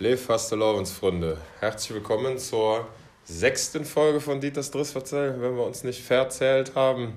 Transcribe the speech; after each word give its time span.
Lev 0.00 0.20
Fastelovensfreunde, 0.26 1.38
herzlich 1.60 1.94
willkommen 1.94 2.36
zur 2.36 2.88
sechsten 3.22 3.84
Folge 3.84 4.20
von 4.20 4.40
Dieters 4.40 4.72
Drissverzell, 4.72 5.40
wenn 5.40 5.56
wir 5.56 5.64
uns 5.64 5.84
nicht 5.84 6.02
verzählt 6.02 6.74
haben. 6.74 7.14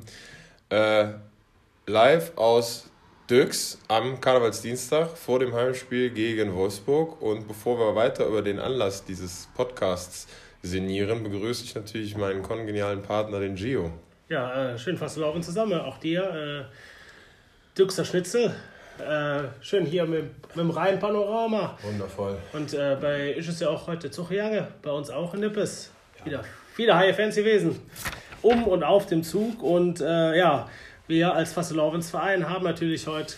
Äh, 0.69 1.08
live 1.87 2.37
aus 2.37 2.87
Dux 3.25 3.79
am 3.87 4.21
Karnevalsdienstag 4.21 5.17
vor 5.17 5.40
dem 5.40 5.55
Heimspiel 5.55 6.11
gegen 6.11 6.53
Wolfsburg. 6.53 7.19
Und 7.19 7.48
bevor 7.48 7.79
wir 7.79 7.95
weiter 7.95 8.27
über 8.27 8.43
den 8.43 8.59
Anlass 8.59 9.04
dieses 9.04 9.50
Podcasts 9.55 10.28
sinnieren, 10.62 11.23
begrüße 11.23 11.64
ich 11.64 11.73
natürlich 11.73 12.16
meinen 12.16 12.44
kongenialen 12.44 13.02
Partner, 13.02 13.39
den 13.39 13.55
Gio. 13.55 13.91
Ja, 14.30 14.73
äh, 14.73 14.78
schön 14.78 14.98
Fasteloven 14.98 15.41
zusammen, 15.41 15.82
auch 15.82 15.98
dir. 15.98 16.70
Äh, 16.70 17.75
Düxer 17.75 18.05
Schnitzel, 18.05 18.55
äh, 19.00 19.43
schön 19.61 19.86
hier 19.86 20.05
mit, 20.05 20.23
mit 20.23 20.57
dem 20.57 20.70
reinen 20.70 21.00
Panorama. 21.00 21.77
Wundervoll. 21.84 22.38
Und 22.54 22.73
äh, 22.73 22.98
bei 23.00 23.31
ist 23.31 23.48
es 23.48 23.59
ja 23.59 23.70
auch 23.70 23.88
heute 23.88 24.12
Zuchjange, 24.12 24.67
bei 24.81 24.91
uns 24.91 25.09
auch 25.09 25.34
in 25.34 25.41
Nippes. 25.41 25.91
Ja. 26.20 26.26
Wieder 26.26 26.44
viele 26.73 26.95
Haie 26.95 27.13
Fans 27.13 27.35
gewesen. 27.35 27.80
Um 28.41 28.66
und 28.66 28.84
auf 28.84 29.07
dem 29.07 29.23
Zug. 29.23 29.63
Und 29.63 29.99
äh, 29.99 30.38
ja, 30.38 30.70
wir 31.07 31.34
als 31.34 31.54
Fastelovens 31.54 32.09
Verein 32.09 32.48
haben 32.48 32.63
natürlich 32.63 33.07
heute 33.07 33.34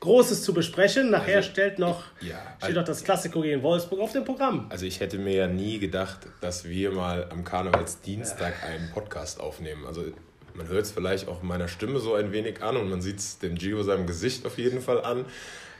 Großes 0.00 0.42
zu 0.42 0.52
besprechen. 0.52 1.10
Nachher 1.10 1.36
also, 1.36 1.50
stellt 1.50 1.78
noch, 1.78 2.04
ja, 2.20 2.36
steht 2.58 2.62
also, 2.62 2.80
noch 2.80 2.86
das 2.86 3.04
Klassiko 3.04 3.40
gegen 3.40 3.62
Wolfsburg 3.62 4.00
auf 4.00 4.12
dem 4.12 4.24
Programm. 4.24 4.66
Also 4.68 4.84
ich 4.84 5.00
hätte 5.00 5.18
mir 5.18 5.34
ja 5.34 5.46
nie 5.46 5.78
gedacht, 5.78 6.18
dass 6.42 6.66
wir 6.66 6.90
mal 6.92 7.26
am 7.30 7.42
Karnevalsdienstag 7.42 8.62
einen 8.64 8.90
Podcast 8.90 9.40
aufnehmen. 9.40 9.86
Also 9.86 10.04
man 10.54 10.68
hört 10.68 10.82
es 10.82 10.92
vielleicht 10.92 11.28
auch 11.28 11.42
meiner 11.42 11.68
Stimme 11.68 11.98
so 11.98 12.14
ein 12.14 12.32
wenig 12.32 12.62
an 12.62 12.76
und 12.76 12.88
man 12.88 13.02
sieht 13.02 13.18
es 13.18 13.38
dem 13.38 13.56
Gio 13.56 13.82
seinem 13.82 14.06
Gesicht 14.06 14.46
auf 14.46 14.58
jeden 14.58 14.80
Fall 14.80 15.04
an. 15.04 15.24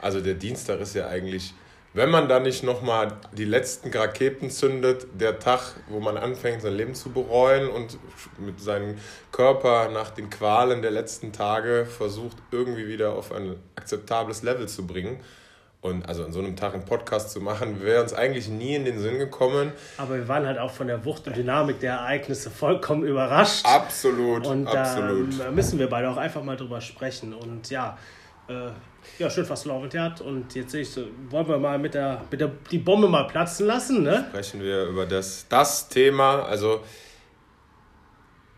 Also 0.00 0.20
der 0.20 0.34
Dienstag 0.34 0.80
ist 0.80 0.94
ja 0.94 1.08
eigentlich, 1.08 1.54
wenn 1.94 2.10
man 2.10 2.28
da 2.28 2.40
nicht 2.40 2.64
nochmal 2.64 3.16
die 3.32 3.44
letzten 3.44 3.90
Raketen 3.90 4.50
zündet, 4.50 5.06
der 5.14 5.38
Tag, 5.38 5.60
wo 5.88 6.00
man 6.00 6.16
anfängt, 6.16 6.62
sein 6.62 6.74
Leben 6.74 6.94
zu 6.94 7.10
bereuen 7.10 7.68
und 7.68 7.98
mit 8.38 8.60
seinem 8.60 8.96
Körper 9.30 9.88
nach 9.90 10.10
den 10.10 10.28
Qualen 10.28 10.82
der 10.82 10.90
letzten 10.90 11.32
Tage 11.32 11.86
versucht, 11.86 12.36
irgendwie 12.50 12.88
wieder 12.88 13.14
auf 13.14 13.32
ein 13.32 13.56
akzeptables 13.76 14.42
Level 14.42 14.68
zu 14.68 14.86
bringen. 14.86 15.20
Und 15.84 16.08
also 16.08 16.24
an 16.24 16.32
so 16.32 16.38
einem 16.38 16.56
Tag 16.56 16.72
einen 16.72 16.86
Podcast 16.86 17.30
zu 17.30 17.42
machen, 17.42 17.82
wäre 17.82 18.00
uns 18.02 18.14
eigentlich 18.14 18.48
nie 18.48 18.74
in 18.74 18.86
den 18.86 18.98
Sinn 18.98 19.18
gekommen. 19.18 19.70
Aber 19.98 20.14
wir 20.14 20.26
waren 20.28 20.46
halt 20.46 20.58
auch 20.58 20.70
von 20.70 20.86
der 20.86 21.04
Wucht 21.04 21.26
und 21.26 21.36
Dynamik 21.36 21.78
der 21.80 21.92
Ereignisse 21.96 22.48
vollkommen 22.50 23.04
überrascht. 23.04 23.66
Absolut, 23.66 24.46
und 24.46 24.66
absolut. 24.66 25.38
da 25.38 25.50
müssen 25.50 25.78
wir 25.78 25.90
beide 25.90 26.08
auch 26.08 26.16
einfach 26.16 26.42
mal 26.42 26.56
drüber 26.56 26.80
sprechen. 26.80 27.34
Und 27.34 27.68
ja, 27.68 27.98
äh, 28.48 28.68
ja, 29.18 29.28
schön 29.28 29.46
was 29.46 29.66
hat. 29.66 30.22
Und 30.22 30.54
jetzt 30.54 30.74
ich, 30.74 30.88
wollen 31.28 31.48
wir 31.48 31.58
mal 31.58 31.78
mit 31.78 31.92
der, 31.92 32.22
mit 32.30 32.40
der 32.40 32.50
die 32.70 32.78
Bombe 32.78 33.06
mal 33.06 33.24
platzen 33.24 33.66
lassen. 33.66 34.04
Ne? 34.04 34.24
Sprechen 34.30 34.62
wir 34.62 34.86
über 34.86 35.04
das, 35.04 35.44
das 35.50 35.90
Thema. 35.90 36.44
Also 36.44 36.80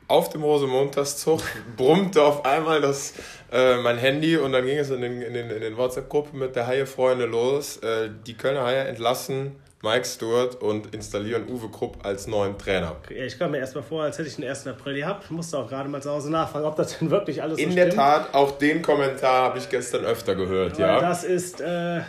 auf 0.09 0.29
dem 0.29 0.43
Rosenmontagszug 0.43 1.41
brummte 1.77 2.23
auf 2.23 2.45
einmal 2.45 2.81
das, 2.81 3.15
äh, 3.53 3.77
mein 3.79 3.99
Handy 3.99 4.37
und 4.37 4.53
dann 4.53 4.65
ging 4.65 4.79
es 4.79 4.91
in 4.91 5.01
den, 5.01 5.21
in 5.23 5.35
den, 5.35 5.51
in 5.51 5.61
den 5.61 5.77
WhatsApp-Gruppen 5.77 6.39
mit 6.39 6.57
der 6.57 6.67
Haie-Freunde 6.67 7.27
los. 7.27 7.79
Äh, 7.79 8.11
die 8.27 8.35
Kölner 8.35 8.65
Haie 8.65 8.85
entlassen 8.85 9.57
Mike 9.83 10.05
Stewart 10.05 10.55
und 10.63 10.95
installieren 10.95 11.48
Uwe 11.48 11.69
Krupp 11.69 12.05
als 12.05 12.27
neuen 12.27 12.57
Trainer. 12.59 12.97
Ich 13.11 13.39
kam 13.39 13.51
mir 13.51 13.59
erstmal 13.59 13.85
vor, 13.85 14.05
als 14.05 14.19
hätte 14.19 14.29
ich 14.29 14.37
den 14.37 14.45
1. 14.48 14.67
April 14.67 14.95
gehabt. 14.95 15.25
Ich 15.25 15.31
musste 15.31 15.59
auch 15.59 15.69
gerade 15.69 15.89
mal 15.89 16.03
zu 16.03 16.11
Hause 16.11 16.31
nachfragen, 16.31 16.65
ob 16.65 16.77
das 16.77 16.98
denn 16.98 17.11
wirklich 17.11 17.43
alles 17.43 17.59
in 17.59 17.67
so. 17.67 17.70
In 17.70 17.77
der 17.77 17.91
Tat, 17.91 18.35
auch 18.35 18.53
den 18.53 18.83
Kommentar 18.83 19.45
habe 19.45 19.59
ich 19.59 19.69
gestern 19.69 20.05
öfter 20.05 20.35
gehört, 20.35 20.79
Weil 20.79 20.87
ja. 20.87 21.01
Das 21.01 21.25
ist... 21.25 21.61
Äh 21.61 22.01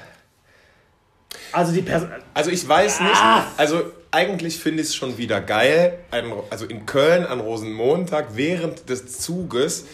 also 1.51 1.71
die 1.71 1.81
Person. 1.81 2.09
Also 2.33 2.51
ich 2.51 2.67
weiß 2.67 3.01
nicht. 3.01 3.15
Ah. 3.15 3.43
Also 3.57 3.91
eigentlich 4.11 4.59
finde 4.59 4.81
ich 4.81 4.89
es 4.89 4.95
schon 4.95 5.17
wieder 5.17 5.41
geil, 5.41 5.99
also 6.49 6.65
in 6.65 6.85
Köln 6.85 7.25
an 7.25 7.39
Rosenmontag 7.39 8.35
während 8.35 8.89
des 8.89 9.19
Zuges 9.19 9.85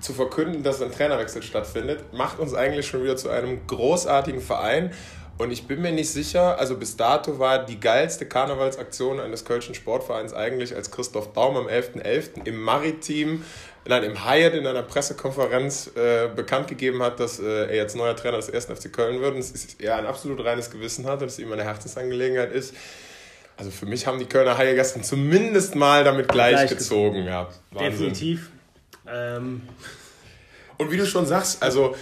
zu 0.00 0.12
verkünden, 0.12 0.62
dass 0.62 0.82
ein 0.82 0.92
Trainerwechsel 0.92 1.42
stattfindet, 1.42 2.12
macht 2.12 2.38
uns 2.40 2.54
eigentlich 2.54 2.86
schon 2.86 3.04
wieder 3.04 3.16
zu 3.16 3.30
einem 3.30 3.66
großartigen 3.66 4.40
Verein. 4.40 4.92
Und 5.38 5.50
ich 5.50 5.66
bin 5.66 5.80
mir 5.80 5.92
nicht 5.92 6.10
sicher, 6.10 6.58
also 6.58 6.76
bis 6.76 6.96
dato 6.96 7.38
war 7.38 7.64
die 7.64 7.80
geilste 7.80 8.26
Karnevalsaktion 8.26 9.18
eines 9.18 9.44
Kölschen 9.44 9.74
Sportvereins 9.74 10.34
eigentlich, 10.34 10.74
als 10.74 10.90
Christoph 10.90 11.32
Daum 11.32 11.56
am 11.56 11.66
11.11. 11.66 12.02
.11. 12.02 12.46
im 12.46 12.60
Maritim, 12.60 13.44
nein, 13.86 14.02
im 14.02 14.28
Hyatt 14.28 14.54
in 14.54 14.66
einer 14.66 14.82
Pressekonferenz 14.82 15.90
äh, 15.96 16.28
bekannt 16.28 16.68
gegeben 16.68 17.02
hat, 17.02 17.18
dass 17.18 17.40
äh, 17.40 17.66
er 17.66 17.76
jetzt 17.76 17.96
neuer 17.96 18.14
Trainer 18.14 18.36
des 18.36 18.52
1. 18.52 18.66
FC 18.66 18.92
Köln 18.92 19.20
wird 19.20 19.34
und 19.34 19.40
es 19.40 19.76
er 19.78 19.96
ein 19.96 20.06
absolut 20.06 20.44
reines 20.44 20.70
Gewissen 20.70 21.06
hat, 21.06 21.22
dass 21.22 21.32
es 21.32 21.38
ihm 21.38 21.50
eine 21.50 21.64
Herzensangelegenheit 21.64 22.52
ist. 22.52 22.74
Also 23.62 23.70
für 23.70 23.86
mich 23.86 24.08
haben 24.08 24.18
die 24.18 24.24
Kölner 24.24 24.58
Haie 24.58 24.74
gestern 24.74 25.04
zumindest 25.04 25.76
mal 25.76 26.02
damit 26.02 26.26
gleichgezogen. 26.26 27.22
Gleich 27.22 27.32
ja, 27.32 27.48
Definitiv. 27.78 28.50
Ähm. 29.06 29.62
Und 30.78 30.90
wie 30.90 30.96
du 30.96 31.06
schon 31.06 31.26
sagst, 31.26 31.62
also 31.62 31.94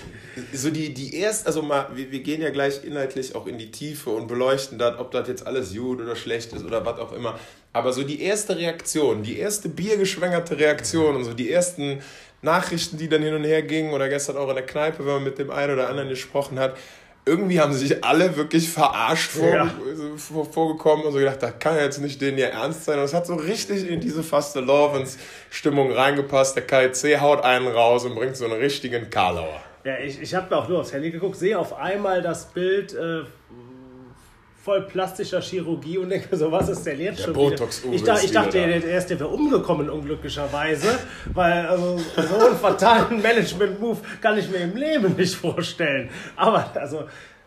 so 0.55 0.71
die, 0.71 0.95
die 0.95 1.17
erst, 1.17 1.47
also 1.47 1.61
mal, 1.61 1.89
wir, 1.93 2.11
wir 2.11 2.21
gehen 2.21 2.41
ja 2.41 2.49
gleich 2.49 2.83
inhaltlich 2.83 3.35
auch 3.35 3.47
in 3.47 3.59
die 3.59 3.71
Tiefe 3.71 4.09
und 4.09 4.27
beleuchten 4.27 4.79
das, 4.79 4.99
ob 4.99 5.11
das 5.11 5.29
jetzt 5.29 5.47
alles 5.47 5.75
gut 5.75 6.01
oder 6.01 6.17
schlecht 6.17 6.55
ist 6.55 6.65
oder 6.65 6.87
was 6.87 6.99
auch 6.99 7.13
immer. 7.13 7.39
Aber 7.75 7.93
so 7.93 8.05
die 8.05 8.23
erste 8.23 8.57
Reaktion, 8.57 9.23
die 9.23 9.39
erste 9.39 9.69
biergeschwängerte 9.69 10.59
Reaktion 10.59 11.15
und 11.15 11.25
so 11.25 11.35
die 11.35 11.53
ersten 11.53 12.01
Nachrichten, 12.41 12.97
die 12.97 13.11
dann 13.11 13.21
hin 13.21 13.35
und 13.35 13.45
her 13.45 13.61
gingen 13.61 13.93
oder 13.93 14.09
gestern 14.09 14.39
auch 14.39 14.49
in 14.49 14.55
der 14.55 14.65
Kneipe, 14.65 15.01
wenn 15.01 15.13
man 15.13 15.25
mit 15.25 15.39
dem 15.39 15.51
einen 15.51 15.75
oder 15.75 15.91
anderen 15.91 16.09
gesprochen 16.09 16.59
hat, 16.59 16.75
irgendwie 17.31 17.61
haben 17.61 17.73
sich 17.73 18.05
alle 18.05 18.37
wirklich 18.37 18.69
verarscht 18.69 19.31
vor, 19.31 19.55
ja. 19.55 19.71
vor, 20.17 20.45
vorgekommen 20.45 21.07
und 21.07 21.13
so 21.13 21.19
gedacht, 21.19 21.41
das 21.41 21.59
kann 21.61 21.77
ja 21.77 21.83
jetzt 21.83 22.01
nicht 22.01 22.21
denen 22.21 22.39
ja 22.39 22.49
ernst 22.49 22.87
sein. 22.87 22.99
Und 22.99 23.05
es 23.05 23.15
hat 23.15 23.27
so 23.27 23.37
richtig 23.37 23.89
in 23.89 24.01
diese 24.01 24.25
Faste 24.25 24.59
Lovens 24.59 25.17
Stimmung 25.49 25.93
reingepasst. 25.93 26.57
Der 26.57 26.67
KIC 26.67 27.21
haut 27.21 27.45
einen 27.45 27.69
raus 27.69 28.05
und 28.05 28.17
bringt 28.17 28.37
so 28.37 28.47
einen 28.47 28.55
richtigen 28.55 29.11
Karlauer. 29.11 29.61
Ja, 29.85 29.99
ich, 29.99 30.21
ich 30.21 30.35
habe 30.35 30.53
mir 30.53 30.61
auch 30.61 30.69
nur 30.69 30.81
aufs 30.81 30.93
Handy 30.93 31.13
geguckt, 31.13 31.37
sehe 31.37 31.57
auf 31.57 31.79
einmal 31.79 32.21
das 32.21 32.47
Bild 32.47 32.93
äh, 32.95 33.23
voll 34.63 34.83
plastischer 34.83 35.41
Chirurgie 35.41 35.99
und 35.99 36.11
denke 36.11 36.37
so, 36.37 36.53
was 36.53 36.69
ist 36.69 36.85
denn 36.85 37.01
jetzt 37.01 37.21
der 37.21 37.25
schon 37.25 37.35
Botox 37.35 37.83
wieder? 37.83 37.95
Ich, 37.95 38.03
da, 38.03 38.21
ich 38.21 38.31
dachte, 38.31 38.53
der 38.53 38.85
erste 38.85 39.19
wäre 39.19 39.29
umgekommen, 39.29 39.89
unglücklicherweise, 39.89 40.99
weil 41.33 41.67
also, 41.67 41.99
so 41.99 42.47
einen 42.47 42.57
fatalen 42.57 43.23
Management-Move 43.23 43.99
kann 44.21 44.37
ich 44.39 44.51
mir 44.51 44.59
im 44.59 44.77
Leben 44.77 45.17
nicht 45.17 45.35
vorstellen. 45.35 46.11
Aber, 46.37 46.71
also, 46.75 47.05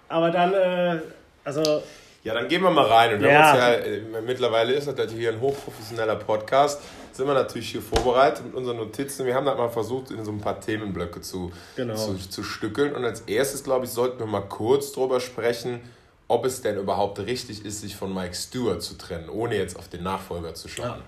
aber 0.10 0.32
dann, 0.32 0.54
äh, 0.54 1.00
also... 1.44 1.84
Ja, 2.24 2.34
dann 2.34 2.48
gehen 2.48 2.62
wir 2.64 2.72
mal 2.72 2.86
rein. 2.86 3.16
Und 3.16 3.22
ja. 3.22 3.56
ja 3.56 3.74
äh, 3.74 4.02
mittlerweile 4.26 4.74
ist 4.74 4.88
das 4.88 5.12
hier 5.12 5.34
ein 5.34 5.42
hochprofessioneller 5.42 6.16
Podcast 6.16 6.82
sind 7.14 7.28
wir 7.28 7.36
natürlich 7.36 7.70
hier 7.70 7.82
vorbereitet 7.82 8.44
mit 8.46 8.56
unseren 8.56 8.78
Notizen. 8.78 9.26
Wir 9.26 9.36
haben 9.36 9.46
das 9.46 9.56
mal 9.56 9.70
versucht, 9.70 10.10
in 10.10 10.26
so 10.26 10.32
ein 10.32 10.42
paar 10.42 10.60
Themenblöcke 10.60 11.22
zu, 11.22 11.52
genau. 11.76 11.96
zu, 11.96 12.16
zu 12.16 12.44
stückeln. 12.44 12.96
Und 12.96 13.06
als 13.06 13.22
erstes, 13.22 13.64
glaube 13.64 13.86
ich, 13.86 13.92
sollten 13.92 14.20
wir 14.20 14.26
mal 14.26 14.42
kurz 14.42 14.92
drüber 14.92 15.20
sprechen, 15.20 15.82
ob 16.28 16.46
es 16.46 16.62
denn 16.62 16.78
überhaupt 16.78 17.20
richtig 17.20 17.66
ist, 17.66 17.82
sich 17.82 17.96
von 17.96 18.14
Mike 18.14 18.34
Stewart 18.34 18.82
zu 18.82 18.98
trennen, 18.98 19.30
ohne 19.30 19.56
jetzt 19.58 19.78
auf 19.78 19.90
den 19.90 20.04
Nachfolger 20.04 20.54
zu 20.54 20.68
schauen. 20.68 21.00
Ja. 21.00 21.02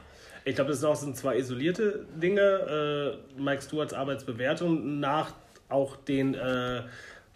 Ich 0.47 0.55
glaube, 0.55 0.69
das 0.69 0.79
sind 0.79 0.89
auch 0.89 0.95
sind 0.95 1.17
zwei 1.17 1.37
isolierte 1.37 2.05
Dinge. 2.15 3.17
Äh, 3.37 3.41
Mike 3.41 3.63
Stewarts 3.63 3.93
Arbeitsbewertung 3.93 4.99
nach 4.99 5.33
auch 5.69 5.95
den 5.95 6.35
äh, 6.35 6.83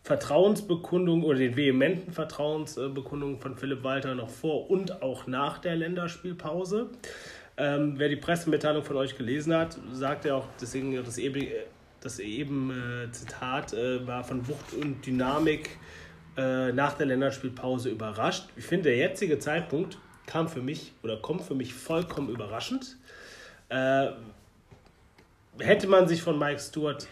Vertrauensbekundungen 0.03 1.25
oder 1.25 1.39
den 1.39 1.56
vehementen 1.56 2.13
Vertrauensbekundungen 2.13 3.39
von 3.39 3.57
Philipp 3.57 3.84
Walter 3.84 4.16
noch 4.16 4.29
vor 4.29 4.69
und 4.69 5.01
auch 5.01 5.28
nach 5.28 5.57
der 5.57 5.75
Länderspielpause. 5.75 6.89
Ähm, 7.57 7.95
wer 7.97 8.09
die 8.09 8.16
Pressemitteilung 8.16 8.84
von 8.84 8.95
euch 8.95 9.18
gelesen 9.18 9.53
hat, 9.53 9.78
sagt 9.91 10.25
ja 10.25 10.35
auch, 10.35 10.45
deswegen 10.62 10.95
das 11.03 11.18
eben, 11.18 11.47
das 12.01 12.19
eben 12.19 12.72
äh, 12.72 13.12
Zitat 13.12 13.73
äh, 13.73 14.06
war 14.07 14.23
von 14.23 14.47
Wucht 14.47 14.73
und 14.79 15.06
Dynamik 15.06 15.78
äh, 16.39 16.72
nach 16.72 16.94
der 16.94 17.07
Länderspielpause 17.07 17.89
überrascht. 17.89 18.45
Ich 18.55 18.66
finde, 18.66 18.89
der 18.89 18.97
jetzige 18.97 19.39
Zeitpunkt 19.39 19.97
kam 20.25 20.47
für 20.47 20.62
mich 20.62 20.94
oder 21.03 21.18
kommt 21.18 21.41
für 21.41 21.56
mich 21.56 21.74
vollkommen 21.74 22.30
überraschend. 22.30 22.95
Äh, 23.68 24.12
hätte 25.59 25.88
man 25.88 26.07
sich 26.07 26.21
von 26.21 26.39
Mike 26.39 26.59
Stewart 26.59 27.07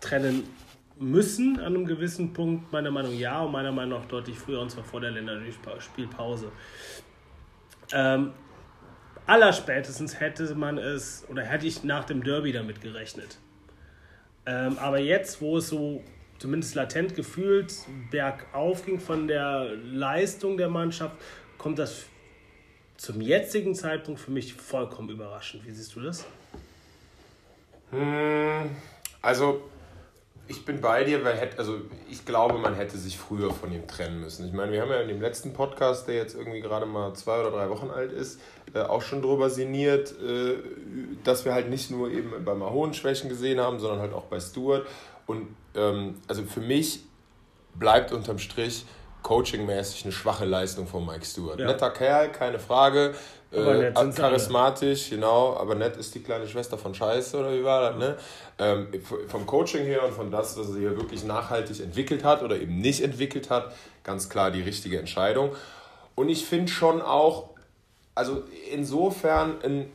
trennen 0.00 0.44
müssen 0.98 1.58
an 1.58 1.66
einem 1.66 1.84
gewissen 1.84 2.32
Punkt, 2.32 2.72
meiner 2.72 2.90
Meinung 2.90 3.12
nach 3.12 3.20
ja 3.20 3.40
und 3.42 3.52
meiner 3.52 3.72
Meinung 3.72 4.00
nach 4.00 4.08
deutlich 4.08 4.38
früher 4.38 4.62
und 4.62 4.70
zwar 4.70 4.84
vor 4.84 5.02
der 5.02 5.10
Länderspielpause. 5.10 6.50
Ähm, 7.92 8.32
allerspätestens 9.26 10.18
hätte 10.18 10.54
man 10.54 10.78
es 10.78 11.26
oder 11.28 11.42
hätte 11.42 11.66
ich 11.66 11.84
nach 11.84 12.04
dem 12.04 12.24
Derby 12.24 12.52
damit 12.52 12.80
gerechnet. 12.80 13.36
Ähm, 14.46 14.78
aber 14.78 14.98
jetzt, 14.98 15.42
wo 15.42 15.58
es 15.58 15.68
so 15.68 16.02
zumindest 16.38 16.74
latent 16.74 17.14
gefühlt 17.14 17.74
bergauf 18.10 18.84
ging 18.84 19.00
von 19.00 19.28
der 19.28 19.70
Leistung 19.84 20.56
der 20.56 20.68
Mannschaft, 20.68 21.16
kommt 21.58 21.78
das 21.78 22.04
zum 22.96 23.20
jetzigen 23.20 23.74
Zeitpunkt 23.74 24.20
für 24.20 24.30
mich 24.30 24.54
vollkommen 24.54 25.10
überraschend. 25.10 25.66
Wie 25.66 25.70
siehst 25.70 25.94
du 25.96 26.00
das? 26.00 26.24
Hm, 27.90 28.70
also 29.22 29.62
ich 30.48 30.64
bin 30.64 30.80
bei 30.80 31.04
dir, 31.04 31.24
weil 31.24 31.36
hätte, 31.36 31.58
also 31.58 31.80
ich 32.08 32.24
glaube, 32.24 32.58
man 32.58 32.74
hätte 32.74 32.96
sich 32.96 33.18
früher 33.18 33.52
von 33.52 33.72
ihm 33.72 33.86
trennen 33.86 34.20
müssen. 34.20 34.46
Ich 34.46 34.52
meine, 34.52 34.72
wir 34.72 34.80
haben 34.80 34.90
ja 34.90 35.00
in 35.00 35.08
dem 35.08 35.20
letzten 35.20 35.52
Podcast, 35.52 36.06
der 36.06 36.14
jetzt 36.14 36.34
irgendwie 36.34 36.60
gerade 36.60 36.86
mal 36.86 37.14
zwei 37.14 37.40
oder 37.40 37.50
drei 37.50 37.68
Wochen 37.68 37.90
alt 37.90 38.12
ist, 38.12 38.40
äh, 38.72 38.80
auch 38.80 39.02
schon 39.02 39.22
drüber 39.22 39.50
sinniert, 39.50 40.14
äh, 40.20 40.56
dass 41.24 41.44
wir 41.44 41.52
halt 41.52 41.68
nicht 41.68 41.90
nur 41.90 42.10
eben 42.10 42.44
bei 42.44 42.54
Mahon 42.54 42.94
Schwächen 42.94 43.28
gesehen 43.28 43.60
haben, 43.60 43.80
sondern 43.80 44.00
halt 44.00 44.12
auch 44.12 44.24
bei 44.24 44.38
Stuart. 44.38 44.86
Und 45.26 45.48
ähm, 45.76 46.20
also 46.28 46.42
für 46.42 46.60
mich 46.60 47.00
bleibt 47.74 48.12
unterm 48.12 48.38
Strich 48.38 48.84
coachingmäßig 49.22 50.04
eine 50.04 50.12
schwache 50.12 50.44
Leistung 50.44 50.86
von 50.86 51.04
Mike 51.04 51.24
Stewart. 51.24 51.58
Ja. 51.58 51.66
Netter 51.66 51.90
Kerl, 51.90 52.30
keine 52.30 52.58
Frage. 52.58 53.14
Äh, 53.52 53.92
charismatisch, 54.12 55.10
genau, 55.10 55.56
aber 55.56 55.76
nett 55.76 55.96
ist 55.96 56.14
die 56.14 56.20
kleine 56.20 56.48
Schwester 56.48 56.76
von 56.76 56.94
Scheiße, 56.94 57.38
oder 57.38 57.52
wie 57.52 57.62
war 57.62 57.90
das, 57.90 57.98
ne? 57.98 58.16
Ähm, 58.58 58.88
vom 59.28 59.46
Coaching 59.46 59.84
her 59.84 60.04
und 60.04 60.12
von 60.12 60.30
das, 60.30 60.58
was 60.58 60.70
er 60.70 60.78
hier 60.78 60.96
wirklich 60.96 61.24
nachhaltig 61.24 61.80
entwickelt 61.80 62.24
hat 62.24 62.42
oder 62.42 62.60
eben 62.60 62.78
nicht 62.78 63.02
entwickelt 63.02 63.48
hat, 63.48 63.72
ganz 64.02 64.28
klar 64.28 64.50
die 64.50 64.62
richtige 64.62 64.98
Entscheidung. 64.98 65.54
Und 66.16 66.28
ich 66.28 66.44
finde 66.44 66.70
schon 66.72 67.00
auch, 67.00 67.50
also 68.14 68.42
insofern 68.70 69.62
ein, 69.62 69.92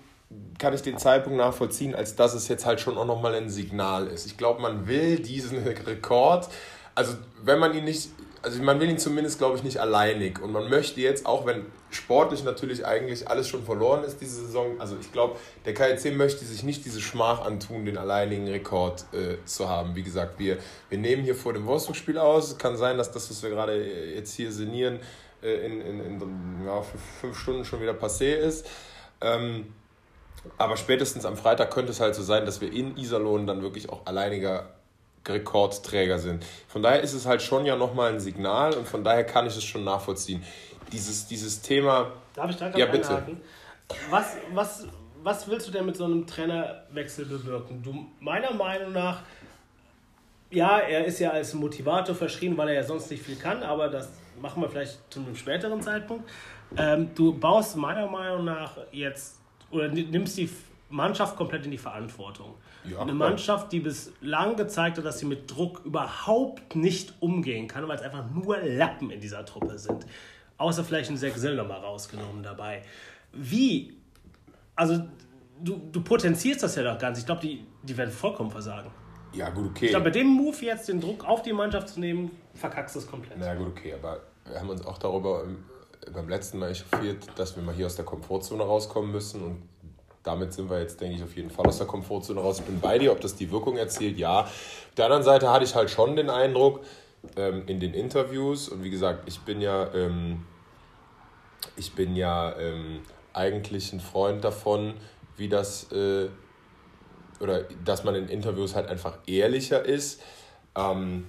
kann 0.59 0.73
ich 0.73 0.81
den 0.81 0.97
Zeitpunkt 0.97 1.37
nachvollziehen, 1.37 1.95
als 1.95 2.15
dass 2.15 2.33
es 2.33 2.47
jetzt 2.47 2.65
halt 2.65 2.79
schon 2.79 2.97
auch 2.97 3.05
nochmal 3.05 3.33
ein 3.35 3.49
Signal 3.49 4.07
ist. 4.07 4.25
Ich 4.25 4.37
glaube, 4.37 4.61
man 4.61 4.87
will 4.87 5.19
diesen 5.19 5.63
Rekord, 5.63 6.49
also 6.93 7.15
wenn 7.43 7.59
man 7.59 7.73
ihn 7.73 7.85
nicht 7.85 8.09
also 8.43 8.61
man 8.63 8.79
will 8.79 8.89
ihn 8.89 8.97
zumindest, 8.97 9.37
glaube 9.37 9.57
ich, 9.57 9.63
nicht 9.63 9.79
alleinig. 9.79 10.41
Und 10.41 10.51
man 10.51 10.69
möchte 10.69 10.99
jetzt, 10.99 11.25
auch 11.25 11.45
wenn 11.45 11.65
sportlich 11.89 12.43
natürlich 12.43 12.85
eigentlich 12.85 13.29
alles 13.29 13.47
schon 13.47 13.63
verloren 13.63 14.03
ist 14.03 14.19
diese 14.21 14.45
Saison, 14.45 14.79
also 14.79 14.95
ich 14.99 15.11
glaube, 15.11 15.37
der 15.65 15.73
KLC 15.73 16.15
möchte 16.15 16.43
sich 16.45 16.63
nicht 16.63 16.85
diese 16.85 17.01
Schmach 17.01 17.41
antun, 17.41 17.85
den 17.85 17.97
alleinigen 17.97 18.47
Rekord 18.47 19.05
äh, 19.13 19.43
zu 19.45 19.69
haben. 19.69 19.95
Wie 19.95 20.03
gesagt, 20.03 20.39
wir, 20.39 20.57
wir 20.89 20.97
nehmen 20.97 21.23
hier 21.23 21.35
vor 21.35 21.53
dem 21.53 21.65
Wolfsburg-Spiel 21.65 22.17
aus. 22.17 22.51
Es 22.51 22.57
kann 22.57 22.77
sein, 22.77 22.97
dass 22.97 23.11
das, 23.11 23.29
was 23.29 23.43
wir 23.43 23.49
gerade 23.49 23.77
jetzt 24.15 24.33
hier 24.33 24.51
sinnieren, 24.51 24.99
äh, 25.43 25.65
in, 25.65 25.81
in, 25.81 25.99
in 25.99 26.65
ja, 26.65 26.81
fünf 27.19 27.37
Stunden 27.37 27.65
schon 27.65 27.81
wieder 27.81 27.93
passé 27.93 28.33
ist. 28.33 28.67
Ähm, 29.21 29.67
aber 30.57 30.77
spätestens 30.77 31.25
am 31.25 31.37
Freitag 31.37 31.71
könnte 31.71 31.91
es 31.91 31.99
halt 31.99 32.15
so 32.15 32.23
sein, 32.23 32.45
dass 32.45 32.61
wir 32.61 32.71
in 32.71 32.97
Iserlohn 32.97 33.45
dann 33.45 33.61
wirklich 33.61 33.89
auch 33.89 34.05
alleiniger 34.05 34.69
Rekordträger 35.27 36.17
sind. 36.17 36.45
Von 36.67 36.81
daher 36.81 37.01
ist 37.01 37.13
es 37.13 37.25
halt 37.25 37.41
schon 37.41 37.65
ja 37.65 37.75
nochmal 37.75 38.13
ein 38.13 38.19
Signal 38.19 38.73
und 38.73 38.87
von 38.87 39.03
daher 39.03 39.23
kann 39.23 39.45
ich 39.45 39.55
es 39.55 39.63
schon 39.63 39.83
nachvollziehen. 39.83 40.43
Dieses, 40.91 41.27
dieses 41.27 41.61
Thema. 41.61 42.11
Darf 42.33 42.49
ich 42.49 42.57
da 42.57 42.69
ja, 42.75 42.87
bitte. 42.87 43.09
Einhaken? 43.09 43.41
Was, 44.09 44.37
was, 44.53 44.87
was 45.21 45.47
willst 45.47 45.67
du 45.67 45.71
denn 45.71 45.85
mit 45.85 45.95
so 45.95 46.05
einem 46.05 46.25
Trainerwechsel 46.25 47.25
bewirken? 47.25 47.83
Du, 47.83 48.05
meiner 48.19 48.53
Meinung 48.53 48.93
nach, 48.93 49.21
ja, 50.49 50.79
er 50.79 51.05
ist 51.05 51.19
ja 51.19 51.31
als 51.31 51.53
Motivator 51.53 52.15
verschrien, 52.15 52.57
weil 52.57 52.69
er 52.69 52.75
ja 52.75 52.83
sonst 52.83 53.11
nicht 53.11 53.23
viel 53.23 53.35
kann, 53.35 53.63
aber 53.63 53.89
das 53.89 54.09
machen 54.41 54.61
wir 54.61 54.69
vielleicht 54.69 54.99
zu 55.11 55.19
einem 55.19 55.35
späteren 55.35 55.81
Zeitpunkt. 55.81 56.29
Ähm, 56.77 57.11
du 57.15 57.33
baust 57.33 57.75
meiner 57.75 58.07
Meinung 58.07 58.45
nach 58.45 58.77
jetzt 58.91 59.40
oder 59.71 59.87
nimmst 59.89 60.37
die 60.37 60.49
Mannschaft 60.89 61.35
komplett 61.35 61.65
in 61.65 61.71
die 61.71 61.77
Verantwortung. 61.77 62.55
Ja, 62.83 62.99
eine 62.99 63.13
Mannschaft, 63.13 63.71
die 63.71 63.79
bislang 63.79 64.55
gezeigt 64.55 64.97
hat, 64.97 65.05
dass 65.05 65.19
sie 65.19 65.25
mit 65.25 65.49
Druck 65.49 65.81
überhaupt 65.85 66.75
nicht 66.75 67.13
umgehen 67.19 67.67
kann, 67.67 67.87
weil 67.87 67.97
es 67.97 68.01
einfach 68.01 68.29
nur 68.31 68.57
Lappen 68.57 69.09
in 69.11 69.21
dieser 69.21 69.45
Truppe 69.45 69.77
sind. 69.77 70.05
Außer 70.57 70.83
vielleicht 70.83 71.09
ein 71.09 71.17
Sechsel 71.17 71.55
nochmal 71.55 71.79
rausgenommen 71.79 72.43
dabei. 72.43 72.83
Wie? 73.33 73.93
Also, 74.75 75.03
du, 75.63 75.79
du 75.91 76.01
potenzierst 76.01 76.63
das 76.63 76.75
ja 76.75 76.83
doch 76.83 76.99
ganz. 76.99 77.19
Ich 77.19 77.25
glaube, 77.25 77.41
die, 77.41 77.65
die 77.83 77.97
werden 77.97 78.11
vollkommen 78.11 78.51
versagen. 78.51 78.91
Ja, 79.33 79.49
gut, 79.49 79.69
okay. 79.69 79.85
Ich 79.85 79.91
glaube, 79.91 80.05
bei 80.05 80.11
dem 80.11 80.27
Move 80.27 80.57
jetzt 80.61 80.89
den 80.89 80.99
Druck 80.99 81.25
auf 81.25 81.41
die 81.41 81.53
Mannschaft 81.53 81.89
zu 81.89 81.99
nehmen, 81.99 82.31
verkackst 82.53 82.95
du 82.95 82.99
es 82.99 83.07
komplett. 83.07 83.37
Na 83.39 83.53
gut, 83.55 83.67
okay, 83.67 83.93
aber 83.93 84.19
wir 84.45 84.59
haben 84.59 84.69
uns 84.69 84.85
auch 84.85 84.97
darüber 84.97 85.45
beim 86.13 86.29
letzten 86.29 86.59
Mal 86.59 86.71
echauffiert, 86.71 87.27
dass 87.35 87.55
wir 87.55 87.63
mal 87.63 87.75
hier 87.75 87.85
aus 87.85 87.95
der 87.95 88.05
Komfortzone 88.05 88.63
rauskommen 88.63 89.11
müssen 89.11 89.43
und 89.43 89.69
damit 90.23 90.53
sind 90.53 90.69
wir 90.69 90.79
jetzt, 90.79 91.01
denke 91.01 91.15
ich, 91.15 91.23
auf 91.23 91.35
jeden 91.35 91.49
Fall 91.49 91.65
aus 91.65 91.79
der 91.79 91.87
Komfortzone 91.87 92.39
raus. 92.39 92.59
Ich 92.59 92.65
bin 92.65 92.79
bei 92.79 92.99
dir, 92.99 93.11
ob 93.11 93.21
das 93.21 93.35
die 93.35 93.51
Wirkung 93.51 93.77
erzielt, 93.77 94.17
ja. 94.17 94.41
Auf 94.41 94.95
der 94.95 95.05
anderen 95.05 95.23
Seite 95.23 95.51
hatte 95.51 95.65
ich 95.65 95.73
halt 95.73 95.89
schon 95.89 96.15
den 96.15 96.29
Eindruck, 96.29 96.81
ähm, 97.35 97.63
in 97.67 97.79
den 97.79 97.93
Interviews, 97.93 98.69
und 98.69 98.83
wie 98.83 98.89
gesagt, 98.89 99.27
ich 99.27 99.39
bin 99.41 99.61
ja, 99.61 99.93
ähm, 99.93 100.45
ich 101.75 101.93
bin 101.93 102.15
ja 102.15 102.55
ähm, 102.57 103.01
eigentlich 103.33 103.93
ein 103.93 103.99
Freund 103.99 104.43
davon, 104.43 104.93
wie 105.37 105.49
das, 105.49 105.91
äh, 105.91 106.29
oder 107.39 107.63
dass 107.83 108.03
man 108.03 108.15
in 108.15 108.27
Interviews 108.27 108.75
halt 108.75 108.87
einfach 108.87 109.17
ehrlicher 109.25 109.83
ist. 109.83 110.21
Ähm, 110.75 111.27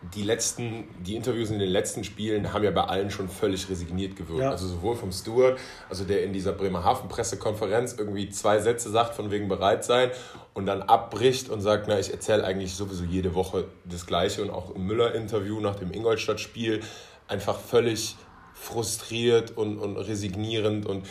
die 0.00 0.22
letzten, 0.22 0.84
die 1.00 1.16
Interviews 1.16 1.50
in 1.50 1.58
den 1.58 1.70
letzten 1.70 2.04
Spielen 2.04 2.52
haben 2.52 2.62
ja 2.62 2.70
bei 2.70 2.84
allen 2.84 3.10
schon 3.10 3.28
völlig 3.28 3.68
resigniert 3.68 4.14
gewirkt. 4.14 4.42
Ja. 4.42 4.50
Also 4.50 4.68
sowohl 4.68 4.94
vom 4.94 5.10
Stewart, 5.10 5.58
also 5.90 6.04
der 6.04 6.22
in 6.22 6.32
dieser 6.32 6.52
Bremerhaven 6.52 7.08
Pressekonferenz 7.08 7.96
irgendwie 7.98 8.30
zwei 8.30 8.60
Sätze 8.60 8.90
sagt 8.90 9.16
von 9.16 9.32
wegen 9.32 9.48
bereit 9.48 9.84
sein 9.84 10.10
und 10.54 10.66
dann 10.66 10.82
abbricht 10.82 11.48
und 11.48 11.62
sagt, 11.62 11.86
na, 11.88 11.98
ich 11.98 12.12
erzähle 12.12 12.44
eigentlich 12.44 12.74
sowieso 12.74 13.02
jede 13.04 13.34
Woche 13.34 13.64
das 13.84 14.06
Gleiche 14.06 14.42
und 14.42 14.50
auch 14.50 14.74
im 14.74 14.86
Müller-Interview 14.86 15.58
nach 15.58 15.74
dem 15.74 15.92
Ingolstadt-Spiel 15.92 16.80
einfach 17.26 17.58
völlig 17.58 18.16
frustriert 18.54 19.56
und, 19.56 19.78
und 19.78 19.96
resignierend 19.96 20.86
und 20.86 21.06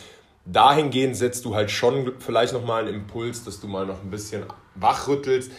dahingehend 0.46 1.14
setzt 1.14 1.44
du 1.44 1.54
halt 1.54 1.70
schon 1.70 2.14
vielleicht 2.20 2.54
nochmal 2.54 2.86
einen 2.86 2.94
Impuls, 2.94 3.44
dass 3.44 3.60
du 3.60 3.68
mal 3.68 3.84
noch 3.84 4.02
ein 4.02 4.10
bisschen 4.10 4.44
wachrüttelst 4.76 5.50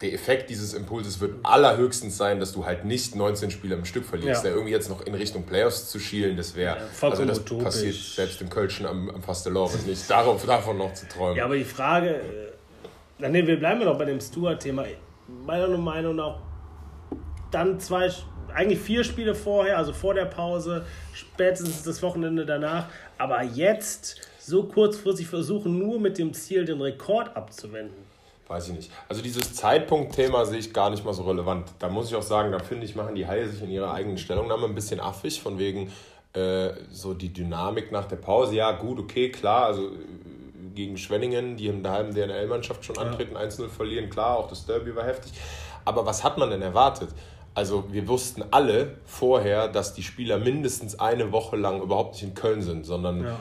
der 0.00 0.12
Effekt 0.12 0.48
dieses 0.48 0.74
Impulses 0.74 1.20
wird 1.20 1.44
allerhöchstens 1.44 2.16
sein, 2.16 2.38
dass 2.38 2.52
du 2.52 2.64
halt 2.64 2.84
nicht 2.84 3.16
19 3.16 3.50
Spiele 3.50 3.74
im 3.74 3.84
Stück 3.84 4.04
verlierst. 4.04 4.44
Ja. 4.44 4.50
Da 4.50 4.54
irgendwie 4.54 4.72
jetzt 4.72 4.88
noch 4.88 5.04
in 5.04 5.14
Richtung 5.14 5.44
Playoffs 5.44 5.90
zu 5.90 5.98
schielen, 5.98 6.36
das 6.36 6.54
wäre. 6.54 6.76
Ja, 6.76 7.08
also 7.08 7.24
das 7.24 7.40
utopisch. 7.40 7.64
passiert 7.64 7.94
selbst 7.94 8.40
im 8.40 8.48
Kölschen 8.48 8.86
am, 8.86 9.10
am 9.10 9.22
Fastelovs 9.22 9.84
nicht. 9.86 10.08
Darauf, 10.08 10.44
davon 10.46 10.78
noch 10.78 10.94
zu 10.94 11.08
träumen. 11.08 11.36
Ja, 11.36 11.46
aber 11.46 11.56
die 11.56 11.64
Frage, 11.64 12.20
äh, 13.18 13.28
nee, 13.28 13.44
wir 13.44 13.58
bleiben 13.58 13.84
noch 13.84 13.98
bei 13.98 14.04
dem 14.04 14.20
Stuart-Thema. 14.20 14.84
Meiner 15.44 15.76
Meinung 15.76 16.14
nach, 16.14 16.38
dann 17.50 17.80
zwei, 17.80 18.08
eigentlich 18.54 18.78
vier 18.78 19.02
Spiele 19.02 19.34
vorher, 19.34 19.78
also 19.78 19.92
vor 19.92 20.14
der 20.14 20.26
Pause, 20.26 20.86
spätestens 21.12 21.82
das 21.82 22.02
Wochenende 22.02 22.46
danach. 22.46 22.86
Aber 23.18 23.42
jetzt 23.42 24.20
so 24.38 24.62
kurzfristig 24.62 25.26
versuchen, 25.26 25.76
nur 25.76 25.98
mit 25.98 26.18
dem 26.18 26.32
Ziel, 26.32 26.64
den 26.64 26.80
Rekord 26.80 27.36
abzuwenden 27.36 28.07
weiß 28.48 28.68
ich 28.68 28.74
nicht. 28.74 28.90
Also 29.08 29.22
dieses 29.22 29.54
Zeitpunktthema 29.54 30.44
sehe 30.46 30.58
ich 30.58 30.72
gar 30.72 30.90
nicht 30.90 31.04
mal 31.04 31.12
so 31.12 31.22
relevant. 31.22 31.68
Da 31.78 31.88
muss 31.88 32.08
ich 32.08 32.16
auch 32.16 32.22
sagen, 32.22 32.50
da 32.50 32.58
finde 32.58 32.86
ich, 32.86 32.96
machen 32.96 33.14
die 33.14 33.26
Haie 33.26 33.46
sich 33.48 33.62
in 33.62 33.70
ihrer 33.70 33.92
eigenen 33.92 34.18
Stellungnahme 34.18 34.66
ein 34.66 34.74
bisschen 34.74 35.00
affig, 35.00 35.40
von 35.40 35.58
wegen 35.58 35.92
äh, 36.32 36.70
so 36.90 37.14
die 37.14 37.32
Dynamik 37.32 37.92
nach 37.92 38.06
der 38.06 38.16
Pause. 38.16 38.56
Ja, 38.56 38.72
gut, 38.72 38.98
okay, 38.98 39.30
klar, 39.30 39.66
also 39.66 39.88
äh, 39.88 39.96
gegen 40.74 40.96
Schwenningen, 40.96 41.56
die 41.56 41.66
in 41.66 41.82
der 41.82 41.92
halben 41.92 42.14
DNL-Mannschaft 42.14 42.84
schon 42.84 42.98
antreten, 42.98 43.34
ja. 43.34 43.42
1-0 43.42 43.68
verlieren, 43.68 44.08
klar, 44.08 44.38
auch 44.38 44.48
das 44.48 44.64
Derby 44.64 44.94
war 44.96 45.04
heftig. 45.04 45.32
Aber 45.84 46.06
was 46.06 46.24
hat 46.24 46.38
man 46.38 46.50
denn 46.50 46.62
erwartet? 46.62 47.10
Also 47.54 47.84
wir 47.90 48.06
wussten 48.06 48.44
alle 48.50 48.98
vorher, 49.04 49.68
dass 49.68 49.92
die 49.92 50.02
Spieler 50.02 50.38
mindestens 50.38 50.98
eine 51.00 51.32
Woche 51.32 51.56
lang 51.56 51.82
überhaupt 51.82 52.14
nicht 52.14 52.22
in 52.22 52.34
Köln 52.34 52.62
sind, 52.62 52.86
sondern 52.86 53.24
ja 53.24 53.38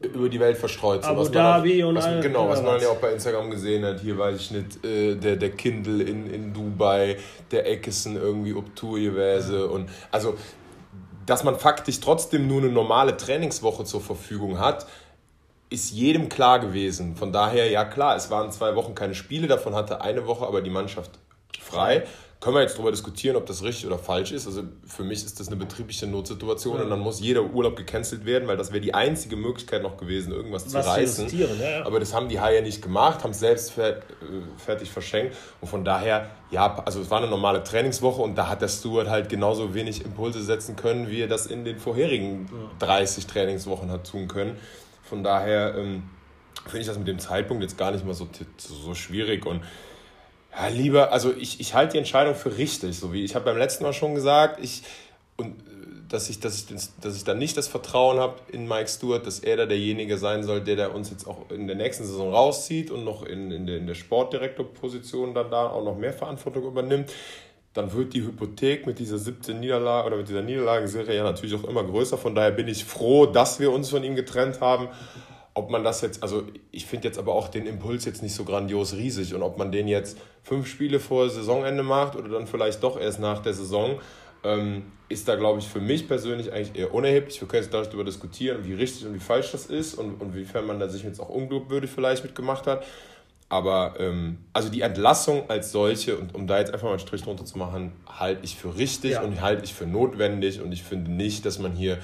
über 0.00 0.28
die 0.28 0.40
Welt 0.40 0.58
verstreut 0.58 1.02
sind. 1.02 1.10
Abu 1.10 1.22
was 1.22 1.30
Dhabi 1.30 1.78
man, 1.78 1.88
und 1.88 1.96
was, 1.96 2.22
Genau, 2.22 2.48
was 2.48 2.62
man 2.62 2.80
ja 2.80 2.88
auch 2.88 2.98
bei 2.98 3.12
Instagram 3.12 3.50
gesehen 3.50 3.84
hat. 3.84 4.00
Hier 4.00 4.18
weiß 4.18 4.38
ich 4.38 4.50
nicht, 4.50 4.84
äh, 4.84 5.14
der, 5.14 5.36
der 5.36 5.50
Kindle 5.50 6.02
in, 6.02 6.30
in 6.32 6.52
Dubai, 6.52 7.16
der 7.50 7.66
Eckesen 7.66 8.16
irgendwie 8.16 8.54
ob 8.54 8.76
Tour 8.76 8.98
gewesen. 8.98 9.64
Und 9.64 9.88
also, 10.10 10.34
dass 11.24 11.44
man 11.44 11.58
faktisch 11.58 12.00
trotzdem 12.00 12.46
nur 12.46 12.60
eine 12.62 12.70
normale 12.70 13.16
Trainingswoche 13.16 13.84
zur 13.84 14.02
Verfügung 14.02 14.58
hat, 14.58 14.86
ist 15.70 15.92
jedem 15.92 16.28
klar 16.28 16.60
gewesen. 16.60 17.16
Von 17.16 17.32
daher, 17.32 17.70
ja 17.70 17.84
klar, 17.84 18.16
es 18.16 18.30
waren 18.30 18.52
zwei 18.52 18.76
Wochen 18.76 18.94
keine 18.94 19.14
Spiele, 19.14 19.48
davon 19.48 19.74
hatte 19.74 20.00
eine 20.02 20.26
Woche 20.26 20.46
aber 20.46 20.60
die 20.60 20.70
Mannschaft 20.70 21.12
frei 21.60 22.04
können 22.40 22.54
wir 22.54 22.62
jetzt 22.62 22.74
darüber 22.74 22.90
diskutieren, 22.90 23.36
ob 23.36 23.46
das 23.46 23.62
richtig 23.62 23.86
oder 23.86 23.98
falsch 23.98 24.30
ist. 24.30 24.46
Also 24.46 24.62
für 24.86 25.04
mich 25.04 25.24
ist 25.24 25.40
das 25.40 25.48
eine 25.48 25.56
betriebliche 25.56 26.06
Notsituation 26.06 26.80
und 26.80 26.90
dann 26.90 27.00
muss 27.00 27.20
jeder 27.20 27.42
Urlaub 27.42 27.76
gecancelt 27.76 28.26
werden, 28.26 28.46
weil 28.46 28.58
das 28.58 28.72
wäre 28.72 28.80
die 28.80 28.92
einzige 28.92 29.36
Möglichkeit 29.36 29.82
noch 29.82 29.96
gewesen, 29.96 30.32
irgendwas 30.32 30.66
Was 30.66 30.84
zu 30.84 30.90
reißen. 30.90 31.38
Ja, 31.38 31.46
ja. 31.46 31.86
Aber 31.86 31.98
das 31.98 32.12
haben 32.12 32.28
die 32.28 32.38
Haie 32.38 32.60
nicht 32.62 32.82
gemacht, 32.82 33.24
haben 33.24 33.30
es 33.30 33.40
selbst 33.40 33.76
äh, 33.78 33.94
fertig 34.58 34.90
verschenkt 34.90 35.34
und 35.62 35.68
von 35.68 35.84
daher, 35.84 36.28
ja, 36.50 36.76
also 36.84 37.00
es 37.00 37.10
war 37.10 37.18
eine 37.18 37.28
normale 37.28 37.64
Trainingswoche 37.64 38.20
und 38.20 38.36
da 38.36 38.48
hat 38.48 38.60
der 38.60 38.68
Steward 38.68 39.08
halt 39.08 39.30
genauso 39.30 39.74
wenig 39.74 40.04
Impulse 40.04 40.42
setzen 40.42 40.76
können, 40.76 41.08
wie 41.08 41.22
er 41.22 41.28
das 41.28 41.46
in 41.46 41.64
den 41.64 41.78
vorherigen 41.78 42.50
30 42.80 43.26
Trainingswochen 43.26 43.90
hat 43.90 44.10
tun 44.10 44.28
können. 44.28 44.56
Von 45.02 45.24
daher 45.24 45.74
ähm, 45.76 46.02
finde 46.64 46.80
ich 46.80 46.86
das 46.86 46.98
mit 46.98 47.08
dem 47.08 47.18
Zeitpunkt 47.18 47.62
jetzt 47.62 47.78
gar 47.78 47.92
nicht 47.92 48.04
mal 48.04 48.14
so, 48.14 48.28
so 48.58 48.94
schwierig 48.94 49.46
und 49.46 49.62
ja, 50.56 50.68
lieber, 50.68 51.12
also 51.12 51.32
ich, 51.34 51.60
ich 51.60 51.74
halte 51.74 51.92
die 51.92 51.98
Entscheidung 51.98 52.34
für 52.34 52.56
richtig, 52.56 52.98
so 52.98 53.12
wie 53.12 53.24
ich 53.24 53.34
habe 53.34 53.44
beim 53.44 53.58
letzten 53.58 53.84
Mal 53.84 53.92
schon 53.92 54.14
gesagt, 54.14 54.62
ich 54.62 54.82
und 55.36 55.48
äh, 55.48 55.76
dass 56.08 56.30
ich, 56.30 56.40
dass 56.40 56.56
ich, 56.56 56.66
dass 57.00 57.16
ich 57.16 57.24
da 57.24 57.34
nicht 57.34 57.56
das 57.56 57.68
Vertrauen 57.68 58.18
habe 58.18 58.36
in 58.52 58.68
Mike 58.68 58.88
Stewart, 58.88 59.26
dass 59.26 59.40
er 59.40 59.56
da 59.56 59.66
derjenige 59.66 60.18
sein 60.18 60.44
soll, 60.44 60.60
der, 60.60 60.76
der 60.76 60.94
uns 60.94 61.10
jetzt 61.10 61.26
auch 61.26 61.50
in 61.50 61.66
der 61.66 61.76
nächsten 61.76 62.04
Saison 62.04 62.32
rauszieht 62.32 62.90
und 62.90 63.04
noch 63.04 63.24
in, 63.24 63.50
in 63.50 63.66
der, 63.66 63.78
in 63.78 63.86
der 63.86 63.94
Sportdirektorposition 63.94 65.34
dann 65.34 65.50
da 65.50 65.68
auch 65.68 65.84
noch 65.84 65.96
mehr 65.96 66.12
Verantwortung 66.12 66.64
übernimmt 66.64 67.10
dann 67.76 67.92
wird 67.92 68.14
die 68.14 68.22
Hypothek 68.22 68.86
mit 68.86 68.98
dieser 68.98 69.18
17 69.18 69.60
Niederlage 69.60 70.06
oder 70.06 70.16
mit 70.16 70.28
dieser 70.28 70.42
Niederlagenserie 70.42 71.14
ja 71.14 71.24
natürlich 71.24 71.54
auch 71.54 71.64
immer 71.64 71.84
größer. 71.84 72.16
Von 72.16 72.34
daher 72.34 72.50
bin 72.50 72.68
ich 72.68 72.84
froh, 72.84 73.26
dass 73.26 73.60
wir 73.60 73.70
uns 73.70 73.90
von 73.90 74.02
ihm 74.02 74.14
getrennt 74.16 74.60
haben. 74.60 74.88
Ob 75.56 75.70
man 75.70 75.82
das 75.82 76.02
jetzt, 76.02 76.22
also 76.22 76.42
ich 76.70 76.84
finde 76.84 77.08
jetzt 77.08 77.18
aber 77.18 77.34
auch 77.34 77.48
den 77.48 77.66
Impuls 77.66 78.04
jetzt 78.04 78.22
nicht 78.22 78.34
so 78.34 78.44
grandios 78.44 78.92
riesig 78.92 79.32
und 79.34 79.42
ob 79.42 79.56
man 79.56 79.72
den 79.72 79.88
jetzt 79.88 80.18
fünf 80.42 80.66
Spiele 80.66 81.00
vor 81.00 81.30
Saisonende 81.30 81.82
macht 81.82 82.14
oder 82.14 82.28
dann 82.28 82.46
vielleicht 82.46 82.82
doch 82.82 83.00
erst 83.00 83.20
nach 83.20 83.40
der 83.40 83.54
Saison, 83.54 83.98
ähm, 84.44 84.82
ist 85.08 85.26
da, 85.28 85.34
glaube 85.36 85.60
ich, 85.60 85.66
für 85.66 85.80
mich 85.80 86.06
persönlich 86.08 86.52
eigentlich 86.52 86.76
eher 86.76 86.92
unerheblich. 86.92 87.40
Wir 87.40 87.48
können 87.48 87.62
jetzt 87.62 87.72
darüber 87.72 88.04
diskutieren, 88.04 88.66
wie 88.66 88.74
richtig 88.74 89.06
und 89.06 89.14
wie 89.14 89.18
falsch 89.18 89.50
das 89.52 89.64
ist 89.64 89.94
und, 89.94 90.20
und 90.20 90.34
wiefern 90.34 90.66
man 90.66 90.78
da 90.78 90.90
sich 90.90 91.04
jetzt 91.04 91.20
auch 91.20 91.30
unglaubwürdig 91.30 91.90
vielleicht 91.90 92.22
mitgemacht 92.22 92.66
hat. 92.66 92.84
Aber 93.48 93.94
ähm, 93.98 94.38
also 94.52 94.68
die 94.68 94.82
Entlassung 94.82 95.48
als 95.48 95.72
solche, 95.72 96.18
und 96.18 96.34
um 96.34 96.46
da 96.46 96.58
jetzt 96.58 96.74
einfach 96.74 96.84
mal 96.84 96.90
einen 96.90 96.98
Strich 96.98 97.22
drunter 97.22 97.46
zu 97.46 97.56
machen, 97.56 97.92
halte 98.06 98.44
ich 98.44 98.56
für 98.56 98.76
richtig 98.76 99.12
ja. 99.12 99.22
und 99.22 99.40
halte 99.40 99.64
ich 99.64 99.72
für 99.72 99.86
notwendig. 99.86 100.60
Und 100.60 100.72
ich 100.72 100.82
finde 100.82 101.12
nicht, 101.12 101.46
dass 101.46 101.58
man 101.58 101.72
hier, 101.72 101.98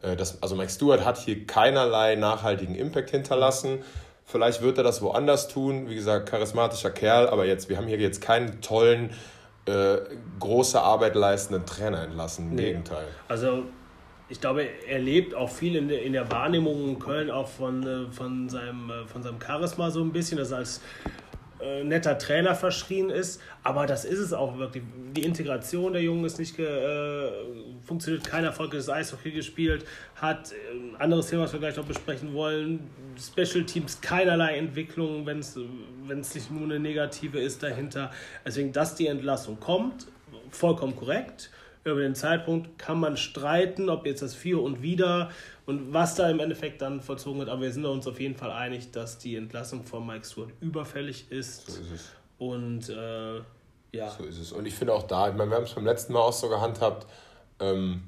das, 0.00 0.42
also 0.42 0.56
Mike 0.56 0.70
Stewart 0.70 1.04
hat 1.04 1.18
hier 1.18 1.46
keinerlei 1.46 2.16
nachhaltigen 2.16 2.74
Impact 2.74 3.10
hinterlassen. 3.10 3.78
Vielleicht 4.24 4.60
wird 4.60 4.76
er 4.78 4.84
das 4.84 5.02
woanders 5.02 5.48
tun. 5.48 5.88
Wie 5.88 5.94
gesagt, 5.94 6.28
charismatischer 6.28 6.90
Kerl, 6.90 7.28
aber 7.28 7.46
jetzt, 7.46 7.68
wir 7.68 7.76
haben 7.76 7.86
hier 7.86 7.98
jetzt 7.98 8.20
keinen 8.20 8.60
tollen, 8.60 9.10
äh, 9.66 9.98
große 10.40 10.80
Arbeit 10.80 11.14
leistenden 11.14 11.64
Trainer 11.64 12.02
entlassen. 12.02 12.50
Im 12.50 12.54
nee. 12.56 12.62
Gegenteil. 12.66 13.06
Also 13.28 13.64
ich 14.28 14.40
glaube, 14.40 14.66
er 14.88 14.98
lebt 14.98 15.34
auch 15.34 15.50
viel 15.50 15.76
in 15.76 15.88
der, 15.88 16.02
in 16.02 16.12
der 16.12 16.30
Wahrnehmung 16.30 16.88
in 16.88 16.98
Köln 16.98 17.30
auch 17.30 17.48
von, 17.48 17.86
äh, 17.86 18.12
von, 18.12 18.48
seinem, 18.48 18.90
äh, 18.90 19.06
von 19.06 19.22
seinem 19.22 19.40
Charisma 19.40 19.90
so 19.90 20.02
ein 20.02 20.12
bisschen, 20.12 20.38
dass 20.38 20.50
er 20.50 20.58
als 20.58 20.80
äh, 21.60 21.84
netter 21.84 22.18
Trainer 22.18 22.54
verschrien 22.54 23.10
ist. 23.10 23.40
Aber 23.62 23.86
das 23.86 24.04
ist 24.04 24.18
es 24.18 24.32
auch 24.32 24.58
wirklich. 24.58 24.82
Die 25.16 25.22
Integration 25.22 25.92
der 25.92 26.02
Jungen 26.02 26.24
ist 26.24 26.38
nicht 26.38 26.58
äh, 26.58 27.30
funktioniert, 27.84 28.24
kein 28.24 28.44
erfolgreiches 28.44 28.88
Eishockey 28.88 29.30
gespielt, 29.30 29.84
hat 30.14 30.52
äh, 30.52 31.02
anderes 31.02 31.28
Thema, 31.28 31.44
was 31.44 31.52
wir 31.52 31.60
gleich 31.60 31.76
noch 31.76 31.86
besprechen 31.86 32.34
wollen. 32.34 32.90
Special 33.18 33.64
Teams 33.64 34.00
keinerlei 34.00 34.56
Entwicklung, 34.58 35.26
wenn 35.26 35.38
es 35.40 35.56
nicht 36.34 36.50
nur 36.50 36.64
eine 36.64 36.78
negative 36.78 37.38
ist 37.40 37.62
dahinter. 37.62 38.10
Deswegen, 38.44 38.72
dass 38.72 38.94
die 38.94 39.06
Entlassung 39.06 39.58
kommt, 39.58 40.06
vollkommen 40.50 40.94
korrekt 40.96 41.50
über 41.92 42.00
den 42.00 42.14
Zeitpunkt 42.14 42.78
kann 42.78 42.98
man 42.98 43.16
streiten, 43.16 43.88
ob 43.88 44.06
jetzt 44.06 44.22
das 44.22 44.34
Für 44.34 44.62
und 44.62 44.82
Wider 44.82 45.30
und 45.66 45.92
was 45.92 46.14
da 46.14 46.30
im 46.30 46.40
Endeffekt 46.40 46.80
dann 46.80 47.00
vollzogen 47.00 47.40
wird. 47.40 47.48
Aber 47.48 47.62
wir 47.62 47.72
sind 47.72 47.84
uns 47.84 48.06
auf 48.06 48.20
jeden 48.20 48.36
Fall 48.36 48.52
einig, 48.52 48.92
dass 48.92 49.18
die 49.18 49.36
Entlassung 49.36 49.84
von 49.84 50.06
Mike 50.06 50.24
Stewart 50.24 50.50
überfällig 50.60 51.30
ist. 51.30 51.66
So 51.66 51.80
ist 51.80 51.92
es. 51.92 52.12
Und 52.38 52.88
äh, 52.88 53.36
ja. 53.92 54.10
So 54.10 54.24
ist 54.24 54.38
es. 54.38 54.52
Und 54.52 54.66
ich 54.66 54.74
finde 54.74 54.94
auch 54.94 55.02
da, 55.02 55.28
ich 55.28 55.34
meine, 55.34 55.50
wir 55.50 55.56
haben 55.56 55.64
es 55.64 55.74
beim 55.74 55.84
letzten 55.84 56.12
Mal 56.12 56.20
auch 56.20 56.32
so 56.32 56.48
gehandhabt, 56.48 57.06
ähm, 57.60 58.04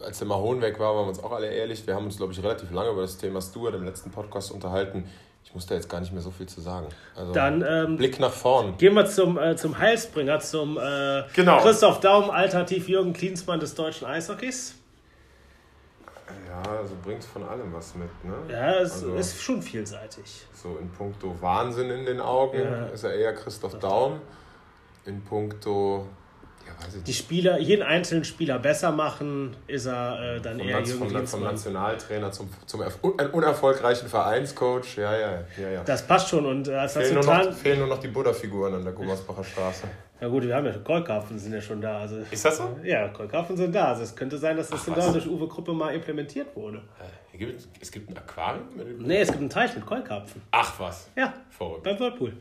als 0.00 0.18
der 0.18 0.26
Mahon 0.26 0.60
weg 0.60 0.80
war, 0.80 0.94
waren 0.94 1.04
wir 1.04 1.08
uns 1.10 1.22
auch 1.22 1.32
alle 1.32 1.48
ehrlich. 1.48 1.86
Wir 1.86 1.94
haben 1.94 2.06
uns, 2.06 2.16
glaube 2.16 2.32
ich, 2.32 2.42
relativ 2.42 2.70
lange 2.72 2.90
über 2.90 3.02
das 3.02 3.16
Thema 3.18 3.40
Stewart 3.40 3.74
im 3.74 3.84
letzten 3.84 4.10
Podcast 4.10 4.50
unterhalten. 4.50 5.04
Ich 5.44 5.54
muss 5.54 5.66
da 5.66 5.74
jetzt 5.74 5.88
gar 5.88 6.00
nicht 6.00 6.12
mehr 6.12 6.22
so 6.22 6.30
viel 6.30 6.46
zu 6.46 6.60
sagen. 6.60 6.86
Also, 7.14 7.32
Dann 7.32 7.64
ähm, 7.66 7.96
Blick 7.96 8.18
nach 8.18 8.32
vorn. 8.32 8.76
Gehen 8.78 8.94
wir 8.94 9.06
zum, 9.06 9.38
äh, 9.38 9.54
zum 9.56 9.78
Heilsbringer, 9.78 10.40
zum 10.40 10.78
äh, 10.78 11.24
genau. 11.34 11.60
Christoph 11.60 12.00
Daum, 12.00 12.30
alternativ 12.30 12.88
Jürgen 12.88 13.12
Klinsmann 13.12 13.60
des 13.60 13.74
deutschen 13.74 14.06
Eishockeys. 14.06 14.76
Ja, 16.48 16.62
also 16.70 16.94
bringt 17.02 17.24
von 17.24 17.42
allem 17.42 17.72
was 17.72 17.94
mit, 17.94 18.08
ne? 18.24 18.34
Ja, 18.48 18.80
es 18.80 18.92
also, 18.92 19.14
ist 19.14 19.40
schon 19.40 19.62
vielseitig. 19.62 20.46
So 20.54 20.78
in 20.80 20.90
puncto 20.90 21.34
Wahnsinn 21.40 21.90
in 21.90 22.04
den 22.04 22.20
Augen 22.20 22.58
ja. 22.58 22.86
ist 22.86 23.04
er 23.04 23.14
eher 23.14 23.34
Christoph 23.34 23.78
Daum. 23.78 24.20
In 25.04 25.22
puncto 25.22 26.06
die 27.06 27.12
Spieler, 27.12 27.58
jeden 27.58 27.82
einzelnen 27.82 28.24
Spieler 28.24 28.58
besser 28.58 28.92
machen, 28.92 29.56
ist 29.66 29.86
er 29.86 30.36
äh, 30.36 30.40
dann 30.40 30.58
vom 30.58 30.68
eher 30.68 30.80
Naz 30.80 30.88
Jürgen 30.88 31.10
vom, 31.10 31.26
vom 31.26 31.42
Nationaltrainer 31.42 32.32
zum, 32.32 32.48
zum 32.66 32.82
unerfolgreichen 33.32 34.08
Vereinscoach, 34.08 34.96
ja, 34.96 35.16
ja, 35.16 35.44
ja, 35.60 35.68
ja. 35.70 35.84
Das 35.84 36.06
passt 36.06 36.28
schon. 36.28 36.46
Und 36.46 36.68
äh, 36.68 36.74
als 36.74 36.94
fehlen, 36.94 37.14
nur 37.14 37.24
noch, 37.24 37.52
fehlen 37.52 37.78
nur 37.78 37.88
noch 37.88 38.00
die 38.00 38.08
Buddha-Figuren 38.08 38.74
an 38.74 38.84
der 38.84 38.92
Gummersbacher 38.92 39.44
Straße. 39.44 39.84
Ja 40.22 40.28
gut, 40.28 40.44
wir 40.44 40.54
haben 40.54 40.66
ja 40.66 40.72
Kolkafen 40.72 41.36
sind 41.36 41.52
ja 41.52 41.60
schon 41.60 41.80
da. 41.80 41.98
Also, 41.98 42.18
ist 42.30 42.44
das 42.44 42.56
so? 42.56 42.78
Ja, 42.84 43.08
Kolkafen 43.08 43.56
sind 43.56 43.74
da. 43.74 43.86
Also 43.88 44.04
es 44.04 44.14
könnte 44.14 44.38
sein, 44.38 44.56
dass 44.56 44.68
das 44.68 44.78
Ach, 44.78 44.84
sogar 44.84 45.12
durch 45.12 45.26
Uwe 45.26 45.48
Gruppe 45.48 45.72
mal 45.72 45.92
implementiert 45.92 46.54
wurde. 46.54 46.80
Es 47.80 47.90
gibt 47.90 48.08
ein 48.08 48.16
Aquarium? 48.16 48.68
Nee, 49.00 49.22
es 49.22 49.26
gibt 49.26 49.40
einen 49.40 49.50
Teich 49.50 49.74
mit 49.74 49.84
Kolkarpfen. 49.84 50.40
Ach 50.52 50.78
was? 50.78 51.08
Ja, 51.16 51.34
Verrückt. 51.50 51.82
beim 51.82 51.98
Whirlpool. 51.98 52.34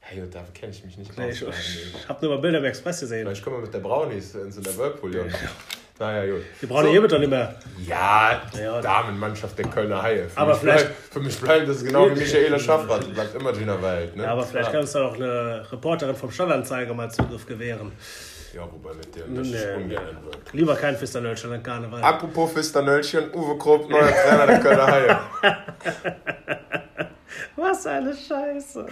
Hey, 0.00 0.22
da 0.30 0.44
kenne 0.52 0.72
ich 0.72 0.84
mich 0.84 0.98
nicht 0.98 1.16
nee, 1.16 1.30
Ich, 1.30 1.42
ich 1.42 2.06
habe 2.06 2.22
nur 2.26 2.34
mal 2.34 2.40
Bilder 2.42 2.58
im 2.58 2.66
Express 2.66 3.00
gesehen. 3.00 3.24
Vielleicht 3.24 3.42
kommen 3.42 3.56
wir 3.56 3.62
mit 3.62 3.72
der 3.72 3.78
Brownies 3.78 4.34
in 4.34 4.52
so 4.52 4.60
einer 4.60 4.76
Whirlpool. 4.76 5.16
Ja. 5.16 5.24
Naja, 5.98 6.30
gut. 6.30 6.42
Die 6.60 6.66
Brownie 6.66 6.96
so. 6.96 7.02
wird 7.02 7.12
doch 7.12 7.18
nicht 7.18 7.30
mehr. 7.30 7.54
Ja, 7.86 8.42
ja, 8.58 8.80
Damenmannschaft 8.82 9.58
der 9.58 9.66
Kölner 9.66 10.02
Haie. 10.02 10.28
Für 10.28 10.38
aber 10.38 10.52
mich 10.52 10.60
vielleicht. 10.60 10.84
Bleibt, 10.84 11.12
für 11.12 11.20
mich 11.20 11.40
bleibt 11.40 11.68
das 11.68 11.82
genau 11.84 12.10
wie 12.10 12.18
Michaela 12.18 12.58
Schaffrath. 12.58 13.14
Bleibt 13.14 13.34
immer 13.34 13.52
Gina 13.52 13.80
Wald. 13.80 14.14
Ne? 14.14 14.24
Ja, 14.24 14.32
aber 14.32 14.42
vielleicht 14.42 14.72
ja. 14.72 14.78
kannst 14.78 14.94
du 14.94 14.98
auch 14.98 15.14
eine 15.14 15.66
Reporterin 15.72 16.14
vom 16.14 16.30
Stadtanzeiger 16.30 16.92
mal 16.92 17.10
Zugriff 17.10 17.46
gewähren. 17.46 17.92
Ja, 18.54 18.62
wobei 18.62 18.94
mit 18.94 19.14
der 19.14 19.24
das 19.26 19.48
nee. 19.48 19.74
ungern 19.74 20.18
wird. 20.24 20.52
Lieber 20.52 20.76
kein 20.76 20.96
Fisternölchen 20.96 21.52
an 21.52 21.62
Karneval. 21.62 22.02
Apropos 22.02 22.52
Fisternölchen, 22.52 23.32
Uwe 23.34 23.58
Krupp, 23.58 23.88
neuer 23.88 24.12
Trainer 24.12 24.46
der 24.46 24.60
Kölner 24.60 24.86
Haie. 24.86 25.18
Was 27.56 27.86
eine 27.86 28.14
Scheiße. 28.14 28.86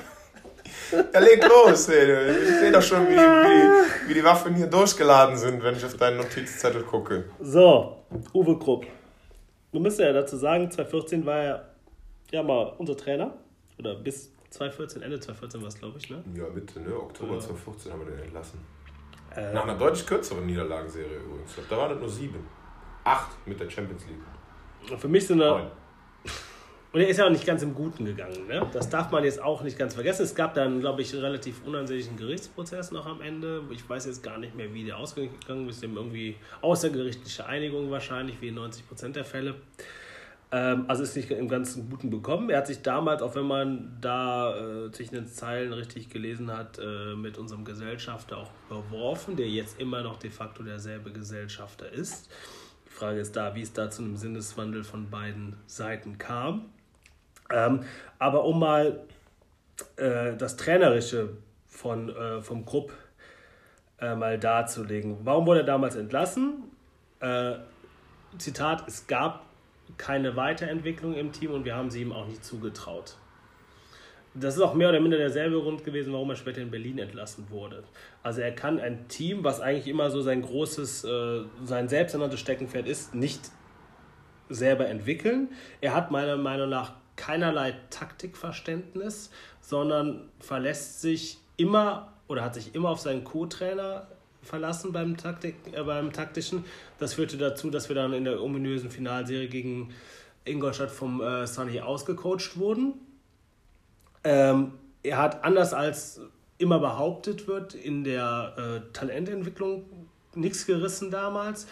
Ja, 1.12 1.18
leg 1.20 1.44
los, 1.48 1.88
ey. 1.88 2.42
Ich 2.42 2.48
sehe 2.60 2.72
doch 2.72 2.82
schon, 2.82 3.06
wie 3.08 3.14
die, 3.14 3.18
wie, 3.18 4.08
wie 4.08 4.14
die 4.14 4.24
Waffen 4.24 4.54
hier 4.54 4.66
durchgeladen 4.66 5.36
sind, 5.36 5.62
wenn 5.62 5.74
ich 5.76 5.84
auf 5.84 5.96
deinen 5.96 6.18
Notizzettel 6.18 6.82
gucke. 6.82 7.24
So, 7.40 7.96
Uwe 8.32 8.58
Krupp. 8.58 8.86
Du 9.72 9.80
müsst 9.80 9.98
ja 9.98 10.12
dazu 10.12 10.36
sagen, 10.36 10.70
2014 10.70 11.26
war 11.26 11.38
er 11.38 11.68
ja 12.30 12.42
mal 12.42 12.74
unser 12.78 12.96
Trainer. 12.96 13.32
Oder 13.78 13.96
bis 13.96 14.30
2014, 14.50 15.02
Ende 15.02 15.18
2014 15.18 15.60
war 15.62 15.68
es, 15.68 15.78
glaube 15.78 15.98
ich, 15.98 16.10
ne? 16.10 16.22
Ja, 16.36 16.44
Mitte, 16.54 16.80
ne? 16.80 16.94
Oktober 16.96 17.34
ja. 17.34 17.40
2014 17.40 17.92
haben 17.92 18.06
wir 18.06 18.12
den 18.14 18.24
entlassen. 18.24 18.60
Äh, 19.34 19.52
Nach 19.52 19.64
einer 19.64 19.76
deutlich 19.76 20.06
kürzeren 20.06 20.46
Niederlagenserie 20.46 21.16
übrigens. 21.16 21.50
Da 21.68 21.76
waren 21.76 21.92
es 21.94 21.98
nur 22.00 22.08
sieben. 22.08 22.46
Acht 23.02 23.30
mit 23.46 23.58
der 23.58 23.68
Champions 23.68 24.04
League. 24.06 25.00
Für 25.00 25.08
mich 25.08 25.26
sind 25.26 25.38
da 25.38 25.70
und 26.94 27.00
er 27.00 27.08
ist 27.08 27.16
ja 27.16 27.26
auch 27.26 27.30
nicht 27.30 27.44
ganz 27.44 27.60
im 27.64 27.74
Guten 27.74 28.04
gegangen. 28.04 28.46
Ne? 28.46 28.64
Das 28.72 28.88
darf 28.88 29.10
man 29.10 29.24
jetzt 29.24 29.42
auch 29.42 29.62
nicht 29.62 29.76
ganz 29.76 29.94
vergessen. 29.94 30.22
Es 30.22 30.36
gab 30.36 30.54
dann, 30.54 30.78
glaube 30.78 31.02
ich, 31.02 31.12
einen 31.12 31.24
relativ 31.24 31.60
unansehnlichen 31.66 32.16
Gerichtsprozess 32.16 32.92
noch 32.92 33.06
am 33.06 33.20
Ende. 33.20 33.62
Ich 33.72 33.88
weiß 33.88 34.06
jetzt 34.06 34.22
gar 34.22 34.38
nicht 34.38 34.54
mehr, 34.54 34.72
wie 34.72 34.84
der 34.84 34.96
ausgegangen 34.96 35.68
ist. 35.68 35.82
Irgendwie 35.82 36.36
außergerichtliche 36.60 37.46
Einigung 37.46 37.90
wahrscheinlich, 37.90 38.40
wie 38.40 38.48
in 38.48 38.54
90 38.54 38.86
Prozent 38.86 39.16
der 39.16 39.24
Fälle. 39.24 39.56
Ähm, 40.52 40.84
also 40.86 41.02
ist 41.02 41.16
nicht 41.16 41.32
im 41.32 41.48
ganzen 41.48 41.90
Guten 41.90 42.10
bekommen. 42.10 42.48
Er 42.48 42.58
hat 42.58 42.68
sich 42.68 42.80
damals, 42.80 43.22
auch 43.22 43.34
wenn 43.34 43.46
man 43.46 43.96
da 44.00 44.54
äh, 44.86 44.92
zwischen 44.92 45.16
den 45.16 45.26
Zeilen 45.26 45.72
richtig 45.72 46.10
gelesen 46.10 46.56
hat, 46.56 46.78
äh, 46.78 47.16
mit 47.16 47.38
unserem 47.38 47.64
Gesellschafter 47.64 48.38
auch 48.38 48.50
überworfen, 48.70 49.34
der 49.34 49.48
jetzt 49.48 49.80
immer 49.80 50.04
noch 50.04 50.16
de 50.16 50.30
facto 50.30 50.62
derselbe 50.62 51.10
Gesellschafter 51.10 51.90
ist. 51.90 52.30
Die 52.86 52.92
Frage 52.92 53.18
ist 53.18 53.34
da, 53.34 53.56
wie 53.56 53.62
es 53.62 53.72
da 53.72 53.90
zu 53.90 54.02
einem 54.02 54.16
Sinneswandel 54.16 54.84
von 54.84 55.10
beiden 55.10 55.56
Seiten 55.66 56.18
kam. 56.18 56.66
Ähm, 57.50 57.80
aber 58.18 58.44
um 58.44 58.58
mal 58.58 59.04
äh, 59.96 60.36
das 60.36 60.56
Trainerische 60.56 61.36
von, 61.66 62.08
äh, 62.08 62.40
vom 62.40 62.64
Grupp 62.64 62.92
äh, 64.00 64.14
mal 64.14 64.38
darzulegen. 64.38 65.18
Warum 65.24 65.46
wurde 65.46 65.60
er 65.60 65.66
damals 65.66 65.96
entlassen? 65.96 66.64
Äh, 67.20 67.54
Zitat, 68.38 68.86
es 68.88 69.06
gab 69.06 69.44
keine 69.96 70.36
Weiterentwicklung 70.36 71.14
im 71.14 71.32
Team 71.32 71.52
und 71.52 71.64
wir 71.64 71.76
haben 71.76 71.90
sie 71.90 72.02
ihm 72.02 72.12
auch 72.12 72.26
nicht 72.26 72.44
zugetraut. 72.44 73.16
Das 74.36 74.56
ist 74.56 74.62
auch 74.62 74.74
mehr 74.74 74.88
oder 74.88 74.98
minder 74.98 75.16
derselbe 75.16 75.60
Grund 75.60 75.84
gewesen, 75.84 76.12
warum 76.12 76.30
er 76.30 76.36
später 76.36 76.60
in 76.60 76.70
Berlin 76.70 76.98
entlassen 76.98 77.46
wurde. 77.50 77.84
Also 78.24 78.40
er 78.40 78.52
kann 78.52 78.80
ein 78.80 79.06
Team, 79.06 79.44
was 79.44 79.60
eigentlich 79.60 79.86
immer 79.86 80.10
so 80.10 80.22
sein 80.22 80.42
großes, 80.42 81.04
äh, 81.04 81.42
sein 81.62 81.88
selbsternanntes 81.88 82.40
Steckenpferd 82.40 82.88
ist, 82.88 83.14
nicht 83.14 83.52
selber 84.48 84.88
entwickeln. 84.88 85.50
Er 85.80 85.94
hat 85.94 86.10
meiner 86.10 86.36
Meinung 86.36 86.68
nach 86.68 86.94
keinerlei 87.16 87.74
Taktikverständnis, 87.90 89.30
sondern 89.60 90.28
verlässt 90.40 91.00
sich 91.00 91.38
immer 91.56 92.12
oder 92.28 92.42
hat 92.42 92.54
sich 92.54 92.74
immer 92.74 92.90
auf 92.90 93.00
seinen 93.00 93.24
Co-Trainer 93.24 94.06
verlassen 94.42 94.92
beim, 94.92 95.16
Taktik, 95.16 95.56
äh, 95.72 95.82
beim 95.82 96.12
taktischen. 96.12 96.64
Das 96.98 97.14
führte 97.14 97.36
dazu, 97.38 97.70
dass 97.70 97.88
wir 97.88 97.96
dann 97.96 98.12
in 98.12 98.24
der 98.24 98.42
ominösen 98.42 98.90
Finalserie 98.90 99.48
gegen 99.48 99.92
Ingolstadt 100.44 100.90
vom 100.90 101.20
äh, 101.20 101.46
Sunny 101.46 101.80
ausgecoacht 101.80 102.58
wurden. 102.58 102.94
Ähm, 104.22 104.72
er 105.02 105.18
hat 105.18 105.44
anders 105.44 105.72
als 105.74 106.20
immer 106.58 106.78
behauptet 106.78 107.46
wird 107.46 107.74
in 107.74 108.04
der 108.04 108.54
äh, 108.56 108.92
Talententwicklung 108.92 109.84
nichts 110.34 110.66
gerissen 110.66 111.10
damals. 111.10 111.66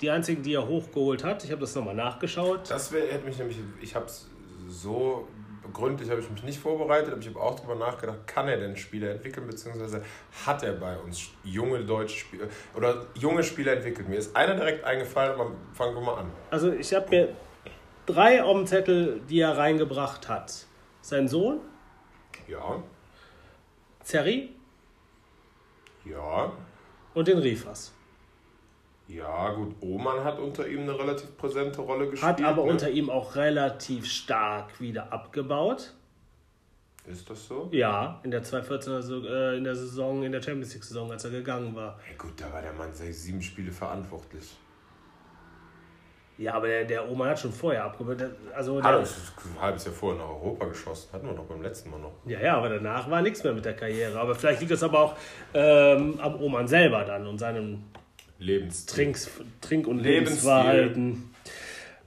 die 0.00 0.10
einzigen, 0.10 0.42
die 0.42 0.54
er 0.54 0.66
hochgeholt 0.66 1.24
hat. 1.24 1.44
Ich 1.44 1.50
habe 1.50 1.60
das 1.62 1.74
nochmal 1.74 1.94
nachgeschaut. 1.94 2.68
Das 2.68 2.92
wär, 2.92 3.06
hätte 3.12 3.24
mich 3.24 3.38
nämlich, 3.38 3.58
ich 3.80 3.94
habe 3.94 4.06
es 4.06 4.28
so 4.82 5.28
gründlich 5.72 6.10
habe 6.10 6.20
ich 6.20 6.30
mich 6.30 6.42
nicht 6.42 6.58
vorbereitet, 6.58 7.12
aber 7.12 7.20
ich 7.20 7.28
habe 7.28 7.40
auch 7.40 7.56
darüber 7.56 7.74
nachgedacht, 7.74 8.26
kann 8.26 8.48
er 8.48 8.58
denn 8.58 8.76
Spieler 8.76 9.10
entwickeln, 9.10 9.46
beziehungsweise 9.46 10.02
hat 10.44 10.62
er 10.62 10.74
bei 10.74 10.98
uns 10.98 11.30
junge 11.42 11.84
deutsche 11.84 12.18
Spieler 12.18 12.46
oder 12.74 13.06
junge 13.14 13.42
Spieler 13.42 13.72
entwickelt. 13.72 14.08
Mir 14.08 14.18
ist 14.18 14.36
einer 14.36 14.54
direkt 14.54 14.84
eingefallen, 14.84 15.32
aber 15.32 15.50
fangen 15.72 15.94
wir 15.94 16.02
mal 16.02 16.18
an. 16.18 16.30
Also 16.50 16.72
ich 16.72 16.92
habe 16.94 17.08
mir 17.08 17.28
drei 18.06 18.42
auf 18.42 18.56
dem 18.56 18.66
Zettel, 18.66 19.20
die 19.28 19.40
er 19.40 19.56
reingebracht 19.56 20.28
hat. 20.28 20.66
Sein 21.00 21.28
Sohn. 21.28 21.60
Ja. 22.46 22.82
Zerri. 24.02 24.50
Ja. 26.04 26.52
Und 27.14 27.28
den 27.28 27.38
Rifas. 27.38 27.92
Ja, 29.06 29.52
gut, 29.52 29.76
Oman 29.80 30.24
hat 30.24 30.38
unter 30.38 30.66
ihm 30.66 30.80
eine 30.80 30.98
relativ 30.98 31.36
präsente 31.36 31.82
Rolle 31.82 32.08
gespielt. 32.08 32.38
Hat 32.38 32.42
aber 32.42 32.64
ne? 32.64 32.70
unter 32.70 32.90
ihm 32.90 33.10
auch 33.10 33.36
relativ 33.36 34.06
stark 34.06 34.80
wieder 34.80 35.12
abgebaut. 35.12 35.92
Ist 37.06 37.28
das 37.28 37.46
so? 37.46 37.68
Ja, 37.70 38.18
in 38.22 38.30
der 38.30 38.42
2014er 38.42 39.26
äh, 39.26 39.58
in 39.58 39.64
der 39.64 39.76
Saison, 39.76 40.22
in 40.22 40.32
der 40.32 40.40
Champions 40.40 40.72
League 40.72 40.84
Saison, 40.84 41.10
als 41.12 41.22
er 41.24 41.32
gegangen 41.32 41.74
war. 41.74 41.98
Ja, 42.10 42.16
gut, 42.16 42.32
da 42.38 42.50
war 42.50 42.62
der 42.62 42.72
Mann 42.72 42.94
sechs, 42.94 43.24
sieben 43.24 43.42
Spiele 43.42 43.70
verantwortlich. 43.70 44.56
Ja, 46.38 46.54
aber 46.54 46.66
der, 46.66 46.84
der 46.84 47.08
Oman 47.08 47.28
hat 47.28 47.38
schon 47.38 47.52
vorher 47.52 47.84
abgebaut. 47.84 48.16
Also 48.54 48.82
hat 48.82 48.98
uns 48.98 49.32
ein 49.54 49.60
halbes 49.60 49.84
Jahr 49.84 49.94
vorher 49.94 50.20
nach 50.20 50.28
Europa 50.28 50.66
geschossen. 50.66 51.12
Hatten 51.12 51.26
wir 51.26 51.34
doch 51.34 51.44
beim 51.44 51.62
letzten 51.62 51.90
Mal 51.90 52.00
noch. 52.00 52.12
Ja, 52.24 52.40
ja, 52.40 52.56
aber 52.56 52.70
danach 52.70 53.08
war 53.08 53.22
nichts 53.22 53.44
mehr 53.44 53.52
mit 53.52 53.64
der 53.64 53.76
Karriere. 53.76 54.18
Aber 54.18 54.34
vielleicht 54.34 54.60
liegt 54.60 54.72
das 54.72 54.82
aber 54.82 54.98
auch 54.98 55.16
ähm, 55.52 56.18
am 56.20 56.40
Oman 56.40 56.66
selber 56.66 57.04
dann 57.04 57.26
und 57.26 57.38
seinem 57.38 57.84
Trinks, 58.86 59.30
Trink- 59.60 59.86
und 59.86 59.98
Lebensverhalten. 59.98 61.30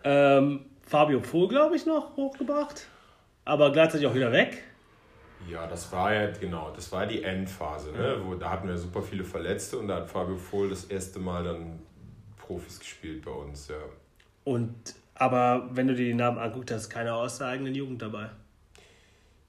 Ähm, 0.04 0.66
Fabio 0.86 1.20
Pohl, 1.20 1.48
glaube 1.50 1.76
ich, 1.76 1.86
noch 1.86 2.16
hochgebracht, 2.16 2.88
aber 3.46 3.72
gleichzeitig 3.72 4.08
auch 4.08 4.16
wieder 4.16 4.32
weg. 4.32 4.64
Ja, 5.50 5.68
das 5.68 5.92
war 5.92 6.14
ja, 6.14 6.32
genau, 6.32 6.72
das 6.76 6.92
war 6.92 7.06
die 7.06 7.24
Endphase, 7.24 7.92
ne? 7.92 8.22
Wo, 8.24 8.36
da 8.36 8.50
hatten 8.50 8.68
wir 8.68 8.78
super 8.78 9.02
viele 9.02 9.24
Verletzte 9.24 9.78
und 9.78 9.88
da 9.88 9.98
hat 9.98 10.10
Fabio 10.10 10.36
Pohl 10.36 10.70
das 10.70 10.86
erste 10.86 11.20
Mal 11.20 11.44
dann 11.44 11.80
Profis 12.38 12.80
gespielt 12.80 13.24
bei 13.24 13.32
uns, 13.32 13.68
ja. 13.68 13.76
Und, 14.46 14.74
aber 15.16 15.70
wenn 15.72 15.88
du 15.88 15.96
dir 15.96 16.06
die 16.06 16.14
Namen 16.14 16.38
anguckst, 16.38 16.72
da 16.72 16.76
ist 16.78 16.90
keiner 16.90 17.16
aus 17.16 17.38
der 17.38 17.48
eigenen 17.48 17.76
Jugend 17.76 18.02
dabei. 18.02 18.30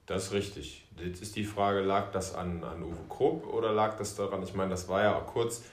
Das 0.05 0.25
ist 0.25 0.33
richtig. 0.33 0.85
Jetzt 0.97 1.21
ist 1.21 1.35
die 1.35 1.43
Frage, 1.43 1.81
lag 1.81 2.11
das 2.11 2.35
an, 2.35 2.63
an 2.63 2.83
Uwe 2.83 2.97
Krupp 3.07 3.47
oder 3.47 3.71
lag 3.71 3.95
das 3.97 4.15
daran, 4.15 4.43
ich 4.43 4.53
meine, 4.53 4.71
das 4.71 4.89
war 4.89 5.03
ja 5.03 5.15
auch 5.15 5.25
kurz, 5.25 5.63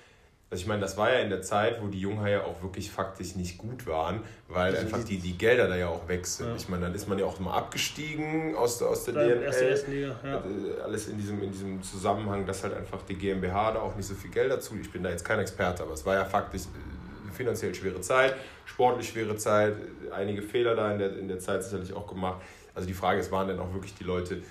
also 0.49 0.63
ich 0.63 0.69
meine, 0.69 0.81
das 0.81 0.97
war 0.97 1.13
ja 1.13 1.19
in 1.19 1.29
der 1.29 1.43
Zeit, 1.43 1.83
wo 1.83 1.89
die 1.89 2.01
Junghaie 2.01 2.45
auch 2.45 2.63
wirklich 2.63 2.89
faktisch 2.89 3.35
nicht 3.35 3.59
gut 3.59 3.85
waren, 3.89 4.21
weil 4.47 4.73
das 4.73 4.83
einfach 4.83 5.03
die, 5.03 5.19
die 5.19 5.37
Gelder 5.37 5.67
da 5.67 5.75
ja 5.75 5.89
auch 5.89 6.07
weg 6.07 6.25
sind. 6.25 6.51
Ja. 6.51 6.55
Ich 6.55 6.69
meine, 6.69 6.85
dann 6.85 6.95
ist 6.95 7.09
man 7.09 7.19
ja 7.19 7.25
auch 7.25 7.41
mal 7.41 7.53
abgestiegen 7.57 8.55
aus 8.55 8.79
der, 8.79 8.89
aus 8.89 9.05
der 9.05 9.15
DNL. 9.15 9.43
Erste 9.43 9.91
Liga, 9.91 10.15
ja. 10.23 10.37
Äh, 10.37 10.83
alles 10.85 11.09
in 11.09 11.19
diesem, 11.19 11.43
in 11.43 11.51
diesem 11.51 11.83
Zusammenhang, 11.83 12.47
dass 12.47 12.63
halt 12.63 12.75
einfach 12.75 13.03
die 13.03 13.17
GmbH 13.17 13.73
da 13.73 13.81
auch 13.81 13.97
nicht 13.97 14.07
so 14.07 14.15
viel 14.15 14.31
Geld 14.31 14.53
dazu. 14.53 14.77
Ich 14.81 14.93
bin 14.93 15.03
da 15.03 15.11
jetzt 15.11 15.25
kein 15.25 15.41
Experte, 15.41 15.83
aber 15.83 15.95
es 15.95 16.07
war 16.07 16.15
ja 16.15 16.25
faktisch 16.25 16.63
eine 16.73 17.33
äh, 17.33 17.35
finanziell 17.35 17.75
schwere 17.75 18.01
Zeit, 18.01 18.37
sportlich 18.67 19.09
schwere 19.09 19.37
Zeit, 19.37 19.75
einige 20.13 20.43
Fehler 20.43 20.77
da 20.77 20.93
in 20.93 21.01
der, 21.01 21.19
in 21.19 21.27
der 21.27 21.41
Zeit 21.41 21.65
sicherlich 21.65 21.93
auch 21.93 22.07
gemacht. 22.07 22.41
Also 22.73 22.87
die 22.87 22.95
Frage 22.95 23.19
ist, 23.19 23.33
waren 23.33 23.49
denn 23.49 23.59
auch 23.59 23.73
wirklich 23.75 23.95
die 23.95 24.05
Leute... 24.05 24.43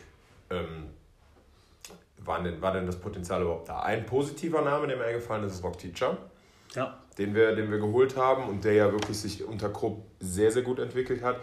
Ähm, 0.49 0.89
war 2.25 2.41
denn, 2.41 2.61
war 2.61 2.73
denn 2.73 2.85
das 2.85 2.99
Potenzial 2.99 3.41
überhaupt 3.41 3.69
da? 3.69 3.81
Ein 3.81 4.05
positiver 4.05 4.61
Name, 4.61 4.87
der 4.87 4.97
mir 4.97 5.05
eingefallen 5.05 5.43
ist, 5.45 5.53
ist 5.53 5.63
Rock 5.63 5.77
Teacher. 5.77 6.17
Ja. 6.73 6.97
Den 7.17 7.33
wir, 7.33 7.55
den 7.55 7.71
wir 7.71 7.79
geholt 7.79 8.17
haben 8.17 8.49
und 8.49 8.63
der 8.65 8.73
ja 8.73 8.91
wirklich 8.91 9.17
sich 9.17 9.43
unter 9.43 9.69
Krupp 9.69 10.03
sehr, 10.19 10.51
sehr 10.51 10.63
gut 10.63 10.79
entwickelt 10.79 11.23
hat. 11.23 11.37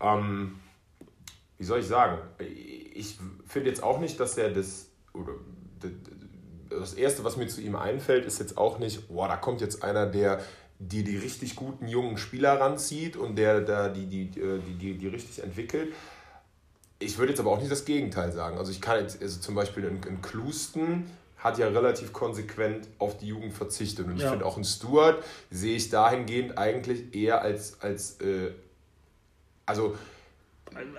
Ähm, 0.00 0.58
wie 1.58 1.64
soll 1.64 1.80
ich 1.80 1.86
sagen? 1.86 2.18
Ich 2.94 3.18
finde 3.46 3.68
jetzt 3.68 3.82
auch 3.82 4.00
nicht, 4.00 4.18
dass 4.18 4.36
er 4.36 4.50
das, 4.50 4.88
oder 5.14 5.32
das 6.68 6.94
Erste, 6.94 7.22
was 7.22 7.36
mir 7.36 7.46
zu 7.46 7.60
ihm 7.60 7.76
einfällt, 7.76 8.24
ist 8.24 8.40
jetzt 8.40 8.58
auch 8.58 8.78
nicht, 8.78 9.08
boah, 9.08 9.28
da 9.28 9.36
kommt 9.36 9.60
jetzt 9.60 9.84
einer, 9.84 10.06
der 10.06 10.40
die, 10.78 11.04
die 11.04 11.16
richtig 11.16 11.54
guten 11.54 11.86
jungen 11.86 12.16
Spieler 12.16 12.60
ranzieht 12.60 13.16
und 13.16 13.36
der 13.36 13.60
da 13.60 13.88
die, 13.88 14.06
die, 14.06 14.26
die, 14.26 14.74
die, 14.78 14.98
die 14.98 15.06
richtig 15.06 15.42
entwickelt. 15.42 15.92
Ich 17.02 17.18
würde 17.18 17.32
jetzt 17.32 17.40
aber 17.40 17.50
auch 17.50 17.58
nicht 17.58 17.70
das 17.70 17.84
Gegenteil 17.84 18.32
sagen. 18.32 18.58
Also 18.58 18.70
ich 18.70 18.80
kann 18.80 19.00
jetzt, 19.00 19.20
also 19.20 19.40
zum 19.40 19.54
Beispiel 19.54 19.84
in, 19.84 20.02
in 20.08 20.22
Klusten 20.22 21.10
hat 21.38 21.58
ja 21.58 21.66
relativ 21.68 22.12
konsequent 22.12 22.86
auf 22.98 23.18
die 23.18 23.26
Jugend 23.26 23.52
verzichtet. 23.52 24.06
Und 24.06 24.16
ich 24.16 24.22
ja. 24.22 24.30
finde 24.30 24.46
auch 24.46 24.56
in 24.56 24.64
Stuart 24.64 25.22
sehe 25.50 25.76
ich 25.76 25.90
dahingehend 25.90 26.56
eigentlich 26.56 27.14
eher 27.14 27.42
als, 27.42 27.80
als 27.80 28.20
äh, 28.20 28.52
also 29.66 29.96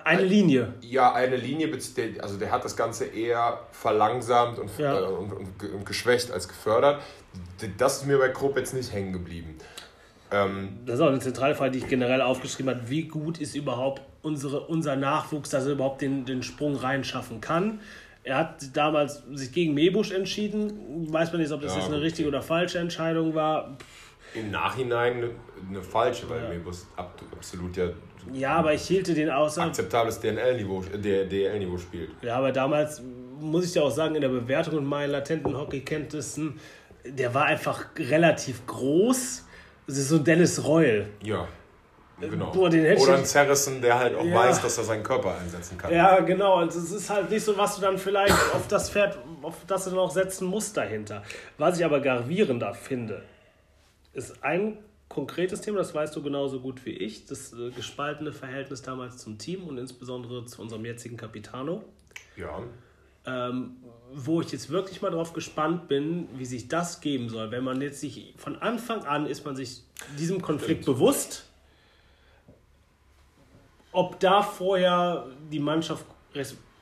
eine 0.04 0.22
Linie. 0.22 0.74
Ja, 0.82 1.12
eine 1.14 1.36
Linie, 1.36 1.72
also 2.20 2.36
der 2.36 2.50
hat 2.50 2.64
das 2.64 2.76
Ganze 2.76 3.06
eher 3.06 3.60
verlangsamt 3.72 4.58
und, 4.58 4.70
ja. 4.78 5.00
äh, 5.00 5.04
und, 5.04 5.32
und, 5.32 5.62
und, 5.62 5.86
geschwächt 5.86 6.30
als 6.30 6.46
gefördert. 6.46 7.02
Das 7.78 7.98
ist 7.98 8.06
mir 8.06 8.18
bei 8.18 8.28
Krupp 8.28 8.56
jetzt 8.56 8.74
nicht 8.74 8.92
hängen 8.92 9.12
geblieben. 9.12 9.58
Ähm, 10.34 10.80
das 10.84 10.96
ist 10.96 11.00
auch 11.00 11.08
eine 11.08 11.20
zentrale 11.20 11.54
Frage, 11.54 11.72
die 11.72 11.78
ich 11.78 11.88
generell 11.88 12.20
aufgeschrieben 12.20 12.74
habe. 12.74 12.90
Wie 12.90 13.02
gut 13.02 13.38
ist 13.38 13.54
überhaupt 13.54 14.02
unsere, 14.22 14.60
unser 14.60 14.96
Nachwuchs, 14.96 15.50
dass 15.50 15.66
er 15.66 15.72
überhaupt 15.72 16.02
den, 16.02 16.24
den 16.24 16.42
Sprung 16.42 16.74
reinschaffen 16.74 17.40
kann? 17.40 17.78
Er 18.24 18.38
hat 18.38 18.76
damals 18.76 19.22
sich 19.32 19.52
gegen 19.52 19.74
Mebusch 19.74 20.10
entschieden. 20.10 21.12
Weiß 21.12 21.30
man 21.30 21.40
nicht, 21.40 21.52
ob 21.52 21.60
das 21.60 21.72
ja, 21.72 21.80
jetzt 21.80 21.88
eine 21.88 22.00
richtige 22.00 22.26
oder 22.26 22.42
falsche 22.42 22.78
Entscheidung 22.78 23.34
war. 23.34 23.76
Im 24.34 24.50
Nachhinein 24.50 25.18
eine, 25.18 25.30
eine 25.68 25.82
falsche, 25.82 26.28
weil 26.28 26.42
ja. 26.42 26.48
Mebusch 26.48 26.78
absolut 26.96 27.76
ja. 27.76 27.90
Ja, 28.32 28.54
aber 28.56 28.72
ich 28.72 28.82
hielte 28.82 29.12
den 29.12 29.30
außer. 29.30 29.62
Akzeptables 29.62 30.18
DNL-Niveau, 30.18 30.82
DL-Niveau 30.82 31.76
spielt. 31.76 32.10
Ja, 32.22 32.36
aber 32.36 32.50
damals, 32.50 33.02
muss 33.38 33.66
ich 33.66 33.74
ja 33.74 33.82
auch 33.82 33.90
sagen, 33.90 34.14
in 34.14 34.22
der 34.22 34.30
Bewertung 34.30 34.78
und 34.78 34.86
meinen 34.86 35.10
latenten 35.10 35.54
Hockeykenntnissen, 35.54 36.58
der 37.04 37.34
war 37.34 37.44
einfach 37.44 37.84
relativ 37.98 38.66
groß 38.66 39.43
das 39.86 39.98
ist 39.98 40.08
so 40.08 40.18
Dennis 40.18 40.64
Reul. 40.64 41.06
Ja. 41.22 41.48
Genau. 42.20 42.52
Boah, 42.52 42.68
Oder 42.68 43.16
ein 43.16 43.24
Zerrissen, 43.24 43.82
der 43.82 43.98
halt 43.98 44.14
auch 44.14 44.24
ja. 44.24 44.34
weiß, 44.34 44.62
dass 44.62 44.78
er 44.78 44.84
seinen 44.84 45.02
Körper 45.02 45.36
einsetzen 45.36 45.76
kann. 45.76 45.92
Ja, 45.92 46.20
genau. 46.20 46.62
Und 46.62 46.68
es 46.68 46.90
ist 46.90 47.10
halt 47.10 47.28
nicht 47.28 47.44
so, 47.44 47.56
was 47.58 47.74
du 47.74 47.82
dann 47.82 47.98
vielleicht 47.98 48.32
auf 48.54 48.68
das 48.68 48.90
Pferd, 48.90 49.18
auf 49.42 49.56
das 49.66 49.84
du 49.84 49.90
dann 49.90 49.98
auch 49.98 50.12
setzen 50.12 50.46
musst 50.46 50.76
dahinter. 50.76 51.22
Was 51.58 51.78
ich 51.78 51.84
aber 51.84 52.00
gravierender 52.00 52.72
finde, 52.72 53.22
ist 54.12 54.44
ein 54.44 54.78
konkretes 55.08 55.60
Thema, 55.60 55.78
das 55.78 55.94
weißt 55.94 56.14
du 56.14 56.22
genauso 56.22 56.60
gut 56.60 56.84
wie 56.86 56.90
ich, 56.90 57.26
das 57.26 57.52
äh, 57.52 57.70
gespaltene 57.70 58.32
Verhältnis 58.32 58.82
damals 58.82 59.18
zum 59.18 59.38
Team 59.38 59.64
und 59.64 59.78
insbesondere 59.78 60.44
zu 60.44 60.62
unserem 60.62 60.84
jetzigen 60.84 61.16
Capitano. 61.16 61.84
Ja. 62.36 62.62
Ähm, 63.26 63.76
wo 64.14 64.40
ich 64.40 64.52
jetzt 64.52 64.70
wirklich 64.70 65.02
mal 65.02 65.10
drauf 65.10 65.32
gespannt 65.32 65.88
bin, 65.88 66.28
wie 66.36 66.44
sich 66.44 66.68
das 66.68 67.00
geben 67.00 67.28
soll. 67.28 67.50
Wenn 67.50 67.64
man 67.64 67.80
jetzt 67.80 68.00
sich 68.00 68.34
von 68.36 68.56
Anfang 68.62 69.04
an 69.04 69.26
ist 69.26 69.44
man 69.44 69.56
sich 69.56 69.82
diesem 70.18 70.40
Konflikt 70.40 70.82
Stimmt. 70.82 70.98
bewusst, 70.98 71.50
ob 73.92 74.20
da 74.20 74.42
vorher 74.42 75.26
die 75.50 75.58
Mannschaft 75.58 76.04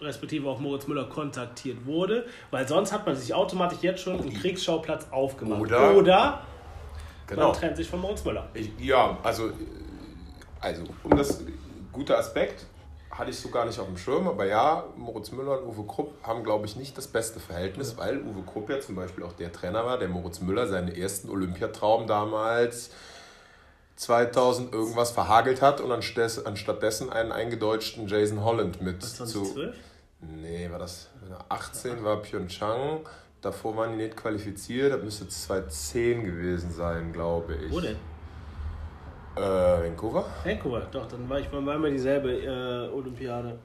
respektive 0.00 0.48
auch 0.48 0.58
Moritz 0.60 0.86
Müller 0.86 1.04
kontaktiert 1.04 1.86
wurde, 1.86 2.26
weil 2.50 2.66
sonst 2.68 2.92
hat 2.92 3.06
man 3.06 3.16
sich 3.16 3.32
automatisch 3.32 3.78
jetzt 3.82 4.02
schon 4.02 4.20
einen 4.20 4.32
Kriegsschauplatz 4.32 5.06
aufgemacht. 5.10 5.60
Oder, 5.60 5.96
Oder 5.96 6.42
genau. 7.26 7.48
man 7.48 7.52
trennt 7.54 7.76
sich 7.76 7.88
von 7.88 8.00
Moritz 8.00 8.24
Müller. 8.24 8.48
Ich, 8.52 8.70
ja, 8.78 9.18
also, 9.22 9.52
also 10.60 10.84
um 11.02 11.16
das 11.16 11.42
guter 11.92 12.18
Aspekt, 12.18 12.66
hatte 13.12 13.30
ich 13.30 13.38
so 13.38 13.50
gar 13.50 13.66
nicht 13.66 13.78
auf 13.78 13.86
dem 13.86 13.98
Schirm, 13.98 14.26
aber 14.26 14.46
ja, 14.46 14.84
Moritz 14.96 15.32
Müller 15.32 15.60
und 15.60 15.68
Uwe 15.68 15.86
Krupp 15.86 16.14
haben, 16.22 16.42
glaube 16.42 16.64
ich, 16.66 16.76
nicht 16.76 16.96
das 16.96 17.06
beste 17.06 17.40
Verhältnis, 17.40 17.98
weil 17.98 18.22
Uwe 18.22 18.42
Krupp 18.42 18.70
ja 18.70 18.80
zum 18.80 18.94
Beispiel 18.94 19.22
auch 19.22 19.34
der 19.34 19.52
Trainer 19.52 19.84
war, 19.84 19.98
der 19.98 20.08
Moritz 20.08 20.40
Müller 20.40 20.66
seinen 20.66 20.88
ersten 20.88 21.28
Olympiatraum 21.28 22.06
damals 22.06 22.90
2000 23.96 24.72
irgendwas 24.72 25.10
verhagelt 25.10 25.60
hat 25.60 25.82
und 25.82 25.92
anstattdessen 25.92 27.10
einen 27.10 27.32
eingedeutschten 27.32 28.08
Jason 28.08 28.42
Holland 28.42 28.80
mit 28.80 29.02
Was, 29.02 29.16
2012? 29.16 29.74
zu. 29.74 29.82
Nee, 30.22 30.70
war 30.70 30.78
das 30.78 31.10
18 31.50 32.02
war 32.04 32.16
Pyeongchang. 32.22 33.00
Davor 33.42 33.76
waren 33.76 33.90
die 33.92 34.04
nicht 34.04 34.16
qualifiziert, 34.16 34.92
das 34.94 35.02
müsste 35.02 35.28
2010 35.28 36.24
gewesen 36.24 36.70
sein, 36.70 37.12
glaube 37.12 37.56
ich. 37.56 37.72
Wo 37.72 37.80
denn? 37.80 37.96
Äh, 39.36 39.40
Vancouver? 39.40 40.26
Vancouver, 40.44 40.86
doch, 40.90 41.06
dann 41.08 41.28
war 41.28 41.40
ich 41.40 41.48
bei 41.48 41.60
mir 41.60 41.90
dieselbe 41.90 42.32
äh, 42.32 42.94
Olympiade. 42.94 43.58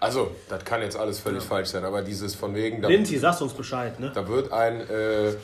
Also, 0.00 0.32
das 0.48 0.64
kann 0.64 0.82
jetzt 0.82 0.96
alles 0.96 1.20
völlig 1.20 1.42
ja. 1.42 1.48
falsch 1.48 1.68
sein, 1.68 1.84
aber 1.84 2.02
dieses 2.02 2.34
von 2.34 2.54
wegen. 2.54 2.82
Da, 2.82 2.88
Linti, 2.88 3.18
sagst 3.18 3.40
uns 3.40 3.52
Bescheid, 3.52 3.98
ne? 3.98 4.10
Da 4.14 4.26
wird 4.26 4.52
ein, 4.52 4.80
äh, 4.88 5.28
äh, 5.28 5.34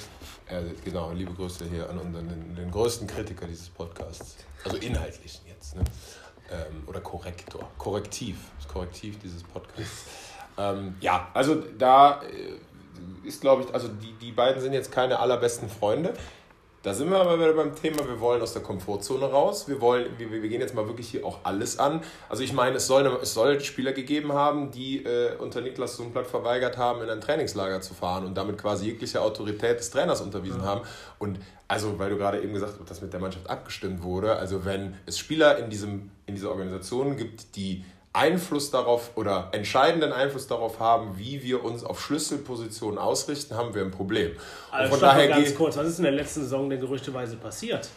genau, 0.85 1.13
liebe 1.13 1.33
Grüße 1.33 1.65
hier 1.65 1.89
an 1.89 1.99
unseren, 1.99 2.29
den, 2.29 2.55
den, 2.55 2.71
größten 2.71 3.07
Kritiker 3.07 3.47
dieses 3.47 3.69
Podcasts. 3.69 4.37
Also 4.65 4.77
inhaltlichen 4.79 5.47
jetzt, 5.47 5.77
ne? 5.77 5.85
Ähm, 6.51 6.83
oder 6.87 7.01
Korrektor. 7.01 7.71
Korrektiv. 7.79 8.37
Das 8.59 8.69
Korrektiv 8.69 9.19
dieses 9.21 9.43
Podcasts. 9.45 10.07
ähm, 10.59 10.97
ja, 11.01 11.29
also 11.33 11.63
da 11.79 12.21
äh, 12.23 13.27
ist, 13.27 13.41
glaube 13.41 13.63
ich, 13.63 13.73
also 13.73 13.89
die, 13.89 14.13
die 14.21 14.33
beiden 14.33 14.61
sind 14.61 14.73
jetzt 14.73 14.91
keine 14.91 15.21
allerbesten 15.21 15.69
Freunde. 15.69 16.15
Da 16.83 16.95
sind 16.95 17.11
wir 17.11 17.19
aber 17.19 17.39
wieder 17.39 17.53
beim 17.53 17.75
Thema, 17.75 17.99
wir 18.09 18.21
wollen 18.21 18.41
aus 18.41 18.55
der 18.55 18.63
Komfortzone 18.63 19.27
raus. 19.27 19.69
Wir, 19.69 19.83
wollen, 19.83 20.07
wir, 20.17 20.31
wir 20.31 20.49
gehen 20.49 20.63
jetzt 20.63 20.75
mal 20.75 20.87
wirklich 20.87 21.11
hier 21.11 21.27
auch 21.27 21.41
alles 21.43 21.79
an. 21.79 22.01
Also 22.31 22.43
ich 22.43 22.55
meine, 22.55 22.77
es 22.77 22.87
soll, 22.87 23.07
es 23.21 23.35
soll 23.35 23.61
Spieler 23.61 23.93
gegeben 23.93 24.33
haben, 24.33 24.71
die 24.71 25.05
äh, 25.05 25.37
unter 25.37 25.61
Niklas 25.61 25.97
Sundblatt 25.97 26.27
verweigert 26.27 26.79
haben, 26.79 27.03
in 27.03 27.11
ein 27.11 27.21
Trainingslager 27.21 27.83
zu 27.83 27.93
fahren 27.93 28.25
und 28.25 28.35
damit 28.35 28.57
quasi 28.57 28.87
jegliche 28.87 29.21
Autorität 29.21 29.79
des 29.79 29.91
Trainers 29.91 30.23
unterwiesen 30.23 30.63
ja. 30.63 30.69
haben. 30.69 30.81
Und 31.19 31.39
also, 31.69 31.99
weil 31.99 32.09
du 32.09 32.17
gerade 32.17 32.41
eben 32.41 32.55
gesagt 32.55 32.73
hast, 32.81 32.91
dass 32.91 33.03
mit 33.03 33.13
der 33.13 33.21
Mannschaft 33.21 33.51
abgestimmt 33.51 34.03
wurde, 34.03 34.37
also 34.37 34.65
wenn 34.65 34.95
es 35.05 35.19
Spieler 35.19 35.59
in, 35.59 35.69
diesem, 35.69 36.11
in 36.25 36.35
dieser 36.35 36.49
Organisation 36.49 37.19
gibt, 37.19 37.57
die 37.57 37.85
Einfluss 38.13 38.71
darauf 38.71 39.13
oder 39.17 39.51
entscheidenden 39.53 40.13
Einfluss 40.13 40.49
darauf 40.49 40.81
haben, 40.81 41.17
wie 41.17 41.43
wir 41.43 41.65
uns 41.65 41.85
auf 41.85 42.01
Schlüsselpositionen 42.01 42.99
ausrichten, 42.99 43.55
haben 43.55 43.73
wir 43.75 43.83
ein 43.83 43.93
Problem. 43.93 44.33
Also 44.71 44.93
von 44.93 45.01
daher 45.01 45.29
ganz 45.29 45.55
kurz, 45.55 45.77
was 45.77 45.87
ist 45.87 45.99
in 45.99 46.05
der 46.05 46.13
letzten 46.13 46.41
Saison 46.41 46.69
denn 46.69 46.81
gerüchteweise 46.81 47.37
passiert? 47.37 47.89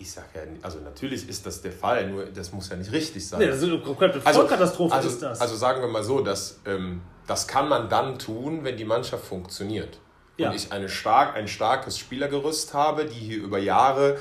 Ich 0.00 0.12
sage 0.12 0.26
ja, 0.34 0.42
also 0.62 0.78
natürlich 0.78 1.28
ist 1.28 1.44
das 1.44 1.60
der 1.62 1.72
Fall, 1.72 2.08
nur 2.08 2.26
das 2.26 2.52
muss 2.52 2.68
ja 2.68 2.76
nicht 2.76 2.92
richtig 2.92 3.26
sein. 3.26 3.40
Nee, 3.40 3.48
das 3.48 3.56
ist 3.56 3.64
eine 3.64 3.80
komplette 3.80 4.20
Vollkatastrophe 4.20 4.94
also, 4.94 5.08
ist 5.08 5.22
das. 5.22 5.40
Also 5.40 5.56
sagen 5.56 5.80
wir 5.80 5.88
mal 5.88 6.04
so, 6.04 6.20
dass, 6.20 6.60
ähm, 6.66 7.00
das 7.26 7.48
kann 7.48 7.68
man 7.68 7.88
dann 7.88 8.18
tun, 8.18 8.62
wenn 8.62 8.76
die 8.76 8.84
Mannschaft 8.84 9.24
funktioniert. 9.24 9.98
Ja. 10.36 10.50
Und 10.50 10.54
ich 10.54 10.70
eine 10.70 10.88
stark, 10.88 11.34
ein 11.34 11.48
starkes 11.48 11.98
Spielergerüst 11.98 12.74
habe, 12.74 13.06
die 13.06 13.18
hier 13.18 13.38
über 13.38 13.58
Jahre 13.58 14.18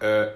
äh, 0.00 0.28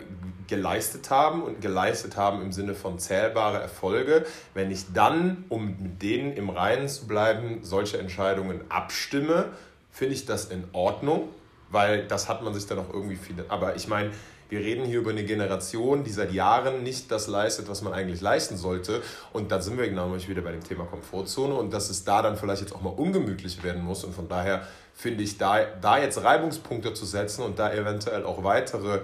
geleistet 0.49 1.11
haben 1.11 1.43
und 1.43 1.61
geleistet 1.61 2.17
haben 2.17 2.43
im 2.43 2.53
Sinne 2.53 2.75
von 2.75 2.99
zählbare 2.99 3.61
Erfolge, 3.61 4.27
wenn 4.55 4.71
ich 4.71 4.93
dann, 4.93 5.45
um 5.49 5.77
mit 5.81 6.03
denen 6.03 6.35
im 6.35 6.51
Reinen 6.51 6.89
zu 6.89 7.07
bleiben, 7.07 7.61
solche 7.63 7.99
Entscheidungen 7.99 8.61
abstimme, 8.69 9.51
finde 9.91 10.15
ich 10.15 10.27
das 10.27 10.47
in 10.47 10.65
Ordnung, 10.73 11.29
weil 11.71 12.07
das 12.07 12.29
hat 12.29 12.43
man 12.43 12.55
sich 12.55 12.67
dann 12.67 12.79
auch 12.79 12.93
irgendwie 12.93 13.17
viel. 13.17 13.37
Aber 13.49 13.77
ich 13.77 13.89
meine, 13.89 14.11
wir 14.53 14.61
reden 14.61 14.85
hier 14.85 14.99
über 14.99 15.13
eine 15.13 15.25
Generation, 15.25 16.05
die 16.05 16.11
seit 16.11 16.31
Jahren 16.31 16.83
nicht 16.83 17.11
das 17.11 17.27
leistet, 17.27 17.71
was 17.71 17.81
man 17.81 17.95
eigentlich 17.95 18.21
leisten 18.21 18.59
sollte. 18.59 19.01
Und 19.33 19.51
da 19.51 19.63
sind 19.63 19.79
wir 19.79 19.89
genau 19.89 20.15
wieder 20.15 20.43
bei 20.43 20.53
dem 20.53 20.63
Thema 20.63 20.85
Komfortzone 20.85 21.55
und 21.55 21.73
dass 21.73 21.89
es 21.89 22.05
da 22.05 22.21
dann 22.21 22.37
vielleicht 22.37 22.61
jetzt 22.61 22.75
auch 22.75 22.83
mal 22.83 22.91
ungemütlich 22.91 23.63
werden 23.63 23.83
muss. 23.83 24.05
Und 24.05 24.15
von 24.15 24.29
daher 24.29 24.67
finde 24.93 25.25
ich, 25.25 25.39
da, 25.39 25.65
da 25.81 25.97
jetzt 25.97 26.23
Reibungspunkte 26.23 26.93
zu 26.93 27.07
setzen 27.07 27.43
und 27.43 27.59
da 27.59 27.73
eventuell 27.73 28.27
auch 28.27 28.45
weitere 28.45 29.01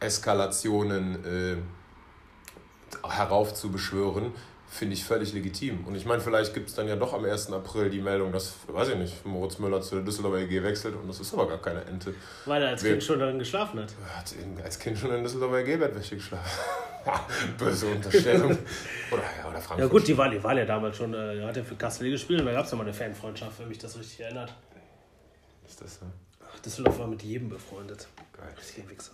Eskalationen 0.00 1.24
äh, 1.24 1.56
heraufzubeschwören, 3.06 4.32
finde 4.68 4.94
ich 4.94 5.04
völlig 5.04 5.32
legitim. 5.32 5.84
Und 5.86 5.94
ich 5.94 6.04
meine, 6.04 6.20
vielleicht 6.20 6.52
gibt 6.54 6.68
es 6.68 6.74
dann 6.74 6.88
ja 6.88 6.96
doch 6.96 7.14
am 7.14 7.24
1. 7.24 7.52
April 7.52 7.90
die 7.90 8.00
Meldung, 8.00 8.32
dass, 8.32 8.54
weiß 8.68 8.90
ich 8.90 8.96
nicht, 8.96 9.24
Moritz 9.24 9.58
Müller 9.58 9.80
zu 9.80 9.96
der 9.96 10.04
Düsseldorfer 10.04 10.38
EG 10.40 10.62
wechselt 10.62 10.94
und 10.94 11.08
das 11.08 11.20
ist 11.20 11.32
aber 11.32 11.48
gar 11.48 11.58
keine 11.58 11.84
Ente. 11.84 12.14
Weil 12.44 12.62
er 12.62 12.68
als 12.70 12.82
Kind 12.82 13.02
schon 13.02 13.18
darin 13.18 13.38
geschlafen 13.38 13.80
hat. 13.80 13.94
Er 14.02 14.18
Hat 14.18 14.34
als 14.64 14.78
Kind 14.78 14.98
schon 14.98 15.12
in 15.12 15.22
Düsseldorfer 15.22 15.58
EG-Bettwäsche 15.60 16.16
geschlafen. 16.16 16.50
Böse 17.58 17.86
Unterstellung. 17.86 18.50
oder, 19.10 19.22
ja, 19.22 19.48
oder 19.48 19.58
Frankfurt. 19.58 19.78
Ja 19.78 19.86
gut, 19.86 20.06
die 20.06 20.18
waren, 20.18 20.30
die 20.30 20.42
waren 20.42 20.58
ja 20.58 20.66
damals 20.66 20.96
schon, 20.96 21.14
äh, 21.14 21.42
hat 21.42 21.56
ja 21.56 21.62
für 21.62 21.76
Kassel 21.76 22.10
gespielt 22.10 22.40
und 22.40 22.46
da 22.46 22.52
gab 22.52 22.66
es 22.66 22.70
ja 22.70 22.76
mal 22.76 22.84
eine 22.84 22.92
Fanfreundschaft, 22.92 23.58
wenn 23.60 23.68
mich 23.68 23.78
das 23.78 23.98
richtig 23.98 24.20
erinnert. 24.20 24.54
Ist 25.66 25.80
das 25.80 26.00
so? 26.00 26.06
Ach, 26.46 26.58
Düsseldorf 26.60 26.98
war 26.98 27.06
mit 27.06 27.22
jedem 27.22 27.48
befreundet. 27.48 28.06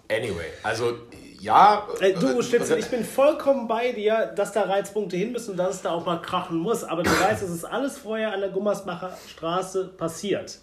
Anyway, 0.09 0.51
also 0.63 0.99
ja. 1.41 1.87
Äh, 2.01 2.15
du, 2.15 2.43
Stitzel, 2.43 2.79
ich 2.79 2.89
bin 2.89 3.05
vollkommen 3.05 3.67
bei 3.67 3.93
dir, 3.93 4.33
dass 4.35 4.53
da 4.53 4.63
Reizpunkte 4.63 5.17
hin 5.17 5.33
müssen 5.33 5.53
und 5.53 5.57
dass 5.57 5.77
es 5.77 5.83
da 5.83 5.91
auch 5.91 6.05
mal 6.05 6.21
krachen 6.21 6.59
muss. 6.59 6.85
Aber 6.85 7.03
du 7.03 7.11
weißt, 7.11 7.43
es 7.43 7.51
ist 7.51 7.65
alles 7.65 7.99
vorher 7.99 8.33
an 8.33 8.41
der 8.41 8.51
Gummersbacher 8.51 9.17
Straße 9.29 9.89
passiert. 9.97 10.59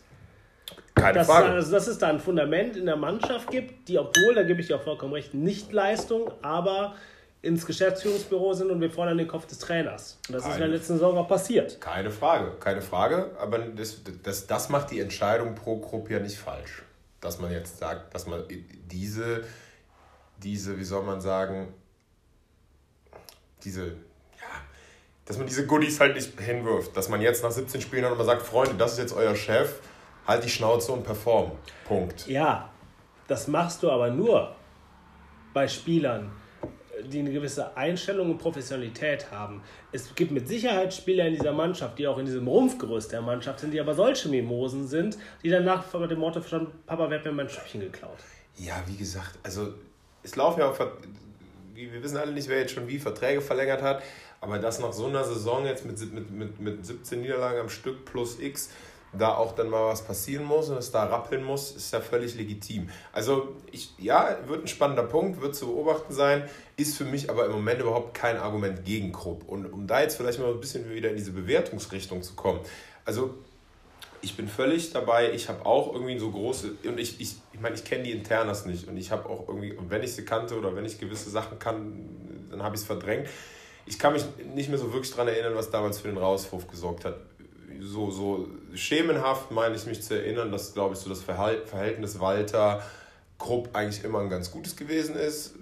Keine 0.96 1.20
dass, 1.20 1.28
Frage. 1.28 1.50
Also, 1.50 1.72
dass 1.72 1.88
es 1.88 1.98
da 1.98 2.08
ein 2.08 2.20
Fundament 2.20 2.76
in 2.78 2.86
der 2.86 2.96
Mannschaft 2.96 3.50
gibt, 3.50 3.88
die, 3.88 3.98
obwohl, 3.98 4.36
da 4.36 4.44
gebe 4.44 4.62
ich 4.62 4.68
dir 4.68 4.78
auch 4.78 4.84
vollkommen 4.84 5.14
recht, 5.14 5.34
nicht 5.34 5.72
Leistung, 5.72 6.32
aber 6.42 6.96
ins 7.42 7.66
Geschäftsführungsbüro 7.66 8.54
sind 8.54 8.70
und 8.70 8.82
wir 8.82 8.92
fordern 8.92 9.18
den 9.18 9.28
Kopf 9.28 9.48
des 9.48 9.58
Trainers. 9.58 10.20
Und 10.28 10.36
das 10.36 10.44
keine, 10.44 10.54
ist 10.54 10.60
in 10.60 10.70
der 10.70 10.78
letzten 10.78 10.94
Saison 10.94 11.18
auch 11.18 11.28
passiert. 11.28 11.82
Keine 11.82 12.12
Frage, 12.12 12.52
keine 12.60 12.82
Frage. 12.82 13.32
Aber 13.40 13.58
das, 13.58 14.02
das, 14.22 14.46
das 14.46 14.70
macht 14.70 14.92
die 14.92 15.00
Entscheidung 15.00 15.56
pro 15.56 15.78
Gruppe 15.78 16.14
ja 16.14 16.20
nicht 16.20 16.38
falsch 16.38 16.84
dass 17.22 17.40
man 17.40 17.52
jetzt 17.52 17.78
sagt, 17.78 18.14
dass 18.14 18.26
man 18.26 18.44
diese, 18.92 19.46
diese, 20.38 20.78
wie 20.78 20.84
soll 20.84 21.04
man 21.04 21.22
sagen, 21.22 21.74
diese, 23.64 23.88
ja, 23.88 24.50
dass 25.26 25.38
man 25.38 25.46
diese 25.46 25.68
Goodies 25.68 26.00
halt 26.00 26.16
nicht 26.16 26.40
hinwirft. 26.40 26.98
Dass 26.98 27.08
man 27.10 27.22
jetzt 27.22 27.44
nach 27.44 27.52
17 27.52 27.80
Spielen 27.80 28.04
dann 28.04 28.14
immer 28.14 28.26
sagt, 28.26 28.42
Freunde, 28.42 28.74
das 28.76 28.94
ist 28.94 29.00
jetzt 29.00 29.14
euer 29.14 29.36
Chef, 29.36 29.80
halt 30.28 30.44
die 30.44 30.50
Schnauze 30.50 30.92
und 30.92 31.04
perform. 31.04 31.52
Punkt. 31.88 32.28
Ja, 32.28 32.70
das 33.28 33.48
machst 33.48 33.84
du 33.84 33.92
aber 33.92 34.10
nur 34.10 34.56
bei 35.54 35.68
Spielern, 35.68 36.32
die 37.04 37.20
eine 37.20 37.32
gewisse 37.32 37.76
Einstellung 37.76 38.32
und 38.32 38.38
Professionalität 38.38 39.32
haben. 39.32 39.62
Es 39.92 40.14
gibt 40.16 40.32
mit 40.32 40.48
Sicherheit 40.48 40.94
Spieler 40.94 41.26
in 41.28 41.36
dieser 41.36 41.52
Mannschaft, 41.52 42.00
die 42.00 42.08
auch 42.08 42.18
in 42.18 42.26
diesem 42.26 42.48
Rumpfgerüst 42.48 43.12
der 43.12 43.22
Mannschaft 43.22 43.60
sind, 43.60 43.74
die 43.74 43.80
aber 43.80 43.94
solche 43.94 44.30
Mimosen 44.30 44.88
sind, 44.88 45.18
die 45.44 45.50
danach 45.50 45.94
mit 45.94 46.12
dem 46.12 46.20
Motto 46.20 46.40
verstanden, 46.40 46.72
Papa, 46.86 47.10
wer 47.10 47.20
hat 47.20 47.26
mir 47.26 47.32
mein 47.32 47.50
Schöpfchen 47.50 47.82
geklaut? 47.82 48.18
Ja, 48.58 48.84
wie 48.88 48.96
gesagt, 48.98 49.40
also 49.44 49.74
es 50.24 50.36
laufen 50.36 50.60
ja 50.60 50.70
auch, 50.70 50.80
wir 51.74 52.04
wissen 52.04 52.18
alle 52.18 52.32
nicht, 52.32 52.48
wer 52.48 52.60
jetzt 52.60 52.74
schon 52.74 52.88
wie 52.88 53.00
Verträge 53.00 53.42
verlängert 53.42 53.82
hat, 53.82 54.04
aber 54.40 54.60
das 54.60 54.80
nach 54.80 54.94
so 54.94 55.06
einer 55.06 55.24
Saison 55.24 55.66
jetzt 55.66 55.86
mit, 55.86 56.00
mit, 56.14 56.32
mit, 56.32 56.60
mit 56.60 56.86
17 56.86 57.22
Niederlagen 57.22 57.62
am 57.62 57.70
Stück 57.70 58.06
plus 58.06 58.40
X, 58.40 58.70
da 59.14 59.36
auch 59.36 59.54
dann 59.54 59.70
mal 59.70 59.88
was 59.88 60.04
passieren 60.04 60.46
muss 60.46 60.70
und 60.70 60.78
es 60.78 60.92
da 60.92 61.04
rappeln 61.04 61.44
muss, 61.44 61.72
ist 61.72 61.92
ja 61.92 62.00
völlig 62.00 62.36
legitim. 62.36 62.90
Also 63.12 63.56
ich, 63.72 63.94
ja, 63.98 64.38
wird 64.48 64.64
ein 64.64 64.68
spannender 64.68 65.04
Punkt, 65.04 65.42
wird 65.42 65.56
zu 65.56 65.68
beobachten 65.68 66.14
sein, 66.14 66.50
ist 66.78 66.98
für 66.98 67.04
mich 67.04 67.30
aber 67.30 67.46
im 67.46 67.52
Moment 67.52 67.82
überhaupt 67.82 68.14
kein 68.14 68.38
Argument 68.38 68.86
gegen 68.86 69.12
Krupp. 69.12 69.48
Und 69.48 69.66
um 69.66 69.86
da 69.86 70.02
jetzt 70.02 70.16
vielleicht 70.16 70.40
mal 70.40 70.52
ein 70.52 70.60
bisschen 70.60 70.90
wieder 70.90 71.10
in 71.10 71.18
diese 71.18 71.32
Bewertungsrichtung 71.32 72.24
zu 72.24 72.36
kommen. 72.36 72.62
Also 73.04 73.36
ich 74.22 74.38
bin 74.38 74.48
völlig 74.48 74.94
dabei, 74.94 75.34
ich 75.34 75.50
habe 75.50 75.66
auch 75.66 75.94
irgendwie 75.94 76.18
so 76.18 76.32
große, 76.32 76.72
und 76.86 77.00
ich, 77.00 77.20
ich, 77.20 77.36
ich 77.52 77.60
meine, 77.60 77.76
ich 77.76 77.84
kenne 77.84 78.04
die 78.04 78.12
Internas 78.12 78.66
nicht 78.66 78.88
und 78.88 78.96
ich 78.96 79.12
habe 79.12 79.28
auch 79.28 79.48
irgendwie, 79.48 79.74
und 79.74 79.90
wenn 79.90 80.04
ich 80.04 80.14
sie 80.14 80.24
kannte 80.24 80.58
oder 80.58 80.76
wenn 80.76 80.86
ich 80.86 81.00
gewisse 81.00 81.30
Sachen 81.30 81.60
kann, 81.60 82.48
dann 82.50 82.64
habe 82.64 82.76
ich 82.76 82.82
es 82.82 82.88
verdrängt. 82.88 83.28
Ich 83.88 83.98
kann 83.98 84.14
mich 84.14 84.24
nicht 84.54 84.70
mehr 84.70 84.78
so 84.78 84.94
wirklich 84.94 85.12
daran 85.12 85.28
erinnern, 85.28 85.56
was 85.56 85.72
damals 85.72 86.00
für 86.00 86.08
den 86.08 86.18
Rauswurf 86.18 86.68
gesorgt 86.68 87.04
hat 87.04 87.16
so, 87.80 88.12
so 88.12 88.48
schemenhaft 88.74 89.52
meine 89.52 89.76
ich 89.76 89.86
mich 89.86 90.02
zu 90.02 90.16
erinnern, 90.16 90.52
dass, 90.52 90.74
glaube 90.74 90.96
ich, 90.96 91.00
so 91.00 91.10
das 91.10 91.22
Verhältnis 91.22 92.20
Walter 92.20 92.84
Krupp 93.38 93.70
eigentlich 93.74 94.04
immer 94.04 94.20
ein 94.20 94.30
ganz 94.30 94.52
gutes 94.52 94.76
gewesen 94.76 95.16
ist. 95.16 95.56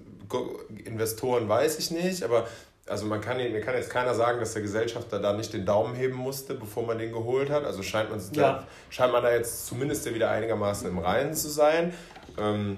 Investoren 0.85 1.47
weiß 1.47 1.79
ich 1.79 1.91
nicht, 1.91 2.23
aber 2.23 2.47
also 2.87 3.05
man 3.05 3.21
kann, 3.21 3.37
mir 3.37 3.61
kann 3.61 3.75
jetzt 3.75 3.89
keiner 3.89 4.13
sagen, 4.13 4.39
dass 4.39 4.53
der 4.53 4.61
Gesellschafter 4.61 5.19
da 5.19 5.33
nicht 5.33 5.53
den 5.53 5.65
Daumen 5.65 5.95
heben 5.95 6.15
musste, 6.15 6.55
bevor 6.55 6.85
man 6.85 6.97
den 6.97 7.11
geholt 7.11 7.49
hat. 7.49 7.63
Also 7.63 7.83
scheint 7.83 8.09
man, 8.09 8.19
ja. 8.19 8.41
da, 8.41 8.67
scheint 8.89 9.13
man 9.13 9.23
da 9.23 9.31
jetzt 9.31 9.67
zumindest 9.67 10.11
wieder 10.13 10.29
einigermaßen 10.29 10.89
im 10.89 10.97
Reinen 10.97 11.33
zu 11.33 11.49
sein. 11.49 11.93
Ähm, 12.37 12.77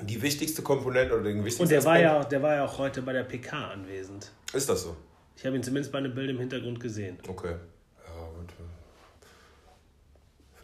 die 0.00 0.20
wichtigste 0.22 0.62
Komponente 0.62 1.14
oder 1.14 1.24
den 1.24 1.38
wichtigsten 1.38 1.62
Und 1.62 1.70
der 1.70 1.84
war, 1.84 1.98
ja, 1.98 2.22
der 2.22 2.42
war 2.42 2.54
ja 2.54 2.64
auch 2.64 2.78
heute 2.78 3.02
bei 3.02 3.12
der 3.12 3.24
PK 3.24 3.68
anwesend. 3.68 4.30
Ist 4.52 4.68
das 4.68 4.82
so? 4.82 4.96
Ich 5.36 5.44
habe 5.44 5.56
ihn 5.56 5.62
zumindest 5.62 5.92
bei 5.92 5.98
einem 5.98 6.14
Bild 6.14 6.30
im 6.30 6.38
Hintergrund 6.38 6.80
gesehen. 6.80 7.18
Okay. 7.28 7.56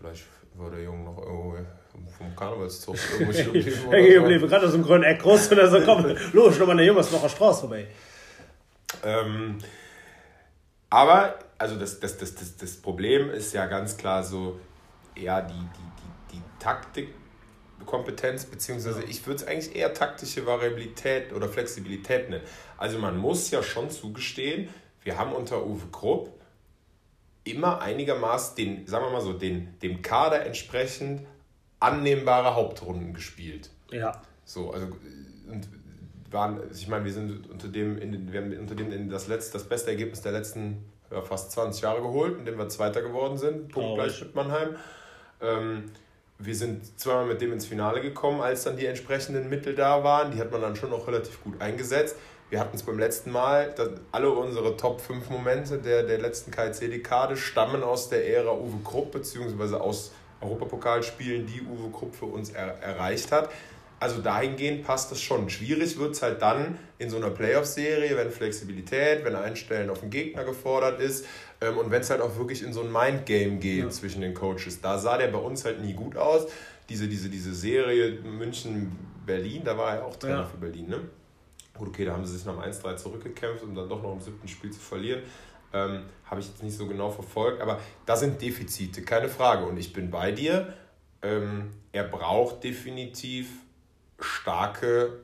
Vielleicht 0.03 0.25
war 0.55 0.69
der 0.69 0.83
Junge 0.83 1.05
noch 1.05 1.19
irgendwo 1.19 2.11
vom 2.19 2.35
Karnevalszug 2.35 2.97
irgendwo 3.13 3.33
stehen 3.33 3.53
geblieben. 3.53 4.49
gerade 4.49 4.67
aus 4.67 4.73
dem 4.73 4.83
grünen 4.83 5.05
Eck 5.05 5.21
groß 5.21 5.53
und 5.53 5.59
er 5.59 5.71
so, 5.71 5.81
komm, 5.83 6.17
los, 6.33 6.59
nochmal 6.59 6.77
eine 6.77 6.87
Junge, 6.87 7.01
noch 7.01 7.31
Straße 7.31 7.61
vorbei. 7.61 7.87
Ähm, 9.05 9.59
aber, 10.91 11.39
also 11.57 11.77
das, 11.79 12.01
das, 12.01 12.19
das, 12.19 12.35
das, 12.35 12.57
das 12.57 12.77
Problem 12.79 13.31
ist 13.31 13.55
ja 13.55 13.67
ganz 13.67 13.97
klar 13.97 14.25
so, 14.25 14.59
eher 15.15 15.43
die, 15.43 15.53
die, 15.53 16.33
die, 16.33 16.37
die 16.37 16.43
Taktikkompetenz, 16.59 18.47
beziehungsweise 18.47 19.05
ich 19.05 19.25
würde 19.25 19.43
es 19.43 19.47
eigentlich 19.47 19.77
eher 19.77 19.95
taktische 19.95 20.45
Variabilität 20.47 21.33
oder 21.33 21.49
Flexibilität 21.49 22.29
nennen. 22.29 22.43
Also 22.77 22.99
man 22.99 23.17
muss 23.17 23.53
ja 23.53 23.63
schon 23.63 23.89
zugestehen, 23.89 24.69
wir 25.05 25.17
haben 25.17 25.33
unter 25.33 25.65
Uwe 25.65 25.87
Krupp 25.93 26.42
immer 27.45 27.81
einigermaßen 27.81 28.57
den, 28.57 28.87
sagen 28.87 29.07
wir 29.07 29.11
mal 29.11 29.21
so, 29.21 29.33
den, 29.33 29.79
dem 29.81 30.03
Kader 30.03 30.47
entsprechend 30.47 31.27
annehmbare 31.81 32.55
Hauptrunden 32.55 33.13
gespielt. 33.13 33.71
Ja. 33.91 34.23
So, 34.45 34.71
also 34.73 34.87
und 35.51 35.69
waren, 36.31 36.61
ich 36.73 36.89
meine, 36.89 37.05
wir 37.05 37.13
sind 37.13 37.51
unter 37.51 37.69
dem, 37.69 37.99
in, 37.99 38.33
wir 38.33 38.41
haben 38.41 38.59
unter 38.59 38.75
dem 38.75 38.93
in 38.93 39.11
das 39.11 39.29
letzte, 39.29 39.55
das 39.55 39.69
beste 39.69 39.91
Ergebnis 39.91 40.23
der 40.23 40.33
letzten 40.33 40.85
ja, 41.11 41.21
fast 41.21 41.53
20 41.53 41.83
Jahre 41.83 42.01
geholt, 42.01 42.39
indem 42.39 42.59
wir 42.59 42.69
Zweiter 42.69 43.03
geworden 43.03 43.37
sind, 43.37 43.69
punktgleich 43.69 44.21
mit 44.21 44.35
Mannheim. 44.35 44.77
Ähm, 45.41 45.91
wir 46.39 46.55
sind 46.55 46.99
zweimal 46.99 47.27
mit 47.27 47.41
dem 47.41 47.53
ins 47.53 47.67
Finale 47.67 48.01
gekommen, 48.01 48.41
als 48.41 48.65
dann 48.65 48.77
die 48.77 48.87
entsprechenden 48.87 49.49
Mittel 49.49 49.75
da 49.75 50.03
waren. 50.03 50.33
Die 50.33 50.41
hat 50.41 50.51
man 50.51 50.61
dann 50.61 50.75
schon 50.75 50.93
auch 50.93 51.07
relativ 51.07 51.43
gut 51.45 51.61
eingesetzt. 51.61 52.17
Wir 52.53 52.61
hatten 52.61 52.77
es 52.77 52.83
beim 52.83 52.99
letzten 52.99 53.31
Mal, 53.31 53.75
alle 54.13 54.31
unsere 54.31 54.77
Top 54.77 55.01
5 55.01 55.31
Momente 55.31 55.79
der, 55.79 56.03
der 56.03 56.19
letzten 56.19 56.51
KIC-Dekade 56.51 57.35
stammen 57.35 57.83
aus 57.83 58.11
der 58.11 58.29
Ära 58.29 58.53
Uwe 58.53 58.77
Krupp, 58.85 59.13
beziehungsweise 59.13 59.81
aus 59.81 60.13
Europapokalspielen, 60.43 61.47
die 61.47 61.63
Uwe 61.63 61.91
Krupp 61.91 62.15
für 62.15 62.27
uns 62.27 62.51
er 62.51 62.79
erreicht 62.83 63.33
hat. 63.33 63.49
Also 64.01 64.21
dahingehend 64.21 64.85
passt 64.85 65.11
das 65.11 65.23
schon. 65.23 65.49
Schwierig 65.49 65.99
wird 65.99 66.13
es 66.13 66.21
halt 66.21 66.43
dann 66.43 66.77
in 66.99 67.09
so 67.09 67.17
einer 67.17 67.31
Playoff-Serie, 67.31 68.19
wenn 68.19 68.31
Flexibilität, 68.31 69.25
wenn 69.25 69.35
Einstellen 69.35 69.89
auf 69.89 70.01
den 70.01 70.11
Gegner 70.11 70.45
gefordert 70.45 71.01
ist 71.01 71.25
ähm, 71.63 71.79
und 71.79 71.91
wenn 71.91 72.03
es 72.03 72.11
halt 72.11 72.21
auch 72.21 72.37
wirklich 72.37 72.63
in 72.63 72.75
so 72.75 72.83
ein 72.83 72.93
Mindgame 72.93 73.57
geht 73.61 73.85
ja. 73.85 73.89
zwischen 73.89 74.21
den 74.21 74.35
Coaches. 74.35 74.83
Da 74.83 74.99
sah 74.99 75.17
der 75.17 75.29
bei 75.29 75.39
uns 75.39 75.65
halt 75.65 75.81
nie 75.81 75.95
gut 75.95 76.19
aus. 76.19 76.49
Diese, 76.91 77.09
diese, 77.09 77.31
diese 77.31 77.55
Serie 77.55 78.21
München-Berlin, 78.21 79.63
da 79.65 79.79
war 79.79 79.95
er 79.95 80.05
auch 80.05 80.17
Trainer 80.17 80.41
ja. 80.41 80.45
für 80.45 80.59
Berlin, 80.59 80.91
ne? 80.91 81.01
Gut, 81.75 81.89
okay, 81.89 82.05
da 82.05 82.13
haben 82.13 82.25
sie 82.25 82.37
sich 82.37 82.45
nach 82.45 82.55
dem 82.55 82.73
1-3 82.73 82.97
zurückgekämpft, 82.97 83.65
um 83.65 83.75
dann 83.75 83.89
doch 83.89 84.03
noch 84.03 84.13
im 84.13 84.21
siebten 84.21 84.47
Spiel 84.49 84.71
zu 84.71 84.81
verlieren. 84.81 85.23
Ähm, 85.73 86.03
Habe 86.27 86.41
ich 86.41 86.49
jetzt 86.49 86.63
nicht 86.63 86.77
so 86.77 86.87
genau 86.87 87.11
verfolgt, 87.11 87.61
aber 87.63 87.81
da 88.05 88.17
sind 88.17 88.41
Defizite, 88.41 89.03
keine 89.03 89.29
Frage. 89.29 89.65
Und 89.65 89.79
ich 89.79 89.93
bin 89.93 90.11
bei 90.11 90.33
dir. 90.33 90.75
Ähm, 91.23 91.71
er 91.93 92.05
braucht 92.05 92.65
definitiv 92.65 93.49
starke 94.19 95.21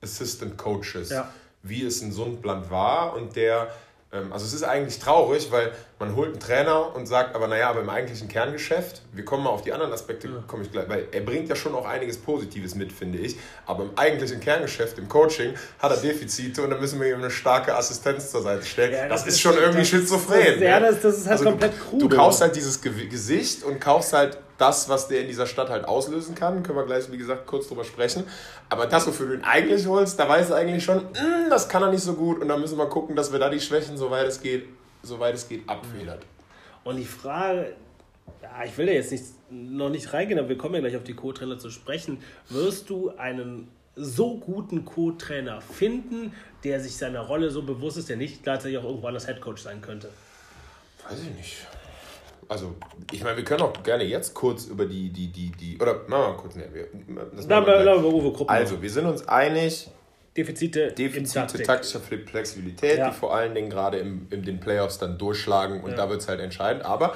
Assistant 0.00 0.56
Coaches, 0.56 1.10
ja. 1.10 1.32
wie 1.62 1.84
es 1.84 2.00
in 2.02 2.12
Sundland 2.12 2.70
war 2.70 3.14
und 3.14 3.34
der 3.34 3.72
also 4.10 4.46
es 4.46 4.54
ist 4.54 4.62
eigentlich 4.62 4.98
traurig, 5.00 5.48
weil 5.50 5.72
man 5.98 6.16
holt 6.16 6.30
einen 6.30 6.40
Trainer 6.40 6.96
und 6.96 7.06
sagt, 7.06 7.34
aber 7.34 7.46
naja, 7.46 7.68
aber 7.68 7.82
im 7.82 7.90
eigentlichen 7.90 8.26
Kerngeschäft, 8.26 9.02
wir 9.12 9.22
kommen 9.22 9.44
mal 9.44 9.50
auf 9.50 9.60
die 9.60 9.72
anderen 9.72 9.92
Aspekte, 9.92 10.28
ja. 10.28 10.42
komme 10.46 10.62
ich 10.62 10.72
gleich, 10.72 10.88
weil 10.88 11.08
er 11.12 11.20
bringt 11.20 11.50
ja 11.50 11.56
schon 11.56 11.74
auch 11.74 11.86
einiges 11.86 12.16
Positives 12.16 12.74
mit, 12.74 12.90
finde 12.90 13.18
ich, 13.18 13.36
aber 13.66 13.82
im 13.82 13.90
eigentlichen 13.96 14.40
Kerngeschäft, 14.40 14.96
im 14.98 15.08
Coaching, 15.08 15.52
hat 15.78 15.90
er 15.90 15.98
Defizite 15.98 16.62
und 16.62 16.70
da 16.70 16.78
müssen 16.78 16.98
wir 17.00 17.08
ihm 17.08 17.18
eine 17.18 17.30
starke 17.30 17.76
Assistenz 17.76 18.30
zur 18.30 18.40
Seite 18.40 18.64
stellen. 18.64 18.92
Ja, 18.92 19.08
das, 19.08 19.24
das, 19.24 19.34
ist 19.34 19.40
schon 19.40 19.58
irgendwie 19.58 19.84
schizophren. 19.84 20.62
Ja, 20.62 20.80
das, 20.80 21.02
das 21.02 21.18
ist 21.18 21.26
halt 21.26 21.40
also 21.40 21.50
komplett 21.50 21.78
krude. 21.78 22.08
Du 22.08 22.16
kaufst 22.16 22.40
halt 22.40 22.56
dieses 22.56 22.80
Gesicht 22.80 23.62
und 23.62 23.78
kaufst 23.78 24.14
halt 24.14 24.38
das, 24.58 24.88
was 24.88 25.08
der 25.08 25.22
in 25.22 25.28
dieser 25.28 25.46
Stadt 25.46 25.70
halt 25.70 25.86
auslösen 25.86 26.34
kann. 26.34 26.62
Können 26.62 26.76
wir 26.76 26.84
gleich, 26.84 27.10
wie 27.10 27.16
gesagt, 27.16 27.46
kurz 27.46 27.68
drüber 27.68 27.84
sprechen. 27.84 28.24
Aber 28.68 28.86
das, 28.86 29.06
wofür 29.06 29.28
du 29.28 29.34
ihn 29.34 29.44
eigentlich 29.44 29.86
holst, 29.86 30.18
da 30.18 30.28
weiß 30.28 30.50
er 30.50 30.56
eigentlich 30.56 30.84
schon, 30.84 30.98
mm, 30.98 31.48
das 31.48 31.68
kann 31.68 31.82
er 31.82 31.90
nicht 31.90 32.02
so 32.02 32.14
gut. 32.14 32.40
Und 32.40 32.48
da 32.48 32.56
müssen 32.56 32.76
wir 32.76 32.86
gucken, 32.86 33.16
dass 33.16 33.32
wir 33.32 33.38
da 33.38 33.48
die 33.48 33.60
Schwächen, 33.60 33.96
soweit 33.96 34.26
es 34.26 34.42
geht, 34.42 34.66
soweit 35.02 35.36
es 35.36 35.48
geht, 35.48 35.68
abfedert. 35.68 36.26
Und 36.82 36.96
die 36.96 37.04
Frage, 37.04 37.76
ja, 38.42 38.64
ich 38.64 38.76
will 38.76 38.86
da 38.86 38.92
jetzt 38.92 39.12
nicht, 39.12 39.24
noch 39.50 39.90
nicht 39.90 40.12
reingehen, 40.12 40.38
aber 40.38 40.48
wir 40.48 40.58
kommen 40.58 40.74
ja 40.74 40.80
gleich 40.80 40.96
auf 40.96 41.04
die 41.04 41.14
Co-Trainer 41.14 41.58
zu 41.58 41.70
sprechen. 41.70 42.20
Wirst 42.48 42.90
du 42.90 43.10
einen 43.16 43.68
so 43.94 44.38
guten 44.38 44.84
Co-Trainer 44.84 45.60
finden, 45.60 46.32
der 46.64 46.80
sich 46.80 46.96
seiner 46.96 47.20
Rolle 47.20 47.50
so 47.50 47.62
bewusst 47.62 47.96
ist, 47.96 48.08
der 48.08 48.16
nicht 48.16 48.42
gleichzeitig 48.42 48.78
auch 48.78 48.84
irgendwann 48.84 49.14
das 49.14 49.28
Headcoach 49.28 49.58
sein 49.58 49.80
könnte? 49.80 50.10
Weiß 51.08 51.20
ich 51.20 51.34
nicht 51.36 51.66
also 52.48 52.74
ich 53.12 53.22
meine, 53.22 53.36
wir 53.36 53.44
können 53.44 53.62
auch 53.62 53.82
gerne 53.82 54.04
jetzt 54.04 54.34
kurz 54.34 54.66
über 54.66 54.86
die, 54.86 55.10
die, 55.10 55.28
die, 55.28 55.50
die, 55.50 55.78
oder 55.80 55.94
machen 56.06 56.10
wir 56.10 56.28
mal 56.28 56.36
kurz, 56.36 56.56
ne, 56.56 56.68
wir, 56.72 56.88
das 57.34 57.46
da, 57.46 57.64
wir 57.64 57.84
da, 57.84 57.96
Uwe 57.96 58.48
Also, 58.48 58.80
wir 58.80 58.90
sind 58.90 59.06
uns 59.06 59.26
einig, 59.28 59.90
Defizite, 60.36 60.92
Defizite 60.92 61.62
taktischer 61.62 62.00
Flexibilität, 62.00 62.98
ja. 62.98 63.10
die 63.10 63.14
vor 63.14 63.34
allen 63.34 63.54
Dingen 63.54 63.70
gerade 63.70 63.98
im, 63.98 64.28
in 64.30 64.42
den 64.42 64.60
Playoffs 64.60 64.98
dann 64.98 65.18
durchschlagen 65.18 65.82
und 65.82 65.90
ja. 65.90 65.96
da 65.96 66.10
wird 66.10 66.20
es 66.20 66.28
halt 66.28 66.40
entscheidend. 66.40 66.84
Aber 66.84 67.14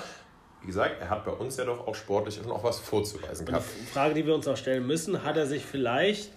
wie 0.61 0.67
gesagt, 0.67 0.97
er 1.01 1.09
hat 1.11 1.25
bei 1.25 1.33
uns 1.33 1.57
ja 1.57 1.65
doch 1.65 1.87
auch 1.87 1.95
sportlich 1.95 2.43
noch 2.45 2.63
was 2.63 2.81
vorzuweisen 2.81 3.47
gehabt. 3.47 3.65
Die 3.81 3.87
Frage, 3.87 4.15
die 4.15 4.27
wir 4.27 4.35
uns 4.35 4.47
auch 4.49 4.57
stellen 4.57 4.87
müssen, 4.87 5.25
hat 5.25 5.37
er 5.37 5.47
sich 5.47 5.65
vielleicht 5.65 6.33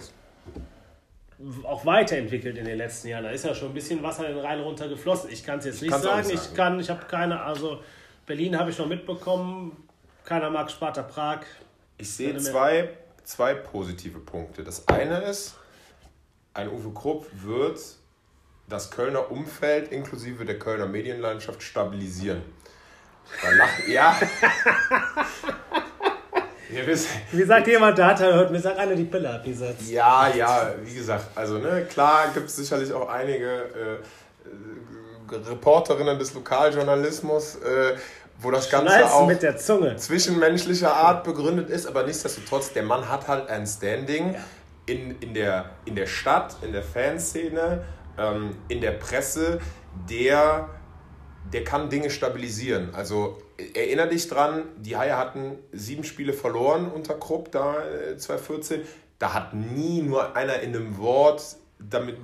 auch 1.63 1.86
weiterentwickelt 1.86 2.58
in 2.58 2.65
den 2.65 2.77
letzten 2.77 3.10
Jahren? 3.10 3.23
Da 3.25 3.31
ist 3.31 3.45
ja 3.45 3.53
schon 3.53 3.69
ein 3.69 3.73
bisschen 3.73 4.01
Wasser 4.01 4.27
in 4.27 4.36
den 4.36 4.45
Rhein 4.45 4.60
runtergeflossen. 4.62 5.31
Ich 5.31 5.43
kann 5.43 5.60
es 5.60 5.65
jetzt 5.65 5.81
nicht 5.81 5.91
sagen. 5.91 6.27
nicht 6.27 6.38
sagen. 6.38 6.49
Ich 6.51 6.55
kann, 6.55 6.79
ich 6.79 6.89
habe 6.89 7.05
keine, 7.05 7.41
also 7.41 7.81
Berlin 8.25 8.57
habe 8.57 8.71
ich 8.71 8.77
noch 8.77 8.88
mitbekommen. 8.88 9.88
Keiner 10.25 10.49
mag 10.49 10.71
Sparta 10.71 11.03
Prag. 11.03 11.41
Ich 11.97 12.11
sehe 12.11 12.35
zwei, 12.38 12.89
zwei 13.23 13.53
positive 13.53 14.19
Punkte. 14.19 14.63
Das 14.63 14.88
eine 14.88 15.19
ist, 15.21 15.55
ein 16.53 16.69
Uwe 16.69 16.91
Krupp 16.93 17.27
wird 17.33 17.79
das 18.67 18.89
Kölner 18.89 19.29
Umfeld 19.29 19.91
inklusive 19.91 20.43
der 20.43 20.57
Kölner 20.57 20.88
Medienlandschaft 20.88 21.61
stabilisieren. 21.61 22.41
ja. 23.88 24.19
Wie 27.31 27.43
sagt 27.43 27.67
jemand, 27.67 27.97
der 27.97 28.07
hat 28.07 28.19
hört 28.19 28.51
mir 28.51 28.59
sagt 28.59 28.77
einer 28.79 28.95
die 28.95 29.05
Pille 29.05 29.29
abgesetzt. 29.29 29.89
Ja, 29.89 30.27
ja, 30.35 30.73
wie 30.83 30.95
gesagt, 30.95 31.27
also 31.35 31.59
ne, 31.59 31.85
klar 31.89 32.31
gibt 32.33 32.47
es 32.47 32.55
sicherlich 32.55 32.91
auch 32.91 33.07
einige 33.07 33.45
äh, 33.47 33.97
Reporterinnen 35.31 36.17
des 36.17 36.33
Lokaljournalismus, 36.33 37.55
äh, 37.55 37.95
wo 38.39 38.51
das 38.51 38.69
Ganze 38.69 39.11
auch 39.11 39.27
mit 39.27 39.41
der 39.41 39.57
Zunge. 39.57 39.95
zwischenmenschlicher 39.95 40.93
Art 40.93 41.23
begründet 41.23 41.69
ist, 41.69 41.85
aber 41.85 42.03
nichtsdestotrotz, 42.03 42.73
der 42.73 42.83
Mann 42.83 43.09
hat 43.09 43.27
halt 43.27 43.49
ein 43.49 43.65
Standing 43.65 44.33
ja. 44.33 44.39
in, 44.85 45.19
in, 45.19 45.33
der, 45.33 45.71
in 45.85 45.95
der 45.95 46.05
Stadt, 46.05 46.57
in 46.61 46.73
der 46.73 46.83
Fanszene, 46.83 47.83
ähm, 48.17 48.57
in 48.67 48.81
der 48.81 48.91
Presse, 48.91 49.59
der, 50.09 50.69
der 51.53 51.63
kann 51.63 51.89
Dinge 51.89 52.09
stabilisieren. 52.09 52.93
Also 52.93 53.38
erinnere 53.73 54.09
dich 54.09 54.27
dran, 54.27 54.63
die 54.77 54.97
Haie 54.97 55.17
hatten 55.17 55.57
sieben 55.71 56.03
Spiele 56.03 56.33
verloren 56.33 56.91
unter 56.91 57.15
Krupp 57.15 57.51
da 57.51 57.75
2014. 58.17 58.81
Äh, 58.81 58.83
da 59.17 59.33
hat 59.33 59.53
nie 59.53 60.01
nur 60.01 60.35
einer 60.35 60.59
in 60.59 60.75
einem 60.75 60.97
Wort 60.97 61.55
damit 61.79 62.17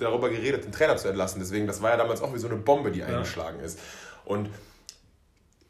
darüber 0.00 0.28
geredet, 0.28 0.64
den 0.64 0.72
Trainer 0.72 0.96
zu 0.96 1.08
entlassen. 1.08 1.40
Deswegen, 1.40 1.66
das 1.66 1.82
war 1.82 1.90
ja 1.90 1.96
damals 1.96 2.22
auch 2.22 2.34
wie 2.34 2.38
so 2.38 2.48
eine 2.48 2.56
Bombe, 2.56 2.90
die 2.90 3.02
eingeschlagen 3.02 3.58
ja. 3.58 3.66
ist. 3.66 3.78
Und 4.24 4.50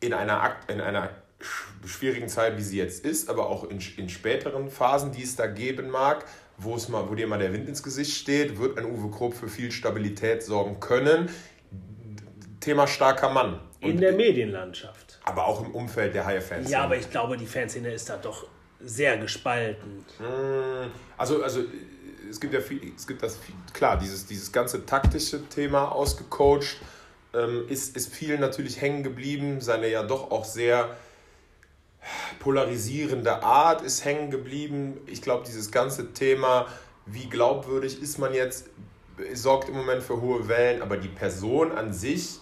in 0.00 0.14
einer, 0.14 0.56
in 0.68 0.80
einer 0.80 1.10
schwierigen 1.84 2.28
Zeit, 2.28 2.56
wie 2.56 2.62
sie 2.62 2.78
jetzt 2.78 3.04
ist, 3.04 3.28
aber 3.30 3.48
auch 3.48 3.64
in, 3.64 3.80
in 3.96 4.08
späteren 4.08 4.70
Phasen, 4.70 5.12
die 5.12 5.22
es 5.22 5.36
da 5.36 5.46
geben 5.46 5.90
mag, 5.90 6.24
wo, 6.58 6.74
es 6.74 6.88
mal, 6.88 7.08
wo 7.08 7.14
dir 7.14 7.26
mal 7.26 7.38
der 7.38 7.52
Wind 7.52 7.68
ins 7.68 7.82
Gesicht 7.82 8.16
steht, 8.16 8.58
wird 8.58 8.78
ein 8.78 8.84
Uwe 8.84 9.10
Krupp 9.10 9.34
für 9.34 9.48
viel 9.48 9.72
Stabilität 9.72 10.42
sorgen 10.42 10.80
können. 10.80 11.30
Thema 12.60 12.86
starker 12.86 13.30
Mann. 13.30 13.60
Und 13.80 13.90
in 13.90 14.00
der 14.00 14.12
Medienlandschaft. 14.12 15.20
Aber 15.24 15.46
auch 15.46 15.64
im 15.64 15.70
Umfeld 15.70 16.14
der 16.14 16.26
Haie-Fans. 16.26 16.70
Ja, 16.70 16.82
aber 16.82 16.96
ich 16.96 17.10
glaube, 17.10 17.38
die 17.38 17.46
Fanszene 17.46 17.92
ist 17.92 18.10
da 18.10 18.18
doch 18.18 18.46
sehr 18.80 19.16
gespalten. 19.16 20.04
Hm, 20.18 20.90
also, 21.16 21.42
also 21.42 21.60
es 22.28 22.40
gibt 22.40 22.54
ja 22.54 22.61
viel, 22.61 22.92
es 22.96 23.06
gibt 23.06 23.22
das 23.22 23.38
klar, 23.72 23.98
dieses, 23.98 24.26
dieses 24.26 24.52
ganze 24.52 24.85
taktische 24.85 25.48
Thema 25.48 25.92
ausgecoacht, 25.92 26.76
ähm, 27.35 27.66
ist, 27.68 27.96
ist 27.96 28.12
vielen 28.12 28.40
natürlich 28.40 28.80
hängen 28.80 29.02
geblieben. 29.02 29.61
Seine 29.61 29.88
ja 29.88 30.02
doch 30.02 30.30
auch 30.30 30.44
sehr 30.44 30.96
polarisierende 32.38 33.42
Art 33.42 33.83
ist 33.83 34.04
hängen 34.04 34.30
geblieben. 34.30 34.98
Ich 35.06 35.22
glaube, 35.22 35.44
dieses 35.46 35.70
ganze 35.70 36.12
Thema, 36.12 36.66
wie 37.06 37.28
glaubwürdig 37.28 38.00
ist 38.02 38.18
man 38.18 38.35
jetzt, 38.35 38.66
sorgt 39.35 39.68
im 39.68 39.76
Moment 39.76 40.02
für 40.02 40.20
hohe 40.20 40.48
Wellen, 40.48 40.83
aber 40.83 40.96
die 40.96 41.09
Person 41.09 41.72
an 41.72 41.92
sich 41.92 42.38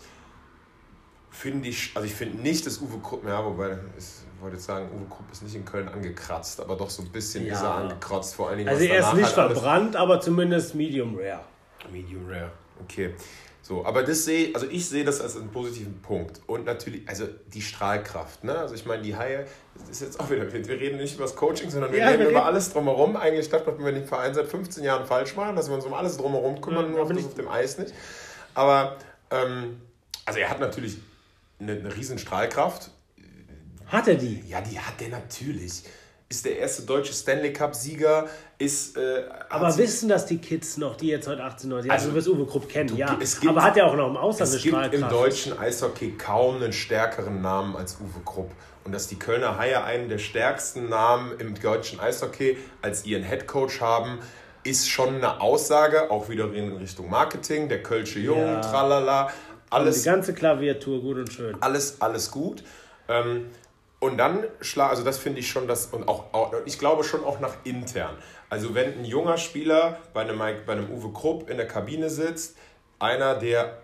finde 1.30 1.68
ich, 1.68 1.92
also 1.94 2.06
ich 2.06 2.14
finde 2.14 2.40
nicht, 2.40 2.66
dass 2.66 2.78
Uwe 2.80 2.98
Krupp, 2.98 3.24
ja, 3.26 3.44
wobei, 3.44 3.78
ist, 3.96 4.17
wollte 4.40 4.56
jetzt 4.56 4.66
sagen, 4.66 4.88
Uwe 4.94 5.08
Krupp 5.08 5.30
ist 5.32 5.42
nicht 5.42 5.54
in 5.54 5.64
Köln 5.64 5.88
angekratzt, 5.88 6.60
aber 6.60 6.76
doch 6.76 6.90
so 6.90 7.02
ein 7.02 7.08
bisschen 7.08 7.46
ja. 7.46 7.54
ist 7.54 7.62
er 7.62 7.74
angekratzt, 7.74 8.34
vor 8.34 8.48
allen 8.48 8.58
Dingen. 8.58 8.68
Also 8.68 8.84
er 8.84 9.00
ist 9.00 9.14
nicht 9.14 9.36
halt 9.36 9.52
verbrannt, 9.52 9.96
aber 9.96 10.20
zumindest 10.20 10.74
medium 10.74 11.16
rare. 11.16 11.44
Medium 11.90 12.28
rare, 12.28 12.50
okay. 12.80 13.14
So, 13.68 13.84
aber 13.84 14.02
das 14.02 14.24
sehe, 14.24 14.54
also 14.54 14.66
ich 14.70 14.88
sehe 14.88 15.04
das 15.04 15.20
als 15.20 15.36
einen 15.36 15.50
positiven 15.50 16.00
Punkt. 16.00 16.40
Und 16.46 16.64
natürlich, 16.64 17.06
also 17.06 17.26
die 17.52 17.60
Strahlkraft, 17.60 18.42
ne? 18.42 18.58
Also 18.58 18.74
ich 18.74 18.86
meine, 18.86 19.02
die 19.02 19.14
Haie, 19.14 19.46
das 19.78 19.90
ist 19.90 20.00
jetzt 20.00 20.20
auch 20.20 20.30
wieder, 20.30 20.50
wir 20.50 20.80
reden 20.80 20.96
nicht 20.96 21.16
über 21.16 21.24
das 21.24 21.36
Coaching, 21.36 21.68
sondern 21.68 21.92
wir 21.92 21.98
ja, 21.98 22.08
reden 22.08 22.20
wir 22.20 22.30
über 22.30 22.46
alles 22.46 22.72
drumherum. 22.72 23.16
Eigentlich 23.16 23.50
dachte 23.50 23.66
man, 23.66 23.78
wenn 23.78 23.84
wir 23.84 23.92
den 23.92 24.06
Verein 24.06 24.32
seit 24.32 24.46
15 24.46 24.82
Jahren 24.84 25.04
falsch 25.04 25.36
machen, 25.36 25.54
dass 25.54 25.68
wir 25.68 25.74
uns 25.74 25.84
um 25.84 25.92
alles 25.92 26.16
drumherum 26.16 26.62
kümmern, 26.62 26.86
ja, 26.86 26.92
nur 26.92 27.02
auf, 27.02 27.12
das 27.12 27.26
auf 27.26 27.34
dem 27.34 27.48
Eis 27.48 27.76
nicht. 27.76 27.92
Aber, 28.54 28.96
ähm, 29.30 29.82
also 30.24 30.38
er 30.38 30.48
hat 30.48 30.60
natürlich 30.60 30.96
eine, 31.60 31.72
eine 31.72 31.94
riesen 31.94 32.18
Strahlkraft. 32.18 32.90
Hat 33.88 34.08
er 34.08 34.14
die? 34.14 34.42
Ja, 34.46 34.60
die 34.60 34.78
hat 34.78 35.00
er 35.02 35.08
natürlich 35.08 35.82
ist 36.30 36.44
der 36.44 36.58
erste 36.58 36.82
deutsche 36.82 37.12
Stanley 37.12 37.52
Cup-Sieger, 37.52 38.28
ist. 38.58 38.96
Äh, 38.96 39.24
aber 39.48 39.76
wissen 39.78 40.08
das 40.08 40.26
die 40.26 40.38
Kids 40.38 40.76
noch, 40.76 40.96
die 40.96 41.08
jetzt 41.08 41.26
heute 41.26 41.42
18, 41.42 41.70
19 41.70 41.90
Also, 41.90 42.08
du 42.10 42.14
wirst 42.14 42.28
Uwe 42.28 42.46
Krupp 42.46 42.68
kennen, 42.68 42.94
ja. 42.96 43.14
Gibt, 43.14 43.48
aber 43.48 43.62
hat 43.62 43.76
er 43.76 43.86
auch 43.86 43.96
noch 43.96 44.08
im 44.08 44.16
Ausland 44.16 44.52
Es 44.52 44.62
gibt 44.62 44.94
im 44.94 45.08
deutschen 45.08 45.58
Eishockey 45.58 46.12
kaum 46.18 46.56
einen 46.56 46.72
stärkeren 46.72 47.40
Namen 47.40 47.76
als 47.76 47.96
Uwe 47.96 48.20
Krupp. 48.24 48.50
Und 48.84 48.92
dass 48.92 49.06
die 49.06 49.18
Kölner 49.18 49.58
Haie 49.58 49.82
einen 49.84 50.08
der 50.08 50.18
stärksten 50.18 50.88
Namen 50.88 51.38
im 51.38 51.58
deutschen 51.58 52.00
Eishockey 52.00 52.58
als 52.82 53.06
ihren 53.06 53.22
Headcoach 53.22 53.80
haben, 53.80 54.18
ist 54.64 54.88
schon 54.88 55.16
eine 55.16 55.40
Aussage, 55.40 56.10
auch 56.10 56.28
wieder 56.28 56.52
in 56.52 56.76
Richtung 56.76 57.08
Marketing, 57.08 57.68
der 57.68 57.82
Kölsche 57.82 58.18
Jungen, 58.18 58.46
ja. 58.46 58.60
tralala. 58.60 59.30
Alles, 59.70 59.96
und 59.96 60.04
die 60.04 60.08
ganze 60.08 60.34
Klaviatur 60.34 61.00
gut 61.00 61.18
und 61.18 61.32
schön. 61.32 61.56
Alles, 61.60 62.00
alles 62.00 62.30
gut. 62.30 62.64
Ähm, 63.08 63.46
und 64.00 64.16
dann 64.16 64.44
schlag, 64.60 64.90
also 64.90 65.02
das 65.02 65.18
finde 65.18 65.40
ich 65.40 65.50
schon, 65.50 65.66
das, 65.66 65.86
und 65.86 66.06
auch, 66.06 66.32
auch, 66.32 66.52
ich 66.66 66.78
glaube 66.78 67.02
schon 67.02 67.24
auch 67.24 67.40
nach 67.40 67.56
intern. 67.64 68.16
Also 68.48 68.74
wenn 68.74 68.98
ein 68.98 69.04
junger 69.04 69.38
Spieler 69.38 69.98
bei 70.12 70.22
einem, 70.22 70.38
bei 70.38 70.72
einem 70.72 70.90
Uwe 70.90 71.12
Krupp 71.12 71.50
in 71.50 71.56
der 71.56 71.66
Kabine 71.66 72.08
sitzt, 72.08 72.56
einer, 72.98 73.34
der 73.34 73.78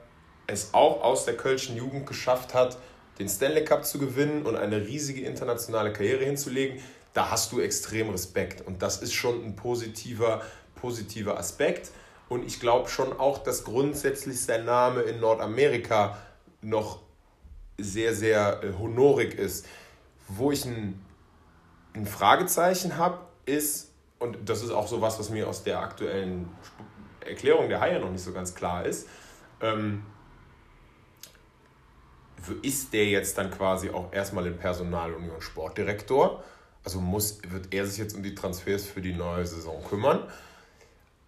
es 0.47 0.73
auch 0.73 1.03
aus 1.03 1.25
der 1.25 1.37
Kölschen 1.37 1.77
Jugend 1.77 2.07
geschafft 2.07 2.55
hat, 2.55 2.79
den 3.19 3.29
Stanley 3.29 3.65
Cup 3.65 3.85
zu 3.85 3.99
gewinnen 3.99 4.45
und 4.45 4.57
eine 4.57 4.87
riesige 4.87 5.23
internationale 5.23 5.93
Karriere 5.93 6.25
hinzulegen, 6.25 6.81
da 7.13 7.31
hast 7.31 7.53
du 7.53 7.61
extrem 7.61 8.11
Respekt. 8.11 8.67
Und 8.67 8.83
das 8.83 9.03
ist 9.03 9.15
schon 9.15 9.45
ein 9.45 9.57
positiver, 9.57 10.43
positiver 10.75 11.39
Aspekt. 11.39 11.91
Und 12.29 12.45
ich 12.45 12.61
glaube 12.61 12.89
schon 12.89 13.13
auch, 13.19 13.39
dass 13.39 13.65
grundsätzlich 13.65 14.41
sein 14.41 14.65
Name 14.65 15.03
in 15.03 15.21
Nordamerika 15.21 16.19
noch 16.61 17.01
sehr, 17.79 18.15
sehr 18.15 18.63
äh, 18.63 18.73
honorig 18.79 19.35
ist. 19.35 19.67
Wo 20.29 20.51
ich 20.51 20.65
ein, 20.65 21.05
ein 21.95 22.07
Fragezeichen 22.07 22.97
habe, 22.97 23.19
ist, 23.47 23.91
und 24.19 24.49
das 24.49 24.63
ist 24.63 24.71
auch 24.71 24.87
so 24.87 25.01
was, 25.01 25.19
was 25.19 25.31
mir 25.31 25.49
aus 25.49 25.63
der 25.65 25.81
aktuellen 25.81 26.49
Erklärung 27.21 27.69
der 27.69 27.81
Haie 27.81 28.01
noch 28.01 28.11
nicht 28.11 28.25
so 28.25 28.33
ganz 28.33 28.55
klar 28.55 28.85
ist, 28.85 29.09
ähm, 29.61 30.05
ist 32.63 32.93
der 32.93 33.07
jetzt 33.07 33.39
dann 33.39 33.51
quasi 33.51 33.91
auch 33.91 34.13
erstmal 34.13 34.47
in 34.47 34.59
Personalunion 34.59 35.41
Sportdirektor? 35.41 36.45
Also 36.85 37.01
muss, 37.01 37.39
wird 37.49 37.73
er 37.73 37.87
sich 37.87 37.99
jetzt 37.99 38.15
um 38.15 38.23
die 38.23 38.35
Transfers 38.35 38.85
für 38.85 39.01
die 39.01 39.15
neue 39.15 39.47
Saison 39.47 39.83
kümmern? 39.89 40.29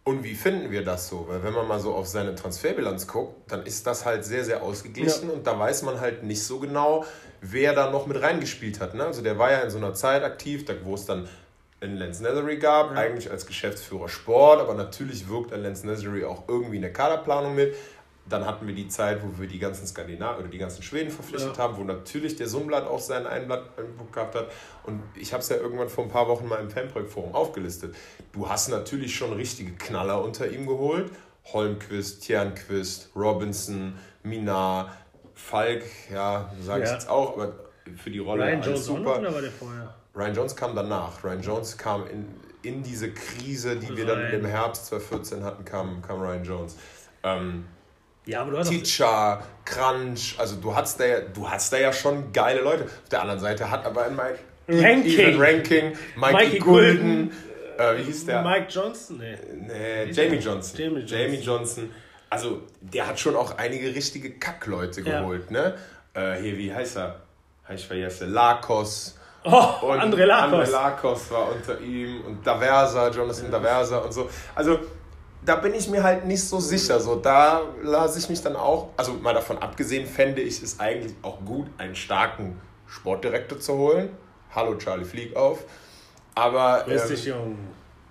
Und 0.04 0.22
wie 0.22 0.34
finden 0.34 0.70
wir 0.70 0.84
das 0.84 1.08
so? 1.08 1.26
Weil 1.26 1.42
wenn 1.42 1.54
man 1.54 1.66
mal 1.66 1.80
so 1.80 1.94
auf 1.94 2.06
seine 2.06 2.34
Transferbilanz 2.34 3.08
guckt, 3.08 3.50
dann 3.50 3.64
ist 3.64 3.86
das 3.86 4.04
halt 4.04 4.24
sehr, 4.24 4.44
sehr 4.44 4.62
ausgeglichen 4.62 5.28
ja. 5.28 5.34
und 5.34 5.46
da 5.46 5.58
weiß 5.58 5.82
man 5.82 5.98
halt 5.98 6.22
nicht 6.22 6.44
so 6.44 6.60
genau, 6.60 7.04
wer 7.40 7.74
da 7.74 7.90
noch 7.90 8.06
mit 8.06 8.20
reingespielt 8.20 8.80
hat. 8.80 8.94
Ne? 8.94 9.04
Also 9.04 9.22
der 9.22 9.38
war 9.38 9.50
ja 9.50 9.60
in 9.60 9.70
so 9.70 9.78
einer 9.78 9.94
Zeit 9.94 10.22
aktiv, 10.22 10.64
wo 10.84 10.94
es 10.94 11.06
dann 11.06 11.28
einen 11.80 11.96
Lance 11.96 12.22
Nethery 12.22 12.56
gab, 12.56 12.92
ja. 12.92 12.96
eigentlich 12.96 13.30
als 13.30 13.46
Geschäftsführer 13.46 14.08
Sport, 14.08 14.60
aber 14.60 14.74
natürlich 14.74 15.28
wirkt 15.28 15.52
ein 15.52 15.62
Lance 15.62 15.86
Nethery 15.86 16.24
auch 16.24 16.44
irgendwie 16.48 16.76
in 16.76 16.82
der 16.82 16.92
Kaderplanung 16.92 17.54
mit. 17.54 17.74
Dann 18.28 18.44
hatten 18.44 18.66
wir 18.66 18.74
die 18.74 18.88
Zeit, 18.88 19.22
wo 19.22 19.40
wir 19.40 19.46
die 19.46 19.60
ganzen 19.60 19.86
Skandinavier 19.86 20.40
oder 20.40 20.48
die 20.48 20.58
ganzen 20.58 20.82
Schweden 20.82 21.10
verpflichtet 21.10 21.56
ja. 21.56 21.62
haben, 21.62 21.76
wo 21.76 21.84
natürlich 21.84 22.34
der 22.34 22.48
Summblatt 22.48 22.84
auch 22.84 22.98
seinen 22.98 23.26
Einblatt 23.26 23.70
gehabt 24.10 24.34
hat. 24.34 24.50
Und 24.82 25.00
ich 25.14 25.32
habe 25.32 25.42
es 25.42 25.48
ja 25.48 25.56
irgendwann 25.56 25.88
vor 25.88 26.04
ein 26.04 26.10
paar 26.10 26.26
Wochen 26.26 26.48
mal 26.48 26.56
im 26.56 26.68
Fanprojekt-Forum 26.68 27.36
aufgelistet. 27.36 27.94
Du 28.32 28.48
hast 28.48 28.68
natürlich 28.68 29.14
schon 29.14 29.32
richtige 29.32 29.72
Knaller 29.72 30.24
unter 30.24 30.50
ihm 30.50 30.66
geholt. 30.66 31.12
Holmquist, 31.52 32.24
Tjernquist, 32.24 33.10
Robinson, 33.14 33.96
Minar, 34.24 34.96
Falk, 35.36 35.82
ja, 36.12 36.50
sage 36.60 36.82
ich 36.82 36.88
ja. 36.88 36.94
jetzt 36.94 37.08
auch, 37.08 37.34
aber 37.34 37.52
für 37.96 38.10
die 38.10 38.18
Rolle 38.18 38.44
Ryan 38.44 38.62
Jones 38.62 38.86
super. 38.86 39.18
Oder 39.20 39.34
war 39.34 39.42
der 39.42 39.50
vorher? 39.52 39.94
Ryan 40.14 40.34
Jones 40.34 40.56
kam 40.56 40.74
danach. 40.74 41.22
Ryan 41.22 41.42
Jones 41.42 41.76
kam 41.76 42.06
in, 42.06 42.26
in 42.62 42.82
diese 42.82 43.12
Krise, 43.12 43.76
die 43.76 43.94
wir 43.96 44.06
dann 44.06 44.32
im 44.32 44.46
Herbst 44.46 44.86
2014 44.86 45.44
hatten, 45.44 45.64
kam, 45.64 46.02
kam 46.02 46.20
Ryan 46.20 46.42
Jones. 46.42 46.76
Ähm, 47.22 47.66
ja, 48.24 48.40
aber 48.40 48.52
du 48.52 48.58
hast 48.58 48.70
Teacher, 48.70 49.42
Crunch, 49.64 50.34
also 50.38 50.56
du 50.56 50.74
hast, 50.74 50.98
da 50.98 51.06
ja, 51.06 51.20
du 51.20 51.48
hast 51.48 51.72
da 51.72 51.76
ja 51.76 51.92
schon 51.92 52.32
geile 52.32 52.62
Leute. 52.62 52.84
Auf 52.84 53.08
der 53.10 53.20
anderen 53.20 53.40
Seite 53.40 53.70
hat 53.70 53.84
aber 53.84 54.06
ein 54.06 54.16
Mike 54.16 54.38
Ranking, 54.68 55.40
Ranking 55.40 55.96
Mikey, 56.16 56.32
Mikey 56.32 56.58
Gulden, 56.58 57.30
äh, 57.78 57.98
wie 57.98 58.02
hieß 58.04 58.26
der? 58.26 58.42
Mike 58.42 58.66
Johnson? 58.68 59.18
Nee. 59.18 59.36
nee 59.52 60.10
Jamie 60.10 60.38
Johnson. 60.38 60.80
Jamie 60.80 61.00
Johnson. 61.00 61.18
Jamie 61.18 61.38
Johnson. 61.38 61.90
Also 62.36 62.60
der 62.82 63.06
hat 63.06 63.18
schon 63.18 63.34
auch 63.34 63.56
einige 63.56 63.94
richtige 63.94 64.30
Kackleute 64.32 65.02
geholt, 65.02 65.50
ja. 65.50 65.52
ne? 65.52 65.74
Äh, 66.12 66.34
hier, 66.42 66.58
wie 66.58 66.74
heißt 66.74 66.98
er? 66.98 67.22
Ich 67.74 67.86
vergesse. 67.86 68.26
Lakos. 68.26 69.18
Oh, 69.42 69.86
und 69.86 70.00
André 70.00 70.26
Lakos. 70.26 70.68
André 70.68 70.70
Lakos 70.70 71.30
war 71.30 71.50
unter 71.50 71.80
ihm 71.80 72.20
und 72.26 72.46
Daversa, 72.46 73.08
Jonathan 73.08 73.50
Daversa 73.50 73.98
und 73.98 74.12
so. 74.12 74.28
Also 74.54 74.80
da 75.46 75.56
bin 75.56 75.72
ich 75.72 75.88
mir 75.88 76.02
halt 76.02 76.26
nicht 76.26 76.42
so 76.42 76.60
sicher. 76.60 77.00
So, 77.00 77.16
da 77.16 77.62
lasse 77.82 78.18
ich 78.18 78.28
mich 78.28 78.42
dann 78.42 78.54
auch, 78.54 78.90
also 78.98 79.14
mal 79.14 79.32
davon 79.32 79.56
abgesehen, 79.58 80.06
fände 80.06 80.42
ich 80.42 80.62
es 80.62 80.78
eigentlich 80.78 81.14
auch 81.22 81.42
gut, 81.42 81.68
einen 81.78 81.94
starken 81.94 82.60
Sportdirektor 82.86 83.58
zu 83.58 83.78
holen. 83.78 84.10
Hallo 84.54 84.74
Charlie, 84.76 85.06
flieg 85.06 85.34
auf. 85.34 85.64
Aber. 86.34 86.84
Grüß 86.84 87.06
dich, 87.06 87.28
ähm, 87.28 87.32
Jung. 87.32 87.58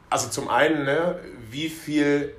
Also 0.09 0.29
zum 0.29 0.49
einen, 0.49 0.83
ne, 0.83 1.19
wie 1.51 1.69
viel 1.69 2.33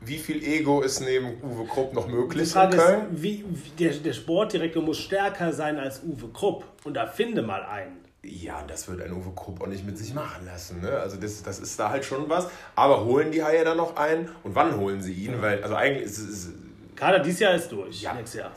wie 0.00 0.18
viel 0.18 0.44
Ego 0.44 0.80
ist 0.82 1.00
neben 1.00 1.42
Uwe 1.42 1.66
Krupp 1.66 1.92
noch 1.92 2.06
möglich 2.06 2.54
in 2.54 2.70
Köln? 2.70 3.14
Ist, 3.14 3.22
wie, 3.22 3.44
der, 3.78 3.92
der 3.92 4.12
Sportdirektor 4.12 4.82
muss 4.82 4.98
stärker 4.98 5.52
sein 5.52 5.78
als 5.78 6.02
Uwe 6.02 6.28
Krupp. 6.32 6.64
Und 6.84 6.94
da 6.94 7.06
finde 7.06 7.42
mal 7.42 7.62
einen. 7.62 7.98
Ja, 8.22 8.62
das 8.66 8.88
wird 8.88 9.02
ein 9.02 9.12
Uwe 9.12 9.32
Krupp 9.34 9.60
auch 9.60 9.66
nicht 9.66 9.84
mit 9.84 9.98
sich 9.98 10.14
machen 10.14 10.46
lassen. 10.46 10.80
Ne? 10.80 10.90
Also 10.90 11.16
das, 11.16 11.42
das 11.42 11.58
ist 11.58 11.78
da 11.78 11.90
halt 11.90 12.04
schon 12.04 12.28
was. 12.28 12.48
Aber 12.76 13.04
holen 13.04 13.32
die 13.32 13.42
Haie 13.42 13.64
dann 13.64 13.76
noch 13.76 13.96
ein? 13.96 14.28
Und 14.44 14.54
wann 14.54 14.76
holen 14.76 15.02
sie 15.02 15.12
ihn? 15.12 15.40
Weil, 15.42 15.62
also 15.62 15.74
eigentlich 15.74 16.04
ist 16.04 16.18
es... 16.18 16.48
Kader 16.94 17.20
dieses 17.20 17.40
Jahr 17.40 17.54
ist 17.54 17.70
durch, 17.70 18.02
ja. 18.02 18.14
nächstes 18.14 18.40
Jahr. 18.40 18.52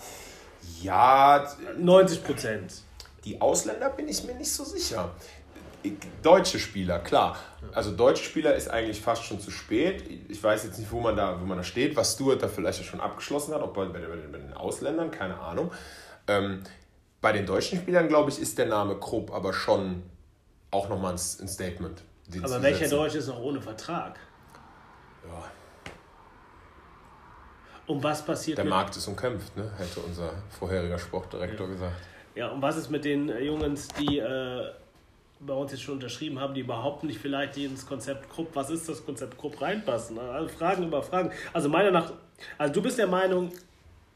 Ja... 0.81 1.47
90 1.77 2.23
Prozent. 2.23 2.73
Die 3.23 3.39
Ausländer 3.39 3.89
bin 3.91 4.07
ich 4.07 4.23
mir 4.23 4.33
nicht 4.33 4.51
so 4.51 4.63
sicher. 4.63 5.11
Deutsche 6.21 6.59
Spieler, 6.59 6.99
klar. 6.99 7.37
Also 7.73 7.91
deutsche 7.91 8.23
Spieler 8.23 8.55
ist 8.55 8.69
eigentlich 8.69 9.01
fast 9.01 9.23
schon 9.23 9.39
zu 9.39 9.51
spät. 9.51 10.03
Ich 10.29 10.43
weiß 10.43 10.63
jetzt 10.65 10.77
nicht, 10.77 10.91
wo 10.91 10.99
man 10.99 11.15
da, 11.15 11.39
wo 11.39 11.45
man 11.45 11.57
da 11.57 11.63
steht, 11.63 11.95
was 11.95 12.13
Stuart 12.13 12.41
da 12.41 12.47
vielleicht 12.47 12.83
schon 12.85 12.99
abgeschlossen 12.99 13.53
hat, 13.53 13.61
ob 13.61 13.73
bei, 13.73 13.85
bei, 13.85 13.99
bei 13.99 14.37
den 14.37 14.53
Ausländern, 14.53 15.09
keine 15.11 15.39
Ahnung. 15.39 15.71
Ähm, 16.27 16.63
bei 17.21 17.31
den 17.31 17.45
deutschen 17.45 17.79
Spielern, 17.79 18.07
glaube 18.07 18.29
ich, 18.29 18.39
ist 18.39 18.57
der 18.57 18.65
Name 18.65 18.99
Krupp 18.99 19.31
aber 19.31 19.53
schon 19.53 20.03
auch 20.71 20.89
nochmal 20.89 21.13
ein, 21.13 21.17
Statement. 21.17 22.03
Aber 22.41 22.61
welcher 22.61 22.87
Deutsche 22.87 23.17
ist 23.17 23.27
noch 23.27 23.39
ohne 23.39 23.61
Vertrag? 23.61 24.19
Ja. 25.25 25.43
Und 27.87 28.03
was 28.03 28.23
passiert? 28.25 28.57
Der 28.57 28.65
Markt 28.65 28.95
ist 28.95 29.07
umkämpft, 29.07 29.55
ne? 29.57 29.69
hätte 29.77 29.99
unser 29.99 30.31
vorheriger 30.49 30.97
Sportdirektor 30.97 31.67
ja. 31.67 31.73
gesagt. 31.73 32.01
Ja, 32.35 32.47
und 32.49 32.61
was 32.61 32.77
ist 32.77 32.89
mit 32.89 33.03
den 33.03 33.27
Jungs, 33.43 33.89
die 33.89 34.19
äh, 34.19 34.71
bei 35.45 35.53
uns 35.53 35.71
jetzt 35.71 35.81
schon 35.81 35.95
unterschrieben 35.95 36.39
haben, 36.39 36.53
die 36.53 36.61
überhaupt 36.61 37.03
nicht 37.03 37.19
vielleicht 37.19 37.57
ins 37.57 37.85
Konzept 37.85 38.29
Krupp, 38.29 38.49
was 38.53 38.69
ist 38.69 38.87
das 38.87 39.05
Konzept 39.05 39.37
Krupp 39.37 39.61
reinpassen? 39.61 40.19
Also 40.19 40.47
Fragen 40.49 40.83
über 40.83 41.01
Fragen. 41.01 41.31
Also 41.51 41.67
meiner 41.67 41.91
nach, 41.91 42.13
also 42.57 42.73
du 42.73 42.81
bist 42.81 42.97
der 42.97 43.07
Meinung, 43.07 43.51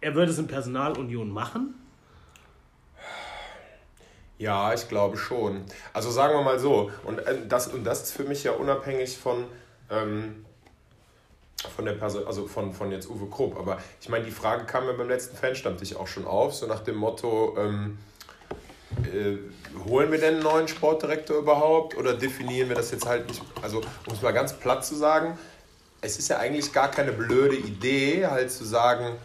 er 0.01 0.13
würde 0.13 0.31
es 0.31 0.37
in 0.37 0.47
Personalunion 0.47 1.29
machen? 1.29 1.73
Ja, 4.37 4.73
ich 4.73 4.87
glaube 4.87 5.17
schon. 5.17 5.63
Also 5.93 6.11
sagen 6.11 6.33
wir 6.33 6.43
mal 6.43 6.59
so, 6.59 6.91
und 7.05 7.19
äh, 7.19 7.47
das, 7.47 7.67
und 7.67 7.83
das 7.85 8.03
ist 8.03 8.11
für 8.11 8.25
mich 8.25 8.43
ja 8.43 8.51
unabhängig 8.51 9.17
von, 9.17 9.45
ähm, 9.89 10.45
von 11.75 11.85
der 11.85 11.93
Person, 11.93 12.27
also 12.27 12.45
von, 12.45 12.73
von 12.73 12.91
jetzt 12.91 13.09
Uwe 13.09 13.27
Krupp. 13.27 13.57
Aber 13.57 13.79
ich 14.01 14.09
meine, 14.09 14.25
die 14.25 14.31
Frage 14.31 14.65
kam 14.65 14.85
mir 14.85 14.93
beim 14.93 15.07
letzten 15.07 15.37
Fanstammtisch 15.37 15.95
auch 15.95 16.07
schon 16.07 16.25
auf, 16.25 16.53
so 16.53 16.67
nach 16.67 16.81
dem 16.81 16.97
Motto, 16.97 17.55
ähm, 17.57 17.97
äh, 19.03 19.37
holen 19.87 20.11
wir 20.11 20.19
denn 20.19 20.35
einen 20.35 20.43
neuen 20.43 20.67
Sportdirektor 20.67 21.37
überhaupt 21.37 21.97
oder 21.97 22.13
definieren 22.13 22.69
wir 22.69 22.75
das 22.75 22.91
jetzt 22.91 23.05
halt 23.05 23.27
nicht? 23.27 23.41
Also, 23.61 23.81
um 24.07 24.13
es 24.13 24.21
mal 24.21 24.31
ganz 24.31 24.53
platt 24.53 24.85
zu 24.85 24.95
sagen, 24.95 25.37
es 26.01 26.17
ist 26.17 26.27
ja 26.29 26.37
eigentlich 26.37 26.71
gar 26.71 26.91
keine 26.91 27.11
blöde 27.11 27.55
Idee, 27.55 28.27
halt 28.27 28.51
zu 28.51 28.63
sagen, 28.63 29.15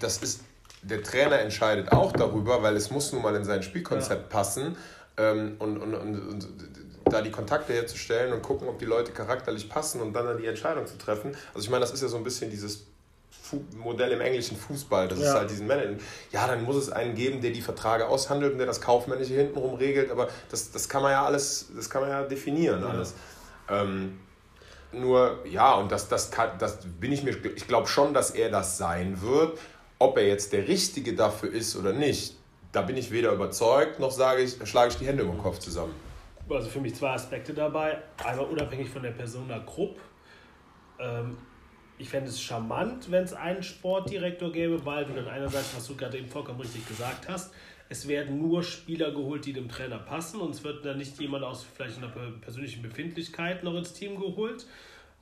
das 0.00 0.18
ist 0.18 0.42
der 0.82 1.02
Trainer 1.02 1.38
entscheidet 1.40 1.92
auch 1.92 2.12
darüber, 2.12 2.62
weil 2.62 2.76
es 2.76 2.90
muss 2.90 3.12
nun 3.12 3.22
mal 3.22 3.34
in 3.34 3.44
sein 3.44 3.62
Spielkonzept 3.62 4.22
ja. 4.22 4.28
passen 4.28 4.76
ähm, 5.16 5.56
und, 5.58 5.78
und, 5.78 5.94
und, 5.94 6.28
und, 6.28 6.48
da 7.04 7.22
die 7.22 7.30
Kontakte 7.30 7.72
herzustellen 7.72 8.32
und 8.32 8.42
gucken, 8.42 8.68
ob 8.68 8.78
die 8.78 8.84
Leute 8.84 9.12
charakterlich 9.12 9.68
passen 9.68 10.00
und 10.00 10.12
dann 10.12 10.38
die 10.38 10.46
Entscheidung 10.46 10.86
zu 10.86 10.96
treffen. 10.96 11.36
Also 11.54 11.64
ich 11.64 11.70
meine, 11.70 11.80
das 11.80 11.92
ist 11.92 12.02
ja 12.02 12.08
so 12.08 12.16
ein 12.16 12.22
bisschen 12.22 12.50
dieses 12.50 12.86
Modell 13.76 14.12
im 14.12 14.20
englischen 14.20 14.56
Fußball, 14.56 15.08
das 15.08 15.18
ja. 15.18 15.26
ist 15.26 15.34
halt 15.34 15.50
diesen 15.50 15.66
Manager. 15.66 15.96
Ja, 16.32 16.46
dann 16.46 16.64
muss 16.64 16.76
es 16.76 16.90
einen 16.90 17.14
geben, 17.14 17.40
der 17.40 17.50
die 17.50 17.60
Verträge 17.60 18.08
aushandelt 18.08 18.52
und 18.52 18.58
der 18.58 18.66
das 18.66 18.80
Kaufmännische 18.80 19.34
hintenrum 19.34 19.74
regelt, 19.74 20.10
aber 20.10 20.28
das, 20.50 20.70
das 20.70 20.88
kann 20.88 21.02
man 21.02 21.12
ja 21.12 21.24
alles, 21.24 21.70
das 21.74 21.90
kann 21.90 22.02
man 22.02 22.10
ja 22.10 22.22
definieren 22.22 22.84
alles. 22.84 23.14
Ja. 23.68 23.82
Ähm, 23.82 24.18
nur, 24.92 25.44
ja, 25.46 25.74
und 25.74 25.92
das, 25.92 26.08
das, 26.08 26.30
kann, 26.30 26.58
das 26.58 26.78
bin 26.98 27.12
ich 27.12 27.22
mir, 27.22 27.36
ich 27.54 27.68
glaube 27.68 27.86
schon, 27.86 28.12
dass 28.12 28.30
er 28.30 28.50
das 28.50 28.78
sein 28.78 29.22
wird. 29.22 29.58
Ob 29.98 30.16
er 30.16 30.26
jetzt 30.26 30.52
der 30.52 30.66
Richtige 30.66 31.14
dafür 31.14 31.52
ist 31.52 31.76
oder 31.76 31.92
nicht, 31.92 32.34
da 32.72 32.82
bin 32.82 32.96
ich 32.96 33.10
weder 33.10 33.32
überzeugt, 33.32 34.00
noch 34.00 34.10
sage 34.10 34.42
ich, 34.42 34.56
schlage 34.68 34.90
ich 34.90 34.96
die 34.96 35.06
Hände 35.06 35.22
im 35.22 35.38
Kopf 35.38 35.58
zusammen. 35.58 35.94
Also 36.48 36.68
für 36.68 36.80
mich 36.80 36.94
zwei 36.96 37.10
Aspekte 37.10 37.54
dabei. 37.54 37.98
Einmal 38.24 38.46
unabhängig 38.46 38.90
von 38.90 39.02
der 39.02 39.10
Persona 39.10 39.60
Krupp. 39.60 39.98
Ähm, 40.98 41.36
ich 42.00 42.08
fände 42.08 42.30
es 42.30 42.40
charmant, 42.40 43.10
wenn 43.10 43.24
es 43.24 43.32
einen 43.32 43.62
Sportdirektor 43.62 44.50
gäbe, 44.50 44.84
weil 44.84 45.04
du 45.04 45.12
dann 45.12 45.28
einerseits, 45.28 45.76
was 45.76 45.86
du 45.86 45.96
gerade 45.96 46.18
eben 46.18 46.28
vollkommen 46.28 46.60
richtig 46.60 46.86
gesagt 46.86 47.28
hast, 47.28 47.52
es 47.88 48.06
werden 48.08 48.40
nur 48.40 48.62
Spieler 48.62 49.10
geholt, 49.10 49.44
die 49.46 49.52
dem 49.52 49.68
Trainer 49.68 49.98
passen 49.98 50.40
und 50.40 50.50
es 50.50 50.62
wird 50.62 50.84
dann 50.84 50.98
nicht 50.98 51.20
jemand 51.20 51.44
aus 51.44 51.64
vielleicht 51.64 51.98
einer 51.98 52.12
persönlichen 52.40 52.82
Befindlichkeit 52.82 53.64
noch 53.64 53.74
ins 53.74 53.92
Team 53.92 54.18
geholt 54.18 54.66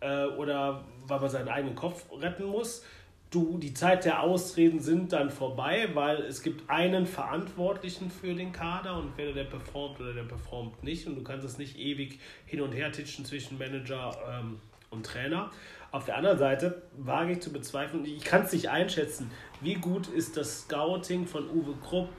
äh, 0.01 0.25
oder 0.27 0.85
weil 1.07 1.21
man 1.21 1.31
seinen 1.31 1.49
eigenen 1.49 1.75
Kopf 1.75 2.05
retten 2.21 2.45
muss 2.45 2.83
du, 3.31 3.59
die 3.59 3.75
Zeit 3.75 4.05
der 4.05 4.23
Ausreden 4.23 4.81
sind 4.81 5.13
dann 5.13 5.31
vorbei, 5.31 5.91
weil 5.95 6.23
es 6.23 6.43
gibt 6.43 6.69
einen 6.71 7.07
Verantwortlichen 7.07 8.11
für 8.11 8.35
den 8.35 8.53
Kader 8.53 8.97
und 8.97 9.09
entweder 9.09 9.33
der 9.33 9.45
performt 9.45 10.01
oder 10.01 10.15
der 10.15 10.23
performt 10.23 10.83
nicht 10.83 11.07
und 11.07 11.17
du 11.17 11.23
kannst 11.23 11.45
es 11.45 11.59
nicht 11.59 11.79
ewig 11.79 12.19
hin 12.47 12.61
und 12.61 12.73
her 12.73 12.91
titschen 12.91 13.25
zwischen 13.25 13.59
Manager 13.59 14.17
ähm, 14.31 14.61
und 14.91 15.05
Trainer. 15.05 15.51
Auf 15.91 16.05
der 16.05 16.17
anderen 16.17 16.39
Seite 16.39 16.83
wage 16.99 17.33
ich 17.33 17.41
zu 17.41 17.51
bezweifeln, 17.51 18.05
ich 18.05 18.23
kann 18.23 18.43
es 18.43 18.53
nicht 18.53 18.69
einschätzen, 18.69 19.31
wie 19.63 19.75
gut 19.75 20.09
ist 20.09 20.37
das 20.37 20.63
Scouting 20.63 21.27
von 21.27 21.49
Uwe 21.49 21.75
Krupp 21.83 22.11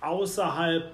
außerhalb 0.00 0.90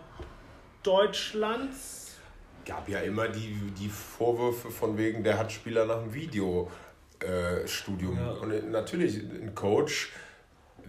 Deutschlands? 0.83 2.17
Gab 2.65 2.89
ja 2.89 2.99
immer 3.01 3.29
die, 3.29 3.57
die 3.79 3.89
Vorwürfe 3.89 4.71
von 4.71 4.99
wegen, 4.99 5.23
der 5.23 5.39
hat 5.39 5.53
Spieler 5.53 5.87
nach 5.87 6.03
dem 6.03 6.13
Videostudium. 6.13 8.19
Äh, 8.19 8.21
ja. 8.21 8.31
Und 8.33 8.73
natürlich, 8.73 9.19
ein 9.19 9.55
Coach, 9.55 10.11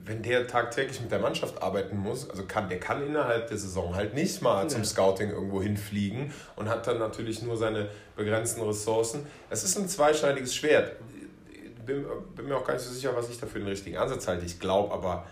wenn 0.06 0.22
der 0.22 0.48
tagtäglich 0.48 1.00
mit 1.02 1.12
der 1.12 1.20
Mannschaft 1.20 1.62
arbeiten 1.62 1.98
muss, 1.98 2.30
also 2.30 2.44
kann, 2.46 2.68
der 2.68 2.80
kann 2.80 3.06
innerhalb 3.06 3.48
der 3.48 3.58
Saison 3.58 3.96
halt 3.96 4.14
nicht 4.14 4.42
mal 4.42 4.70
zum 4.70 4.84
Scouting 4.84 5.30
irgendwo 5.30 5.62
hinfliegen 5.62 6.34
und 6.56 6.68
hat 6.68 6.86
dann 6.88 7.00
natürlich 7.00 7.42
nur 7.42 7.56
seine 7.56 7.90
begrenzten 8.16 8.62
Ressourcen. 8.62 9.26
Es 9.50 9.64
ist 9.64 9.78
ein 9.78 9.88
zweischneidiges 9.88 10.54
Schwert. 10.54 10.98
Bin, 11.86 12.06
bin 12.36 12.48
mir 12.48 12.58
auch 12.58 12.66
gar 12.66 12.74
nicht 12.74 12.84
so 12.84 12.94
sicher, 12.94 13.16
was 13.16 13.30
ich 13.30 13.40
da 13.40 13.48
für 13.48 13.60
den 13.60 13.68
richtigen 13.68 13.98
Ansatz 13.98 14.28
halte. 14.28 14.46
Ich 14.46 14.60
glaube 14.60 14.94
aber, 14.94 15.26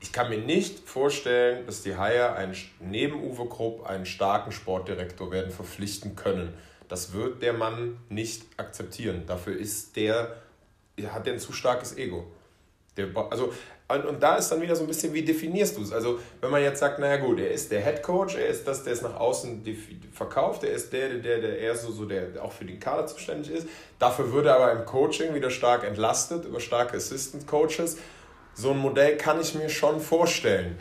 ich 0.00 0.12
kann 0.12 0.28
mir 0.28 0.38
nicht 0.38 0.88
vorstellen, 0.88 1.66
dass 1.66 1.82
die 1.82 1.96
Haie 1.96 2.34
einen, 2.34 2.56
neben 2.80 3.22
Uwe 3.22 3.48
Krupp 3.48 3.86
einen 3.86 4.06
starken 4.06 4.52
Sportdirektor 4.52 5.30
werden 5.30 5.50
verpflichten 5.50 6.16
können. 6.16 6.54
Das 6.88 7.12
wird 7.12 7.42
der 7.42 7.52
Mann 7.52 7.98
nicht 8.08 8.42
akzeptieren. 8.56 9.24
Dafür 9.26 9.56
ist 9.56 9.96
der, 9.96 10.36
hat 11.06 11.26
der 11.26 11.34
ein 11.34 11.38
zu 11.38 11.52
starkes 11.52 11.96
Ego. 11.96 12.26
Der, 12.96 13.08
also, 13.30 13.52
und, 13.94 14.06
und 14.06 14.22
da 14.22 14.36
ist 14.36 14.48
dann 14.48 14.60
wieder 14.60 14.76
so 14.76 14.82
ein 14.84 14.86
bisschen, 14.86 15.12
wie 15.12 15.22
definierst 15.22 15.76
du 15.76 15.82
es? 15.82 15.92
Also, 15.92 16.18
wenn 16.40 16.50
man 16.50 16.62
jetzt 16.62 16.80
sagt, 16.80 16.98
naja 16.98 17.16
gut, 17.16 17.40
er 17.40 17.50
ist 17.50 17.70
der 17.70 17.82
Head 17.82 18.02
Coach, 18.02 18.36
er 18.36 18.46
ist 18.46 18.66
das, 18.66 18.84
der 18.84 18.92
es 18.92 19.02
nach 19.02 19.18
außen 19.18 19.62
verkauft, 20.12 20.64
er 20.64 20.72
ist 20.72 20.92
der, 20.92 21.08
der, 21.18 21.40
der 21.40 21.58
eher 21.58 21.76
so, 21.76 21.90
so 21.90 22.04
der, 22.04 22.26
der 22.26 22.44
auch 22.44 22.52
für 22.52 22.64
den 22.64 22.80
Kader 22.80 23.06
zuständig 23.06 23.50
ist. 23.52 23.68
Dafür 23.98 24.32
würde 24.32 24.50
er 24.50 24.56
aber 24.56 24.72
im 24.72 24.84
Coaching 24.84 25.34
wieder 25.34 25.50
stark 25.50 25.84
entlastet 25.84 26.44
über 26.44 26.60
starke 26.60 26.96
Assistant 26.96 27.46
Coaches 27.46 27.96
so 28.54 28.70
ein 28.72 28.78
Modell 28.78 29.16
kann 29.16 29.40
ich 29.40 29.54
mir 29.54 29.68
schon 29.68 30.00
vorstellen. 30.00 30.78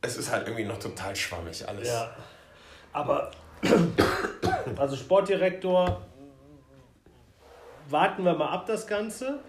Es 0.00 0.16
ist 0.16 0.30
halt 0.30 0.46
irgendwie 0.46 0.64
noch 0.64 0.78
total 0.78 1.16
schwammig 1.16 1.66
alles. 1.66 1.88
Ja. 1.88 2.10
Aber, 2.92 3.30
also 4.76 4.96
Sportdirektor, 4.96 6.02
warten 7.88 8.24
wir 8.24 8.34
mal 8.34 8.50
ab 8.50 8.66
das 8.66 8.86
Ganze. 8.86 9.40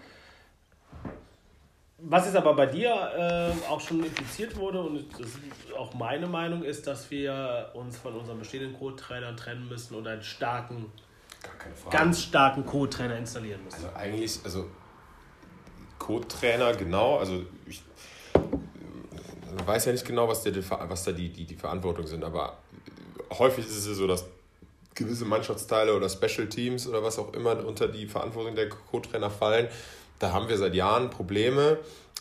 Was 2.02 2.24
jetzt 2.26 2.36
aber 2.36 2.54
bei 2.54 2.66
dir 2.66 2.90
äh, 2.90 3.68
auch 3.68 3.80
schon 3.80 4.02
impliziert 4.02 4.56
wurde 4.56 4.80
und 4.80 5.04
auch 5.76 5.92
meine 5.94 6.26
Meinung 6.26 6.62
ist, 6.62 6.86
dass 6.86 7.10
wir 7.10 7.70
uns 7.74 7.98
von 7.98 8.14
unseren 8.14 8.38
bestehenden 8.38 8.78
Co-Trainern 8.78 9.36
trennen 9.36 9.68
müssen 9.68 9.94
und 9.94 10.06
einen 10.06 10.22
starken, 10.22 10.90
ganz 11.90 12.22
starken 12.22 12.64
Co-Trainer 12.64 13.16
installieren 13.16 13.62
müssen. 13.64 13.84
Also 13.84 13.96
eigentlich, 13.96 14.40
also 14.44 14.66
Co-Trainer, 15.98 16.74
genau. 16.74 17.18
Also 17.18 17.44
ich 17.66 17.82
weiß 19.66 19.84
ja 19.86 19.92
nicht 19.92 20.06
genau, 20.06 20.26
was, 20.28 20.42
der, 20.42 20.54
was 20.70 21.04
da 21.04 21.12
die, 21.12 21.28
die, 21.28 21.44
die 21.44 21.56
Verantwortung 21.56 22.06
sind, 22.06 22.24
aber 22.24 22.58
häufig 23.38 23.66
ist 23.66 23.86
es 23.86 23.96
so, 23.96 24.06
dass 24.06 24.24
gewisse 24.94 25.24
Mannschaftsteile 25.24 25.94
oder 25.94 26.08
Special 26.08 26.48
Teams 26.48 26.86
oder 26.86 27.02
was 27.02 27.18
auch 27.18 27.32
immer 27.34 27.64
unter 27.64 27.88
die 27.88 28.06
Verantwortung 28.06 28.54
der 28.54 28.68
Co-Trainer 28.68 29.30
fallen. 29.30 29.68
Da 30.20 30.32
haben 30.32 30.48
wir 30.48 30.56
seit 30.56 30.74
Jahren 30.74 31.10
Probleme. 31.10 31.78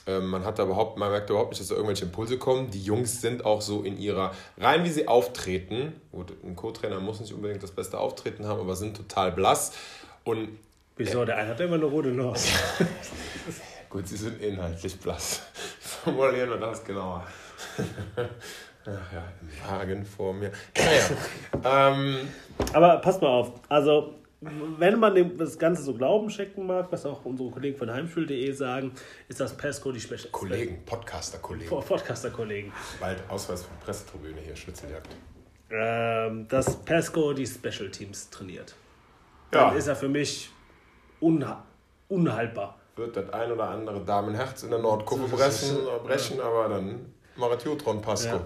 Ähm, 0.08 0.28
man 0.28 0.44
hat 0.44 0.58
da 0.58 0.64
überhaupt, 0.64 0.98
man 0.98 1.12
merkt 1.12 1.30
überhaupt 1.30 1.52
nicht, 1.52 1.62
dass 1.62 1.68
da 1.68 1.76
irgendwelche 1.76 2.06
Impulse 2.06 2.40
kommen. 2.40 2.72
Die 2.72 2.82
Jungs 2.82 3.22
sind 3.22 3.46
auch 3.46 3.62
so 3.62 3.84
in 3.84 4.00
ihrer, 4.00 4.32
rein 4.58 4.84
wie 4.84 4.90
sie 4.90 5.08
auftreten. 5.08 5.94
Gut, 6.12 6.34
ein 6.44 6.56
Co-Trainer 6.56 7.00
muss 7.00 7.20
nicht 7.20 7.34
unbedingt 7.34 7.62
das 7.62 7.72
beste 7.72 8.00
Auftreten 8.00 8.48
haben, 8.48 8.60
aber 8.60 8.76
sind 8.76 8.98
total 8.98 9.32
blass. 9.32 9.74
Und 10.24 10.58
Wieso? 10.96 11.24
Der 11.24 11.38
eine 11.38 11.50
hat 11.50 11.60
immer 11.60 11.76
eine 11.76 11.86
rote 11.86 12.10
Nase. 12.10 12.50
Gut, 13.90 14.08
sie 14.08 14.18
sind 14.18 14.42
inhaltlich 14.42 15.00
blass. 15.00 15.42
Formulieren 15.80 16.50
wir 16.50 16.58
das 16.58 16.84
genauer. 16.84 17.26
Ach 18.18 19.14
ja, 19.14 19.24
im 19.42 19.70
Wagen 19.70 20.06
vor 20.06 20.34
mir. 20.34 20.52
Naja. 20.76 21.92
ähm, 21.92 22.28
Aber 22.74 22.98
passt 22.98 23.22
mal 23.22 23.28
auf. 23.30 23.52
Also, 23.70 24.16
wenn 24.42 25.00
man 25.00 25.16
dem 25.16 25.38
das 25.38 25.60
Ganze 25.60 25.84
so 25.84 25.94
Glauben 25.94 26.30
schenken 26.30 26.66
mag, 26.66 26.88
was 26.92 27.06
auch 27.06 27.26
unsere 27.26 27.52
Kollegen 27.52 27.78
von 27.78 27.92
heimschul.de 27.92 28.52
sagen, 28.54 28.94
ist 29.28 29.40
das 29.40 29.56
Pesco 29.56 29.92
die 29.92 30.00
Special. 30.00 30.30
Kollegen, 30.32 30.86
Podcaster-Kollegen. 30.86 31.70
Podcaster-Kollegen. 31.70 32.72
Bald 33.00 33.22
Ausweis 33.30 33.64
die 33.64 33.84
Pressetribüne 33.84 34.40
hier, 34.40 34.56
Schnitzeljagd. 34.56 35.10
Ähm, 35.72 36.48
dass 36.48 36.78
Pesco 36.84 37.34
die 37.34 37.46
Special 37.46 37.90
Teams 37.92 38.30
trainiert. 38.30 38.76
Dann 39.52 39.74
ja. 39.74 39.78
ist 39.78 39.88
er 39.88 39.96
für 39.96 40.10
mich 40.10 40.50
unha 41.22 41.66
unhaltbar. 42.08 42.80
Wird 42.96 43.16
das 43.16 43.30
ein 43.32 43.52
oder 43.52 43.70
andere 43.70 44.04
Damenherz 44.04 44.64
in 44.64 44.72
der 44.72 44.80
Nordkurve 44.80 45.28
brechen, 45.28 45.78
brechen 46.04 46.40
aber 46.42 46.70
dann 46.70 47.14
Marat 47.36 47.64
Jutron 47.64 48.02
Pasco. 48.02 48.42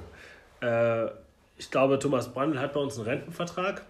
Ja. 0.62 1.06
Äh, 1.06 1.12
ich 1.58 1.70
glaube, 1.70 2.00
Thomas 2.00 2.34
Brandl 2.34 2.60
hat 2.60 2.74
bei 2.74 2.80
uns 2.80 2.98
einen 2.98 3.08
Rentenvertrag. 3.08 3.84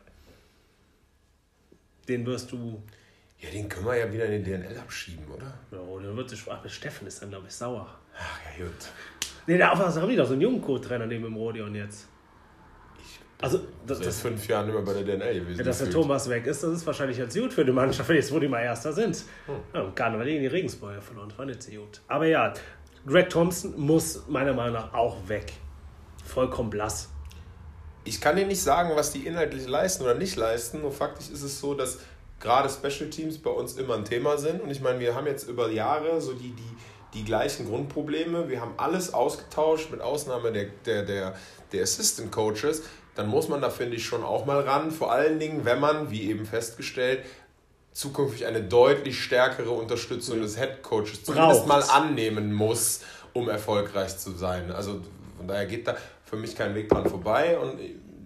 Den 2.08 2.26
wirst 2.26 2.52
du. 2.52 2.82
Ja, 3.40 3.50
den 3.50 3.68
können 3.68 3.86
wir 3.86 3.98
ja 3.98 4.12
wieder 4.12 4.26
in 4.26 4.44
den 4.44 4.62
DNL 4.62 4.78
abschieben, 4.78 5.26
oder? 5.28 5.54
Ja, 5.72 5.80
dann 6.02 6.16
wird 6.16 6.30
sich. 6.30 6.44
Ach, 6.50 6.68
Steffen 6.70 7.08
ist 7.08 7.22
dann, 7.22 7.30
glaube 7.30 7.48
ich, 7.48 7.54
sauer. 7.54 7.88
Ach 8.18 8.40
ja, 8.58 8.66
gut. 8.66 8.74
Nee, 9.46 9.58
da 9.58 9.78
haben 9.78 10.10
die 10.10 10.16
doch 10.16 10.26
so 10.26 10.34
einen 10.34 10.42
jungen 10.42 10.62
Co-Trainer 10.62 11.06
neben 11.06 11.24
dem 11.24 11.36
Rodion 11.36 11.76
jetzt. 11.76 12.08
Also, 13.42 13.60
das, 13.86 14.00
ist 14.00 14.22
fünf 14.22 14.48
Jahren 14.48 14.70
immer 14.70 14.82
bei 14.84 14.94
der 14.94 15.04
DNA 15.04 15.34
gewesen. 15.34 15.58
Ja, 15.58 15.66
dass 15.66 15.80
der 15.80 15.90
Thomas 15.90 16.30
weg 16.30 16.48
ist, 16.48 16.64
das 16.64 16.72
ist 16.72 16.88
wahrscheinlich 16.88 17.18
jetzt 17.18 17.38
gut 17.38 17.52
für 17.52 17.66
die 17.66 17.74
Mannschaft, 17.74 18.10
jetzt 18.12 18.32
wo 18.32 18.40
die 18.40 18.48
mal 18.48 18.62
Erster 18.62 18.94
sind. 18.94 19.26
Hm. 19.48 19.56
Ja, 19.74 19.92
Karneval 19.94 20.26
gegen 20.26 20.44
die 20.44 20.48
Regensburger 20.48 21.02
verloren, 21.02 21.28
das 21.28 21.38
war 21.38 21.46
nicht 21.46 21.62
so 21.62 21.72
gut. 21.72 22.00
Aber 22.08 22.26
ja, 22.26 22.54
Greg 23.06 23.30
Thompson 23.30 23.78
muss 23.78 24.26
meiner 24.30 24.54
Meinung 24.54 24.76
nach 24.76 24.94
auch 24.94 25.18
weg. 25.28 25.52
Vollkommen 26.24 26.70
blass. 26.70 27.10
Ich 28.06 28.20
kann 28.20 28.36
dir 28.36 28.46
nicht 28.46 28.62
sagen, 28.62 28.92
was 28.96 29.12
die 29.12 29.26
inhaltlich 29.26 29.68
leisten 29.68 30.04
oder 30.04 30.14
nicht 30.14 30.36
leisten, 30.36 30.82
nur 30.82 30.92
faktisch 30.92 31.30
ist 31.30 31.42
es 31.42 31.60
so, 31.60 31.74
dass 31.74 32.00
gerade 32.40 32.70
Special 32.70 33.10
Teams 33.10 33.38
bei 33.38 33.50
uns 33.50 33.74
immer 33.74 33.96
ein 33.96 34.06
Thema 34.06 34.38
sind. 34.38 34.62
Und 34.62 34.70
ich 34.70 34.82
meine, 34.82 35.00
wir 35.00 35.16
haben 35.16 35.28
jetzt 35.28 35.48
über 35.48 35.70
Jahre 35.70 36.20
so 36.20 36.34
die, 36.34 36.52
die, 36.52 36.78
die 37.14 37.24
gleichen 37.24 37.68
Grundprobleme. 37.68 38.50
Wir 38.50 38.60
haben 38.60 38.74
alles 38.78 39.14
ausgetauscht, 39.14 39.92
mit 39.92 40.02
Ausnahme 40.02 40.52
der, 40.52 40.66
der, 40.86 41.04
der, 41.04 41.36
der 41.72 41.84
Assistant 41.84 42.32
Coaches 42.32 42.84
dann 43.16 43.28
muss 43.28 43.48
man 43.48 43.62
da, 43.62 43.70
finde 43.70 43.98
ich, 43.98 44.06
schon 44.06 44.24
auch 44.24 44.46
mal 44.46 44.62
ran. 44.62 44.92
Vor 44.92 45.12
allen 45.12 45.40
Dingen, 45.40 45.66
wenn 45.66 45.80
man, 45.80 46.10
wie 46.10 46.30
eben 46.30 46.46
festgestellt, 46.46 47.24
zukünftig 47.92 48.48
eine 48.48 48.64
deutlich 48.64 49.22
stärkere 49.22 49.70
Unterstützung 49.70 50.42
des 50.42 50.58
Head 50.58 50.82
Coaches 50.82 51.24
zumindest 51.24 51.68
mal 51.68 51.84
annehmen 51.84 52.52
muss, 52.52 53.02
um 53.34 53.50
erfolgreich 53.50 54.18
zu 54.18 54.32
sein. 54.32 54.72
Also 54.72 55.02
von 55.38 55.48
daher 55.48 55.68
geht 55.68 55.88
da 55.88 55.96
für 56.34 56.40
mich 56.40 56.56
kein 56.56 56.74
Weg 56.74 56.90
dran 56.90 57.08
vorbei 57.08 57.60
und 57.60 57.80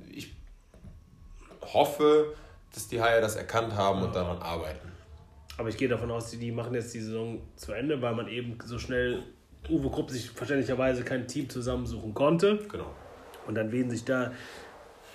ich 0.09 0.33
hoffe, 1.61 2.33
dass 2.73 2.87
die 2.87 3.01
Haie 3.01 3.19
das 3.19 3.35
erkannt 3.35 3.75
haben 3.75 4.01
und 4.01 4.15
daran 4.15 4.37
arbeiten. 4.37 4.93
Aber 5.57 5.67
ich 5.67 5.75
gehe 5.75 5.89
davon 5.89 6.09
aus, 6.11 6.31
die 6.31 6.51
machen 6.53 6.73
jetzt 6.73 6.93
die 6.93 7.01
Saison 7.01 7.41
zu 7.57 7.73
Ende, 7.73 8.01
weil 8.01 8.15
man 8.15 8.29
eben 8.29 8.57
so 8.63 8.79
schnell 8.79 9.23
Uwe 9.69 9.89
Krupp 9.89 10.09
sich 10.09 10.29
verständlicherweise 10.29 11.03
kein 11.03 11.27
Team 11.27 11.49
zusammensuchen 11.49 12.13
konnte. 12.13 12.59
Genau. 12.71 12.95
Und 13.45 13.55
dann 13.55 13.73
werden 13.73 13.89
sich 13.89 14.05
da 14.05 14.31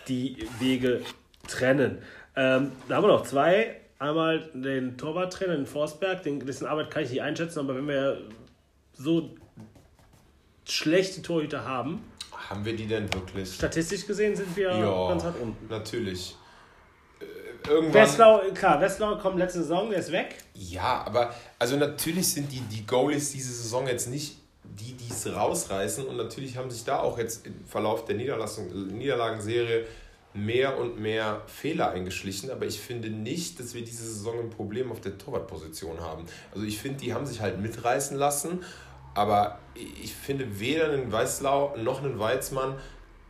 die 0.07 0.47
Wege 0.59 1.01
trennen. 1.49 2.03
Ähm, 2.37 2.73
da 2.89 2.97
haben 2.97 3.05
wir 3.05 3.09
noch 3.09 3.25
zwei. 3.25 3.81
Einmal 3.99 4.51
den 4.53 4.99
Torwarttrainer, 4.99 5.57
den 5.57 5.65
Forsberg, 5.65 6.25
den, 6.25 6.45
dessen 6.45 6.67
Arbeit 6.67 6.91
kann 6.91 7.05
ich 7.05 7.11
nicht 7.11 7.23
einschätzen, 7.23 7.61
aber 7.61 7.75
wenn 7.75 7.89
wir 7.89 8.21
so 8.93 9.31
schlechte 10.67 11.23
Torhüter 11.23 11.65
haben. 11.65 12.03
Haben 12.49 12.65
wir 12.65 12.75
die 12.75 12.87
denn 12.87 13.13
wirklich? 13.13 13.55
Statistisch 13.55 14.07
gesehen 14.07 14.35
sind 14.37 14.57
wir 14.57 14.71
ja, 14.71 15.09
ganz 15.09 15.25
hart 15.25 15.41
unten. 15.41 15.67
Natürlich. 15.69 16.37
Äh, 17.21 17.69
irgendwann. 17.69 18.03
Westlau, 18.03 18.41
klar, 18.55 18.81
Westlau 18.81 19.17
kommt 19.19 19.39
letzte 19.39 19.61
Saison, 19.63 19.91
der 19.91 20.01
ist 20.01 20.13
weg. 20.13 20.37
Ja, 20.55 21.03
aber 21.07 21.35
also 21.59 21.77
natürlich 21.77 22.33
sind 22.33 22.51
die, 22.53 22.61
die 22.61 22.87
Goalies 22.87 23.33
diese 23.33 23.53
Saison 23.53 23.87
jetzt 23.87 24.09
nicht 24.09 24.37
die, 24.65 24.93
die 24.95 25.11
es 25.11 25.27
rausreißen. 25.27 26.07
Und 26.07 26.17
natürlich 26.17 26.57
haben 26.57 26.71
sich 26.71 26.85
da 26.85 27.01
auch 27.01 27.19
jetzt 27.19 27.47
im 27.47 27.65
Verlauf 27.67 28.05
der 28.05 28.17
Niederlagenserie 28.17 29.87
mehr 30.35 30.79
und 30.79 30.99
mehr 30.99 31.43
Fehler 31.47 31.91
eingeschlichen. 31.91 32.51
Aber 32.51 32.67
ich 32.67 32.81
finde 32.81 33.11
nicht, 33.11 33.61
dass 33.61 33.75
wir 33.75 33.85
diese 33.85 34.05
Saison 34.05 34.41
ein 34.41 34.51
Problem 34.51 34.91
auf 34.91 35.01
der 35.01 35.19
Torwartposition 35.19 36.01
haben. 36.01 36.25
Also 36.55 36.67
ich 36.67 36.79
finde, 36.79 37.01
die 37.01 37.13
haben 37.13 37.27
sich 37.27 37.41
halt 37.41 37.61
mitreißen 37.61 38.17
lassen. 38.17 38.65
Aber 39.15 39.59
ich 39.75 40.15
finde 40.15 40.61
weder 40.61 40.91
einen 40.91 41.11
Weißlau 41.11 41.77
noch 41.77 42.03
einen 42.03 42.19
Weizmann 42.19 42.77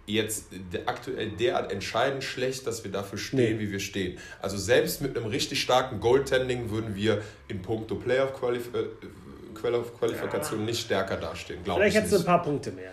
jetzt 0.07 0.47
aktuell 0.87 1.31
derart 1.31 1.73
entscheidend 1.73 2.25
schlecht, 2.25 2.67
dass 2.67 2.85
wir 2.85 2.91
dafür 2.91 3.19
stehen, 3.19 3.57
nee. 3.57 3.63
wie 3.63 3.71
wir 3.71 3.81
stehen. 3.81 4.19
Also 4.41 4.57
selbst 4.57 5.01
mit 5.01 5.17
einem 5.17 5.27
richtig 5.27 5.61
starken 5.61 6.01
Goaltending 6.01 6.71
würden 6.71 6.95
wir 6.95 7.23
in 7.49 7.63
puncto 7.63 7.95
Playoff-Qualifikation 7.95 8.85
äh, 8.85 9.99
Qualifikation 9.99 10.61
ja. 10.61 10.67
nicht 10.67 10.81
stärker 10.81 11.17
dastehen, 11.17 11.63
glaube 11.63 11.81
ich. 11.81 11.93
Vielleicht 11.93 11.97
hättest 11.97 12.15
du 12.15 12.19
ein 12.19 12.25
paar 12.25 12.43
Punkte 12.43 12.73
mehr. 12.73 12.93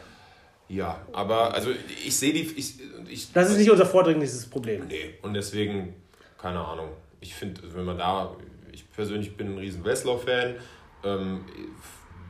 Ja, 0.68 1.02
aber 1.14 1.54
also 1.54 1.72
ich 2.06 2.16
sehe 2.16 2.32
die. 2.32 2.42
Ich, 2.42 2.76
ich, 3.10 3.34
das 3.34 3.50
ist 3.50 3.58
nicht 3.58 3.72
unser 3.72 3.88
vordringliches 3.88 4.46
Problem. 4.46 4.86
Nee, 4.88 5.16
und 5.24 5.34
deswegen, 5.34 5.96
keine 6.40 6.64
Ahnung. 6.64 6.90
Ich 7.22 7.34
finde, 7.34 7.62
wenn 7.74 7.86
man 7.86 7.98
da. 7.98 8.36
Ich 8.72 8.90
persönlich 8.92 9.36
bin 9.36 9.54
ein 9.54 9.58
riesen 9.58 9.84
Westlaw-Fan. 9.84 10.56
Ähm, 11.04 11.44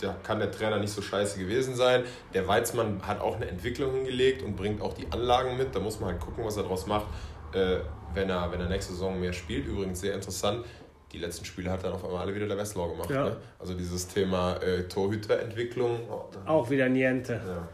da 0.01 0.15
kann 0.23 0.39
der 0.39 0.51
Trainer 0.51 0.77
nicht 0.77 0.93
so 0.93 1.01
scheiße 1.01 1.39
gewesen 1.39 1.75
sein. 1.75 2.03
Der 2.33 2.47
Weizmann 2.47 3.01
hat 3.05 3.21
auch 3.21 3.35
eine 3.35 3.47
Entwicklung 3.47 3.93
hingelegt 3.93 4.43
und 4.43 4.55
bringt 4.55 4.81
auch 4.81 4.93
die 4.93 5.11
Anlagen 5.11 5.57
mit. 5.57 5.75
Da 5.75 5.79
muss 5.79 5.99
man 5.99 6.11
halt 6.11 6.21
gucken, 6.21 6.43
was 6.45 6.57
er 6.57 6.63
daraus 6.63 6.87
macht, 6.87 7.07
äh, 7.53 7.77
wenn, 8.13 8.29
er, 8.29 8.51
wenn 8.51 8.59
er 8.59 8.67
nächste 8.67 8.93
Saison 8.93 9.19
mehr 9.19 9.33
spielt. 9.33 9.65
Übrigens 9.65 9.99
sehr 10.01 10.13
interessant. 10.13 10.65
Die 11.11 11.17
letzten 11.17 11.45
Spiele 11.45 11.71
hat 11.71 11.83
dann 11.83 11.93
auf 11.93 12.05
einmal 12.05 12.21
alle 12.21 12.35
wieder 12.35 12.47
der 12.47 12.57
Westlau 12.57 12.89
gemacht. 12.89 13.09
Ja. 13.09 13.25
Ne? 13.25 13.37
Also 13.57 13.73
dieses 13.73 14.07
Thema 14.07 14.57
äh, 14.57 14.83
Torhüterentwicklung. 14.87 16.01
Oh, 16.09 16.25
auch 16.45 16.69
wieder 16.69 16.87
Niente. 16.87 17.41
Ja. 17.45 17.67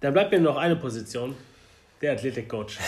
Dann 0.00 0.14
bleibt 0.14 0.32
mir 0.32 0.40
noch 0.40 0.56
eine 0.56 0.76
Position. 0.76 1.36
Der 2.00 2.12
Athletikcoach. 2.12 2.78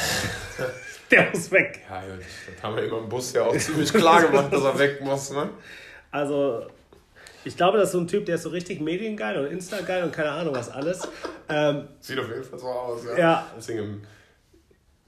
der 1.10 1.30
muss 1.30 1.50
weg. 1.50 1.82
Ja, 1.88 2.02
das 2.16 2.62
haben 2.62 2.76
wir 2.76 2.84
immer 2.84 2.98
im 2.98 3.08
Bus 3.10 3.34
ja 3.34 3.42
auch 3.42 3.56
ziemlich 3.58 3.92
klar 3.92 4.22
gemacht, 4.22 4.50
dass 4.50 4.64
er 4.64 4.78
weg 4.78 5.02
muss. 5.02 5.30
Ne? 5.32 5.50
Also, 6.10 6.66
ich 7.44 7.56
glaube, 7.56 7.78
das 7.78 7.88
ist 7.88 7.92
so 7.92 8.00
ein 8.00 8.08
Typ, 8.08 8.26
der 8.26 8.36
ist 8.36 8.42
so 8.42 8.50
richtig 8.50 8.80
mediengeil 8.80 9.38
und 9.38 9.46
Insta-geil 9.46 10.04
und 10.04 10.12
keine 10.12 10.30
Ahnung 10.30 10.54
was 10.54 10.70
alles. 10.70 11.08
Ähm, 11.48 11.88
Sieht 12.00 12.18
auf 12.18 12.28
jeden 12.28 12.44
Fall 12.44 12.58
so 12.58 12.66
aus, 12.66 13.04
ja. 13.04 13.18
ja. 13.18 13.46
Deswegen 13.56 13.78
im 13.78 14.02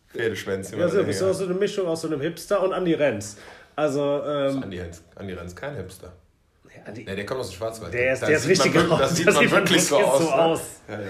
Pferdeschwänzchen. 0.08 0.78
Ja, 0.78 0.88
so, 0.88 1.02
bist 1.02 1.20
du 1.20 1.32
so 1.32 1.44
eine 1.44 1.54
Mischung 1.54 1.86
aus 1.86 2.02
so 2.02 2.08
einem 2.08 2.20
Hipster 2.20 2.62
und 2.62 2.72
Andy 2.72 2.94
Renz. 2.94 3.36
Also, 3.76 4.22
ähm, 4.24 4.62
Andi 4.62 4.80
Renz, 4.80 5.02
Andi 5.16 5.32
Renz, 5.32 5.54
kein 5.54 5.74
Hipster. 5.76 6.12
Nee, 6.92 7.04
der 7.04 7.24
kommt 7.24 7.40
aus 7.40 7.50
dem 7.50 7.56
Schwarzwald. 7.56 7.94
Der 7.94 8.12
ist, 8.12 8.20
der 8.20 8.36
ist 8.36 8.46
richtig 8.46 8.74
man, 8.74 8.98
Das 8.98 9.16
sieht 9.16 9.26
das 9.26 9.36
man 9.36 9.50
wirklich 9.50 9.84
so 9.84 9.96
aus. 9.96 10.18
So 10.18 10.24
ne? 10.28 10.34
aus. 10.34 10.60
Ja, 10.88 11.00
ja. 11.00 11.06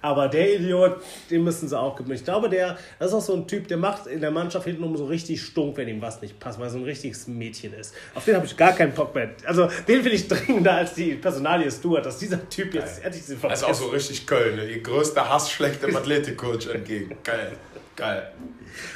Aber 0.00 0.28
der 0.28 0.54
Idiot, 0.54 1.02
den 1.30 1.42
müssen 1.42 1.68
sie 1.68 1.78
auch 1.78 1.96
geben. 1.96 2.12
Ich 2.12 2.24
glaube, 2.24 2.48
der, 2.48 2.78
das 2.98 3.08
ist 3.08 3.14
auch 3.14 3.20
so 3.20 3.34
ein 3.34 3.48
Typ, 3.48 3.66
der 3.68 3.76
macht 3.76 4.06
in 4.06 4.20
der 4.20 4.30
Mannschaft 4.30 4.66
hintenrum 4.66 4.96
so 4.96 5.06
richtig 5.06 5.42
stunk, 5.42 5.76
wenn 5.76 5.88
ihm 5.88 6.00
was 6.00 6.22
nicht 6.22 6.38
passt, 6.38 6.58
weil 6.58 6.68
er 6.68 6.70
so 6.70 6.78
ein 6.78 6.84
richtiges 6.84 7.26
Mädchen 7.26 7.72
ist. 7.74 7.94
Auf 8.14 8.24
den 8.24 8.36
habe 8.36 8.46
ich 8.46 8.56
gar 8.56 8.72
keinen 8.72 8.92
Bock 8.92 9.14
mehr. 9.14 9.30
Also, 9.44 9.66
den 9.66 10.02
finde 10.02 10.10
ich 10.10 10.28
dringender 10.28 10.74
als 10.74 10.94
die 10.94 11.14
Personalie 11.14 11.70
Stuart, 11.70 12.06
dass 12.06 12.18
dieser 12.18 12.48
Typ 12.48 12.74
jetzt 12.74 13.04
endlich 13.04 13.24
sie 13.24 13.36
Das 13.36 13.60
ist 13.60 13.64
auch 13.64 13.74
so 13.74 13.88
richtig 13.88 14.26
Köln. 14.26 14.56
Ne? 14.56 14.70
Ihr 14.70 14.82
größter 14.82 15.28
Hass 15.28 15.50
schlägt 15.50 15.82
dem 15.82 15.96
Athletikcoach 15.96 16.68
entgegen. 16.72 17.16
Geil. 17.24 17.52
Geil. 17.96 18.32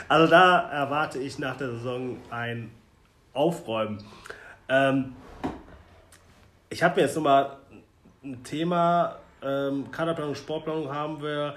Also, 0.09 0.31
da 0.31 0.71
erwarte 0.71 1.19
ich 1.19 1.39
nach 1.39 1.57
der 1.57 1.71
Saison 1.73 2.19
ein 2.31 2.71
Aufräumen. 3.33 4.05
Ähm, 4.69 5.17
ich 6.71 6.83
habe 6.83 6.97
mir 6.97 7.07
jetzt 7.07 7.17
nochmal 7.17 7.57
ein 8.23 8.43
Thema 8.45 9.19
ähm, 9.43 9.91
Kaderplanung, 9.91 10.35
Sportplanung 10.35 10.93
haben 10.93 11.23
wir, 11.23 11.55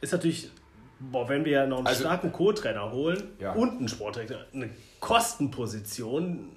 ist 0.00 0.12
natürlich, 0.12 0.50
boah, 0.98 1.28
wenn 1.28 1.44
wir 1.44 1.66
noch 1.66 1.78
einen 1.78 1.86
also, 1.86 2.04
starken 2.04 2.32
Co-Trainer 2.32 2.90
holen 2.90 3.36
ja. 3.38 3.52
und 3.52 3.78
einen 3.78 3.88
Sporttrainer, 3.88 4.46
eine 4.52 4.70
Kostenposition. 5.00 6.56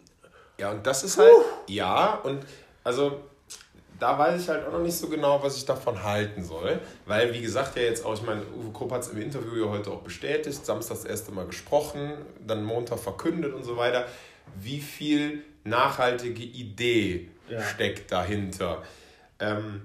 Ja, 0.57 0.71
und 0.71 0.85
das 0.85 1.03
ist 1.03 1.17
halt, 1.17 1.31
uh. 1.31 1.43
ja, 1.67 2.15
und 2.15 2.45
also 2.83 3.21
da 3.99 4.17
weiß 4.17 4.41
ich 4.41 4.49
halt 4.49 4.65
auch 4.65 4.71
noch 4.71 4.79
nicht 4.79 4.95
so 4.95 5.09
genau, 5.09 5.43
was 5.43 5.57
ich 5.57 5.65
davon 5.65 6.01
halten 6.03 6.43
soll. 6.43 6.79
Weil, 7.05 7.33
wie 7.33 7.41
gesagt, 7.41 7.75
ja 7.75 7.83
jetzt 7.83 8.05
auch, 8.05 8.13
ich 8.13 8.21
meine, 8.21 8.41
Uwe 8.57 8.71
Krupp 8.71 8.91
hat 8.91 9.01
es 9.01 9.09
im 9.09 9.21
Interview 9.21 9.65
ja 9.65 9.69
heute 9.69 9.91
auch 9.91 10.01
bestätigt, 10.01 10.65
Samstag 10.65 10.95
das 10.95 11.05
erste 11.05 11.31
Mal 11.31 11.45
gesprochen, 11.45 12.13
dann 12.45 12.63
Montag 12.63 12.99
verkündet 12.99 13.53
und 13.53 13.63
so 13.63 13.77
weiter. 13.77 14.05
Wie 14.55 14.79
viel 14.79 15.43
nachhaltige 15.63 16.43
Idee 16.43 17.29
ja. 17.49 17.61
steckt 17.61 18.11
dahinter? 18.11 18.83
Ähm, 19.39 19.81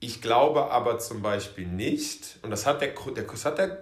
ich 0.00 0.20
glaube 0.20 0.70
aber 0.70 0.98
zum 0.98 1.22
Beispiel 1.22 1.66
nicht, 1.66 2.38
und 2.42 2.50
das 2.50 2.66
hat 2.66 2.80
der, 2.80 2.90
der, 3.14 3.24
das 3.24 3.44
hat 3.44 3.58
der, 3.58 3.78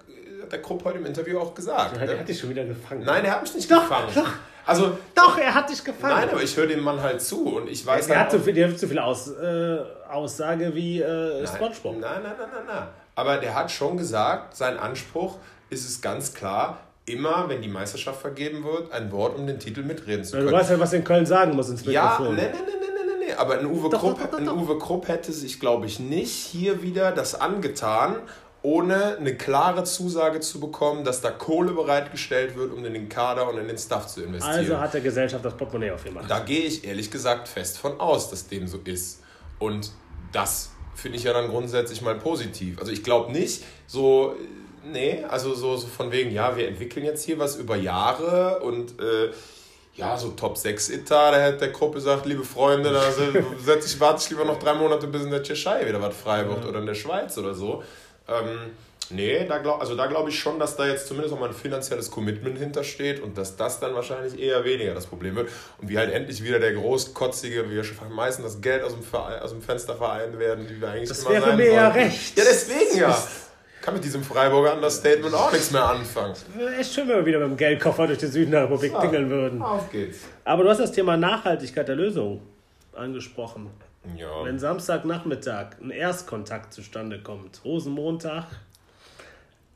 der 0.51 0.63
Krupp 0.63 0.85
heute 0.85 0.99
im 0.99 1.07
Interview 1.07 1.39
auch 1.39 1.55
gesagt. 1.55 2.01
Der 2.01 2.07
ne? 2.07 2.19
hat 2.19 2.29
dich 2.29 2.39
schon 2.39 2.51
wieder 2.51 2.65
gefangen. 2.65 3.05
Nein, 3.05 3.25
er 3.25 3.33
hat 3.33 3.43
mich 3.43 3.55
nicht 3.55 3.71
doch, 3.71 3.83
gefangen. 3.83 4.09
Doch. 4.15 4.31
Also, 4.67 4.97
doch, 5.15 5.37
er 5.37 5.55
hat 5.55 5.69
dich 5.69 5.85
gefangen. 5.85 6.15
Nein, 6.15 6.31
aber 6.31 6.43
ich 6.43 6.57
höre 6.57 6.67
dem 6.67 6.81
Mann 6.81 7.03
halt 7.03 7.21
zu 7.21 7.57
und 7.57 7.69
ich 7.69 7.85
weiß 7.85 8.09
Er, 8.09 8.21
halt 8.21 8.33
hat, 8.33 8.41
viel, 8.41 8.55
der 8.55 8.71
hat 8.71 8.79
so 8.79 8.87
viel 8.87 8.99
Aus, 8.99 9.29
äh, 9.29 9.79
Aussage 10.11 10.75
wie 10.75 11.01
äh, 11.01 11.43
nein, 11.43 11.47
Spongebob. 11.47 12.01
Nein, 12.01 12.23
nein, 12.23 12.33
nein, 12.39 12.49
nein, 12.53 12.65
nein. 12.67 12.87
Aber 13.15 13.37
der 13.37 13.55
hat 13.55 13.71
schon 13.71 13.97
gesagt, 13.97 14.57
sein 14.57 14.79
Anspruch 14.79 15.37
ist 15.69 15.87
es 15.87 16.01
ganz 16.01 16.33
klar, 16.33 16.79
immer, 17.07 17.49
wenn 17.49 17.61
die 17.61 17.69
Meisterschaft 17.69 18.21
vergeben 18.21 18.65
wird, 18.65 18.91
ein 18.93 19.13
Wort 19.13 19.37
um 19.37 19.47
den 19.47 19.59
Titel 19.59 19.83
mitreden 19.83 20.25
zu 20.25 20.33
können. 20.37 20.47
Du 20.47 20.53
weißt 20.53 20.71
ja, 20.71 20.81
was 20.81 20.93
in 20.93 21.05
Köln 21.05 21.27
sagen 21.27 21.55
muss 21.55 21.69
ins 21.69 21.85
Mikrofon. 21.85 22.27
Ja, 22.27 22.33
nein, 22.33 22.51
nein, 22.53 22.63
nein, 22.67 22.84
aber 23.33 23.59
ein 23.59 23.67
Uwe, 23.67 23.89
doch, 23.91 24.01
Krupp, 24.01 24.19
doch, 24.19 24.31
doch, 24.31 24.39
ein 24.39 24.49
Uwe 24.49 24.79
Krupp 24.79 25.09
hätte 25.09 25.33
sich, 25.33 25.61
glaube 25.61 25.87
ich, 25.87 26.01
nicht 26.01 26.33
hier 26.33 26.83
wieder 26.83 27.13
das 27.13 27.35
angetan, 27.35 28.17
ohne 28.63 29.19
eine 29.19 29.37
klare 29.37 29.85
Zusage 29.85 30.41
zu 30.41 30.59
bekommen, 30.59 31.05
dass 31.05 31.21
da 31.21 31.31
Kohle 31.31 31.73
bereitgestellt 31.73 32.57
wird, 32.57 32.73
um 32.73 32.85
in 32.85 32.95
den 32.95 33.09
Kader 33.11 33.49
und 33.51 33.59
in 33.59 33.69
den 33.69 33.77
Staff 33.77 34.07
zu 34.07 34.23
investieren. 34.23 34.59
Also 34.59 34.79
hat 34.79 34.95
der 34.95 35.03
Gesellschaft 35.03 35.45
das 35.45 35.55
Portemonnaie 35.55 35.91
aufgemacht. 35.91 36.31
Da 36.31 36.41
gehe 36.41 36.63
ich 36.63 36.85
ehrlich 36.85 37.11
gesagt 37.11 37.47
fest 37.47 37.77
von 37.77 38.01
aus, 38.01 38.31
dass 38.31 38.49
dem 38.49 38.67
so 38.67 38.79
ist. 38.85 39.23
Und 39.59 39.91
das 40.33 40.71
finde 40.95 41.19
ich 41.19 41.25
ja 41.25 41.35
dann 41.35 41.49
grundsätzlich 41.49 42.01
mal 42.01 42.15
positiv. 42.15 42.79
Also 42.79 42.91
ich 42.91 43.05
glaube 43.05 43.33
nicht, 43.33 43.65
so, 43.87 44.35
nee, 44.91 45.23
also 45.29 45.55
so, 45.55 45.77
so 45.77 45.87
von 45.87 46.11
wegen, 46.11 46.31
ja, 46.31 46.57
wir 46.57 46.67
entwickeln 46.67 47.05
jetzt 47.05 47.25
hier 47.25 47.39
was 47.39 47.57
über 47.57 47.77
Jahre 47.77 48.61
und 48.61 48.99
äh, 48.99 49.31
ja, 49.97 50.17
so 50.17 50.31
Top 50.31 50.57
6 50.57 50.91
Etat, 50.91 51.33
da 51.33 51.41
hätte 51.41 51.59
der 51.59 51.73
Krupp 51.73 51.95
gesagt, 51.95 52.27
liebe 52.27 52.45
Freunde, 52.45 52.93
da 52.93 53.03
setze 53.65 53.87
ich, 53.87 54.01
warte 54.01 54.23
ich 54.23 54.31
lieber 54.31 54.45
noch 54.45 54.59
drei 54.59 54.75
Monate, 54.75 55.07
bis 55.07 55.23
in 55.23 55.31
der 55.31 55.43
Tschechei 55.43 55.87
wieder 55.87 56.01
was 56.01 56.17
frei 56.17 56.47
wird 56.49 56.65
ja. 56.65 56.69
oder 56.69 56.81
in 56.81 56.87
der 56.87 56.95
Schweiz 56.95 57.39
oder 57.39 57.55
so. 57.55 57.83
Ähm, 58.27 58.73
nee, 59.11 59.47
da 59.47 59.59
glaub, 59.59 59.81
also 59.81 59.95
da 59.95 60.07
glaube 60.07 60.31
ich 60.31 60.39
schon, 60.39 60.59
dass 60.59 60.77
da 60.77 60.87
jetzt 60.87 61.07
zumindest 61.07 61.35
auch 61.35 61.39
mal 61.39 61.51
ein 61.51 61.55
finanzielles 61.55 62.11
Commitment 62.11 62.59
hintersteht 62.59 63.23
und 63.23 63.39
dass 63.39 63.57
das 63.57 63.79
dann 63.79 63.95
wahrscheinlich 63.95 64.41
eher 64.41 64.65
weniger 64.65 64.95
das 64.95 65.07
Problem 65.07 65.37
wird. 65.37 65.51
Und 65.81 65.89
wie 65.89 65.99
halt 65.99 66.13
endlich 66.13 66.43
wieder 66.43 66.59
der 66.59 66.73
großkotzige, 66.73 67.71
wir 67.71 67.85
vermeißen 67.85 68.43
das 68.43 68.61
Geld 68.61 68.83
aus 68.83 68.95
dem, 68.95 69.03
Verein, 69.05 69.43
aus 69.43 69.51
dem 69.51 69.63
Fenster 69.63 69.95
vereinen 69.95 70.41
werden, 70.41 70.67
die 70.67 70.81
wir 70.81 70.89
eigentlich 70.89 71.09
das 71.09 71.21
immer 71.21 71.31
wäre 71.31 71.57
mir 71.57 71.73
ja 71.73 71.89
recht. 71.91 72.37
Ja, 72.37 72.45
deswegen 72.45 72.99
ja 72.99 73.17
kann 73.85 73.95
mit 73.95 74.05
diesem 74.05 74.23
Freiburger 74.23 74.75
Understatement 74.75 75.35
auch 75.35 75.53
nichts 75.53 75.71
mehr 75.71 75.85
anfangen. 75.85 76.35
Echt 76.81 76.95
schön, 76.95 77.07
wenn 77.07 77.17
wir 77.17 77.27
wieder 77.27 77.39
mit 77.41 77.51
dem 77.51 77.57
Geldkoffer 77.59 78.07
durch 78.07 78.19
die 78.19 78.27
Süden 78.27 78.53
der 78.53 78.63
Republik 78.63 78.93
so, 78.93 78.99
pingeln 78.99 79.29
würden. 79.29 79.61
Auf 79.61 79.91
geht's. 79.91 80.21
Aber 80.45 80.63
du 80.63 80.71
hast 80.71 80.79
das 80.79 80.93
Thema 80.93 81.19
Nachhaltigkeit 81.19 81.87
der 81.87 81.97
Lösung 81.97 82.41
angesprochen. 82.95 83.69
Ja. 84.17 84.43
Wenn 84.43 84.59
Samstagnachmittag 84.59 85.77
ein 85.83 85.91
Erstkontakt 85.91 86.73
zustande 86.73 87.23
kommt, 87.23 87.63
Rosenmontag, 87.63 88.47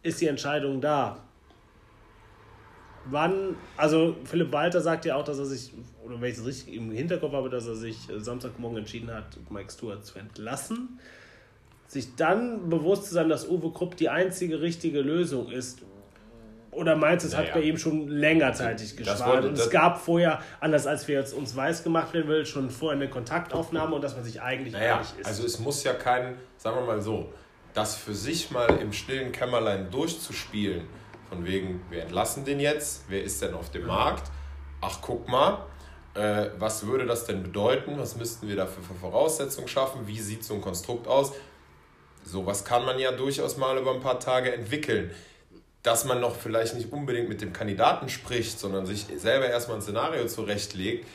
ist 0.02 0.22
die 0.22 0.26
Entscheidung 0.26 0.80
da. 0.80 1.18
Wann, 3.10 3.56
also 3.76 4.16
Philipp 4.24 4.52
Walter 4.52 4.80
sagt 4.80 5.04
ja 5.04 5.16
auch, 5.16 5.24
dass 5.24 5.38
er 5.38 5.46
sich, 5.46 5.72
oder 6.02 6.18
wenn 6.18 6.30
ich 6.30 6.38
es 6.38 6.46
richtig 6.46 6.74
im 6.74 6.90
Hinterkopf 6.92 7.34
habe, 7.34 7.50
dass 7.50 7.66
er 7.66 7.74
sich 7.74 8.08
Samstagmorgen 8.16 8.78
entschieden 8.78 9.12
hat, 9.12 9.36
Mike 9.50 9.70
Stewart 9.70 10.04
zu 10.04 10.18
entlassen 10.18 10.98
sich 11.88 12.14
dann 12.16 12.68
bewusst 12.68 13.06
zu 13.06 13.14
sein, 13.14 13.28
dass 13.28 13.48
Uwe 13.48 13.72
Krupp 13.72 13.96
die 13.96 14.10
einzige 14.10 14.60
richtige 14.60 15.00
Lösung 15.00 15.50
ist. 15.50 15.80
Oder 16.70 16.94
meinst 16.94 17.24
du, 17.24 17.28
es 17.28 17.34
naja. 17.34 17.46
hat 17.46 17.54
bei 17.54 17.62
ihm 17.62 17.78
schon 17.78 18.08
längerzeitig 18.08 18.96
gespart? 18.96 19.44
Und 19.44 19.58
es 19.58 19.70
gab 19.70 19.98
vorher, 19.98 20.40
anders 20.60 20.86
als 20.86 21.08
wir 21.08 21.18
jetzt 21.18 21.32
uns 21.32 21.56
weiß 21.56 21.82
gemacht 21.82 22.12
werden 22.12 22.28
will, 22.28 22.46
schon 22.46 22.70
vorher 22.70 23.00
eine 23.00 23.10
Kontaktaufnahme 23.10 23.96
und 23.96 24.04
dass 24.04 24.14
man 24.14 24.22
sich 24.22 24.40
eigentlich 24.40 24.74
naja, 24.74 24.96
einig 24.96 25.08
ist. 25.18 25.26
Also 25.26 25.44
es 25.44 25.58
muss 25.58 25.82
ja 25.82 25.94
kein, 25.94 26.36
sagen 26.58 26.76
wir 26.76 26.84
mal 26.84 27.00
so, 27.00 27.32
das 27.72 27.96
für 27.96 28.14
sich 28.14 28.50
mal 28.50 28.68
im 28.80 28.92
stillen 28.92 29.32
Kämmerlein 29.32 29.90
durchzuspielen, 29.90 30.82
von 31.28 31.44
wegen, 31.44 31.80
wir 31.90 32.02
entlassen 32.02 32.44
den 32.44 32.60
jetzt, 32.60 33.04
wer 33.08 33.24
ist 33.24 33.40
denn 33.42 33.54
auf 33.54 33.70
dem 33.70 33.86
Markt? 33.86 34.30
Ach, 34.80 34.98
guck 35.00 35.26
mal, 35.28 35.64
äh, 36.14 36.50
was 36.58 36.86
würde 36.86 37.06
das 37.06 37.24
denn 37.24 37.42
bedeuten? 37.42 37.98
Was 37.98 38.16
müssten 38.16 38.46
wir 38.46 38.56
dafür 38.56 38.82
für 38.82 38.94
Voraussetzungen 38.94 39.68
schaffen? 39.68 40.06
Wie 40.06 40.18
sieht 40.20 40.44
so 40.44 40.54
ein 40.54 40.60
Konstrukt 40.60 41.06
aus? 41.06 41.32
Sowas 42.28 42.64
kann 42.64 42.84
man 42.84 42.98
ja 42.98 43.12
durchaus 43.12 43.56
mal 43.56 43.78
über 43.78 43.92
ein 43.92 44.00
paar 44.00 44.20
Tage 44.20 44.52
entwickeln. 44.52 45.10
Dass 45.82 46.04
man 46.04 46.20
noch 46.20 46.36
vielleicht 46.36 46.74
nicht 46.74 46.92
unbedingt 46.92 47.28
mit 47.28 47.40
dem 47.40 47.52
Kandidaten 47.52 48.08
spricht, 48.08 48.58
sondern 48.58 48.84
sich 48.84 49.06
selber 49.16 49.48
erstmal 49.48 49.78
ein 49.78 49.82
Szenario 49.82 50.26
zurechtlegt, 50.26 51.06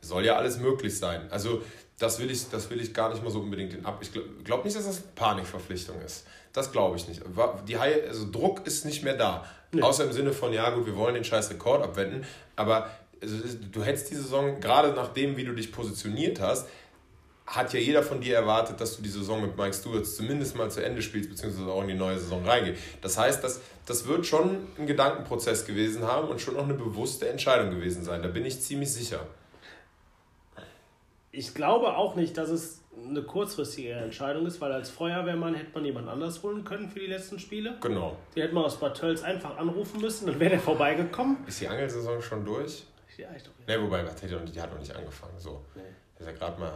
soll 0.00 0.24
ja 0.24 0.36
alles 0.36 0.58
möglich 0.58 0.96
sein. 0.96 1.28
Also 1.30 1.62
das 1.98 2.18
will 2.18 2.30
ich, 2.30 2.48
das 2.48 2.70
will 2.70 2.80
ich 2.80 2.94
gar 2.94 3.10
nicht 3.10 3.22
mal 3.22 3.30
so 3.30 3.40
unbedingt 3.40 3.74
in 3.74 3.84
ab. 3.84 3.98
Ich 4.00 4.12
glaube 4.12 4.28
glaub 4.44 4.64
nicht, 4.64 4.76
dass 4.76 4.86
das 4.86 5.00
Panikverpflichtung 5.00 6.00
ist. 6.02 6.26
Das 6.52 6.72
glaube 6.72 6.96
ich 6.96 7.08
nicht. 7.08 7.22
Die 7.66 7.78
High, 7.78 8.08
also 8.08 8.30
Druck 8.30 8.66
ist 8.66 8.84
nicht 8.84 9.02
mehr 9.02 9.14
da. 9.14 9.44
Nee. 9.72 9.82
Außer 9.82 10.04
im 10.04 10.12
Sinne 10.12 10.32
von, 10.32 10.52
ja 10.52 10.70
gut, 10.70 10.86
wir 10.86 10.96
wollen 10.96 11.14
den 11.14 11.24
scheiß 11.24 11.50
Rekord 11.50 11.82
abwenden. 11.82 12.24
Aber 12.54 12.90
also, 13.20 13.36
du 13.72 13.82
hättest 13.82 14.10
die 14.10 14.14
Saison, 14.14 14.60
gerade 14.60 14.92
nachdem, 14.92 15.36
wie 15.36 15.44
du 15.44 15.52
dich 15.52 15.72
positioniert 15.72 16.40
hast, 16.40 16.68
hat 17.46 17.72
ja 17.72 17.80
jeder 17.80 18.02
von 18.02 18.20
dir 18.20 18.34
erwartet, 18.34 18.80
dass 18.80 18.96
du 18.96 19.02
die 19.02 19.08
Saison 19.08 19.40
mit 19.40 19.56
Mike 19.56 19.72
Stewart 19.72 20.04
zumindest 20.04 20.56
mal 20.56 20.70
zu 20.70 20.84
Ende 20.84 21.00
spielst, 21.00 21.30
beziehungsweise 21.30 21.70
auch 21.70 21.82
in 21.82 21.88
die 21.88 21.94
neue 21.94 22.18
Saison 22.18 22.44
reingehst. 22.44 22.82
Das 23.00 23.16
heißt, 23.16 23.42
das, 23.44 23.60
das 23.86 24.06
wird 24.06 24.26
schon 24.26 24.66
ein 24.78 24.86
Gedankenprozess 24.86 25.64
gewesen 25.64 26.02
haben 26.02 26.28
und 26.28 26.40
schon 26.40 26.56
auch 26.56 26.64
eine 26.64 26.74
bewusste 26.74 27.28
Entscheidung 27.28 27.70
gewesen 27.70 28.04
sein. 28.04 28.22
Da 28.22 28.28
bin 28.28 28.44
ich 28.44 28.60
ziemlich 28.60 28.92
sicher. 28.92 29.20
Ich 31.30 31.54
glaube 31.54 31.96
auch 31.96 32.16
nicht, 32.16 32.36
dass 32.36 32.48
es 32.48 32.80
eine 32.96 33.22
kurzfristige 33.22 33.92
Entscheidung 33.92 34.46
ist, 34.46 34.60
weil 34.60 34.72
als 34.72 34.90
Feuerwehrmann 34.90 35.54
hätte 35.54 35.70
man 35.74 35.84
jemand 35.84 36.08
anders 36.08 36.42
holen 36.42 36.64
können 36.64 36.88
für 36.88 36.98
die 36.98 37.06
letzten 37.06 37.38
Spiele. 37.38 37.76
Genau. 37.82 38.16
Die 38.34 38.42
hätte 38.42 38.54
man 38.54 38.64
aus 38.64 38.80
Bad 38.80 38.96
Tölz 38.96 39.22
einfach 39.22 39.56
anrufen 39.58 40.00
müssen, 40.00 40.26
dann 40.26 40.40
wäre 40.40 40.50
der 40.50 40.60
vorbeigekommen. 40.60 41.36
Ist 41.46 41.60
die 41.60 41.68
Angelsaison 41.68 42.22
schon 42.22 42.44
durch? 42.44 42.84
Ja, 43.18 43.28
ich 43.36 43.42
doch. 43.42 43.52
Ne, 43.66 43.82
wobei, 43.82 44.02
die 44.02 44.60
hat 44.60 44.72
noch 44.72 44.78
nicht 44.78 44.94
angefangen. 44.94 45.38
So. 45.38 45.64
Nee. 45.74 45.82
ist 46.18 46.26
ja 46.26 46.32
gerade 46.32 46.60
mal 46.60 46.72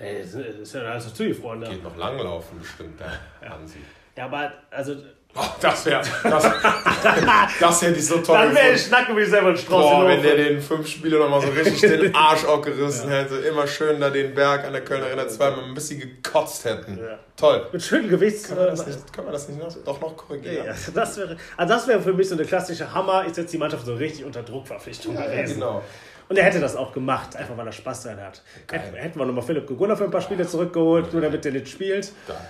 Ey, 0.00 0.22
das 0.22 0.34
ist 0.34 0.74
ja 0.74 0.80
alles 0.82 1.12
zugefroren. 1.14 1.60
Geht 1.62 1.84
noch 1.84 1.96
langlaufen 1.96 2.58
bestimmt, 2.58 2.98
der 2.98 3.12
Ja. 3.42 3.50
Hansi. 3.54 3.78
Ja, 4.16 4.24
aber 4.24 4.50
also. 4.70 4.94
Oh, 5.32 5.42
das 5.60 5.86
wäre, 5.86 6.02
das, 6.24 6.42
das 7.60 7.82
hätte 7.82 7.98
ich 8.00 8.04
so 8.06 8.18
toll 8.18 8.36
Dann 8.36 8.52
wäre 8.52 8.72
ich 8.72 8.82
schnacken 8.82 9.16
wie 9.16 9.24
selber 9.24 9.50
ein 9.50 9.56
Strauß. 9.56 9.80
Boah, 9.80 10.08
wenn 10.08 10.20
der 10.22 10.34
den 10.34 10.60
fünf 10.60 10.88
Spiele 10.88 11.20
nochmal 11.20 11.40
so 11.40 11.48
richtig 11.50 11.80
den 11.82 12.12
Arsch 12.12 12.44
aufgerissen 12.44 13.08
hätte, 13.10 13.36
immer 13.36 13.64
schön 13.68 14.00
da 14.00 14.10
den 14.10 14.34
Berg 14.34 14.64
an 14.64 14.72
der 14.72 14.82
Kölner 14.82 15.06
Arena 15.06 15.28
zweimal 15.28 15.62
ein 15.66 15.74
bisschen 15.74 16.00
gekotzt 16.00 16.64
hätten. 16.64 16.98
Ja. 16.98 17.16
Toll. 17.36 17.64
Mit 17.72 17.80
schönen 17.80 18.08
Gewichts. 18.08 18.48
Können 18.48 18.58
wir 18.58 18.66
das 18.66 18.84
nicht, 18.86 19.12
können 19.12 19.28
wir 19.28 19.32
das 19.32 19.48
nicht 19.48 19.60
noch, 19.60 19.72
doch 19.84 20.00
noch 20.00 20.16
korrigieren? 20.16 20.64
Ja, 20.66 20.72
also 20.72 20.90
das 20.90 21.16
wäre 21.16 21.36
also 21.56 21.74
das 21.74 21.86
wäre 21.86 22.00
für 22.02 22.12
mich 22.12 22.28
so 22.28 22.34
eine 22.34 22.44
klassische 22.44 22.92
Hammer. 22.92 23.24
Ich 23.28 23.34
setze 23.34 23.52
die 23.52 23.58
Mannschaft 23.58 23.86
so 23.86 23.94
richtig 23.94 24.24
unter 24.24 24.42
Druckverpflichtung 24.42 25.14
Ja, 25.14 25.26
gewesen. 25.26 25.54
genau. 25.54 25.84
Und 26.30 26.36
er 26.36 26.44
hätte 26.44 26.60
das 26.60 26.76
auch 26.76 26.92
gemacht, 26.92 27.34
einfach 27.34 27.56
weil 27.56 27.66
er 27.66 27.72
Spaß 27.72 28.04
dran 28.04 28.20
hat. 28.20 28.40
Hätten, 28.70 28.94
hätten 28.94 29.18
wir 29.18 29.26
nochmal 29.26 29.42
Philipp 29.42 29.66
Gegunda 29.66 29.96
für 29.96 30.04
ein 30.04 30.12
paar 30.12 30.20
Spiele 30.20 30.46
zurückgeholt, 30.46 31.12
nur 31.12 31.22
damit 31.22 31.44
er 31.44 31.50
nicht 31.50 31.68
spielt. 31.68 32.12
Da 32.28 32.40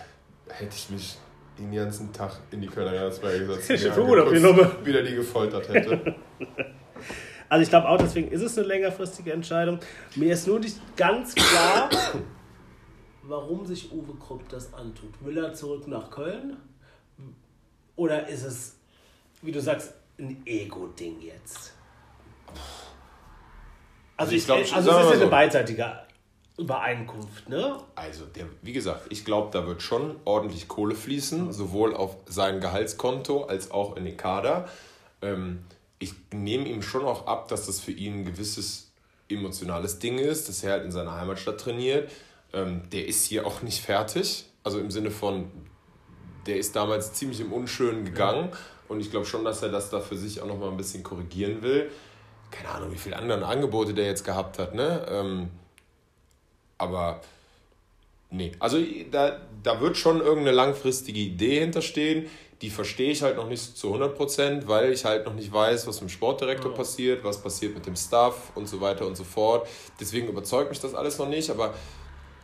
hätte 0.53 0.76
ich 0.76 0.91
mich 0.91 1.16
den 1.59 1.72
ganzen 1.72 2.12
Tag 2.12 2.41
in 2.51 2.61
die 2.61 2.66
Kölner 2.66 3.11
2 3.11 3.39
gesetzt. 3.39 3.70
Ich 3.70 3.91
hab 3.91 3.97
Urlaub 3.97 4.28
genommen. 4.28 4.70
Wieder 4.85 5.03
die 5.03 5.14
gefoltert 5.14 5.66
hätte. 5.70 6.14
Also 7.49 7.64
ich 7.64 7.68
glaube 7.68 7.89
auch, 7.89 7.99
deswegen 7.99 8.31
ist 8.31 8.43
es 8.43 8.57
eine 8.57 8.68
längerfristige 8.68 9.33
Entscheidung. 9.33 9.81
Mir 10.14 10.35
ist 10.35 10.47
nur 10.47 10.61
nicht 10.61 10.78
ganz 10.97 11.35
klar, 11.35 11.91
warum 13.24 13.66
sich 13.66 13.91
Uwe 13.91 14.14
Krupp 14.20 14.49
das 14.51 14.72
antut. 14.72 15.12
Will 15.24 15.37
er 15.37 15.53
zurück 15.53 15.89
nach 15.89 16.11
Köln? 16.11 16.59
Oder 17.97 18.28
ist 18.28 18.45
es, 18.45 18.76
wie 19.43 19.51
du 19.51 19.61
sagst, 19.61 19.95
ein 20.16 20.41
Ego-Ding 20.47 21.20
jetzt? 21.22 21.74
Also, 24.20 24.32
Also 24.32 24.32
ich 24.32 24.38
ich 24.38 24.46
glaub, 24.46 24.58
also 24.58 24.90
es 24.90 24.96
ist 24.96 25.04
ja 25.04 25.10
eine 25.12 25.24
so. 25.24 25.30
beidseitige 25.30 25.92
Übereinkunft, 26.58 27.48
ne? 27.48 27.78
Also, 27.94 28.26
der, 28.26 28.44
wie 28.62 28.72
gesagt, 28.72 29.06
ich 29.08 29.24
glaube, 29.24 29.48
da 29.50 29.66
wird 29.66 29.82
schon 29.82 30.16
ordentlich 30.24 30.68
Kohle 30.68 30.94
fließen, 30.94 31.52
sowohl 31.52 31.94
auf 31.94 32.16
sein 32.26 32.60
Gehaltskonto 32.60 33.44
als 33.44 33.70
auch 33.70 33.96
in 33.96 34.04
den 34.04 34.16
Kader. 34.16 34.68
Ähm, 35.22 35.60
ich 35.98 36.12
nehme 36.32 36.68
ihm 36.68 36.82
schon 36.82 37.04
auch 37.04 37.26
ab, 37.26 37.48
dass 37.48 37.66
das 37.66 37.80
für 37.80 37.92
ihn 37.92 38.20
ein 38.20 38.24
gewisses 38.26 38.90
emotionales 39.28 39.98
Ding 40.00 40.18
ist, 40.18 40.48
dass 40.48 40.62
er 40.62 40.72
halt 40.72 40.84
in 40.84 40.92
seiner 40.92 41.16
Heimatstadt 41.16 41.58
trainiert. 41.60 42.10
Ähm, 42.52 42.82
der 42.92 43.06
ist 43.06 43.24
hier 43.26 43.46
auch 43.46 43.62
nicht 43.62 43.80
fertig. 43.82 44.44
Also 44.62 44.80
im 44.80 44.90
Sinne 44.90 45.10
von, 45.10 45.50
der 46.46 46.58
ist 46.58 46.76
damals 46.76 47.14
ziemlich 47.14 47.40
im 47.40 47.52
Unschönen 47.52 48.04
gegangen. 48.04 48.50
Und 48.88 49.00
ich 49.00 49.10
glaube 49.10 49.24
schon, 49.24 49.44
dass 49.44 49.62
er 49.62 49.70
das 49.70 49.88
da 49.88 50.00
für 50.00 50.16
sich 50.16 50.42
auch 50.42 50.46
nochmal 50.46 50.70
ein 50.70 50.76
bisschen 50.76 51.02
korrigieren 51.02 51.62
will. 51.62 51.90
Keine 52.51 52.68
Ahnung, 52.68 52.92
wie 52.92 52.98
viele 52.98 53.16
andere 53.16 53.44
Angebote 53.46 53.94
der 53.94 54.07
jetzt 54.07 54.24
gehabt 54.24 54.59
hat, 54.59 54.74
ne? 54.74 55.07
Ähm, 55.09 55.51
aber 56.78 57.20
nee, 58.30 58.53
also 58.59 58.78
da, 59.11 59.40
da 59.62 59.80
wird 59.80 59.96
schon 59.96 60.20
irgendeine 60.20 60.53
langfristige 60.53 61.20
Idee 61.20 61.61
hinterstehen. 61.61 62.26
Die 62.62 62.70
verstehe 62.70 63.11
ich 63.11 63.22
halt 63.22 63.36
noch 63.36 63.48
nicht 63.48 63.76
zu 63.76 63.94
100%, 63.94 64.66
weil 64.66 64.92
ich 64.92 65.05
halt 65.05 65.24
noch 65.24 65.34
nicht 65.34 65.51
weiß, 65.53 65.86
was 65.86 66.01
mit 66.03 66.11
dem 66.11 66.12
Sportdirektor 66.12 66.74
passiert, 66.74 67.24
was 67.24 67.42
passiert 67.42 67.74
mit 67.74 67.86
dem 67.86 67.96
Staff 67.96 68.53
und 68.55 68.68
so 68.68 68.80
weiter 68.80 69.07
und 69.07 69.16
so 69.16 69.24
fort. 69.24 69.66
Deswegen 69.98 70.28
überzeugt 70.28 70.68
mich 70.68 70.80
das 70.80 70.94
alles 70.94 71.18
noch 71.18 71.28
nicht, 71.28 71.51
aber 71.51 71.74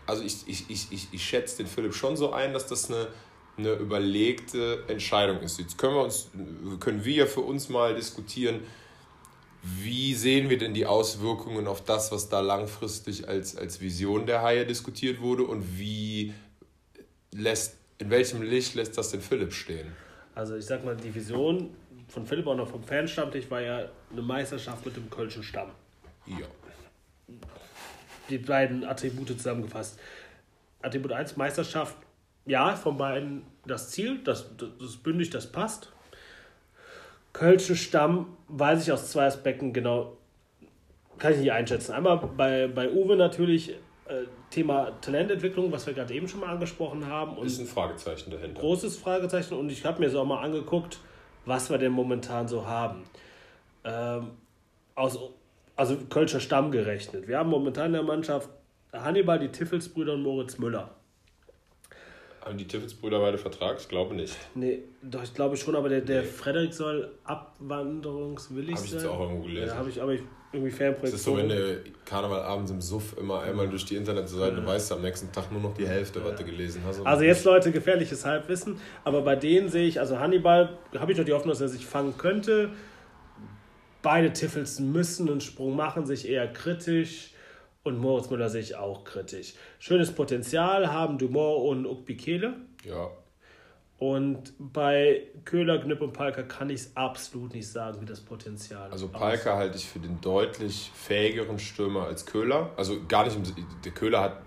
also 0.07 0.22
ich, 0.22 0.46
ich, 0.46 0.70
ich, 0.70 0.90
ich, 0.90 1.09
ich 1.12 1.22
schätze 1.22 1.59
den 1.59 1.66
Philipp 1.66 1.94
schon 1.94 2.16
so 2.16 2.32
ein, 2.32 2.52
dass 2.52 2.66
das 2.66 2.90
eine, 2.90 3.09
eine 3.59 3.72
überlegte 3.72 4.84
Entscheidung 4.88 5.40
ist. 5.40 5.59
Jetzt 5.59 5.76
können 5.76 5.94
wir 5.94 6.02
uns, 6.02 6.28
können 6.80 7.04
wir 7.04 7.14
ja 7.14 7.26
für 7.26 7.40
uns 7.40 7.68
mal 7.68 7.94
diskutieren, 7.94 8.61
wie 9.74 10.14
sehen 10.14 10.48
wir 10.48 10.58
denn 10.58 10.74
die 10.74 10.86
Auswirkungen 10.86 11.66
auf 11.66 11.82
das, 11.82 12.12
was 12.12 12.28
da 12.28 12.40
langfristig 12.40 13.28
als, 13.28 13.56
als 13.56 13.80
Vision 13.80 14.26
der 14.26 14.42
Haie 14.42 14.64
diskutiert 14.64 15.20
wurde 15.20 15.42
und 15.42 15.78
wie 15.78 16.32
lässt, 17.32 17.76
in 17.98 18.10
welchem 18.10 18.42
Licht 18.42 18.74
lässt 18.74 18.96
das 18.96 19.10
den 19.10 19.20
Philipp 19.20 19.52
stehen? 19.52 19.88
Also 20.34 20.54
ich 20.56 20.66
sag 20.66 20.84
mal, 20.84 20.96
die 20.96 21.14
Vision 21.14 21.70
von 22.08 22.26
Philipp 22.26 22.46
auch 22.46 22.56
noch 22.56 22.68
vom 22.68 22.82
Fanstammtisch 22.84 23.50
war 23.50 23.60
ja 23.60 23.88
eine 24.12 24.22
Meisterschaft 24.22 24.84
mit 24.86 24.96
dem 24.96 25.10
Kölschen 25.10 25.42
Stamm. 25.42 25.70
Ja. 26.26 26.46
Die 28.30 28.38
beiden 28.38 28.84
Attribute 28.84 29.28
zusammengefasst. 29.28 29.98
Attribut 30.82 31.12
1, 31.12 31.36
Meisterschaft, 31.36 31.96
ja, 32.44 32.76
von 32.76 32.96
beiden 32.96 33.42
das 33.66 33.90
Ziel, 33.90 34.22
das, 34.22 34.56
das, 34.56 34.68
das 34.78 34.96
bündig, 34.96 35.30
das 35.30 35.50
passt. 35.50 35.90
Kölsche 37.37 37.76
Stamm 37.76 38.34
weiß 38.49 38.82
ich 38.82 38.93
aus 38.93 39.11
zwei 39.11 39.26
Aspekten 39.26 39.74
genau, 39.74 40.16
kann 41.18 41.34
ich 41.34 41.41
nicht 41.41 41.53
einschätzen. 41.53 41.93
Einmal 41.93 42.16
bei, 42.34 42.66
bei 42.66 42.91
Uwe 42.91 43.14
natürlich 43.14 43.72
äh, 44.07 44.24
Thema 44.49 44.93
Talententwicklung, 45.03 45.70
was 45.70 45.87
wir 45.87 45.93
gerade 45.93 46.14
eben 46.14 46.28
schon 46.28 46.41
mal 46.41 46.49
angesprochen 46.49 47.07
haben. 47.07 47.37
Und 47.37 47.47
Ist 47.47 47.61
ein 47.61 47.66
Fragezeichen 47.66 48.30
dahinter. 48.30 48.62
großes 48.62 48.97
Fragezeichen 48.97 49.53
und 49.53 49.70
ich 49.70 49.84
habe 49.84 50.01
mir 50.01 50.09
so 50.09 50.20
auch 50.20 50.24
mal 50.24 50.43
angeguckt, 50.43 50.99
was 51.45 51.68
wir 51.68 51.76
denn 51.76 51.93
momentan 51.93 52.49
so 52.49 52.66
haben. 52.66 53.03
Ähm, 53.84 54.30
aus, 54.95 55.18
also 55.76 55.99
Kölscher 56.09 56.41
Stamm 56.41 56.70
gerechnet. 56.70 57.28
Wir 57.28 57.39
haben 57.39 57.51
momentan 57.51 57.89
in 57.89 57.93
der 57.93 58.03
Mannschaft 58.03 58.49
Hannibal, 58.95 59.39
die 59.39 59.49
Tiffelsbrüder 59.49 60.14
und 60.14 60.22
Moritz 60.22 60.57
Müller. 60.57 60.95
Haben 62.47 62.59
die 62.59 62.68
Tiffels-Brüder 62.68 63.18
beide 63.18 63.38
Vertrag? 63.38 63.76
Ich 63.80 63.88
glaube 63.88 64.14
nicht. 64.14 64.36
Nee, 64.55 64.84
doch, 65.03 65.24
ich 65.24 65.34
glaube 65.34 65.57
schon, 65.57 65.74
aber 65.74 65.88
der, 65.88 66.01
der 66.01 66.22
Frederik 66.22 66.72
soll 66.72 67.11
abwanderungswillig 67.24 68.76
Hab 68.76 68.84
ich 68.84 68.90
sein. 68.90 69.01
jetzt 69.01 69.09
auch 69.09 69.20
irgendwo 69.20 69.42
gelesen. 69.42 69.66
Ja, 69.66 69.76
habe 69.76 69.90
ich 69.90 70.01
aber 70.01 70.12
ich, 70.12 70.20
irgendwie 70.53 70.70
Fanprojekt. 70.70 71.03
Das 71.03 71.14
ist 71.14 71.24
so, 71.24 71.36
wenn 71.36 71.49
du 71.49 71.82
Karneval 72.05 72.42
abends 72.42 72.70
im 72.70 72.80
Suff 72.80 73.16
immer 73.18 73.40
einmal 73.40 73.68
durch 73.68 73.84
die 73.84 73.97
Internetseite 73.97 74.64
weißt, 74.64 74.92
du 74.92 74.94
am 74.94 75.03
nächsten 75.03 75.32
Tag 75.32 75.51
nur 75.51 75.61
noch 75.61 75.74
die 75.74 75.88
Hälfte, 75.88 76.24
was 76.24 76.36
du 76.36 76.44
gelesen 76.44 76.82
hast. 76.86 77.05
Also 77.05 77.24
jetzt 77.24 77.44
Leute, 77.44 77.72
gefährliches 77.72 78.24
Halbwissen. 78.24 78.78
Aber 79.03 79.22
bei 79.22 79.34
denen 79.34 79.68
sehe 79.68 79.88
ich, 79.88 79.99
also 79.99 80.20
Hannibal, 80.20 80.78
habe 80.97 81.11
ich 81.11 81.18
noch 81.18 81.24
die 81.24 81.32
Hoffnung, 81.32 81.51
dass 81.51 81.61
er 81.61 81.68
sich 81.68 81.84
fangen 81.84 82.16
könnte. 82.16 82.70
Beide 84.03 84.32
Tiffels 84.32 84.78
müssen 84.78 85.28
einen 85.28 85.40
Sprung 85.40 85.74
machen, 85.74 86.07
sich 86.07 86.28
eher 86.28 86.47
kritisch. 86.47 87.32
Und 87.87 87.99
Moritz 87.99 88.30
Müller 88.30 88.49
sehe 88.49 88.62
ich 88.62 88.74
auch 88.74 89.05
kritisch. 89.05 89.55
Schönes 89.78 90.11
Potenzial 90.11 90.93
haben 90.93 91.18
Dumont 91.18 91.68
und 91.68 91.87
Ukbikele. 91.87 92.55
Ja. 92.84 93.11
Und 93.99 94.53
bei 94.59 95.22
Köhler, 95.45 95.78
Knüpp 95.78 96.01
und 96.03 96.12
Palker 96.12 96.43
kann 96.43 96.68
ich 96.68 96.80
es 96.80 96.97
absolut 96.97 97.55
nicht 97.55 97.68
sagen, 97.68 98.01
wie 98.01 98.05
das 98.05 98.20
Potenzial 98.20 98.91
Also 98.91 99.07
aussieht. 99.07 99.20
Palka 99.20 99.57
halte 99.57 99.78
ich 99.78 99.87
für 99.87 100.01
den 100.01 100.20
deutlich 100.20 100.91
fähigeren 100.95 101.61
Stürmer 101.61 102.07
als 102.07 102.26
Köhler. 102.26 102.70
Also 102.76 102.99
gar 103.07 103.24
nicht, 103.24 103.39
der 103.84 103.93
Köhler 103.93 104.20
hat, 104.20 104.43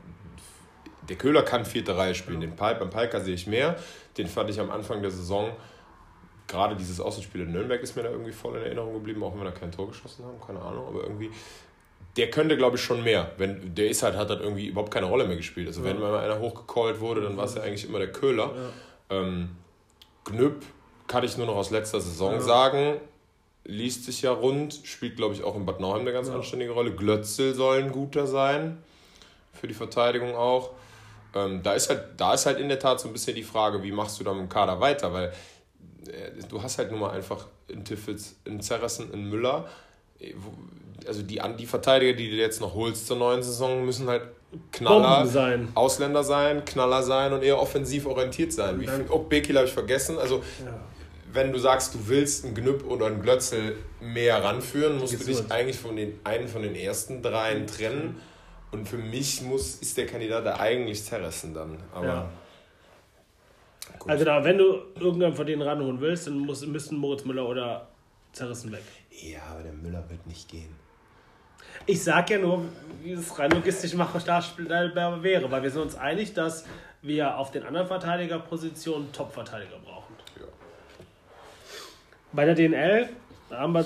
der 1.08 1.16
Köhler 1.16 1.42
kann 1.42 1.64
vierte 1.64 1.96
Reihe 1.96 2.14
spielen. 2.16 2.42
Den 2.42 2.58
Pal, 2.58 2.76
beim 2.76 2.90
Palka 2.90 3.22
sehe 3.22 3.36
ich 3.36 3.48
mehr. 3.48 3.78
Den 4.18 4.28
fand 4.28 4.50
ich 4.50 4.60
am 4.60 4.70
Anfang 4.70 5.02
der 5.02 5.12
Saison, 5.12 5.52
gerade 6.50 6.76
dieses 6.76 7.00
Außenspiel 7.00 7.42
in 7.42 7.54
Nürnberg 7.54 7.82
ist 7.82 7.96
mir 7.96 8.04
da 8.04 8.10
irgendwie 8.10 8.34
voll 8.34 8.58
in 8.58 8.64
Erinnerung 8.64 8.94
geblieben, 8.94 9.24
auch 9.24 9.32
wenn 9.32 9.40
wir 9.40 9.46
da 9.46 9.52
kein 9.52 9.72
Tor 9.72 9.88
geschossen 9.88 10.26
haben, 10.26 10.42
keine 10.46 10.62
Ahnung, 10.62 10.88
aber 10.88 11.04
irgendwie, 11.04 11.30
der 12.18 12.30
könnte 12.30 12.58
glaube 12.58 12.78
ich 12.78 12.84
schon 12.84 13.04
mehr. 13.04 13.32
Wenn, 13.38 13.76
der 13.76 13.90
ist 13.90 14.04
halt, 14.04 14.16
hat 14.16 14.30
halt 14.30 14.42
irgendwie 14.42 14.68
überhaupt 14.68 14.92
keine 14.92 15.06
Rolle 15.08 15.26
mehr 15.26 15.38
gespielt. 15.38 15.68
Also 15.68 15.84
wenn 15.84 16.00
mal 16.00 16.20
einer 16.20 16.40
hochgecallt 16.40 17.00
wurde, 17.00 17.22
dann 17.22 17.38
war 17.38 17.46
es 17.46 17.56
ja 17.56 17.62
eigentlich 17.62 17.86
immer 17.88 18.00
der 18.00 18.12
Köhler. 18.12 18.54
Ähm, 19.10 19.50
Gnüpp 20.26 20.64
kann 21.08 21.24
ich 21.24 21.38
nur 21.38 21.48
noch 21.48 21.56
aus 21.56 21.72
letzter 21.72 22.00
Saison 22.00 22.40
sagen. 22.40 23.00
Liest 23.66 24.06
sich 24.06 24.22
ja 24.22 24.32
rund, 24.32 24.80
spielt, 24.84 25.18
glaube 25.18 25.34
ich, 25.34 25.44
auch 25.44 25.56
in 25.56 25.66
Bad 25.66 25.80
Nauheim 25.80 26.02
eine 26.02 26.14
ganz 26.14 26.30
anständige 26.30 26.72
Rolle. 26.72 26.92
Glötzel 26.92 27.54
soll 27.54 27.80
ein 27.80 27.92
guter 27.92 28.26
sein, 28.26 28.78
für 29.54 29.68
die 29.68 29.74
Verteidigung 29.74 30.36
auch. 30.36 30.72
Ähm, 31.36 31.62
da, 31.62 31.74
ist 31.74 31.90
halt, 31.90 32.04
da 32.18 32.34
ist 32.34 32.46
halt 32.46 32.60
in 32.60 32.70
der 32.70 32.80
Tat 32.80 33.00
so 33.00 33.08
ein 33.08 33.14
bisschen 33.14 33.36
die 33.36 33.44
Frage, 33.44 33.84
wie 33.84 33.92
machst 33.92 34.20
du 34.20 34.24
dann 34.24 34.40
im 34.40 34.50
Kader 34.50 34.80
weiter? 34.80 35.14
Weil 35.14 35.34
äh, 36.08 36.32
du 36.48 36.64
hast 36.64 36.78
halt 36.78 36.92
nun 36.92 37.02
mal 37.02 37.12
einfach 37.12 37.46
in 37.68 37.86
Tiffels, 37.86 38.36
in 38.46 38.62
Zerressen, 38.62 39.14
in 39.14 39.30
Müller. 39.30 39.68
Also 41.08 41.22
die, 41.24 41.42
die 41.58 41.66
Verteidiger, 41.66 42.14
die 42.14 42.30
du 42.30 42.36
jetzt 42.36 42.62
noch 42.62 42.74
holst 42.74 43.08
zur 43.08 43.18
neuen 43.18 43.42
Saison, 43.44 43.86
müssen 43.86 44.08
halt 44.08 44.24
Knaller 44.72 45.26
sein. 45.28 45.68
Ausländer 45.76 46.24
sein, 46.24 46.66
Knaller 46.66 47.04
sein 47.04 47.34
und 47.34 47.44
eher 47.44 47.60
offensiv 47.62 48.06
orientiert 48.08 48.52
sein. 48.52 48.80
Wie 48.82 48.88
viel, 48.88 49.06
oh, 49.10 49.20
Bekil 49.20 49.56
habe 49.58 49.68
ich 49.68 49.74
vergessen. 49.74 50.18
Also, 50.18 50.38
Ja. 50.66 50.74
wenn 51.32 51.52
du 51.52 51.60
sagst, 51.60 51.94
du 51.94 52.00
willst 52.08 52.46
einen 52.46 52.56
Gnüpp 52.56 52.84
oder 52.90 53.06
einen 53.06 53.22
Glötzel 53.22 53.76
mehr 54.02 54.44
ranführen, 54.44 54.98
musst 54.98 55.14
du 55.20 55.24
dich 55.24 55.52
eigentlich 55.52 55.78
von 55.78 55.96
den 55.96 56.20
einen 56.24 56.48
von 56.48 56.64
den 56.64 56.74
ersten 56.76 57.22
dreien 57.22 57.68
trennen. 57.68 58.20
Und 58.72 58.88
für 58.88 58.98
mich 58.98 59.42
muss, 59.44 59.76
ist 59.76 59.98
der 59.98 60.06
Kandidat 60.08 60.46
da 60.46 60.56
eigentlich 60.60 61.04
Zerressen 61.04 61.54
dann. 61.54 61.78
Aber 61.94 62.06
Ja. 62.08 62.30
gut. 64.00 64.10
Also 64.12 64.26
da, 64.26 64.44
wenn 64.44 64.58
du 64.58 64.82
irgendwann 65.00 65.34
von 65.36 65.46
denen 65.46 65.62
ranholen 65.62 66.00
willst, 66.02 66.26
dann 66.28 66.40
muss, 66.40 66.66
müssen 66.66 66.98
Moritz 66.98 67.24
Müller 67.26 67.48
oder 67.48 67.88
Zerrissen 68.34 68.72
weg. 68.72 68.82
ja, 69.12 69.40
aber 69.52 69.64
der 69.64 69.74
Müller 69.74 70.04
wird 70.10 70.26
nicht 70.28 70.48
gehen. 70.50 70.74
Ich 71.90 72.04
sag 72.04 72.30
ja 72.30 72.38
nur, 72.38 72.66
wie 73.02 73.14
es 73.14 73.40
rein 73.40 73.50
logistisch 73.50 73.96
darstellbar 74.24 75.24
wäre, 75.24 75.50
weil 75.50 75.64
wir 75.64 75.72
sind 75.72 75.82
uns 75.82 75.96
einig, 75.96 76.36
dass 76.36 76.64
wir 77.02 77.36
auf 77.36 77.50
den 77.50 77.64
anderen 77.64 77.88
Verteidigerpositionen 77.88 79.12
Top-Verteidiger 79.12 79.80
brauchen. 79.84 80.14
Ja. 80.40 80.46
Bei 82.32 82.46
der 82.46 82.54
DNL 82.54 83.10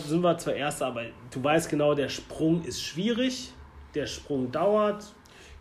sind 0.04 0.22
wir 0.22 0.38
zwar 0.38 0.54
Erster, 0.54 0.88
aber 0.88 1.04
du 1.32 1.42
weißt 1.42 1.70
genau, 1.70 1.94
der 1.94 2.10
Sprung 2.10 2.66
ist 2.66 2.84
schwierig, 2.84 3.54
der 3.96 4.06
Sprung 4.06 4.52
dauert. 4.52 5.06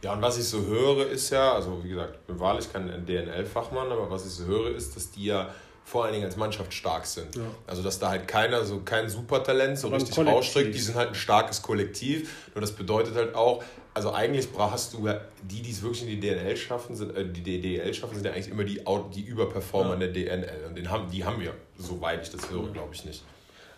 Ja, 0.02 0.14
und 0.14 0.22
was 0.22 0.36
ich 0.36 0.48
so 0.48 0.66
höre, 0.66 1.06
ist 1.10 1.30
ja, 1.30 1.52
also 1.52 1.84
wie 1.84 1.90
gesagt, 1.90 2.16
ich 2.16 2.26
bin 2.26 2.40
wahrlich 2.40 2.72
kein 2.72 3.06
DNL-Fachmann, 3.06 3.92
aber 3.92 4.10
was 4.10 4.26
ich 4.26 4.32
so 4.32 4.46
höre, 4.46 4.74
ist, 4.74 4.96
dass 4.96 5.12
die 5.12 5.26
ja 5.26 5.54
vor 5.84 6.04
allen 6.04 6.14
Dingen 6.14 6.24
als 6.24 6.36
Mannschaft 6.36 6.72
stark 6.72 7.06
sind. 7.06 7.34
Ja. 7.34 7.42
Also 7.66 7.82
dass 7.82 7.98
da 7.98 8.10
halt 8.10 8.28
keiner, 8.28 8.64
so 8.64 8.80
kein 8.80 9.08
Supertalent 9.08 9.78
so 9.78 9.88
aber 9.88 9.96
richtig 9.96 10.16
rausstreckt, 10.18 10.74
die 10.74 10.78
sind 10.78 10.94
halt 10.94 11.08
ein 11.08 11.14
starkes 11.14 11.62
Kollektiv. 11.62 12.48
Nur 12.54 12.60
das 12.60 12.72
bedeutet 12.72 13.14
halt 13.14 13.34
auch, 13.34 13.62
also 13.94 14.12
eigentlich 14.12 14.48
hast 14.56 14.94
du 14.94 15.06
ja, 15.06 15.20
die, 15.42 15.60
die 15.60 15.70
es 15.70 15.82
wirklich 15.82 16.02
in 16.02 16.08
die 16.08 16.20
DNL 16.20 16.56
schaffen, 16.56 16.96
sind, 16.96 17.14
äh, 17.16 17.26
die 17.26 17.42
DDL 17.42 17.92
schaffen, 17.92 18.14
sind 18.14 18.24
ja 18.24 18.32
eigentlich 18.32 18.48
immer 18.48 18.64
die, 18.64 18.80
die 19.14 19.22
Überperformer 19.22 19.90
ja. 19.90 19.94
in 19.94 20.00
der 20.00 20.08
DNL. 20.12 20.66
Und 20.68 20.78
den 20.78 20.90
haben, 20.90 21.10
die 21.10 21.24
haben 21.24 21.40
wir, 21.40 21.52
soweit 21.76 22.22
ich 22.22 22.30
das 22.30 22.50
höre, 22.50 22.70
glaube 22.72 22.94
ich 22.94 23.04
nicht. 23.04 23.22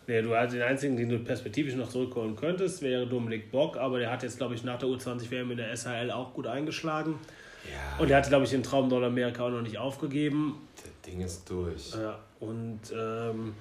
Nee, 0.07 0.21
du 0.21 0.37
hast 0.37 0.53
den 0.53 0.63
einzigen, 0.63 0.97
den 0.97 1.09
du 1.09 1.19
perspektivisch 1.19 1.75
noch 1.75 1.89
zurückholen 1.89 2.37
könntest, 2.37 2.83
wäre 2.83 3.07
Dominik 3.07 3.51
Bock, 3.51 3.79
aber 3.79 3.99
der 3.99 4.11
hat 4.11 4.23
jetzt, 4.23 4.37
glaube 4.37 4.55
ich, 4.55 4.63
nach 4.63 4.79
der 4.79 4.89
U20-WM 4.91 5.51
in 5.51 5.57
der 5.57 5.75
SHL 5.75 6.11
auch 6.11 6.35
gut 6.35 6.47
eingeschlagen. 6.47 7.19
Ja. 7.65 8.03
Und 8.03 8.11
er 8.11 8.19
hatte, 8.19 8.29
glaube 8.29 8.45
ich, 8.45 8.51
den 8.51 8.63
Traum 8.63 8.89
Nordamerika 8.89 9.47
auch 9.47 9.51
noch 9.51 9.63
nicht 9.63 9.79
aufgegeben. 9.79 10.61
Ding 11.07 11.21
ist 11.21 11.49
durch. 11.49 11.95
Ja, 11.95 12.19
und 12.41 12.81
ähm, 12.93 13.55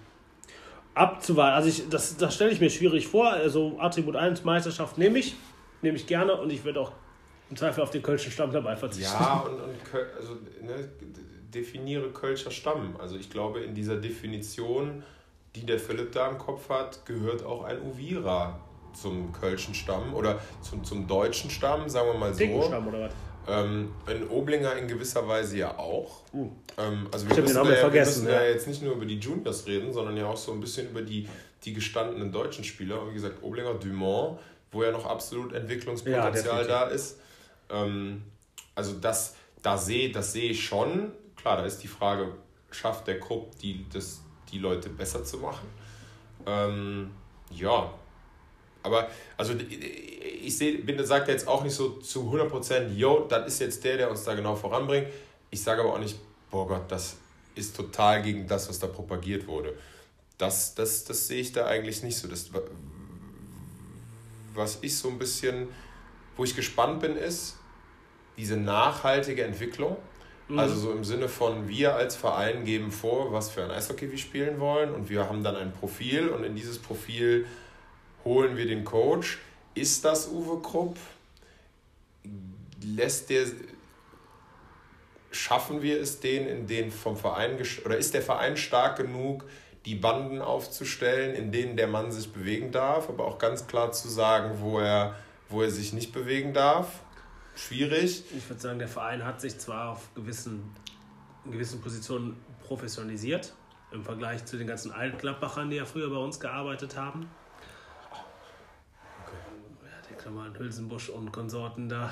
abzuwarten, 0.93 1.55
also 1.55 1.69
ich, 1.69 1.89
das, 1.89 2.17
das 2.17 2.35
stelle 2.35 2.51
ich 2.51 2.59
mir 2.59 2.69
schwierig 2.69 3.07
vor. 3.07 3.29
Also 3.31 3.77
Attribut 3.79 4.15
1 4.15 4.43
Meisterschaft 4.43 4.97
nehme 4.97 5.19
ich, 5.19 5.35
nehme 5.81 5.97
ich 5.97 6.07
gerne 6.07 6.35
und 6.35 6.51
ich 6.51 6.63
würde 6.63 6.81
auch 6.81 6.91
im 7.49 7.57
Zweifel 7.57 7.81
auf 7.81 7.91
den 7.91 8.01
Kölschen 8.01 8.31
Stamm 8.31 8.51
dabei 8.51 8.75
verzichten. 8.75 9.13
Ja, 9.13 9.41
und, 9.41 9.59
und 9.59 9.75
also, 10.17 10.33
ne, 10.61 10.89
definiere 11.53 12.09
Kölscher 12.09 12.51
Stamm. 12.51 12.95
Also 12.99 13.15
ich 13.15 13.29
glaube, 13.29 13.59
in 13.59 13.75
dieser 13.75 13.97
Definition, 13.97 15.03
die 15.55 15.65
der 15.65 15.79
Philipp 15.79 16.11
da 16.11 16.29
im 16.29 16.37
Kopf 16.37 16.69
hat, 16.69 17.05
gehört 17.05 17.45
auch 17.45 17.63
ein 17.63 17.81
Uvira 17.81 18.59
zum 18.93 19.31
Kölschen 19.31 19.73
Stamm 19.73 20.13
oder 20.13 20.39
zum, 20.61 20.83
zum 20.83 21.07
deutschen 21.07 21.49
Stamm, 21.49 21.89
sagen 21.89 22.07
wir 22.07 22.17
mal 22.17 22.33
so. 22.33 22.63
Stamm 22.63 22.87
oder 22.87 23.01
was? 23.01 23.13
Ähm, 23.47 23.91
in 24.07 24.29
Oblinger 24.29 24.75
in 24.77 24.87
gewisser 24.87 25.27
Weise 25.27 25.57
ja 25.57 25.77
auch. 25.77 26.21
Uh. 26.33 26.49
Ähm, 26.77 27.07
also 27.11 27.29
wir 27.29 27.41
müssen, 27.41 27.55
ja, 27.55 27.93
wir 27.93 27.99
müssen 27.99 28.27
ja. 28.27 28.41
ja 28.41 28.49
jetzt 28.49 28.67
nicht 28.67 28.81
nur 28.81 28.93
über 28.93 29.05
die 29.05 29.19
Juniors 29.19 29.67
reden, 29.67 29.91
sondern 29.91 30.15
ja 30.15 30.27
auch 30.27 30.37
so 30.37 30.53
ein 30.53 30.61
bisschen 30.61 30.89
über 30.89 31.01
die, 31.01 31.27
die 31.63 31.73
gestandenen 31.73 32.31
deutschen 32.31 32.63
Spieler. 32.63 33.09
Wie 33.09 33.13
gesagt, 33.13 33.43
Oblinger, 33.43 33.73
Dumont, 33.73 34.39
wo 34.71 34.83
ja 34.83 34.91
noch 34.91 35.05
absolut 35.05 35.53
Entwicklungspotenzial 35.53 36.61
ja, 36.61 36.67
da 36.67 36.83
ist. 36.87 37.19
Ähm, 37.69 38.23
also 38.75 38.93
das, 38.93 39.35
da 39.61 39.77
seh, 39.77 40.11
das 40.11 40.33
sehe 40.33 40.51
ich 40.51 40.65
schon. 40.65 41.11
Klar, 41.35 41.57
da 41.57 41.65
ist 41.65 41.79
die 41.79 41.87
Frage, 41.87 42.31
schafft 42.71 43.07
der 43.07 43.19
Krupp 43.19 43.57
die, 43.59 43.85
das, 43.91 44.21
die 44.51 44.59
Leute 44.59 44.89
besser 44.89 45.23
zu 45.23 45.37
machen? 45.37 45.67
Ähm, 46.45 47.11
ja, 47.51 47.93
aber 48.83 49.07
also 49.37 49.53
ich 50.43 50.57
sehe, 50.57 50.77
bin, 50.79 51.03
sagt 51.05 51.29
jetzt 51.29 51.47
auch 51.47 51.63
nicht 51.63 51.73
so 51.73 51.89
zu 52.01 52.31
100%, 52.31 52.93
yo, 52.93 53.25
das 53.27 53.47
ist 53.47 53.59
jetzt 53.59 53.83
der, 53.83 53.97
der 53.97 54.11
uns 54.11 54.23
da 54.23 54.33
genau 54.35 54.55
voranbringt. 54.55 55.07
Ich 55.49 55.63
sage 55.63 55.81
aber 55.81 55.93
auch 55.93 55.99
nicht, 55.99 56.17
boah 56.51 56.67
Gott, 56.67 56.91
das 56.91 57.15
ist 57.55 57.75
total 57.75 58.21
gegen 58.21 58.47
das, 58.47 58.69
was 58.69 58.79
da 58.79 58.87
propagiert 58.87 59.47
wurde. 59.47 59.73
Das, 60.37 60.75
das, 60.75 61.05
das 61.05 61.27
sehe 61.27 61.41
ich 61.41 61.51
da 61.51 61.65
eigentlich 61.65 62.03
nicht 62.03 62.17
so. 62.17 62.27
Das, 62.27 62.49
was 64.53 64.79
ich 64.81 64.97
so 64.97 65.09
ein 65.09 65.17
bisschen, 65.17 65.67
wo 66.35 66.43
ich 66.43 66.55
gespannt 66.55 66.99
bin, 66.99 67.15
ist 67.15 67.57
diese 68.37 68.57
nachhaltige 68.57 69.43
Entwicklung. 69.43 69.97
Mhm. 70.47 70.59
Also 70.59 70.75
so 70.75 70.91
im 70.91 71.03
Sinne 71.03 71.29
von, 71.29 71.67
wir 71.67 71.95
als 71.95 72.15
Verein 72.15 72.65
geben 72.65 72.91
vor, 72.91 73.31
was 73.31 73.49
für 73.49 73.63
ein 73.63 73.71
Eishockey 73.71 74.11
wir 74.11 74.17
spielen 74.17 74.59
wollen 74.59 74.93
und 74.93 75.09
wir 75.09 75.29
haben 75.29 75.43
dann 75.43 75.55
ein 75.55 75.71
Profil 75.71 76.29
und 76.29 76.43
in 76.43 76.55
dieses 76.55 76.79
Profil 76.79 77.45
holen 78.25 78.57
wir 78.57 78.67
den 78.67 78.83
Coach. 78.83 79.39
Ist 79.75 80.05
das 80.05 80.27
Uwe 80.27 80.61
Krupp? 80.61 80.97
Lässt 82.83 83.29
der, 83.29 83.45
schaffen 85.31 85.81
wir 85.81 85.99
es 85.99 86.19
den 86.19 86.47
in 86.47 86.67
den 86.67 86.91
vom 86.91 87.17
Verein 87.17 87.57
oder 87.85 87.97
ist 87.97 88.13
der 88.13 88.21
Verein 88.21 88.57
stark 88.57 88.97
genug, 88.97 89.45
die 89.85 89.95
Banden 89.95 90.41
aufzustellen, 90.41 91.35
in 91.35 91.51
denen 91.51 91.75
der 91.75 91.87
Mann 91.87 92.11
sich 92.11 92.31
bewegen 92.31 92.71
darf, 92.71 93.09
aber 93.09 93.25
auch 93.25 93.37
ganz 93.37 93.67
klar 93.67 93.91
zu 93.91 94.07
sagen, 94.07 94.59
wo 94.59 94.79
er, 94.79 95.15
wo 95.49 95.61
er 95.61 95.71
sich 95.71 95.93
nicht 95.93 96.13
bewegen 96.13 96.53
darf? 96.53 97.01
Schwierig. 97.55 98.23
Ich 98.35 98.49
würde 98.49 98.61
sagen, 98.61 98.79
der 98.79 98.87
Verein 98.87 99.25
hat 99.25 99.41
sich 99.41 99.57
zwar 99.59 99.91
auf 99.91 100.13
gewissen, 100.15 100.73
in 101.45 101.51
gewissen 101.51 101.81
Positionen 101.81 102.37
professionalisiert, 102.65 103.53
im 103.91 104.03
Vergleich 104.03 104.45
zu 104.45 104.57
den 104.57 104.67
ganzen 104.67 104.91
Altgladbachern, 104.91 105.69
die 105.69 105.75
ja 105.75 105.85
früher 105.85 106.09
bei 106.09 106.17
uns 106.17 106.39
gearbeitet 106.39 106.95
haben. 106.95 107.29
Klammern 110.23 110.57
Hülsenbusch 110.57 111.09
und 111.09 111.33
Konsorten 111.33 111.89
da. 111.89 112.09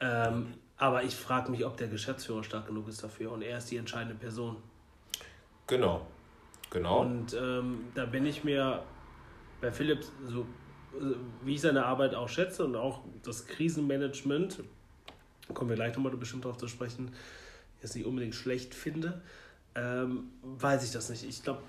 Ähm, 0.00 0.54
aber 0.76 1.04
ich 1.04 1.14
frage 1.14 1.52
mich, 1.52 1.64
ob 1.64 1.76
der 1.76 1.86
Geschäftsführer 1.86 2.42
stark 2.42 2.66
genug 2.66 2.88
ist 2.88 3.02
dafür 3.04 3.30
und 3.30 3.42
er 3.42 3.58
ist 3.58 3.70
die 3.70 3.76
entscheidende 3.76 4.16
Person. 4.16 4.56
Genau, 5.68 6.04
genau. 6.70 7.02
Und 7.02 7.34
ähm, 7.34 7.84
da 7.94 8.06
bin 8.06 8.26
ich 8.26 8.42
mir 8.42 8.82
bei 9.60 9.70
Philipp, 9.70 10.04
so 10.26 10.44
wie 11.42 11.54
ich 11.54 11.60
seine 11.60 11.86
Arbeit 11.86 12.16
auch 12.16 12.28
schätze 12.28 12.64
und 12.64 12.74
auch 12.74 13.02
das 13.22 13.46
Krisenmanagement, 13.46 14.64
kommen 15.54 15.70
wir 15.70 15.76
gleich 15.76 15.94
nochmal 15.94 16.14
bestimmt 16.16 16.44
darauf 16.44 16.58
zu 16.58 16.66
sprechen, 16.66 17.14
jetzt 17.80 17.94
nicht 17.94 18.04
unbedingt 18.04 18.34
schlecht 18.34 18.74
finde, 18.74 19.22
ähm, 19.76 20.30
weiß 20.42 20.84
ich 20.84 20.90
das 20.90 21.08
nicht. 21.08 21.22
Ich 21.22 21.42
glaube. 21.42 21.62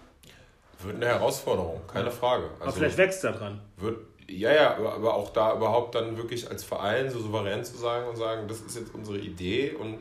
Wird 0.82 0.95
eine 0.95 1.06
Herausforderung, 1.06 1.82
keine 1.88 2.10
Frage. 2.10 2.45
Also 2.54 2.64
aber 2.64 2.72
vielleicht 2.72 2.97
wächst 2.97 3.24
er 3.24 3.34
dran. 3.34 3.62
Wird, 3.78 3.99
ja, 4.30 4.53
ja, 4.53 4.78
aber 4.78 5.13
auch 5.13 5.32
da 5.32 5.55
überhaupt 5.55 5.95
dann 5.95 6.17
wirklich 6.17 6.49
als 6.49 6.63
Verein 6.63 7.09
so 7.09 7.19
souverän 7.19 7.63
zu 7.63 7.78
sagen 7.78 8.07
und 8.07 8.15
sagen, 8.15 8.47
das 8.47 8.61
ist 8.61 8.78
jetzt 8.78 8.93
unsere 8.93 9.17
Idee 9.17 9.74
und 9.74 9.99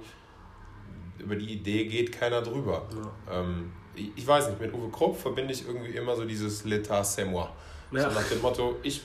über 1.19 1.37
die 1.37 1.53
Idee 1.53 1.87
geht 1.87 2.13
keiner 2.13 2.43
drüber. 2.43 2.87
Ja. 3.29 3.41
Ähm, 3.41 3.73
ich, 3.95 4.11
ich, 4.17 4.27
weiß 4.27 4.49
nicht, 4.49 4.61
mit 4.61 4.73
Uwe 4.73 4.91
Krupp 4.91 5.19
verbinde 5.19 5.53
ich 5.53 5.67
irgendwie 5.67 5.93
immer 5.93 6.17
so 6.17 6.25
dieses 6.25 6.65
L'état 6.65 7.03
c'est 7.03 7.25
moi. 7.25 7.49
Ja. 7.91 8.11
So 8.11 8.19
nach 8.19 8.29
dem 8.29 8.41
Motto, 8.41 8.77
ich 8.83 9.03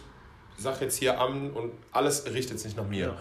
sag 0.57 0.81
jetzt 0.81 0.97
hier 0.97 1.19
an 1.19 1.51
und 1.51 1.73
alles 1.91 2.25
richtet 2.33 2.59
sich 2.59 2.75
nach 2.75 2.87
mir. 2.87 3.07
Ja. 3.07 3.17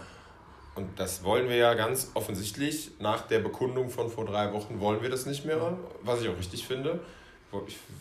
Und 0.75 0.99
das 0.99 1.23
wollen 1.23 1.49
wir 1.49 1.55
ja 1.55 1.73
ganz 1.73 2.11
offensichtlich. 2.13 2.91
Nach 2.99 3.27
der 3.27 3.39
Bekundung 3.39 3.89
von 3.89 4.09
vor 4.09 4.25
drei 4.25 4.53
Wochen 4.53 4.79
wollen 4.79 5.01
wir 5.01 5.09
das 5.09 5.25
nicht 5.25 5.43
mehr, 5.43 5.77
was 6.03 6.21
ich 6.21 6.29
auch 6.29 6.37
richtig 6.37 6.67
finde. 6.67 6.99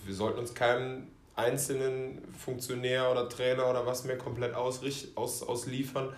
Wir 0.04 0.14
sollten 0.14 0.38
uns 0.38 0.54
keinem 0.54 1.06
einzelnen 1.36 2.22
Funktionär 2.32 3.10
oder 3.10 3.28
Trainer 3.28 3.68
oder 3.70 3.86
was 3.86 4.04
mehr 4.04 4.18
komplett 4.18 4.54
ausricht, 4.54 5.16
aus, 5.16 5.42
ausliefern. 5.42 6.12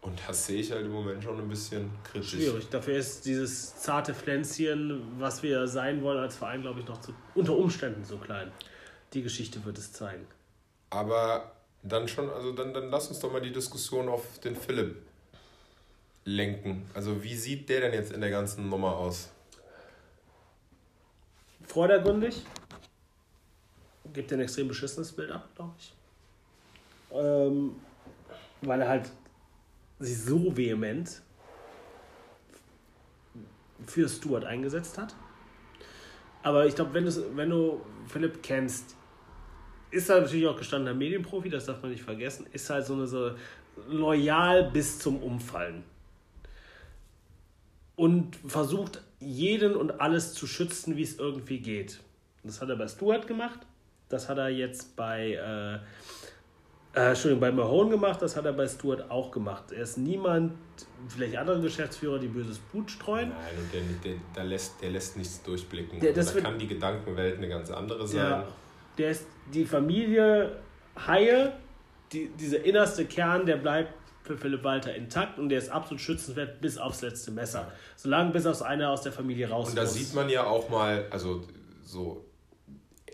Und 0.00 0.20
das 0.26 0.46
sehe 0.46 0.60
ich 0.60 0.72
halt 0.72 0.86
im 0.86 0.92
Moment 0.92 1.22
schon 1.22 1.38
ein 1.38 1.48
bisschen 1.48 1.90
kritisch. 2.04 2.30
Schwierig. 2.30 2.68
Dafür 2.70 2.96
ist 2.96 3.26
dieses 3.26 3.76
zarte 3.76 4.14
Pflänzchen, 4.14 5.02
was 5.18 5.42
wir 5.42 5.66
sein 5.68 6.02
wollen 6.02 6.18
als 6.18 6.36
Verein, 6.36 6.62
glaube 6.62 6.80
ich, 6.80 6.86
noch 6.86 7.00
zu, 7.00 7.12
unter 7.34 7.56
Umständen 7.56 8.04
so 8.04 8.16
klein. 8.16 8.50
Die 9.12 9.22
Geschichte 9.22 9.64
wird 9.64 9.78
es 9.78 9.92
zeigen. 9.92 10.26
Aber 10.90 11.52
dann 11.82 12.08
schon, 12.08 12.30
also 12.30 12.52
dann, 12.52 12.72
dann 12.72 12.90
lass 12.90 13.08
uns 13.08 13.18
doch 13.18 13.32
mal 13.32 13.40
die 13.40 13.52
Diskussion 13.52 14.08
auf 14.08 14.38
den 14.38 14.56
Philipp 14.56 14.96
lenken. 16.24 16.88
Also 16.94 17.22
wie 17.22 17.34
sieht 17.34 17.68
der 17.68 17.80
denn 17.80 17.92
jetzt 17.92 18.12
in 18.12 18.20
der 18.20 18.30
ganzen 18.30 18.68
Nummer 18.68 18.96
aus? 18.96 19.30
Vordergründig 21.64 22.42
gibt 24.12 24.32
ein 24.32 24.40
extrem 24.40 24.68
beschissenes 24.68 25.12
Bild 25.12 25.30
ab, 25.30 25.48
glaube 25.54 25.74
ich. 25.78 25.92
Ähm, 27.12 27.76
weil 28.62 28.80
er 28.80 28.88
halt 28.88 29.10
sich 29.98 30.18
so 30.18 30.56
vehement 30.56 31.22
für 33.86 34.08
Stuart 34.08 34.44
eingesetzt 34.44 34.98
hat. 34.98 35.14
Aber 36.42 36.66
ich 36.66 36.74
glaube, 36.74 36.94
wenn, 36.94 37.36
wenn 37.36 37.50
du 37.50 37.80
Philipp 38.06 38.42
kennst, 38.42 38.94
ist 39.90 40.08
er 40.08 40.20
natürlich 40.20 40.46
auch 40.46 40.56
gestandener 40.56 40.94
Medienprofi, 40.94 41.48
das 41.48 41.66
darf 41.66 41.82
man 41.82 41.90
nicht 41.90 42.02
vergessen, 42.02 42.46
ist 42.52 42.68
halt 42.70 42.86
so 42.86 42.94
eine 42.94 43.06
so 43.06 43.32
loyal 43.88 44.70
bis 44.70 44.98
zum 44.98 45.22
Umfallen. 45.22 45.84
Und 47.96 48.36
versucht 48.46 49.02
jeden 49.20 49.74
und 49.74 50.00
alles 50.00 50.34
zu 50.34 50.46
schützen, 50.46 50.96
wie 50.96 51.02
es 51.02 51.18
irgendwie 51.18 51.60
geht. 51.60 52.00
Das 52.42 52.60
hat 52.60 52.68
er 52.68 52.76
bei 52.76 52.86
Stuart 52.88 53.26
gemacht. 53.26 53.60
Das 54.08 54.28
hat 54.28 54.38
er 54.38 54.48
jetzt 54.48 54.94
bei, 54.96 55.32
äh, 55.32 55.74
äh, 56.98 57.08
Entschuldigung, 57.08 57.40
bei 57.40 57.52
Mahone 57.52 57.90
gemacht, 57.90 58.22
das 58.22 58.36
hat 58.36 58.44
er 58.44 58.52
bei 58.52 58.68
Stuart 58.68 59.10
auch 59.10 59.30
gemacht. 59.30 59.72
Er 59.72 59.82
ist 59.82 59.98
niemand, 59.98 60.52
vielleicht 61.08 61.36
andere 61.36 61.60
Geschäftsführer, 61.60 62.18
die 62.18 62.28
böses 62.28 62.58
Blut 62.58 62.90
streuen. 62.90 63.30
Nein, 63.30 63.38
und 63.58 63.74
der, 63.74 63.82
der, 64.04 64.20
der, 64.34 64.44
lässt, 64.44 64.80
der 64.80 64.90
lässt 64.90 65.16
nichts 65.16 65.42
durchblicken. 65.42 66.00
Der, 66.00 66.14
also 66.14 66.34
da 66.34 66.40
kann 66.40 66.58
die 66.58 66.68
Gedankenwelt 66.68 67.38
eine 67.38 67.48
ganz 67.48 67.70
andere 67.70 68.06
sein. 68.06 68.18
Ja, 68.18 68.48
der 68.96 69.10
ist 69.10 69.26
die 69.52 69.64
Familie 69.64 70.56
Haie, 71.06 71.52
die, 72.12 72.28
dieser 72.38 72.64
innerste 72.64 73.04
Kern, 73.04 73.44
der 73.44 73.56
bleibt 73.56 73.92
für 74.22 74.36
Philipp 74.36 74.64
Walter 74.64 74.94
intakt 74.94 75.38
und 75.38 75.48
der 75.48 75.58
ist 75.58 75.68
absolut 75.68 76.00
schützenswert 76.00 76.60
bis 76.60 76.78
aufs 76.78 77.02
letzte 77.02 77.30
Messer. 77.30 77.70
Solange 77.96 78.32
bis 78.32 78.46
aus 78.46 78.62
einer 78.62 78.90
aus 78.90 79.02
der 79.02 79.12
Familie 79.12 79.48
raus 79.48 79.68
Und 79.68 79.76
da 79.76 79.82
muss. 79.82 79.94
sieht 79.94 80.14
man 80.14 80.28
ja 80.28 80.44
auch 80.44 80.68
mal, 80.68 81.06
also 81.10 81.42
so 81.84 82.24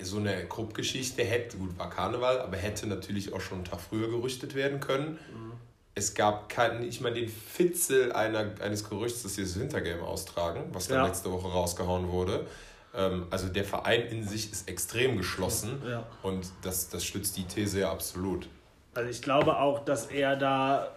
so 0.00 0.18
eine 0.18 0.46
Gruppgeschichte 0.46 1.22
hätte, 1.22 1.56
gut, 1.56 1.78
war 1.78 1.90
Karneval, 1.90 2.40
aber 2.40 2.56
hätte 2.56 2.86
natürlich 2.86 3.32
auch 3.32 3.40
schon 3.40 3.58
einen 3.58 3.64
Tag 3.64 3.80
früher 3.80 4.08
gerüstet 4.08 4.54
werden 4.54 4.80
können. 4.80 5.18
Mhm. 5.32 5.52
es 5.94 6.14
gab 6.14 6.48
kein, 6.48 6.80
nicht 6.80 7.00
mal 7.02 7.12
den 7.12 7.28
Fitzel 7.28 8.12
einer, 8.12 8.52
eines 8.60 8.88
Gerüchts, 8.88 9.22
dass 9.22 9.34
sie 9.34 9.42
das 9.42 9.58
Wintergame 9.58 10.02
austragen, 10.02 10.64
was 10.72 10.88
dann 10.88 10.98
ja. 10.98 11.06
letzte 11.06 11.30
Woche 11.30 11.48
rausgehauen 11.48 12.08
wurde. 12.08 12.46
Ähm, 12.94 13.26
also 13.30 13.48
der 13.48 13.64
Verein 13.64 14.06
in 14.06 14.26
sich 14.26 14.50
ist 14.50 14.68
extrem 14.68 15.16
geschlossen 15.16 15.82
ja. 15.86 16.06
und 16.22 16.50
das, 16.62 16.88
das 16.88 17.04
stützt 17.04 17.36
die 17.36 17.44
These 17.44 17.80
ja 17.80 17.92
absolut. 17.92 18.48
Also 18.94 19.10
ich 19.10 19.22
glaube 19.22 19.58
auch, 19.58 19.84
dass 19.84 20.06
er 20.06 20.36
da, 20.36 20.92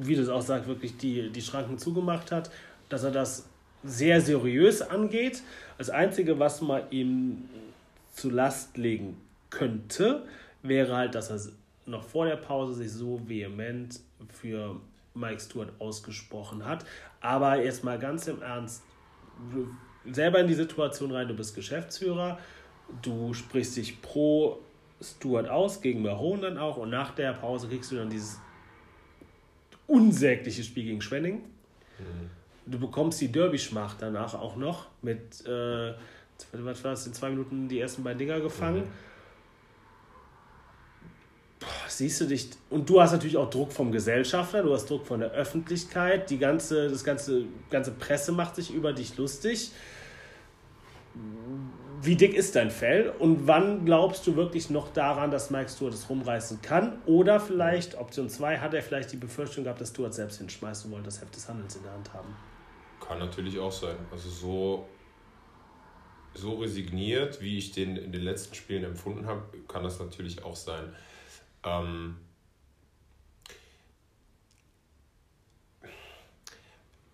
wie 0.00 0.14
du 0.14 0.22
es 0.22 0.28
auch 0.28 0.42
sagst, 0.42 0.68
wirklich 0.68 0.96
die, 0.96 1.30
die 1.30 1.42
Schranken 1.42 1.78
zugemacht 1.78 2.30
hat, 2.30 2.50
dass 2.88 3.04
er 3.04 3.10
das 3.10 3.46
sehr 3.84 4.20
seriös 4.20 4.82
angeht. 4.82 5.42
Das 5.78 5.90
Einzige, 5.90 6.38
was 6.38 6.60
man 6.60 6.82
ihm 6.90 7.48
zu 8.12 8.30
Last 8.30 8.76
legen 8.76 9.16
könnte, 9.50 10.26
wäre 10.62 10.96
halt, 10.96 11.14
dass 11.14 11.30
er 11.30 11.52
noch 11.86 12.04
vor 12.04 12.26
der 12.26 12.36
Pause 12.36 12.74
sich 12.74 12.92
so 12.92 13.20
vehement 13.26 14.00
für 14.28 14.80
Mike 15.14 15.40
Stewart 15.40 15.72
ausgesprochen 15.78 16.64
hat. 16.64 16.84
Aber 17.20 17.62
jetzt 17.62 17.84
mal 17.84 17.98
ganz 17.98 18.26
im 18.28 18.40
Ernst, 18.40 18.82
selber 20.10 20.40
in 20.40 20.46
die 20.46 20.54
Situation 20.54 21.10
rein, 21.12 21.28
du 21.28 21.34
bist 21.34 21.54
Geschäftsführer, 21.54 22.38
du 23.02 23.34
sprichst 23.34 23.76
dich 23.76 24.00
pro 24.00 24.60
Stewart 25.00 25.48
aus, 25.48 25.80
gegen 25.80 26.02
Mahone 26.02 26.42
dann 26.42 26.58
auch 26.58 26.76
und 26.76 26.90
nach 26.90 27.12
der 27.12 27.32
Pause 27.32 27.68
kriegst 27.68 27.90
du 27.90 27.96
dann 27.96 28.10
dieses 28.10 28.40
unsägliche 29.86 30.62
Spiel 30.62 30.84
gegen 30.84 31.02
Schwenning. 31.02 31.42
Mhm. 31.98 32.30
Du 32.64 32.78
bekommst 32.78 33.20
die 33.20 33.30
Derby-Schmacht 33.30 33.96
danach 34.00 34.34
auch 34.34 34.56
noch 34.56 34.86
mit, 35.02 35.44
äh, 35.46 35.94
was 36.52 36.84
war 36.84 36.92
das, 36.92 37.06
in 37.06 37.14
zwei 37.14 37.30
Minuten 37.30 37.68
die 37.68 37.80
ersten 37.80 38.02
beiden 38.02 38.18
Dinger 38.18 38.40
gefangen. 38.40 38.84
Mhm 38.84 39.12
siehst 41.96 42.20
du 42.20 42.24
dich, 42.24 42.50
und 42.70 42.88
du 42.88 43.00
hast 43.00 43.12
natürlich 43.12 43.36
auch 43.36 43.50
Druck 43.50 43.72
vom 43.72 43.92
Gesellschafter, 43.92 44.62
du 44.62 44.72
hast 44.72 44.88
Druck 44.88 45.06
von 45.06 45.20
der 45.20 45.30
Öffentlichkeit, 45.30 46.30
die 46.30 46.38
ganze, 46.38 46.88
das 46.88 47.04
ganze, 47.04 47.44
ganze 47.70 47.92
Presse 47.92 48.32
macht 48.32 48.56
sich 48.56 48.72
über 48.72 48.92
dich 48.92 49.16
lustig. 49.16 49.70
Wie 52.00 52.16
dick 52.16 52.34
ist 52.34 52.56
dein 52.56 52.70
Fell 52.70 53.12
und 53.18 53.46
wann 53.46 53.84
glaubst 53.84 54.26
du 54.26 54.34
wirklich 54.34 54.70
noch 54.70 54.92
daran, 54.92 55.30
dass 55.30 55.50
Mike 55.50 55.68
Stewart 55.68 55.94
es 55.94 56.08
rumreißen 56.08 56.62
kann? 56.62 57.00
Oder 57.06 57.38
vielleicht, 57.38 57.96
Option 57.96 58.28
2, 58.28 58.58
hat 58.58 58.74
er 58.74 58.82
vielleicht 58.82 59.12
die 59.12 59.16
Befürchtung 59.16 59.64
gehabt, 59.64 59.80
dass 59.80 59.90
Stewart 59.90 60.14
selbst 60.14 60.38
hinschmeißen 60.38 60.90
wollte, 60.90 61.04
das 61.04 61.20
Heft 61.20 61.36
des 61.36 61.48
Handels 61.48 61.76
in 61.76 61.82
der 61.82 61.92
Hand 61.92 62.12
haben? 62.12 62.34
Kann 63.06 63.18
natürlich 63.18 63.58
auch 63.58 63.70
sein. 63.70 63.96
Also 64.10 64.30
so, 64.30 64.86
so 66.34 66.54
resigniert, 66.54 67.40
wie 67.40 67.58
ich 67.58 67.72
den 67.72 67.96
in 67.96 68.12
den 68.12 68.22
letzten 68.22 68.54
Spielen 68.54 68.84
empfunden 68.84 69.26
habe, 69.26 69.42
kann 69.68 69.82
das 69.84 69.98
natürlich 69.98 70.44
auch 70.44 70.56
sein. 70.56 70.94
Ähm, 71.64 72.16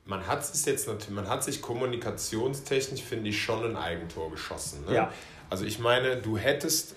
man 0.08 0.26
hat 0.26 0.40
es 0.40 0.64
jetzt 0.64 0.88
natürlich, 0.88 1.14
man 1.14 1.28
hat 1.28 1.44
sich 1.44 1.60
kommunikationstechnisch, 1.60 3.02
finde 3.02 3.30
ich, 3.30 3.42
schon 3.42 3.64
ein 3.64 3.76
Eigentor 3.76 4.30
geschossen. 4.30 4.84
Ne? 4.86 4.94
Ja. 4.94 5.12
Also 5.50 5.64
ich 5.64 5.78
meine, 5.78 6.16
du 6.16 6.38
hättest, 6.38 6.94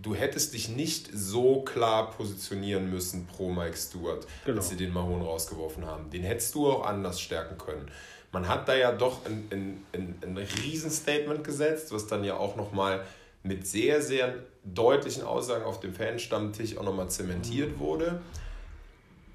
du 0.00 0.14
hättest 0.14 0.54
dich 0.54 0.68
nicht 0.68 1.08
so 1.12 1.62
klar 1.62 2.12
positionieren 2.12 2.88
müssen 2.88 3.26
pro 3.26 3.50
Mike 3.50 3.76
Stewart, 3.76 4.26
genau. 4.44 4.58
als 4.58 4.68
sie 4.68 4.76
den 4.76 4.92
Mahon 4.92 5.22
rausgeworfen 5.22 5.86
haben. 5.86 6.08
Den 6.10 6.22
hättest 6.22 6.54
du 6.54 6.68
auch 6.68 6.86
anders 6.86 7.20
stärken 7.20 7.58
können. 7.58 7.90
Man 8.34 8.48
hat 8.48 8.68
da 8.68 8.74
ja 8.74 8.90
doch 8.90 9.24
ein, 9.26 9.46
ein, 9.52 9.86
ein, 9.92 10.16
ein 10.22 10.36
Riesenstatement 10.36 11.44
gesetzt, 11.44 11.92
was 11.92 12.08
dann 12.08 12.24
ja 12.24 12.36
auch 12.36 12.56
nochmal 12.56 13.04
mit 13.44 13.64
sehr, 13.64 14.02
sehr 14.02 14.34
deutlichen 14.64 15.22
Aussagen 15.22 15.64
auf 15.64 15.78
dem 15.78 15.94
Fanstammtisch 15.94 16.76
auch 16.76 16.82
nochmal 16.82 17.08
zementiert 17.08 17.76
mhm. 17.76 17.78
wurde. 17.78 18.20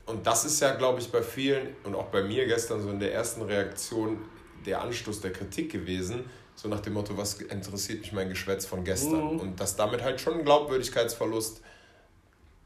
Und 0.06 0.28
das 0.28 0.44
ist 0.44 0.60
ja, 0.60 0.76
glaube 0.76 1.00
ich, 1.00 1.10
bei 1.10 1.22
vielen 1.22 1.70
und 1.86 1.96
auch 1.96 2.08
bei 2.08 2.24
mir 2.24 2.46
gestern 2.46 2.82
so 2.82 2.90
in 2.90 3.00
der 3.00 3.14
ersten 3.14 3.42
Reaktion 3.44 4.18
der 4.66 4.82
Anstoß 4.82 5.22
der 5.22 5.32
Kritik 5.32 5.72
gewesen, 5.72 6.30
so 6.56 6.68
nach 6.68 6.82
dem 6.82 6.92
Motto, 6.92 7.16
was 7.16 7.36
interessiert 7.40 8.02
mich 8.02 8.12
mein 8.12 8.28
Geschwätz 8.28 8.66
von 8.66 8.84
gestern? 8.84 9.36
Mhm. 9.36 9.40
Und 9.40 9.60
dass 9.62 9.78
damit 9.78 10.04
halt 10.04 10.20
schon 10.20 10.40
ein 10.40 10.44
Glaubwürdigkeitsverlust 10.44 11.62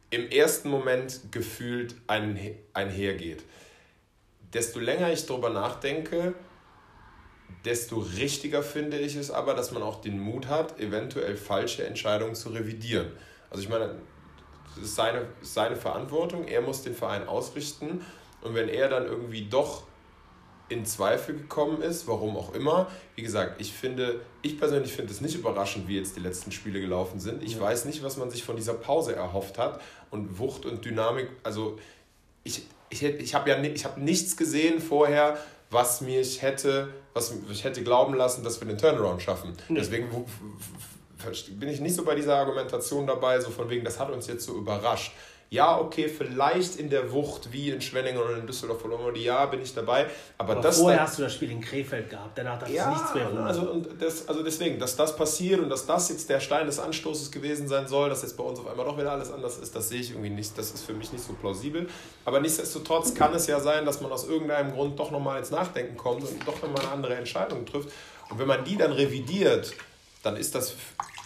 im 0.09 0.29
ersten 0.29 0.69
Moment 0.69 1.31
gefühlt 1.31 1.93
einhergeht. 2.07 3.43
Desto 4.53 4.79
länger 4.79 5.11
ich 5.11 5.25
darüber 5.25 5.49
nachdenke, 5.49 6.33
desto 7.65 7.99
richtiger 7.99 8.61
finde 8.61 8.97
ich 8.97 9.15
es 9.15 9.31
aber, 9.31 9.53
dass 9.53 9.71
man 9.71 9.83
auch 9.83 10.01
den 10.01 10.19
Mut 10.19 10.47
hat, 10.47 10.79
eventuell 10.79 11.35
falsche 11.35 11.85
Entscheidungen 11.85 12.35
zu 12.35 12.49
revidieren. 12.49 13.11
Also 13.49 13.63
ich 13.63 13.69
meine, 13.69 13.95
das 14.75 14.83
ist 14.83 14.95
seine, 14.95 15.27
seine 15.41 15.75
Verantwortung, 15.75 16.47
er 16.47 16.61
muss 16.61 16.81
den 16.81 16.95
Verein 16.95 17.27
ausrichten 17.27 18.05
und 18.41 18.55
wenn 18.55 18.69
er 18.69 18.89
dann 18.89 19.05
irgendwie 19.05 19.45
doch 19.45 19.83
in 20.69 20.85
Zweifel 20.85 21.35
gekommen 21.35 21.81
ist, 21.81 22.07
warum 22.07 22.35
auch 22.35 22.53
immer. 22.53 22.89
Wie 23.15 23.21
gesagt, 23.21 23.61
ich 23.61 23.73
finde, 23.73 24.21
ich 24.41 24.57
persönlich 24.57 24.93
finde 24.93 25.11
es 25.11 25.21
nicht 25.21 25.35
überraschend, 25.35 25.87
wie 25.87 25.97
jetzt 25.97 26.15
die 26.15 26.21
letzten 26.21 26.51
Spiele 26.51 26.79
gelaufen 26.79 27.19
sind. 27.19 27.43
Ich 27.43 27.55
ja. 27.55 27.61
weiß 27.61 27.85
nicht, 27.85 28.03
was 28.03 28.17
man 28.17 28.31
sich 28.31 28.43
von 28.43 28.55
dieser 28.55 28.73
Pause 28.73 29.15
erhofft 29.15 29.57
hat 29.57 29.81
und 30.09 30.39
Wucht 30.39 30.65
und 30.65 30.83
Dynamik. 30.83 31.29
Also 31.43 31.77
ich, 32.43 32.63
ich, 32.93 33.03
ich 33.03 33.35
habe 33.35 33.49
ja 33.49 33.61
ich 33.61 33.85
hab 33.85 33.97
nichts 33.97 34.37
gesehen 34.37 34.79
vorher, 34.79 35.37
was 35.69 36.01
mich 36.01 36.41
hätte, 36.41 36.89
was 37.13 37.33
mich 37.33 37.63
hätte 37.63 37.83
glauben 37.83 38.13
lassen, 38.13 38.43
dass 38.43 38.59
wir 38.61 38.67
den 38.67 38.77
Turnaround 38.77 39.21
schaffen. 39.21 39.57
Nee. 39.67 39.79
Deswegen 39.79 40.09
bin 41.57 41.69
ich 41.69 41.79
nicht 41.79 41.95
so 41.95 42.03
bei 42.03 42.15
dieser 42.15 42.37
Argumentation 42.37 43.07
dabei, 43.07 43.39
so 43.39 43.49
von 43.49 43.69
wegen, 43.69 43.83
das 43.83 43.99
hat 43.99 44.11
uns 44.11 44.27
jetzt 44.27 44.45
so 44.45 44.55
überrascht 44.55 45.13
ja, 45.53 45.77
okay, 45.77 46.09
vielleicht 46.09 46.77
in 46.77 46.89
der 46.89 47.11
Wucht 47.11 47.53
wie 47.53 47.69
in 47.69 47.79
Schwenningen 47.79 48.19
oder 48.19 48.37
in 48.37 48.47
Düsseldorf 48.47 48.83
oder 48.85 48.95
Lombardi, 48.95 49.23
ja, 49.23 49.45
bin 49.45 49.61
ich 49.61 49.71
dabei. 49.71 50.07
Aber, 50.39 50.53
aber 50.53 50.61
das 50.63 50.79
vorher 50.79 50.97
dann, 50.97 51.07
hast 51.07 51.19
du 51.19 51.21
das 51.21 51.33
Spiel 51.35 51.51
in 51.51 51.61
Krefeld 51.61 52.09
gehabt, 52.09 52.35
danach 52.35 52.57
darf 52.57 52.71
ja, 52.71 52.89
nichts 52.89 53.13
mehr 53.13 53.27
rum. 53.27 53.37
Also, 53.37 53.61
und 53.69 53.87
das, 54.01 54.27
also 54.27 54.41
deswegen, 54.41 54.79
dass 54.79 54.95
das 54.95 55.15
passiert 55.15 55.59
und 55.59 55.69
dass 55.69 55.85
das 55.85 56.09
jetzt 56.09 56.27
der 56.27 56.39
Stein 56.39 56.65
des 56.65 56.79
Anstoßes 56.79 57.31
gewesen 57.31 57.67
sein 57.67 57.87
soll, 57.87 58.09
dass 58.09 58.23
jetzt 58.23 58.35
bei 58.35 58.43
uns 58.43 58.59
auf 58.59 58.65
einmal 58.65 58.83
doch 58.83 58.97
wieder 58.97 59.11
alles 59.11 59.31
anders 59.31 59.59
ist, 59.59 59.75
das 59.75 59.89
sehe 59.89 60.01
ich 60.01 60.09
irgendwie 60.09 60.31
nicht, 60.31 60.57
das 60.57 60.71
ist 60.71 60.85
für 60.85 60.93
mich 60.93 61.13
nicht 61.13 61.23
so 61.23 61.33
plausibel. 61.33 61.87
Aber 62.25 62.39
nichtsdestotrotz 62.39 63.13
kann 63.13 63.35
es 63.35 63.45
ja 63.45 63.59
sein, 63.59 63.85
dass 63.85 64.01
man 64.01 64.11
aus 64.11 64.27
irgendeinem 64.27 64.71
Grund 64.71 64.97
doch 64.97 65.11
nochmal 65.11 65.37
ins 65.37 65.51
Nachdenken 65.51 65.95
kommt 65.97 66.23
und 66.23 66.47
doch 66.47 66.63
nochmal 66.63 66.81
eine 66.81 66.91
andere 66.91 67.13
Entscheidung 67.13 67.63
trifft. 67.67 67.89
Und 68.31 68.39
wenn 68.39 68.47
man 68.47 68.65
die 68.65 68.75
dann 68.75 68.91
revidiert, 68.91 69.71
dann 70.23 70.35
ist 70.35 70.55
das 70.55 70.73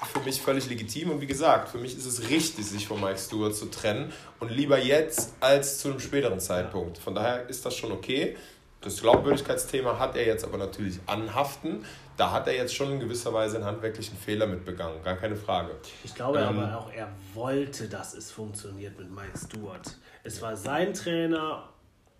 für 0.05 0.19
mich 0.19 0.41
völlig 0.41 0.69
legitim 0.69 1.09
und 1.09 1.21
wie 1.21 1.27
gesagt, 1.27 1.69
für 1.69 1.79
mich 1.79 1.97
ist 1.97 2.05
es 2.05 2.29
richtig, 2.29 2.65
sich 2.65 2.87
von 2.87 3.01
Mike 3.01 3.17
Stewart 3.17 3.55
zu 3.55 3.65
trennen 3.65 4.13
und 4.39 4.51
lieber 4.51 4.77
jetzt 4.77 5.33
als 5.39 5.79
zu 5.79 5.89
einem 5.89 5.99
späteren 5.99 6.39
Zeitpunkt. 6.39 6.99
Von 6.99 7.15
daher 7.15 7.49
ist 7.49 7.65
das 7.65 7.75
schon 7.75 7.91
okay. 7.91 8.37
Das 8.81 9.01
Glaubwürdigkeitsthema 9.01 9.97
hat 9.97 10.15
er 10.15 10.25
jetzt 10.25 10.45
aber 10.45 10.57
natürlich 10.57 10.99
anhaften. 11.07 11.83
Da 12.15 12.31
hat 12.31 12.47
er 12.47 12.55
jetzt 12.55 12.75
schon 12.75 12.91
in 12.91 12.99
gewisser 12.99 13.33
Weise 13.33 13.57
einen 13.57 13.65
handwerklichen 13.65 14.17
Fehler 14.17 14.45
mit 14.45 14.65
begangen, 14.65 15.03
gar 15.03 15.15
keine 15.15 15.35
Frage. 15.35 15.71
Ich 16.03 16.13
glaube 16.13 16.39
ähm, 16.39 16.59
aber 16.59 16.77
auch, 16.77 16.91
er 16.91 17.09
wollte, 17.33 17.89
dass 17.89 18.13
es 18.13 18.31
funktioniert 18.31 18.97
mit 18.99 19.09
Mike 19.09 19.37
Stewart. 19.37 19.97
Es 20.23 20.41
war 20.43 20.55
sein 20.55 20.93
Trainer, 20.93 21.69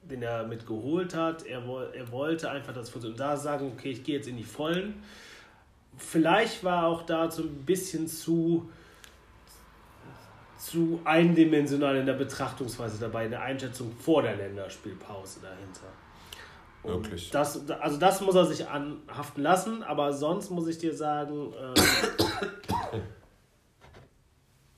den 0.02 0.24
er 0.24 0.48
mitgeholt 0.48 1.16
hat. 1.16 1.46
Er, 1.46 1.62
er 1.94 2.12
wollte 2.12 2.50
einfach, 2.50 2.74
dass 2.74 2.86
es 2.86 2.90
funktioniert. 2.90 3.22
Und 3.22 3.28
da 3.28 3.38
sagen, 3.38 3.72
okay, 3.76 3.92
ich 3.92 4.04
gehe 4.04 4.16
jetzt 4.16 4.28
in 4.28 4.38
die 4.38 4.44
Vollen 4.44 5.04
vielleicht 5.98 6.64
war 6.64 6.86
auch 6.88 7.04
da 7.04 7.30
so 7.30 7.44
ein 7.44 7.66
bisschen 7.66 8.08
zu, 8.08 8.70
zu 10.58 11.02
eindimensional 11.04 11.98
in 11.98 12.06
der 12.06 12.14
Betrachtungsweise 12.14 13.00
dabei, 13.00 13.26
in 13.26 13.32
der 13.32 13.42
Einschätzung 13.42 13.92
vor 13.92 14.22
der 14.22 14.36
Länderspielpause 14.36 15.40
dahinter. 15.42 15.88
Und 16.84 17.04
Wirklich. 17.04 17.32
Das, 17.32 17.70
also 17.70 17.98
das 17.98 18.22
muss 18.22 18.36
er 18.36 18.46
sich 18.46 18.68
anhaften 18.68 19.44
lassen, 19.44 19.84
aber 19.84 20.14
sonst 20.14 20.52
muss 20.52 20.68
ich 20.68 20.78
dir 20.78 20.96
sagen, 20.96 21.54
äh, 21.54 21.80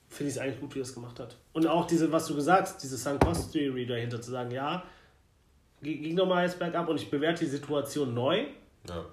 finde 0.08 0.30
ich 0.30 0.36
es 0.36 0.38
eigentlich 0.38 0.60
gut, 0.60 0.74
wie 0.74 0.80
er 0.80 0.82
es 0.82 0.94
gemacht 0.94 1.20
hat. 1.20 1.36
Und 1.52 1.66
auch 1.66 1.86
diese, 1.86 2.10
was 2.10 2.26
du 2.26 2.34
gesagt 2.34 2.62
hast, 2.62 2.82
diese 2.82 2.96
Sunk 2.96 3.24
Cost 3.24 3.52
Theory 3.52 3.86
dahinter 3.86 4.20
zu 4.20 4.30
sagen, 4.30 4.50
ja, 4.50 4.82
ging 5.82 6.14
nochmal 6.14 6.44
jetzt 6.44 6.58
bergab 6.58 6.88
und 6.88 6.96
ich 6.96 7.10
bewerte 7.10 7.44
die 7.44 7.50
Situation 7.50 8.12
neu. 8.12 8.44
Ja. 8.88 9.04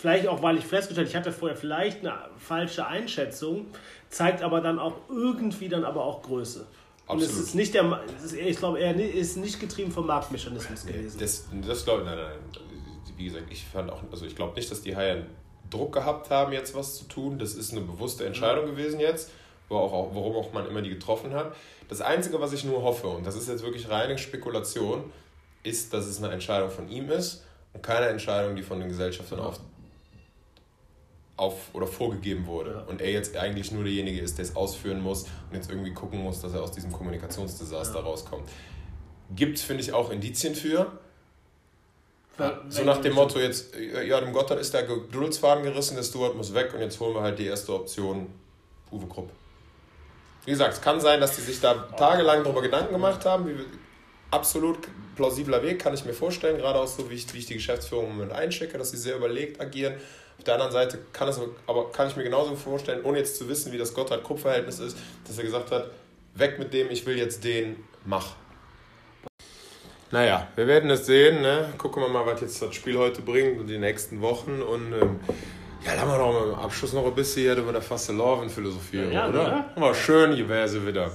Vielleicht 0.00 0.26
auch, 0.28 0.42
weil 0.42 0.56
ich 0.56 0.64
festgestellt 0.64 1.08
ich 1.08 1.16
hatte 1.16 1.30
vorher 1.30 1.54
vielleicht 1.54 2.00
eine 2.00 2.14
falsche 2.38 2.86
Einschätzung, 2.86 3.66
zeigt 4.08 4.42
aber 4.42 4.62
dann 4.62 4.78
auch 4.78 4.94
irgendwie 5.10 5.68
dann 5.68 5.84
aber 5.84 6.06
auch 6.06 6.22
Größe. 6.22 6.66
Absolut. 7.06 7.22
Und 7.22 7.30
es 7.30 7.38
ist 7.38 7.54
nicht 7.54 7.74
der, 7.74 8.00
ist, 8.24 8.32
ich 8.32 8.56
glaube, 8.56 8.80
er 8.80 8.94
ist 8.98 9.36
nicht 9.36 9.60
getrieben 9.60 9.92
vom 9.92 10.06
Marktmechanismus 10.06 10.86
gewesen. 10.86 11.18
Das, 11.20 11.48
das 11.66 11.84
glaube 11.84 12.00
ich, 12.00 12.06
nein, 12.06 12.16
nein. 12.16 12.38
Wie 13.14 13.24
gesagt, 13.24 13.44
ich 13.50 13.62
fand 13.62 13.90
auch, 13.90 14.00
also 14.10 14.24
ich 14.24 14.34
glaube 14.34 14.54
nicht, 14.54 14.70
dass 14.70 14.80
die 14.80 14.96
Haie 14.96 15.26
Druck 15.68 15.92
gehabt 15.92 16.30
haben, 16.30 16.54
jetzt 16.54 16.74
was 16.74 16.96
zu 16.96 17.04
tun. 17.04 17.38
Das 17.38 17.54
ist 17.54 17.72
eine 17.72 17.82
bewusste 17.82 18.24
Entscheidung 18.24 18.64
mhm. 18.64 18.76
gewesen 18.76 19.00
jetzt, 19.00 19.30
wo 19.68 19.76
auch, 19.76 20.14
warum 20.14 20.36
auch 20.36 20.52
man 20.54 20.66
immer 20.66 20.80
die 20.80 20.88
getroffen 20.88 21.34
hat. 21.34 21.54
Das 21.90 22.00
Einzige, 22.00 22.40
was 22.40 22.54
ich 22.54 22.64
nur 22.64 22.82
hoffe, 22.82 23.08
und 23.08 23.26
das 23.26 23.36
ist 23.36 23.48
jetzt 23.48 23.62
wirklich 23.62 23.90
reine 23.90 24.16
Spekulation, 24.16 25.12
ist, 25.62 25.92
dass 25.92 26.06
es 26.06 26.22
eine 26.22 26.32
Entscheidung 26.32 26.70
von 26.70 26.88
ihm 26.88 27.10
ist 27.10 27.44
und 27.74 27.82
keine 27.82 28.06
Entscheidung, 28.06 28.56
die 28.56 28.62
von 28.62 28.80
den 28.80 28.88
Gesellschaftern 28.88 29.40
auf, 29.40 29.60
auf 31.40 31.54
oder 31.72 31.86
vorgegeben 31.86 32.46
wurde. 32.46 32.70
Ja. 32.72 32.80
Und 32.90 33.00
er 33.00 33.10
jetzt 33.10 33.36
eigentlich 33.36 33.72
nur 33.72 33.84
derjenige 33.84 34.20
ist, 34.20 34.38
der 34.38 34.44
es 34.44 34.54
ausführen 34.54 35.00
muss 35.02 35.22
und 35.24 35.54
jetzt 35.56 35.70
irgendwie 35.70 35.92
gucken 35.92 36.20
muss, 36.22 36.40
dass 36.40 36.52
er 36.54 36.62
aus 36.62 36.72
diesem 36.72 36.92
Kommunikationsdesaster 36.92 37.98
Ja. 38.00 38.04
rauskommt. 38.04 38.48
Gibt 39.34 39.58
es, 39.58 39.64
finde 39.64 39.82
ich, 39.82 39.92
auch 39.92 40.10
Indizien 40.10 40.54
für. 40.54 40.92
Wenn- 42.36 42.70
so 42.70 42.84
nach 42.84 42.98
dem 42.98 43.14
Motto, 43.14 43.38
jetzt, 43.38 43.74
äh, 43.74 44.06
ja, 44.06 44.20
dem 44.20 44.32
Gotthard 44.32 44.60
ist 44.60 44.72
der 44.72 44.84
Geduldsfaden 44.84 45.62
gerissen, 45.64 45.96
der 45.96 46.02
Stuart 46.02 46.36
muss 46.36 46.54
weg 46.54 46.72
und 46.74 46.80
jetzt 46.80 46.98
holen 47.00 47.14
wir 47.14 47.22
halt 47.22 47.38
die 47.38 47.46
erste 47.46 47.74
Option, 47.74 48.28
Uwe 48.90 49.06
Krupp. 49.06 49.30
Wie 50.46 50.50
gesagt, 50.52 50.74
es 50.74 50.80
kann 50.80 51.00
sein, 51.00 51.20
dass 51.20 51.36
die 51.36 51.42
sich 51.42 51.60
da 51.60 51.74
tagelang 51.98 52.42
darüber 52.42 52.62
Gedanken 52.62 52.92
gemacht 52.92 53.24
haben. 53.26 53.46
Wie, 53.46 53.54
absolut 54.30 54.78
plausibler 55.16 55.62
Weg, 55.62 55.80
kann 55.80 55.92
ich 55.92 56.04
mir 56.04 56.14
vorstellen, 56.14 56.56
gerade 56.56 56.78
auch 56.80 56.86
so, 56.86 57.10
wie 57.10 57.14
ich, 57.14 57.32
wie 57.34 57.38
ich 57.38 57.46
die 57.46 57.54
Geschäftsführung 57.54 58.06
im 58.06 58.12
Moment 58.16 58.32
einschicke, 58.32 58.78
dass 58.78 58.90
sie 58.92 58.96
sehr 58.96 59.16
überlegt 59.16 59.60
agieren. 59.60 59.94
Auf 60.40 60.44
der 60.44 60.54
anderen 60.54 60.72
Seite 60.72 60.98
kann, 61.12 61.28
es, 61.28 61.38
aber 61.66 61.92
kann 61.92 62.08
ich 62.08 62.16
mir 62.16 62.22
genauso 62.24 62.56
vorstellen, 62.56 63.04
ohne 63.04 63.18
jetzt 63.18 63.36
zu 63.36 63.46
wissen, 63.46 63.72
wie 63.72 63.76
das 63.76 63.92
Gotthard-Krupp-Verhältnis 63.92 64.78
ist, 64.78 64.96
dass 65.26 65.36
er 65.36 65.44
gesagt 65.44 65.70
hat, 65.70 65.90
weg 66.34 66.58
mit 66.58 66.72
dem, 66.72 66.90
ich 66.90 67.04
will 67.04 67.18
jetzt 67.18 67.44
den, 67.44 67.76
mach. 68.06 68.36
Naja, 70.10 70.48
wir 70.56 70.66
werden 70.66 70.88
es 70.88 71.04
sehen. 71.04 71.42
Ne? 71.42 71.74
Gucken 71.76 72.02
wir 72.02 72.08
mal, 72.08 72.24
was 72.24 72.40
jetzt 72.40 72.62
das 72.62 72.74
Spiel 72.74 72.96
heute 72.96 73.20
bringt 73.20 73.60
und 73.60 73.66
die 73.66 73.76
nächsten 73.76 74.22
Wochen. 74.22 74.62
Und 74.62 74.94
ähm, 74.94 75.20
ja, 75.84 75.90
dann 75.92 76.00
haben 76.00 76.10
wir 76.10 76.16
noch 76.16 76.32
mal 76.32 76.54
am 76.54 76.60
Abschluss 76.64 76.94
noch 76.94 77.04
ein 77.04 77.14
bisschen 77.14 77.42
hier 77.42 77.56
über 77.56 77.72
der 77.72 77.82
Fasteloven 77.82 78.48
philosophieren, 78.48 79.12
Ja, 79.12 79.28
oder? 79.28 79.42
oder? 79.42 79.72
War 79.76 79.94
schön 79.94 80.34
gewesen 80.34 80.86
wieder. 80.86 81.10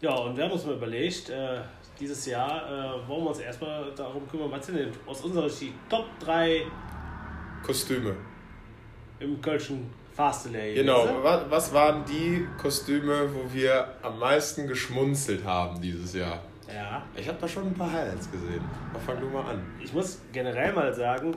Ja, 0.00 0.12
und 0.16 0.36
wir 0.36 0.42
haben 0.42 0.50
uns 0.50 0.66
mal 0.66 0.74
überlegt, 0.74 1.30
äh, 1.30 1.60
dieses 2.00 2.26
Jahr 2.26 2.66
äh, 2.66 3.08
wollen 3.08 3.22
wir 3.22 3.28
uns 3.28 3.38
erstmal 3.38 3.92
darum 3.94 4.28
kümmern, 4.28 4.50
was 4.50 4.66
sind 4.66 4.76
denn 4.76 4.90
aus 5.06 5.20
unserer 5.20 5.48
Sicht 5.48 5.74
Top 5.88 6.06
3 6.18 6.62
Kostüme. 7.64 8.14
im 9.20 9.40
Kölschen 9.40 9.90
Fastelay. 10.14 10.74
Genau, 10.74 11.08
was, 11.22 11.50
was 11.50 11.74
waren 11.74 12.04
die 12.04 12.46
Kostüme, 12.60 13.28
wo 13.34 13.52
wir 13.52 13.88
am 14.02 14.18
meisten 14.18 14.68
geschmunzelt 14.68 15.44
haben 15.44 15.80
dieses 15.80 16.14
Jahr? 16.14 16.40
Ja, 16.72 17.02
Ich 17.16 17.26
habe 17.28 17.38
da 17.40 17.48
schon 17.48 17.66
ein 17.66 17.74
paar 17.74 17.90
Highlights 17.90 18.30
gesehen. 18.30 18.62
Aber 18.90 19.00
fang 19.00 19.20
du 19.20 19.26
mal 19.26 19.44
an. 19.50 19.62
ich 19.82 19.92
muss 19.92 20.20
generell 20.32 20.72
mal 20.72 20.94
sagen, 20.94 21.36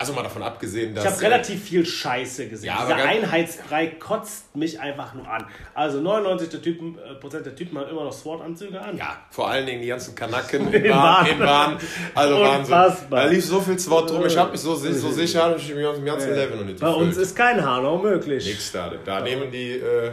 Also 0.00 0.14
mal 0.14 0.22
davon 0.22 0.42
abgesehen, 0.42 0.94
dass. 0.94 1.04
ich 1.04 1.10
habe 1.10 1.20
relativ 1.20 1.62
viel 1.62 1.84
Scheiße 1.84 2.48
gesehen. 2.48 2.68
Ja, 2.68 2.86
Dieser 2.86 3.04
Einheitsbrei 3.04 3.88
kotzt 3.88 4.56
mich 4.56 4.80
einfach 4.80 5.12
nur 5.12 5.28
an. 5.28 5.44
Also 5.74 6.00
99 6.00 6.48
der 6.48 6.62
Typen, 6.62 6.98
äh, 6.98 7.16
Prozent 7.16 7.44
der 7.44 7.54
Typen 7.54 7.76
haben 7.76 7.90
immer 7.90 8.04
noch 8.04 8.12
SWAT-Anzüge 8.14 8.80
an. 8.80 8.96
Ja, 8.96 9.18
vor 9.28 9.50
allen 9.50 9.66
Dingen 9.66 9.82
die 9.82 9.88
ganzen 9.88 10.14
Kanaken 10.14 10.72
In 10.72 10.88
Bahn. 10.90 11.38
Bahn. 11.38 11.78
Also 12.14 12.40
Wahnsinn. 12.40 13.08
Da 13.10 13.24
lief 13.26 13.44
so 13.44 13.60
viel 13.60 13.78
SWAT 13.78 14.08
drum. 14.08 14.24
Ich 14.24 14.38
habe 14.38 14.52
mich 14.52 14.60
so, 14.62 14.74
so 14.74 15.10
sicher, 15.10 15.44
hab 15.44 15.58
ich 15.58 15.74
mich 15.74 15.84
im 15.84 16.04
ganzen 16.06 16.34
Level 16.34 16.56
noch 16.56 16.64
nicht 16.64 16.80
Bei 16.80 16.88
uns 16.88 17.18
ist 17.18 17.36
kein 17.36 17.62
Hanau 17.62 17.98
möglich. 17.98 18.46
Nix 18.46 18.72
da. 18.72 18.90
Da 19.04 19.20
nehmen 19.20 19.50
die, 19.50 19.72
äh, 19.72 20.12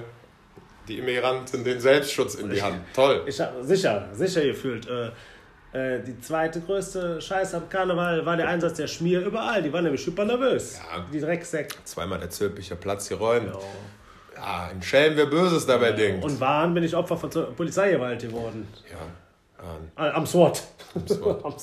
die 0.90 0.98
Immigranten 0.98 1.64
den 1.64 1.80
Selbstschutz 1.80 2.36
in 2.36 2.50
die 2.50 2.62
Hand. 2.62 2.82
Toll. 2.94 3.24
Ich 3.26 3.42
sicher, 3.62 4.10
sicher 4.12 4.42
gefühlt. 4.42 4.86
Äh, 4.90 5.12
äh, 5.78 6.04
die 6.04 6.20
zweite 6.22 6.62
größte 6.62 7.22
Scheiße 7.22 7.58
am 7.58 7.70
Karneval 7.70 8.26
war 8.26 8.36
der 8.38 8.48
Einsatz 8.48 8.78
der 8.78 8.88
Schmier 8.88 9.26
überall. 9.26 9.62
Die 9.62 9.72
waren 9.72 9.84
nämlich 9.84 10.04
super 10.04 10.26
nervös. 10.26 10.78
Ja. 10.78 11.06
Die 11.14 11.20
Drecksäcke. 11.20 11.76
Zweimal 11.84 12.20
der 12.20 12.30
Zülpicher 12.30 12.76
Platz 12.76 13.10
geräumt. 13.10 13.52
Ja, 14.36 14.70
ein 14.72 14.82
Schelm, 14.82 15.16
wer 15.16 15.26
Böses 15.26 15.66
dabei 15.66 15.92
denkt. 15.94 16.24
Und 16.24 16.40
waren 16.40 16.74
bin 16.74 16.84
ich 16.84 16.96
Opfer 16.96 17.18
von 17.18 17.30
Polizeigewalt 17.56 18.22
geworden. 18.22 18.68
Ja, 18.92 19.66
ja, 19.98 20.10
Äh, 20.10 20.12
Am 20.12 20.26
SWAT. 20.28 20.64
SWAT. 21.08 21.44
Am- 21.46 21.54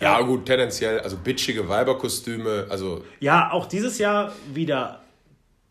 ja, 0.00 0.20
gut, 0.22 0.46
tendenziell, 0.46 1.00
also 1.00 1.16
bitchige 1.16 1.68
Weiberkostüme, 1.68 2.66
also 2.68 3.04
ja, 3.20 3.50
auch 3.52 3.66
dieses 3.66 3.98
Jahr 3.98 4.32
wieder 4.52 5.00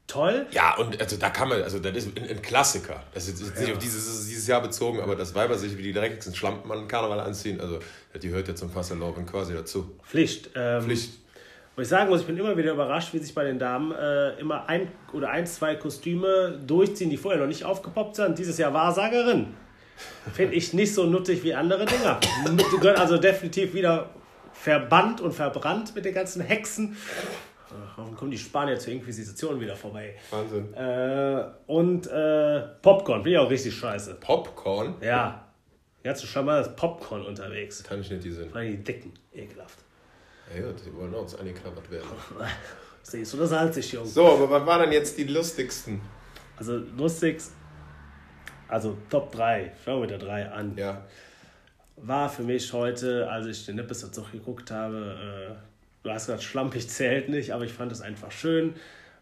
toll. 0.10 0.48
Ja, 0.52 0.76
und 0.76 1.00
also 1.00 1.16
da 1.18 1.30
kann 1.30 1.48
man, 1.48 1.62
also 1.62 1.80
das 1.80 1.96
ist 1.96 2.18
ein, 2.18 2.30
ein 2.30 2.42
Klassiker. 2.42 3.04
Das 3.14 3.28
ist 3.28 3.40
jetzt 3.40 3.60
nicht 3.60 3.72
auf 3.72 3.78
dieses, 3.78 4.28
dieses 4.28 4.48
Jahr 4.48 4.62
bezogen, 4.62 5.00
aber 5.00 5.16
dass 5.16 5.36
Weiber 5.36 5.58
sich 5.58 5.78
wie 5.78 5.84
die 5.84 5.94
dreckigsten 5.94 6.36
Schlampen 6.36 6.70
an 6.72 6.88
Karneval 6.88 7.20
anziehen, 7.20 7.62
also 7.62 7.80
die 8.22 8.30
hört 8.30 8.48
ja 8.48 8.56
zum 8.56 8.70
Fastelovn 8.70 9.26
quasi 9.26 9.54
dazu. 9.54 9.96
Pflicht. 10.04 10.50
Ähm, 10.56 10.84
Pflicht. 10.84 11.14
Wo 11.76 11.82
ich 11.82 11.88
sagen 11.88 12.10
muss, 12.10 12.22
ich 12.22 12.28
bin 12.28 12.38
immer 12.38 12.58
wieder 12.58 12.74
überrascht, 12.74 13.14
wie 13.14 13.20
sich 13.20 13.34
bei 13.34 13.46
den 13.46 13.58
Damen 13.58 13.94
äh, 13.94 14.38
immer 14.40 14.68
ein 14.68 14.92
oder 15.14 15.30
ein, 15.30 15.48
zwei 15.48 15.76
Kostüme 15.76 16.60
durchziehen, 16.66 17.10
die 17.10 17.16
vorher 17.16 17.40
noch 17.40 17.48
nicht 17.48 17.64
aufgepoppt 17.64 18.18
sind. 18.18 18.38
Dieses 18.38 18.58
Jahr 18.58 18.74
Wahrsagerin. 18.74 19.54
Finde 20.34 20.56
ich 20.56 20.74
nicht 20.74 20.94
so 20.94 21.06
nuttig 21.06 21.44
wie 21.44 21.54
andere 21.54 21.86
Dinger. 21.86 22.20
Die 22.48 22.78
gehören 22.80 22.98
also 22.98 23.18
definitiv 23.18 23.74
wieder 23.74 24.10
verbannt 24.54 25.22
und 25.22 25.34
verbrannt 25.34 25.96
mit 25.96 26.06
den 26.06 26.14
ganzen 26.14 26.42
Hexen. 26.42 26.98
Warum 27.96 28.16
kommen 28.16 28.32
die 28.32 28.38
Spanier 28.38 28.80
zur 28.80 28.94
Inquisition 28.94 29.60
wieder 29.60 29.76
vorbei? 29.76 30.16
Wahnsinn. 30.32 30.74
Äh, 30.74 31.46
und 31.68 32.08
äh, 32.08 32.62
Popcorn, 32.82 33.24
finde 33.24 33.32
ich 33.32 33.38
auch 33.38 33.50
richtig 33.50 33.76
scheiße. 33.76 34.16
Popcorn? 34.16 34.96
Ja, 35.02 35.48
ganz 36.04 36.24
schon 36.24 36.46
mal 36.46 36.64
das 36.64 36.76
Popcorn 36.76 37.26
unterwegs. 37.26 37.84
Kann 37.84 38.02
ich 38.02 38.10
nicht 38.10 38.24
die 38.24 38.32
sind. 38.32 38.52
Vor 38.52 38.62
allem 38.62 38.72
die 38.72 38.84
dicken, 38.84 39.14
ekelhaft. 39.34 39.80
Ja, 40.56 40.66
gut, 40.66 40.76
die 40.86 40.96
wollen 40.96 41.14
auch 41.14 41.22
uns 41.22 41.36
angeknabbert 41.36 41.92
werden. 41.92 42.08
Siehst 43.04 43.34
du 43.34 43.38
das 43.38 43.50
salzig, 43.50 43.92
Junge? 43.92 44.08
So, 44.08 44.28
aber 44.28 44.50
was 44.50 44.66
waren 44.66 44.82
denn 44.82 44.92
jetzt 44.92 45.18
die 45.18 45.24
lustigsten? 45.26 46.02
Also 46.58 46.78
lustig, 46.98 47.42
also 48.68 48.98
Top 49.10 49.32
3, 49.32 49.72
fangen 49.84 49.98
wir 49.98 50.02
mit 50.02 50.10
der 50.12 50.18
3 50.20 50.52
an. 50.52 50.78
Ja. 50.78 51.06
War 51.98 52.30
für 52.30 52.44
mich 52.44 52.72
heute, 52.72 53.30
als 53.30 53.46
ich 53.48 53.66
den 53.66 53.80
Episode 53.80 54.24
geguckt 54.32 54.72
habe, 54.72 55.58
äh, 55.58 55.69
du 56.04 56.10
hast 56.12 56.26
gesagt, 56.28 56.44
schlampig 56.44 56.90
zählt 56.90 57.30
nicht, 57.30 57.52
aber 57.52 57.66
ich 57.66 57.74
fand 57.74 57.92
es 57.92 58.02
einfach 58.02 58.32
schön. 58.32 58.74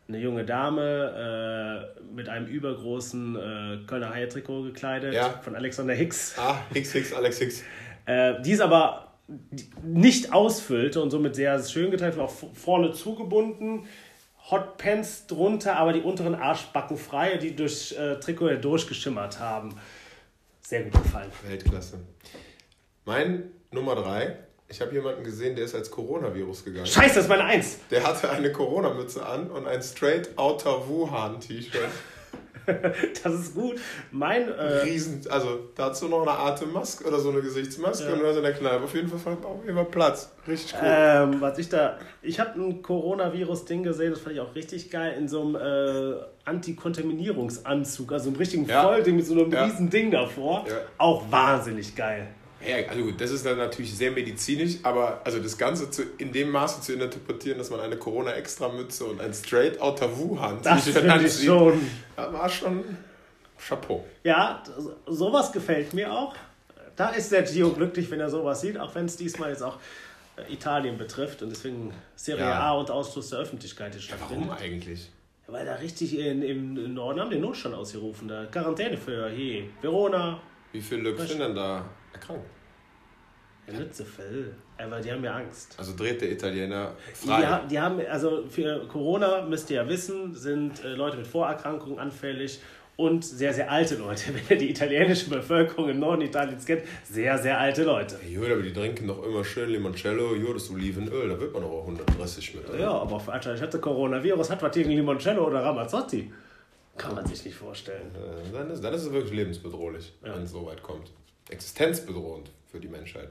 Eine 0.07 0.19
junge 0.19 0.45
Dame 0.45 1.91
äh, 1.97 2.01
mit 2.15 2.29
einem 2.29 2.47
übergroßen 2.47 3.35
äh, 3.35 3.77
Kölner 3.87 4.13
Haie-Trikot 4.13 4.63
gekleidet 4.63 5.13
Ja. 5.13 5.29
von 5.41 5.55
Alexander 5.55 5.93
Hicks, 5.93 6.35
Ah, 6.37 6.57
Hicks, 6.73 6.93
Hicks, 6.93 7.13
Alex 7.13 7.39
Hicks. 7.39 7.63
äh, 8.05 8.41
die 8.41 8.53
es 8.53 8.61
aber 8.61 9.11
nicht 9.83 10.31
ausfüllte 10.31 11.01
und 11.01 11.09
somit 11.11 11.35
sehr 11.35 11.61
schön 11.61 11.91
geteilt 11.91 12.15
war, 12.15 12.25
auch 12.25 12.33
vorne 12.53 12.93
zugebunden. 12.93 13.85
Hotpants 14.49 15.27
drunter, 15.27 15.75
aber 15.75 15.91
die 15.91 15.99
unteren 15.99 16.33
Arschbacken 16.35 16.95
frei, 16.95 17.35
die 17.35 17.53
durchs 17.53 17.91
äh, 17.91 18.17
Trikot 18.21 18.55
durchgeschimmert 18.61 19.41
haben. 19.41 19.77
Sehr 20.61 20.83
gut 20.83 20.93
gefallen. 20.93 21.29
Weltklasse. 21.45 21.99
Mein 23.03 23.51
Nummer 23.71 23.95
drei. 23.95 24.37
Ich 24.69 24.81
habe 24.81 24.91
jemanden 24.93 25.23
gesehen, 25.23 25.55
der 25.55 25.63
ist 25.65 25.75
als 25.75 25.89
Coronavirus 25.89 26.65
gegangen. 26.65 26.85
Scheiße, 26.85 27.15
das 27.15 27.23
ist 27.23 27.29
meine 27.29 27.45
Eins. 27.45 27.77
Der 27.89 28.05
hatte 28.05 28.29
eine 28.29 28.51
Corona-Mütze 28.51 29.25
an 29.25 29.49
und 29.49 29.65
ein 29.65 29.81
Straight 29.81 30.37
Outer 30.37 30.87
Wuhan-T-Shirt. 30.87 31.71
Das 33.23 33.33
ist 33.33 33.55
gut. 33.55 33.79
Mein, 34.11 34.49
äh, 34.49 34.61
Riesen, 34.83 35.21
also 35.29 35.69
dazu 35.73 36.09
noch 36.09 36.23
eine 36.23 36.31
Atemmaske 36.37 37.05
oder 37.07 37.17
so 37.17 37.29
eine 37.29 37.39
Gesichtsmaske 37.39 38.09
Ja. 38.09 38.13
und 38.15 38.25
hast 38.25 38.35
in 38.35 38.43
der 38.43 38.51
Kneipe 38.51 38.83
auf 38.83 38.93
jeden 38.93 39.07
Fall 39.07 39.37
auf 39.41 39.63
jeden 39.63 39.75
Fall 39.77 39.85
Platz. 39.85 40.33
Richtig 40.45 40.73
cool. 40.73 40.81
ähm, 40.83 41.39
was 41.39 41.57
ich 41.59 41.69
da, 41.69 41.97
ich 42.21 42.41
habe 42.41 42.59
ein 42.59 42.81
Coronavirus-Ding 42.81 43.83
gesehen, 43.83 44.11
das 44.11 44.19
fand 44.19 44.35
ich 44.35 44.41
auch 44.41 44.53
richtig 44.53 44.91
geil, 44.91 45.15
in 45.17 45.29
so 45.29 45.43
einem 45.43 45.55
äh, 45.55 46.19
Antikontaminierungsanzug, 46.43 48.11
also 48.11 48.27
einem 48.31 48.37
richtigen 48.37 48.65
Ja. 48.65 48.83
Vollding 48.83 49.15
mit 49.15 49.25
so 49.25 49.33
einem 49.35 49.49
Ja. 49.49 49.63
riesen 49.63 49.89
Ding 49.89 50.11
davor. 50.11 50.65
Ja. 50.67 50.73
Auch 50.97 51.23
wahnsinnig 51.31 51.95
geil. 51.95 52.27
Ja, 52.65 52.77
also 52.89 53.03
gut, 53.03 53.21
das 53.21 53.31
ist 53.31 53.45
dann 53.45 53.57
natürlich 53.57 53.95
sehr 53.95 54.11
medizinisch, 54.11 54.75
aber 54.83 55.21
also 55.23 55.39
das 55.39 55.57
Ganze 55.57 55.91
zu, 55.91 56.03
in 56.17 56.31
dem 56.31 56.49
Maße 56.49 56.81
zu 56.81 56.93
interpretieren, 56.93 57.57
dass 57.59 57.69
man 57.69 57.79
eine 57.79 57.97
Corona-Extra-Mütze 57.97 59.05
und 59.05 59.21
ein 59.21 59.33
Straight 59.33 59.79
Outer 59.79 60.17
Wuhan 60.17 60.59
Das 60.63 60.87
finde 60.89 61.23
ich 61.25 61.43
schon. 61.45 61.79
Ja, 62.17 62.33
war 62.33 62.49
schon 62.49 62.83
Chapeau. 63.57 64.05
Ja, 64.23 64.63
so- 64.77 64.95
sowas 65.05 65.51
gefällt 65.51 65.93
mir 65.93 66.11
auch. 66.11 66.35
Da 66.95 67.09
ist 67.09 67.31
der 67.31 67.43
Gio 67.43 67.69
glücklich, 67.71 68.09
wenn 68.09 68.19
er 68.19 68.29
sowas 68.29 68.61
sieht, 68.61 68.77
auch 68.79 68.93
wenn 68.95 69.05
es 69.05 69.17
diesmal 69.17 69.51
jetzt 69.51 69.61
auch 69.61 69.77
äh, 70.35 70.51
Italien 70.51 70.97
betrifft 70.97 71.41
und 71.43 71.49
deswegen 71.49 71.93
Serie 72.15 72.43
Ja. 72.45 72.59
A 72.59 72.71
und 72.73 72.89
Ausschluss 72.89 73.29
der 73.29 73.39
Öffentlichkeit 73.39 73.93
jetzt 73.93 74.05
stattfindet. 74.05 74.47
Warum 74.49 74.59
eigentlich? 74.59 75.09
Weil 75.45 75.65
da 75.65 75.75
richtig 75.75 76.17
in, 76.17 76.41
im 76.41 76.93
Norden 76.95 77.19
haben 77.21 77.29
den 77.29 77.41
Notstand 77.41 77.75
ausgerufen, 77.75 78.27
da 78.27 78.45
Quarantäne 78.47 78.97
für 78.97 79.29
hier, 79.29 79.65
Verona, 79.81 80.41
Wie 80.73 80.81
viele 80.81 81.03
Leute 81.11 81.25
sind 81.27 81.39
denn 81.39 81.55
da 81.55 81.85
erkrankt? 82.13 82.45
ja, 83.67 83.77
Lützefeld. 83.79 84.53
Aber 84.77 85.01
die 85.01 85.11
haben 85.11 85.23
ja 85.23 85.35
Angst. 85.35 85.75
Also 85.77 85.95
dreht 85.95 86.21
der 86.21 86.31
Italiener 86.31 86.93
Die, 87.23 87.27
frei. 87.27 87.41
ha- 87.45 87.65
die 87.69 87.79
haben, 87.79 87.99
also 88.09 88.45
für 88.47 88.87
Corona 88.87 89.41
müsst 89.41 89.69
ihr 89.69 89.77
ja 89.77 89.89
wissen, 89.89 90.33
sind 90.35 90.83
äh, 90.83 90.89
Leute 90.89 91.17
mit 91.17 91.27
Vorerkrankungen 91.27 91.99
anfällig 91.99 92.59
und 92.95 93.25
sehr, 93.25 93.53
sehr 93.53 93.69
alte 93.69 93.95
Leute. 93.95 94.23
Wenn 94.33 94.57
ihr 94.57 94.57
die 94.57 94.69
italienische 94.71 95.29
Bevölkerung 95.29 95.89
im 95.89 95.99
Norden 95.99 96.21
Italiens 96.21 96.65
kennt, 96.65 96.83
sehr, 97.03 97.37
sehr 97.39 97.59
alte 97.59 97.83
Leute. 97.83 98.15
Ja, 98.27 98.39
gut, 98.39 98.49
aber 98.51 98.61
die 98.61 98.71
trinken 98.73 99.07
doch 99.07 99.21
immer 99.25 99.43
schön 99.43 99.69
Limoncello, 99.69 100.35
jo, 100.35 100.53
das 100.53 100.69
Olivenöl, 100.71 101.27
da 101.29 101.39
wird 101.39 101.51
man 101.53 101.63
doch 101.63 101.71
auch 101.71 101.81
130 101.87 102.55
mit. 102.55 102.69
oder? 102.69 102.79
Ja, 102.79 102.91
aber 102.91 103.17
ich 103.17 103.61
hatte 103.61 103.79
Coronavirus, 103.79 104.49
hat 104.51 104.61
was 104.61 104.71
gegen 104.75 104.91
Limoncello 104.91 105.45
oder 105.45 105.63
Ramazzotti. 105.63 106.31
Kann 106.97 107.13
man 107.15 107.25
sich 107.27 107.43
nicht 107.45 107.55
vorstellen. 107.55 108.09
Äh, 108.15 108.51
Dann 108.53 108.71
ist, 108.71 108.81
dann 108.83 108.93
ist 108.93 109.03
es 109.03 109.11
wirklich 109.11 109.33
lebensbedrohlich, 109.33 110.13
Ja. 110.25 110.33
wenn 110.35 110.43
es 110.43 110.51
so 110.51 110.65
weit 110.65 110.81
kommt. 110.81 111.11
Existenzbedrohend 111.49 112.49
für 112.69 112.79
die 112.79 112.87
Menschheit. 112.87 113.29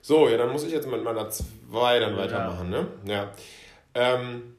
So, 0.00 0.28
ja, 0.28 0.36
dann 0.36 0.50
muss 0.50 0.64
ich 0.64 0.72
jetzt 0.72 0.88
mit 0.88 1.02
meiner 1.02 1.28
2 1.30 2.00
dann 2.00 2.16
weitermachen, 2.16 2.70
ne? 2.70 2.86
Ja. 3.04 3.32
Ähm, 3.94 4.54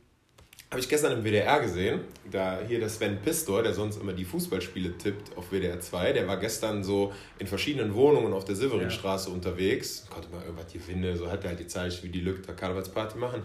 habe 0.74 0.80
ich 0.80 0.90
gestern 0.90 1.12
im 1.12 1.24
WDR 1.24 1.60
gesehen. 1.60 2.02
Da 2.32 2.60
hier 2.68 2.80
der 2.80 2.90
Sven 2.90 3.20
Pistor, 3.22 3.62
der 3.62 3.74
sonst 3.74 4.02
immer 4.02 4.14
die 4.14 4.26
Fußballspiele 4.26 4.98
tippt 4.98 5.38
auf 5.38 5.52
WDR 5.52 5.80
2, 5.80 6.14
der 6.14 6.28
war 6.28 6.38
gestern 6.38 6.84
so 6.84 7.14
in 7.38 7.46
verschiedenen 7.46 7.94
Wohnungen 7.94 8.34
auf 8.34 8.46
der 8.46 8.56
Silverinstraße 8.56 9.30
ja. 9.30 9.36
unterwegs. 9.36 10.08
Konnte 10.10 10.30
mal 10.30 10.42
irgendwas 10.42 10.74
gewinnen, 10.74 11.16
so 11.16 11.30
hat 11.30 11.44
er 11.44 11.52
halt 11.52 11.60
die 11.60 11.68
Zeit, 11.68 12.02
wie 12.04 12.10
die 12.10 12.22
Lücke 12.22 12.42
der 12.42 12.56
Karnevalsparty 12.56 13.20
machen. 13.20 13.44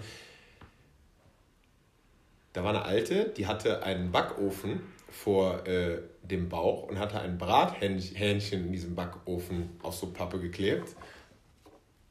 Da 2.54 2.64
war 2.64 2.70
eine 2.70 2.82
Alte, 2.86 3.32
die 3.36 3.46
hatte 3.46 3.82
einen 3.82 4.10
Backofen 4.10 4.80
vor 5.10 5.66
äh, 5.66 5.98
dem 6.22 6.48
Bauch 6.48 6.84
und 6.84 6.98
hatte 6.98 7.20
ein 7.20 7.38
Brathähnchen 7.38 8.66
in 8.66 8.72
diesem 8.72 8.94
Backofen 8.94 9.78
auf 9.82 9.94
so 9.94 10.08
Pappe 10.08 10.38
geklebt. 10.38 10.94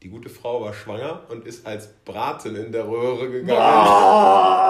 Die 0.03 0.09
gute 0.09 0.29
Frau 0.29 0.61
war 0.61 0.73
schwanger 0.73 1.23
und 1.29 1.45
ist 1.45 1.65
als 1.65 1.87
Braten 2.05 2.55
in 2.55 2.71
der 2.71 2.87
Röhre 2.87 3.31
gegangen. 3.31 3.59
Boah. 3.59 4.67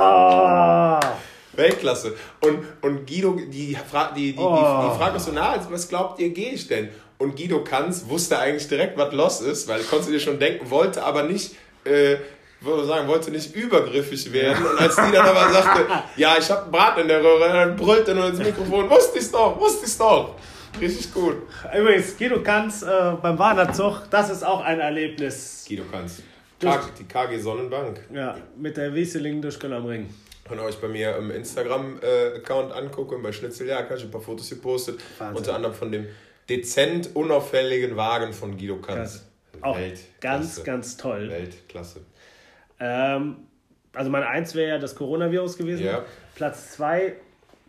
Weltklasse. 1.53 2.15
Und, 2.41 2.59
und 2.81 3.05
Guido, 3.07 3.33
die, 3.33 3.75
fra 3.75 4.11
die, 4.11 4.33
die, 4.33 4.39
oh. 4.39 4.55
die, 4.55 4.61
die, 4.61 4.89
die 4.89 4.97
Frage 4.97 5.17
ist 5.17 5.25
so, 5.25 5.31
na, 5.33 5.59
was 5.69 5.89
glaubt 5.89 6.19
ihr, 6.19 6.29
gehe 6.29 6.51
ich 6.51 6.67
denn? 6.67 6.89
Und 7.17 7.35
Guido 7.35 7.63
Kanz 7.63 8.07
wusste 8.07 8.37
eigentlich 8.39 8.67
direkt, 8.67 8.97
was 8.97 9.13
los 9.13 9.41
ist, 9.41 9.67
weil 9.67 9.81
konnte 9.81 10.11
dir 10.11 10.19
schon 10.19 10.39
denken, 10.39 10.69
wollte 10.69 11.03
aber 11.03 11.23
nicht 11.23 11.55
äh, 11.83 12.17
würde 12.61 12.85
sagen, 12.85 13.07
wollte 13.07 13.31
nicht 13.31 13.55
übergriffig 13.55 14.31
werden. 14.33 14.65
Und 14.65 14.79
als 14.79 14.95
die 14.95 15.11
dann 15.11 15.25
aber 15.25 15.51
sagte, 15.51 15.85
ja, 16.15 16.35
ich 16.39 16.49
habe 16.49 16.63
einen 16.63 16.71
Brat 16.71 16.97
in 16.97 17.07
der 17.07 17.23
Röhre, 17.23 17.51
dann 17.51 17.75
brüllte 17.75 18.15
nur 18.15 18.27
ins 18.27 18.39
Mikrofon, 18.39 18.89
wusste 18.89 19.19
ich's 19.19 19.31
doch, 19.31 19.59
wusste 19.59 19.85
ich's 19.85 19.97
doch. 19.97 20.35
Richtig 20.79 21.13
gut. 21.13 21.37
Übrigens, 21.75 22.17
Guido 22.17 22.41
Kanz 22.41 22.83
äh, 22.83 23.13
beim 23.21 23.37
Wanderzug, 23.39 24.03
das 24.09 24.29
ist 24.29 24.43
auch 24.43 24.61
ein 24.61 24.79
Erlebnis. 24.79 25.65
Guido 25.67 25.83
Kanz. 25.91 26.21
die 26.61 27.03
KG 27.03 27.37
Sonnenbank. 27.39 28.01
Ja, 28.13 28.37
mit 28.55 28.77
der 28.77 28.93
Wieseling 28.93 29.41
durch 29.41 29.59
Köln 29.59 29.73
am 29.73 29.85
Ring. 29.85 30.09
Wenn 30.49 30.59
euch 30.59 30.77
bei 30.77 30.87
mir 30.87 31.15
im 31.17 31.29
Instagram-Account 31.31 32.71
angucken, 32.71 33.21
bei 33.21 33.31
Schnitzeljagd, 33.31 33.89
habe 33.89 33.99
ich 33.99 34.05
ein 34.05 34.11
paar 34.11 34.21
Fotos 34.21 34.49
gepostet. 34.49 34.99
Wahnsinn. 35.17 35.37
Unter 35.37 35.55
anderem 35.55 35.75
von 35.75 35.91
dem 35.91 36.07
dezent 36.49 37.09
unauffälligen 37.15 37.97
Wagen 37.97 38.33
von 38.33 38.57
Guido 38.57 38.77
Kanz. 38.77 39.25
Auch 39.61 39.77
ganz, 40.21 40.63
ganz 40.63 40.97
toll. 40.97 41.29
Weltklasse. 41.29 42.01
Ähm, 42.79 43.37
also 43.93 44.09
meine 44.09 44.27
Eins 44.27 44.55
wäre 44.55 44.69
ja 44.69 44.77
das 44.77 44.95
Coronavirus 44.95 45.57
gewesen. 45.57 45.85
Ja. 45.85 46.05
Platz 46.35 46.73
zwei, 46.73 47.15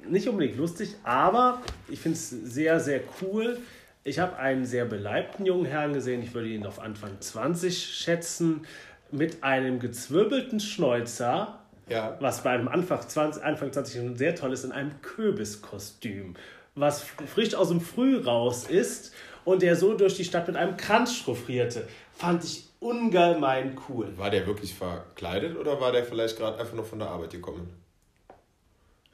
nicht 0.06 0.28
unbedingt 0.28 0.56
lustig, 0.58 0.94
aber 1.02 1.62
ich 1.88 2.00
finde 2.00 2.16
es 2.16 2.30
sehr, 2.30 2.80
sehr 2.80 3.00
cool. 3.20 3.58
Ich 4.04 4.18
habe 4.18 4.36
einen 4.36 4.64
sehr 4.64 4.84
beleibten 4.84 5.44
jungen 5.44 5.66
Herrn 5.66 5.92
gesehen, 5.92 6.22
ich 6.22 6.34
würde 6.34 6.48
ihn 6.48 6.66
auf 6.66 6.80
Anfang 6.80 7.20
20 7.20 7.84
schätzen, 7.84 8.66
mit 9.10 9.42
einem 9.42 9.80
gezwirbelten 9.80 10.60
Schnäuzer, 10.60 11.58
ja. 11.88 12.16
was 12.20 12.42
bei 12.42 12.50
einem 12.50 12.68
Anfang 12.68 13.00
20, 13.06 13.42
Anfang 13.42 13.72
20 13.72 14.18
sehr 14.18 14.34
toll 14.34 14.52
ist, 14.52 14.64
in 14.64 14.72
einem 14.72 15.00
Kürbiskostüm, 15.00 16.34
was 16.74 17.02
frisch 17.02 17.54
aus 17.54 17.68
dem 17.68 17.80
Früh 17.80 18.18
raus 18.18 18.66
ist 18.68 19.12
und 19.44 19.62
der 19.62 19.76
so 19.76 19.94
durch 19.94 20.16
die 20.16 20.24
Stadt 20.24 20.46
mit 20.46 20.56
einem 20.56 20.76
Kranz 20.76 21.24
chauffierte. 21.24 21.88
Fand 22.12 22.44
ich 22.44 22.67
ungemein 22.80 23.78
cool. 23.88 24.16
War 24.16 24.30
der 24.30 24.46
wirklich 24.46 24.74
verkleidet 24.74 25.56
oder 25.56 25.80
war 25.80 25.92
der 25.92 26.04
vielleicht 26.04 26.36
gerade 26.36 26.58
einfach 26.58 26.74
nur 26.74 26.84
von 26.84 26.98
der 26.98 27.08
Arbeit 27.08 27.30
gekommen? 27.30 27.70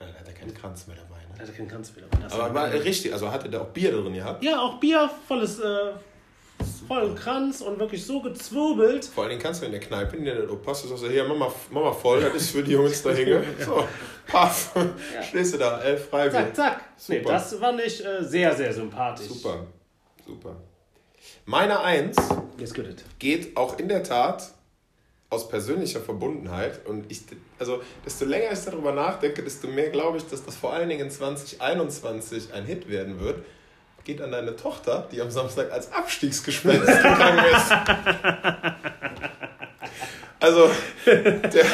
Ja, 0.01 0.07
da 0.07 0.21
hat 0.21 0.29
er 0.29 0.35
keinen 0.35 0.55
Kranz 0.55 0.87
mehr 0.87 0.97
dabei. 0.97 1.21
Ne? 1.23 1.35
Da 1.37 1.43
hat 1.43 1.49
er 1.49 1.55
keinen 1.55 1.69
Kranz 1.69 1.93
mehr 1.95 2.05
dabei. 2.11 2.35
Aber 2.35 2.55
war 2.55 2.73
richtig, 2.73 3.12
also 3.12 3.31
hatte 3.31 3.49
der 3.49 3.62
auch 3.62 3.69
Bier 3.69 3.93
drin 3.93 4.12
gehabt? 4.12 4.43
Ja, 4.43 4.61
auch 4.61 4.79
Bier, 4.81 5.09
volles, 5.27 5.61
äh, 5.61 5.93
vollen 6.87 7.15
Kranz 7.15 7.61
und 7.61 7.79
wirklich 7.79 8.05
so 8.05 8.21
gezwirbelt. 8.21 9.05
Vor 9.05 9.25
allen 9.25 9.31
Dingen 9.31 9.43
kannst 9.43 9.62
du 9.62 9.67
in 9.67 9.73
der 9.73 9.81
Kneipe, 9.81 10.17
in 10.17 10.25
der 10.25 10.43
du 10.43 10.57
passt, 10.57 10.87
sagst 10.87 11.05
du, 11.05 11.09
hier, 11.09 11.25
mach 11.25 11.37
mal, 11.37 11.53
mach 11.71 11.83
mal 11.83 11.93
voll, 11.93 12.21
das 12.21 12.35
ist 12.35 12.51
für 12.51 12.62
die 12.62 12.73
Jungs 12.73 13.03
da 13.03 13.11
hinge. 13.11 13.43
So, 13.65 13.87
paff, 14.27 14.73
ja. 14.75 15.23
stehst 15.23 15.55
du 15.55 15.59
da, 15.59 15.81
elf 15.81 16.09
Freibier. 16.09 16.53
Zack, 16.53 16.57
zack. 16.57 16.85
Super. 16.97 17.19
Nee, 17.19 17.25
das 17.25 17.55
fand 17.55 17.81
ich 17.81 18.05
äh, 18.05 18.23
sehr, 18.23 18.55
sehr 18.55 18.73
sympathisch. 18.73 19.27
Super, 19.27 19.67
super. 20.27 20.57
Meine 21.47 21.80
Eins 21.80 22.16
geht 23.18 23.57
auch 23.57 23.78
in 23.78 23.88
der 23.88 24.03
Tat 24.03 24.55
aus 25.28 25.47
persönlicher 25.49 26.01
Verbundenheit. 26.01 26.86
Und 26.86 27.11
ich, 27.11 27.22
also 27.59 27.82
desto 28.05 28.24
länger 28.24 28.53
ich 28.53 28.64
darüber 28.64 28.92
nachdenke, 28.92 29.42
desto 29.42 29.66
mehr 29.68 29.90
glaube 29.90 30.16
ich, 30.16 30.26
dass 30.26 30.45
das 30.45 30.57
vor 30.57 30.72
allen 30.72 30.88
Dingen 30.88 31.11
2021 31.11 32.55
ein 32.55 32.64
Hit 32.64 32.88
werden 32.88 33.20
wird. 33.20 33.45
Geht 34.05 34.20
an 34.20 34.32
deine 34.32 34.57
Tochter, 34.57 35.09
die 35.12 35.20
am 35.20 35.30
Samstag 35.30 35.72
als 35.72 35.92
Abstiegsgespenst 35.92 36.86
gegangen 37.03 37.45
ist. 37.55 37.72
Also, 40.40 40.70
der, 41.07 41.64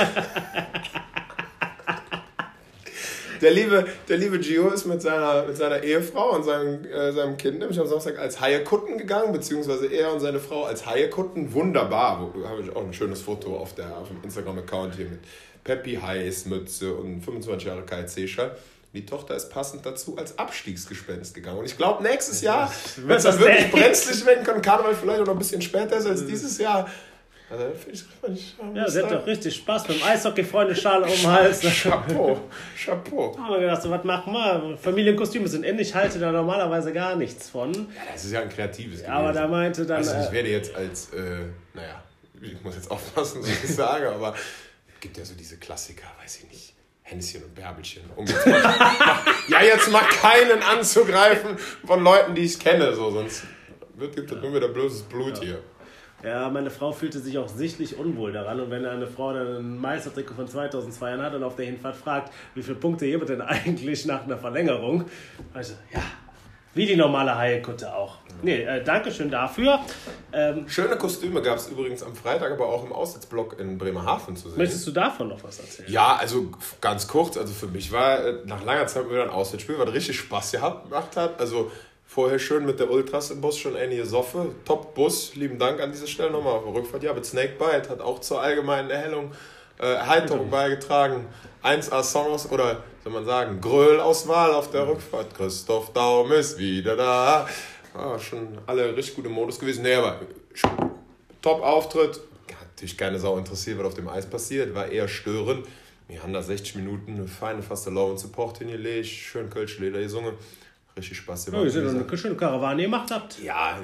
der 3.41 3.51
liebe, 3.51 3.87
der 4.09 4.17
liebe 4.17 4.39
Gio 4.39 4.69
ist 4.71 4.87
mit 4.87 5.03
seiner, 5.03 5.45
mit 5.45 5.57
seiner 5.57 5.83
Ehefrau 5.83 6.37
und 6.37 6.45
seinem, 6.45 6.85
äh, 6.85 7.13
seinem 7.13 7.37
Kind 7.37 7.59
nämlich 7.59 7.79
am 7.79 7.87
Samstag 7.87 8.19
als 8.19 8.41
Haie-Kutten 8.41 8.99
gegangen, 8.99 9.33
beziehungsweise 9.33 9.87
er 9.87 10.13
und 10.13 10.21
seine 10.21 10.41
Frau 10.41 10.65
als 10.65 10.87
Haie-Kutten. 10.87 11.53
Wunderbar. 11.53 12.33
Da 12.43 12.49
habe 12.49 12.63
ich 12.63 12.75
auch 12.75 12.85
ein 12.85 12.93
schönes 12.93 13.23
Foto 13.23 13.57
auf, 13.57 13.75
der, 13.75 13.97
auf 13.97 14.09
dem 14.09 14.23
Instagram-Account 14.23 14.97
hier 14.97 15.07
mit 15.07 15.21
Peppi 15.65 15.97
Heiß, 15.97 16.47
Mütze 16.47 16.95
und 16.95 17.23
25 17.23 17.67
Jahre 17.67 17.83
KC-Schall. 17.83 18.57
Die 18.93 19.07
Tochter 19.07 19.37
ist 19.37 19.51
passend 19.51 19.87
dazu 19.87 20.17
als 20.17 20.37
Abstiegsgespenst 20.37 21.33
gegangen. 21.33 21.59
Und 21.59 21.65
ich 21.65 21.77
glaube, 21.77 22.03
nächstes 22.03 22.41
Jahr, 22.41 22.73
wenn 22.97 23.17
es 23.17 23.23
dann 23.23 23.39
wirklich 23.39 23.71
brenzlig 23.71 24.27
werden 24.27 24.43
kann, 24.43 24.61
Karneval 24.61 24.97
vielleicht 24.97 25.21
noch 25.21 25.33
ein 25.33 25.39
bisschen 25.39 25.63
später 25.63 25.97
ist 25.97 26.07
als 26.07 26.27
dieses 26.27 26.59
Jahr, 26.59 26.91
also, 27.51 27.65
ich, 27.91 28.05
ich, 28.33 28.55
ja, 28.75 28.89
sie 28.89 29.03
hat 29.03 29.11
doch 29.11 29.27
richtig 29.27 29.57
Spaß 29.57 29.89
mit 29.89 30.01
dem 30.01 30.07
Eishockey-Freunde 30.07 30.77
Schale 30.77 31.05
um 31.05 31.11
den 31.11 31.27
Hals. 31.27 31.61
Chapeau, 31.61 32.39
Chapeau. 32.77 33.35
Da 33.37 33.43
haben 33.43 33.53
wir 33.55 33.61
gedacht, 33.61 33.83
so, 33.83 33.91
was 33.91 34.05
machen 34.05 34.33
wir? 34.33 34.79
Familienkostüme 34.79 35.49
sind 35.49 35.65
ähnlich, 35.65 35.89
ich 35.89 35.95
halte 35.95 36.21
da 36.21 36.31
normalerweise 36.31 36.93
gar 36.93 37.17
nichts 37.17 37.51
von. 37.51 37.73
Ja, 37.73 38.13
das 38.13 38.25
ist 38.25 38.33
ja 38.33 38.43
ein 38.43 38.49
kreatives 38.49 39.03
ja, 39.03 39.09
Aber 39.09 39.33
da 39.33 39.49
meinte 39.49 39.85
dann. 39.85 39.97
Also, 39.97 40.15
ich 40.25 40.31
werde 40.31 40.49
jetzt 40.49 40.75
als, 40.77 41.13
äh, 41.13 41.47
naja, 41.75 42.03
ich 42.41 42.63
muss 42.63 42.77
jetzt 42.77 42.91
aufpassen, 42.91 43.43
was 43.43 43.49
ich 43.49 43.75
sage, 43.75 44.11
aber 44.11 44.35
es 44.95 45.01
gibt 45.01 45.19
ja 45.19 45.25
so 45.25 45.35
diese 45.35 45.57
Klassiker, 45.57 46.07
weiß 46.23 46.39
ich 46.39 46.51
nicht. 46.51 46.75
Hänschen 47.03 47.43
und 47.43 47.55
Bärbelchen. 47.57 48.03
Um 48.15 48.25
jetzt 48.25 48.47
mal, 48.47 48.63
ja, 49.49 49.63
jetzt 49.63 49.91
mal 49.91 50.05
keinen 50.05 50.63
anzugreifen 50.63 51.57
von 51.85 52.05
Leuten, 52.05 52.37
die 52.37 52.43
ich 52.43 52.61
kenne, 52.61 52.95
so, 52.95 53.11
sonst 53.11 53.43
wird, 53.95 54.15
gibt 54.15 54.31
es 54.31 54.37
ja. 54.37 54.43
nur 54.43 54.55
wieder 54.55 54.69
böses 54.69 55.03
Blut 55.03 55.39
ja. 55.39 55.43
hier. 55.43 55.63
Ja, 56.23 56.51
meine 56.51 56.71
Frau 56.71 56.93
fühlte 56.93 57.19
sich 57.19 57.39
auch 57.39 57.49
sichtlich 57.49 57.97
unwohl 57.97 58.33
daran. 58.33 58.61
Und 58.61 58.71
wenn 58.71 58.85
eine 58.85 59.07
Frau 59.07 59.33
dann 59.33 59.47
einen 59.47 59.81
Meistertrikot 59.81 60.35
von 60.35 60.49
2002 60.49 61.19
hat 61.19 61.35
und 61.35 61.43
auf 61.43 61.57
der 61.57 61.67
Hinfahrt 61.67 61.97
fragt, 61.97 62.33
wie 62.55 62.63
viele 62.63 62.77
Punkte 62.77 63.07
ihr 63.07 63.19
denn 63.25 63.41
eigentlich 63.41 64.05
nach 64.07 64.25
einer 64.25 64.37
Verlängerung, 64.37 65.05
also 65.55 65.75
ja, 65.93 66.03
wie 66.75 66.87
die 66.87 66.95
normale 66.95 67.37
Haie-Kutte 67.37 67.93
auch. 67.95 68.19
Nee, 68.43 68.63
äh, 68.63 68.85
danke 68.85 69.11
schön 69.11 69.31
dafür. 69.31 69.81
Ähm, 70.33 70.69
Schöne 70.69 70.97
Kostüme 70.97 71.43
gab 71.43 71.59
es 71.59 71.69
übrigens 71.69 72.03
am 72.03 72.15
Freitag, 72.15 72.53
aber 72.53 72.69
auch 72.69 72.85
im 72.85 72.93
Aussitzblock 72.93 73.59
in 73.59 73.77
Bremerhaven 73.77 74.37
zu 74.37 74.49
sehen. 74.51 74.59
Möchtest 74.59 74.87
du 74.87 74.93
davon 74.93 75.29
noch 75.29 75.43
was 75.43 75.59
erzählen? 75.59 75.91
Ja, 75.91 76.17
also 76.17 76.49
ganz 76.81 77.09
kurz. 77.09 77.37
Also 77.37 77.53
für 77.53 77.67
mich 77.67 77.91
war 77.91 78.25
äh, 78.25 78.35
nach 78.45 78.65
langer 78.65 78.87
Zeit 78.87 79.11
wieder 79.11 79.25
ein 79.25 79.31
Auswärtsspiel, 79.31 79.79
was 79.79 79.93
richtig 79.93 80.19
Spaß 80.21 80.53
gemacht 80.53 81.17
hat. 81.17 81.41
Also 81.41 81.73
Vorher 82.13 82.41
schön 82.41 82.67
mit 82.67 82.81
der 82.81 82.91
Ultras 82.91 83.31
im 83.31 83.41
Bus 83.41 83.57
schon 83.57 83.77
einige 83.77 84.05
Soffe. 84.05 84.53
Top-Bus, 84.65 85.37
lieben 85.37 85.61
Dank 85.61 85.81
an 85.81 85.93
dieser 85.93 86.09
Stelle 86.09 86.33
nochmal 86.33 86.55
auf 86.55 86.65
der 86.65 86.75
Rückfahrt. 86.75 87.05
Ja, 87.05 87.15
mit 87.15 87.25
Snakebite 87.25 87.89
hat 87.89 88.01
auch 88.01 88.19
zur 88.19 88.43
allgemeinen 88.43 88.91
Erhellung, 88.91 89.31
äh, 89.79 89.87
Erheiterung 89.87 90.51
beigetragen. 90.51 91.27
1A-Songs 91.63 92.51
oder, 92.51 92.83
soll 93.05 93.13
man 93.13 93.25
sagen, 93.25 93.61
Gröll-Auswahl 93.61 94.51
auf 94.55 94.73
der. 94.73 94.89
Rückfahrt. 94.89 95.37
Christoph 95.37 95.93
Daum 95.93 96.33
ist 96.33 96.59
wieder 96.59 96.97
da. 96.97 97.49
Ah, 97.95 98.19
schon 98.19 98.59
alle 98.67 98.97
richtig 98.97 99.15
gute 99.15 99.29
Modus 99.29 99.61
gewesen. 99.61 99.83
Nee, 99.83 99.95
aber 99.95 100.19
Top-Auftritt. 101.41 102.17
Hat 102.49 102.67
natürlich 102.75 102.99
keine 102.99 103.21
Sau 103.21 103.39
interessiert, 103.39 103.79
was 103.79 103.87
auf 103.87 103.95
dem 103.95 104.09
Eis 104.09 104.29
passiert. 104.29 104.75
War 104.75 104.89
eher 104.89 105.07
störend. 105.07 105.65
Wir 106.09 106.21
haben 106.25 106.33
da 106.33 106.43
60 106.43 106.75
Minuten 106.75 107.15
eine 107.15 107.29
feine, 107.29 107.63
fast 107.63 107.87
Low 107.87 108.11
und 108.11 108.19
Support 108.19 108.59
hingelegt. 108.59 109.07
Schön 109.07 109.49
Kölsch-Leder 109.49 110.01
gesungen 110.01 110.35
richtig 111.01 111.19
Spaß 111.19 111.47
gemacht. 111.47 111.61
Ja, 111.61 111.67
ihr 111.67 111.73
seid 111.73 111.87
eine 111.87 112.17
schöne 112.19 112.37
Karawane 112.37 112.83
gemacht 112.83 113.11
habt. 113.11 113.41
Ja, 113.43 113.81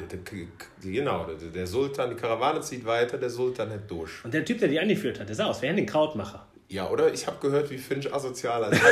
genau. 0.82 1.26
Der 1.54 1.66
Sultan, 1.66 2.10
die 2.10 2.16
Karawane 2.16 2.60
zieht 2.60 2.84
weiter, 2.84 3.18
der 3.18 3.30
Sultan 3.30 3.70
hält 3.70 3.90
durch. 3.90 4.24
Und 4.24 4.32
der 4.32 4.44
Typ, 4.44 4.58
der 4.58 4.68
die 4.68 4.78
angeführt 4.78 5.18
hat, 5.18 5.28
der 5.28 5.34
sah 5.34 5.46
aus 5.46 5.60
wie 5.62 5.66
ein 5.68 5.84
Krautmacher. 5.86 6.46
Ja, 6.68 6.88
oder? 6.90 7.12
Ich 7.12 7.26
habe 7.26 7.38
gehört, 7.40 7.70
wie 7.70 7.78
Finch 7.78 8.12
asozial 8.12 8.64
als 8.64 8.78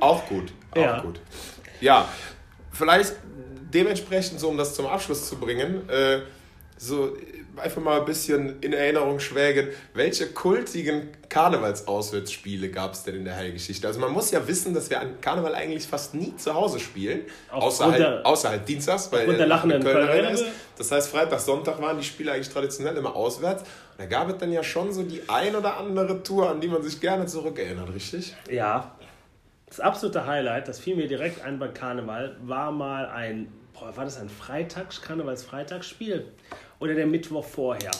Auch 0.00 0.26
gut, 0.26 0.52
auch 0.72 0.76
ja. 0.76 1.00
gut. 1.00 1.20
Ja, 1.80 2.08
vielleicht 2.72 3.14
dementsprechend, 3.72 4.40
so 4.40 4.48
um 4.48 4.56
das 4.56 4.74
zum 4.74 4.86
Abschluss 4.86 5.28
zu 5.28 5.36
bringen, 5.36 5.88
äh, 5.88 6.20
so 6.76 7.16
einfach 7.56 7.82
mal 7.82 8.00
ein 8.00 8.04
bisschen 8.04 8.60
in 8.60 8.72
Erinnerung 8.72 9.20
schwelgen, 9.20 9.68
welche 9.94 10.28
kultigen 10.28 11.08
Karnevalsauswärtsspiele 11.28 12.70
gab 12.70 12.94
es 12.94 13.02
denn 13.04 13.16
in 13.16 13.24
der 13.24 13.36
Heilgeschichte? 13.36 13.86
Also 13.86 14.00
man 14.00 14.12
muss 14.12 14.30
ja 14.30 14.46
wissen, 14.46 14.74
dass 14.74 14.90
wir 14.90 15.00
an 15.00 15.20
Karneval 15.20 15.54
eigentlich 15.54 15.86
fast 15.86 16.14
nie 16.14 16.36
zu 16.36 16.54
Hause 16.54 16.80
spielen, 16.80 17.22
außer 17.50 17.90
halt, 17.90 18.24
außer 18.24 18.48
halt 18.50 18.68
Dienstags, 18.68 19.10
weil 19.12 19.36
der 19.36 19.46
lachenden 19.46 19.82
Kölner 19.82 20.30
ist. 20.30 20.44
Das 20.76 20.90
heißt, 20.90 21.08
Freitag, 21.08 21.40
Sonntag 21.40 21.80
waren 21.80 21.98
die 21.98 22.04
Spiele 22.04 22.32
eigentlich 22.32 22.48
traditionell 22.48 22.96
immer 22.96 23.14
auswärts. 23.14 23.62
Und 23.62 23.68
da 23.98 24.06
gab 24.06 24.28
es 24.28 24.38
dann 24.38 24.52
ja 24.52 24.62
schon 24.62 24.92
so 24.92 25.02
die 25.02 25.22
ein 25.28 25.54
oder 25.54 25.76
andere 25.76 26.22
Tour, 26.22 26.50
an 26.50 26.60
die 26.60 26.68
man 26.68 26.82
sich 26.82 27.00
gerne 27.00 27.26
zurückerinnert, 27.26 27.94
richtig? 27.94 28.34
Ja. 28.50 28.96
Das 29.66 29.80
absolute 29.80 30.26
Highlight, 30.26 30.68
das 30.68 30.78
fiel 30.78 30.94
mir 30.94 31.08
direkt 31.08 31.44
ein 31.44 31.58
bei 31.58 31.68
Karneval, 31.68 32.36
war 32.42 32.70
mal 32.70 33.06
ein, 33.06 33.52
boah, 33.72 33.96
war 33.96 34.04
das 34.04 34.18
ein 34.18 34.28
Freitags, 34.28 35.02
Karnevals-Freitagsspiel? 35.02 36.26
Oder 36.78 36.94
der 36.94 37.06
Mittwoch 37.06 37.44
vorher. 37.44 37.90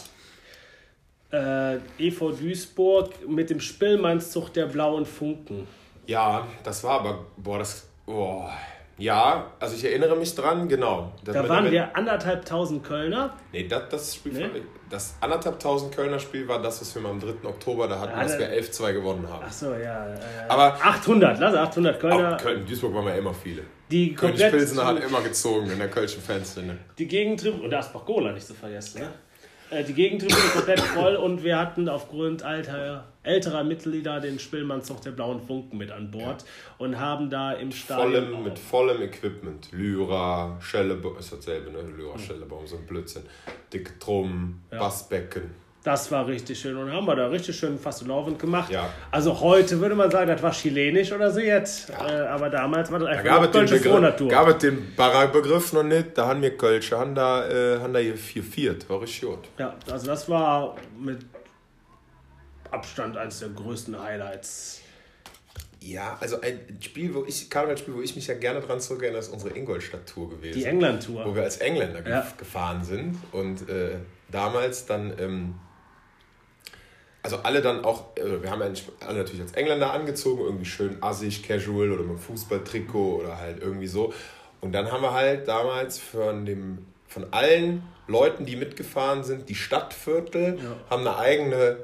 Äh, 1.31 1.79
EV 1.97 2.31
Duisburg 2.31 3.27
mit 3.27 3.49
dem 3.49 3.59
Spillmannszug 3.59 4.53
der 4.53 4.67
blauen 4.67 5.05
Funken. 5.05 5.67
Ja, 6.05 6.47
das 6.63 6.83
war 6.83 6.99
aber, 6.99 7.25
boah, 7.37 7.59
das, 7.59 7.87
boah. 8.05 8.51
Ja, 8.97 9.51
also 9.59 9.75
ich 9.75 9.83
erinnere 9.83 10.15
mich 10.15 10.33
dran, 10.35 10.69
genau. 10.69 11.11
da 11.25 11.49
waren 11.49 11.69
wir 11.69 11.95
anderthalb 11.97 12.45
tausend 12.45 12.85
Kölner. 12.85 13.33
Nee, 13.51 13.67
das, 13.67 13.89
das 13.89 14.15
Spiel, 14.15 14.31
nee? 14.31 14.61
das 14.89 15.15
anderthalb 15.19 15.59
tausend 15.59 15.93
Kölner 15.93 16.17
Spiel 16.19 16.47
war 16.47 16.61
das, 16.61 16.79
was 16.79 16.95
wir 16.95 17.01
mal 17.01 17.09
am 17.09 17.19
3. 17.19 17.45
Oktober 17.45 17.89
da 17.89 17.99
hatten, 17.99 18.13
ja, 18.13 18.23
dass 18.23 18.39
wir 18.39 18.49
11-2 18.49 18.93
gewonnen 18.93 19.27
haben. 19.29 19.43
Ach 19.45 19.51
so, 19.51 19.73
ja. 19.73 20.13
Äh, 20.13 20.17
aber 20.47 20.75
800, 20.81 21.39
lass 21.39 21.55
800 21.55 21.99
Kölner. 21.99 22.37
Köln, 22.37 22.65
Duisburg 22.65 22.93
waren 22.93 23.07
wir 23.07 23.15
immer 23.15 23.33
viele. 23.33 23.63
Die 23.91 24.15
komplett, 24.15 24.51
Pilsener 24.51 24.85
hat 24.85 25.03
immer 25.03 25.21
gezogen 25.21 25.69
in 25.69 25.77
der 25.77 25.89
Kölschen 25.89 26.21
Fanszene. 26.21 26.77
Die 26.97 27.07
Gegentribüne, 27.07 27.63
und 27.63 27.69
da 27.69 27.79
ist 27.79 27.93
Gola 27.93 28.31
nicht 28.31 28.47
zu 28.47 28.53
vergessen, 28.53 29.01
ne? 29.01 29.09
Äh, 29.69 29.83
die 29.83 29.93
Gegentribüne 29.93 30.49
komplett 30.53 30.79
voll 30.95 31.15
und 31.15 31.43
wir 31.43 31.57
hatten 31.57 31.89
aufgrund 31.89 32.43
alter, 32.43 33.05
älterer 33.23 33.63
Mitglieder 33.63 34.19
den 34.19 34.39
Spillmannzug 34.39 35.01
der 35.01 35.11
Blauen 35.11 35.41
Funken 35.41 35.77
mit 35.77 35.91
an 35.91 36.11
Bord 36.11 36.41
ja. 36.41 36.47
und 36.77 36.99
haben 36.99 37.29
da 37.29 37.53
im 37.53 37.71
Stadion. 37.71 38.11
Vollem, 38.13 38.43
mit 38.43 38.59
vollem 38.59 39.01
Equipment. 39.01 39.69
Lyra, 39.71 40.59
Schellebaum, 40.61 41.17
ist 41.17 41.31
dasselbe, 41.31 41.71
ne? 41.71 41.81
Lyra, 41.95 42.17
Schellebaum, 42.17 42.65
so 42.65 42.77
ein 42.77 42.85
Blödsinn. 42.85 43.23
Dicke 43.71 43.93
Drum, 43.99 44.61
ja. 44.71 44.79
Bassbecken. 44.79 45.64
Das 45.85 46.11
war 46.11 46.25
richtig 46.25 46.59
schön 46.59 46.75
und 46.77 46.91
haben 46.91 47.05
wir 47.05 47.15
da 47.15 47.27
richtig 47.27 47.55
schön 47.55 47.77
fast 47.77 48.07
laufend 48.07 48.39
gemacht. 48.39 48.71
Ja. 48.71 48.89
Also 49.11 49.39
heute 49.39 49.79
würde 49.79 49.93
man 49.93 50.09
sagen, 50.09 50.27
das 50.27 50.41
war 50.41 50.49
chilenisch 50.49 51.11
oder 51.11 51.29
so 51.29 51.39
jetzt. 51.39 51.89
Ja. 51.89 52.23
Äh, 52.23 52.27
aber 52.27 52.49
damals 52.49 52.91
war 52.91 52.97
das 52.97 53.09
einfach 53.09 53.23
da 53.23 53.29
gab 53.29 53.43
es 53.43 53.51
den, 53.51 54.27
gab 54.27 54.47
es 54.47 54.57
den 54.57 55.31
Begriff 55.31 55.73
noch 55.73 55.83
nicht. 55.83 56.17
Da 56.17 56.25
haben 56.25 56.41
wir 56.41 56.57
Kölsche, 56.57 56.97
haben 56.97 57.13
da, 57.13 57.47
äh, 57.47 57.79
haben 57.79 57.93
da 57.93 57.99
hier 57.99 58.17
vier 58.17 58.41
viert. 58.41 58.89
War 58.89 58.99
richtig 58.99 59.29
gut. 59.29 59.47
Ja, 59.59 59.75
also 59.91 60.07
das 60.07 60.27
war 60.27 60.75
mit 60.99 61.19
Abstand 62.71 63.15
eines 63.15 63.37
der 63.37 63.49
größten 63.49 64.01
Highlights. 64.01 64.81
Ja, 65.81 66.17
also 66.19 66.41
ein 66.41 66.79
Spiel, 66.81 67.13
wo 67.13 67.25
ich, 67.27 67.47
Karnevalspiel, 67.47 67.93
wo 67.93 68.01
ich 68.01 68.15
mich 68.15 68.25
ja 68.25 68.33
gerne 68.33 68.59
dran 68.59 68.79
zurückerinnere, 68.79 69.19
ist 69.19 69.29
unsere 69.29 69.55
Ingolstadt-Tour 69.55 70.31
gewesen. 70.31 70.57
Die 70.57 70.65
England-Tour. 70.65 71.25
Wo 71.27 71.35
wir 71.35 71.43
als 71.43 71.57
Engländer 71.57 72.01
ja. 72.09 72.25
gefahren 72.35 72.83
sind 72.83 73.19
und 73.31 73.69
äh, 73.69 73.97
damals 74.31 74.87
dann 74.87 75.13
ähm, 75.19 75.55
also 77.25 77.37
alle 77.37 77.59
dann 77.61 77.83
auch, 77.83 78.15
äh, 78.17 78.43
wir 78.43 78.51
haben 78.51 78.61
ja 78.61 78.67
alle 78.99 79.17
natürlich 79.17 79.41
als 79.41 79.53
Engländer 79.53 79.91
angezogen, 79.91 80.43
irgendwie 80.43 80.65
schön 80.65 80.97
assig, 81.01 81.41
casual 81.41 81.91
oder 81.91 82.03
mit 82.03 82.19
Fußballtrikot 82.19 83.21
oder 83.21 83.39
halt 83.39 83.63
irgendwie 83.63 83.87
so. 83.87 84.13
Und 84.61 84.73
dann 84.73 84.91
haben 84.91 85.01
wir 85.01 85.11
halt 85.11 85.47
damals 85.47 85.97
von, 85.97 86.45
dem, 86.45 86.85
von 87.07 87.25
allen 87.31 87.81
Leuten, 88.07 88.45
die 88.45 88.55
mitgefahren 88.55 89.23
sind, 89.23 89.49
die 89.49 89.55
Stadtviertel, 89.55 90.59
ja. 90.59 90.75
haben 90.91 91.01
eine 91.01 91.17
eigene, 91.17 91.77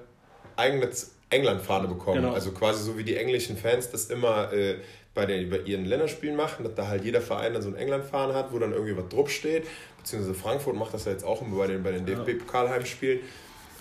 eigene 0.57 0.87
England-Fahne 1.31 1.87
bekommen. 1.87 2.21
Genau. 2.21 2.33
Also 2.33 2.51
quasi 2.51 2.83
so 2.83 2.99
wie 2.99 3.03
die 3.03 3.17
englischen 3.17 3.57
Fans 3.57 3.89
das 3.89 4.11
immer 4.11 4.53
äh, 4.53 4.75
bei, 5.15 5.25
den, 5.25 5.49
bei 5.49 5.57
ihren 5.57 5.85
Länderspielen 5.85 6.35
machen, 6.35 6.63
dass 6.65 6.75
da 6.75 6.87
halt 6.87 7.03
jeder 7.03 7.19
Verein 7.21 7.53
dann 7.53 7.63
so 7.63 7.69
ein 7.69 7.75
England-Fahne 7.75 8.35
hat, 8.35 8.53
wo 8.53 8.59
dann 8.59 8.73
irgendwie 8.73 8.95
was 8.95 9.09
drauf 9.09 9.31
steht. 9.31 9.65
Beziehungsweise 9.97 10.35
Frankfurt 10.35 10.75
macht 10.75 10.93
das 10.93 11.05
ja 11.05 11.13
jetzt 11.13 11.23
auch 11.23 11.41
immer 11.41 11.57
bei 11.57 11.67
den, 11.67 11.81
bei 11.81 11.91
den 11.93 12.05
DFB-Pokalheimspielen 12.05 13.21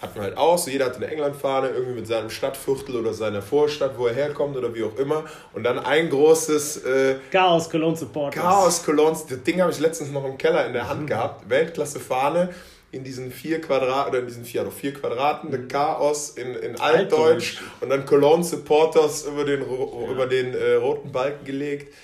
hat 0.01 0.17
man 0.17 0.25
halt 0.25 0.37
aus, 0.37 0.67
jeder 0.67 0.87
hat 0.87 0.97
eine 0.97 1.09
Englandfahne 1.09 1.69
irgendwie 1.69 1.95
mit 1.95 2.07
seinem 2.07 2.31
Stadtviertel 2.31 2.97
oder 2.97 3.13
seiner 3.13 3.43
Vorstadt, 3.43 3.99
wo 3.99 4.07
er 4.07 4.15
herkommt 4.15 4.57
oder 4.57 4.75
wie 4.75 4.83
auch 4.83 4.97
immer. 4.97 5.25
Und 5.53 5.65
dann 5.65 5.79
ein 5.79 6.09
großes 6.09 6.85
äh, 6.85 7.17
Chaos 7.31 7.69
Cologne 7.69 7.97
Supporters. 7.97 8.43
Chaos 8.43 8.83
Cologne, 8.85 9.19
das 9.29 9.43
Ding 9.43 9.61
habe 9.61 9.71
ich 9.71 9.79
letztens 9.79 10.11
noch 10.11 10.25
im 10.25 10.39
Keller 10.39 10.67
in 10.67 10.73
der 10.73 10.89
Hand 10.89 11.03
mhm. 11.03 11.07
gehabt. 11.07 11.49
Weltklasse 11.51 12.01
Fahne 12.01 12.51
in 12.93 13.05
diesen 13.05 13.31
vier 13.31 13.61
Quadraten, 13.61 14.11
oder 14.11 14.21
in 14.21 14.27
diesen 14.27 14.45
vier, 14.45 14.63
oder 14.63 14.71
vier 14.71 14.95
Quadraten, 14.95 15.51
mhm. 15.51 15.69
Chaos 15.69 16.31
in, 16.31 16.55
in 16.55 16.81
Altdeutsch 16.81 17.59
und 17.81 17.91
dann 17.91 18.05
Cologne 18.05 18.43
Supporters 18.43 19.27
über 19.27 19.45
den, 19.45 19.61
ja. 19.61 20.11
über 20.11 20.27
den 20.27 20.55
äh, 20.55 20.75
roten 20.75 21.13
Balken 21.13 21.45
gelegt. 21.45 21.95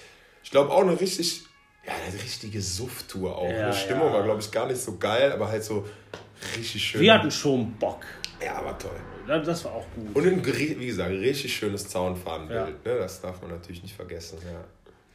Ich 0.44 0.50
glaube 0.50 0.70
auch 0.70 0.82
eine 0.82 1.00
richtig, 1.00 1.42
ja, 1.84 1.92
eine 2.06 2.22
richtige 2.22 2.60
Suff-Tour 2.60 3.36
auch. 3.36 3.48
Ja, 3.50 3.70
die 3.70 3.76
Stimmung 3.76 4.08
ja. 4.08 4.14
war, 4.14 4.22
glaube 4.22 4.40
ich, 4.40 4.50
gar 4.52 4.66
nicht 4.66 4.80
so 4.80 4.96
geil, 4.96 5.32
aber 5.32 5.48
halt 5.48 5.64
so 5.64 5.84
Richtig 6.56 6.82
schön. 6.82 7.00
Wir 7.00 7.14
hatten 7.14 7.30
schon 7.30 7.72
Bock. 7.72 8.04
Ja, 8.44 8.64
war 8.64 8.78
toll. 8.78 8.90
Das 9.26 9.64
war 9.64 9.72
auch 9.72 9.86
gut. 9.94 10.14
Und 10.14 10.26
ein, 10.26 10.44
wie 10.44 10.86
gesagt, 10.86 11.10
richtig 11.10 11.56
schönes 11.56 11.88
Zaunfahnenbild. 11.88 12.76
Ja. 12.84 12.92
Ne? 12.92 12.98
Das 12.98 13.20
darf 13.20 13.40
man 13.42 13.50
natürlich 13.50 13.82
nicht 13.82 13.94
vergessen. 13.94 14.38
Ja. 14.44 14.64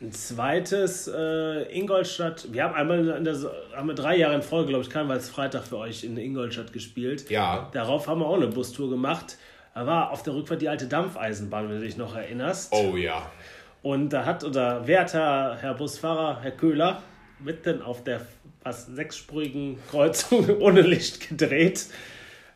Ein 0.02 0.12
zweites 0.12 1.08
äh, 1.08 1.78
Ingolstadt. 1.78 2.52
Wir 2.52 2.64
haben 2.64 2.74
einmal 2.74 3.08
in 3.08 3.24
der, 3.24 3.36
haben 3.76 3.88
wir 3.88 3.94
drei 3.94 4.18
Jahre 4.18 4.34
in 4.36 4.42
Folge, 4.42 4.70
glaube 4.70 4.84
ich, 4.84 5.24
Freitag 5.30 5.64
für 5.64 5.78
euch 5.78 6.04
in 6.04 6.18
Ingolstadt 6.18 6.74
gespielt. 6.74 7.30
Ja. 7.30 7.70
Darauf 7.72 8.08
haben 8.08 8.20
wir 8.20 8.26
auch 8.26 8.36
eine 8.36 8.48
Bustour 8.48 8.90
gemacht. 8.90 9.38
Da 9.76 9.86
war 9.86 10.12
auf 10.12 10.24
der 10.24 10.34
Rückfahrt 10.34 10.62
die 10.62 10.70
alte 10.70 10.88
Dampfeisenbahn, 10.88 11.70
wenn 11.70 11.80
du 11.80 11.86
dich 11.86 11.98
noch 11.98 12.16
erinnerst. 12.16 12.74
Oh 12.74 12.98
ja. 12.98 13.32
Und 13.84 14.10
da 14.10 14.26
hat 14.26 14.44
unser 14.44 14.86
werter 14.88 15.58
Herr 15.60 15.76
Busfahrer, 15.76 16.42
Herr 16.42 16.52
Köhler, 16.52 17.02
mitten 17.40 17.82
auf 17.82 18.04
der 18.04 18.22
fast 18.64 18.96
sechsspurigen 18.96 19.78
Kreuzung 19.90 20.50
ohne 20.60 20.82
Licht 20.82 21.28
gedreht. 21.28 21.88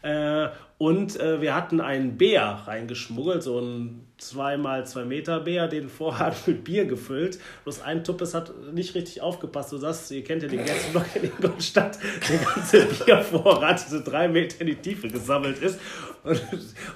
Äh, 0.02 0.50
und 0.78 1.18
äh, 1.20 1.42
wir 1.42 1.56
hatten 1.56 1.80
einen 1.80 2.18
Bär 2.18 2.64
reingeschmuggelt, 2.66 3.42
so 3.42 3.60
ein 3.60 4.06
2x2 4.20 5.06
Meter 5.06 5.40
Bär, 5.40 5.70
den 5.70 5.88
vorher 5.88 6.36
mit 6.46 6.66
Bier 6.66 6.86
gefüllt. 6.86 7.40
Bloß 7.64 7.82
ein 7.82 8.04
Tuppes 8.04 8.34
hat 8.34 8.52
nicht 8.74 8.94
richtig 8.94 9.22
aufgepasst. 9.22 9.72
Du 9.72 9.78
sagst, 9.78 10.12
ihr 10.12 10.24
kennt 10.24 10.44
ja 10.44 10.50
den 10.50 10.66
Gästeblock 10.66 11.06
in 11.16 11.32
Ingolstadt, 11.32 11.98
der 12.30 12.40
ganze 12.40 12.86
Biervorrat, 13.06 13.80
so 13.80 14.02
drei 14.04 14.28
Meter 14.28 14.62
in 14.62 14.68
die 14.68 14.76
Tiefe 14.76 15.08
gesammelt 15.08 15.62
ist. 15.62 15.80
Und 16.24 16.42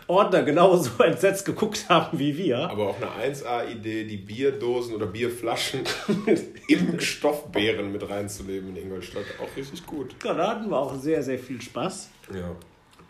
Ordner 0.07 0.43
genauso 0.43 1.01
entsetzt 1.03 1.45
geguckt 1.45 1.85
haben 1.87 2.19
wie 2.19 2.37
wir. 2.37 2.69
Aber 2.69 2.89
auch 2.89 2.97
eine 2.97 3.33
1A-Idee, 3.33 4.03
die 4.05 4.17
Bierdosen 4.17 4.95
oder 4.95 5.05
Bierflaschen 5.05 5.81
im 6.67 6.99
Stoffbären 6.99 7.91
mit 7.93 8.09
reinzunehmen 8.09 8.75
in 8.75 8.83
Ingolstadt. 8.83 9.25
Auch 9.41 9.55
richtig 9.55 9.85
gut. 9.85 10.15
Ja, 10.25 10.33
da 10.33 10.49
hatten 10.49 10.69
wir 10.69 10.77
auch 10.77 10.95
sehr, 10.95 11.23
sehr 11.23 11.39
viel 11.39 11.61
Spaß. 11.61 12.09
Ja. 12.33 12.55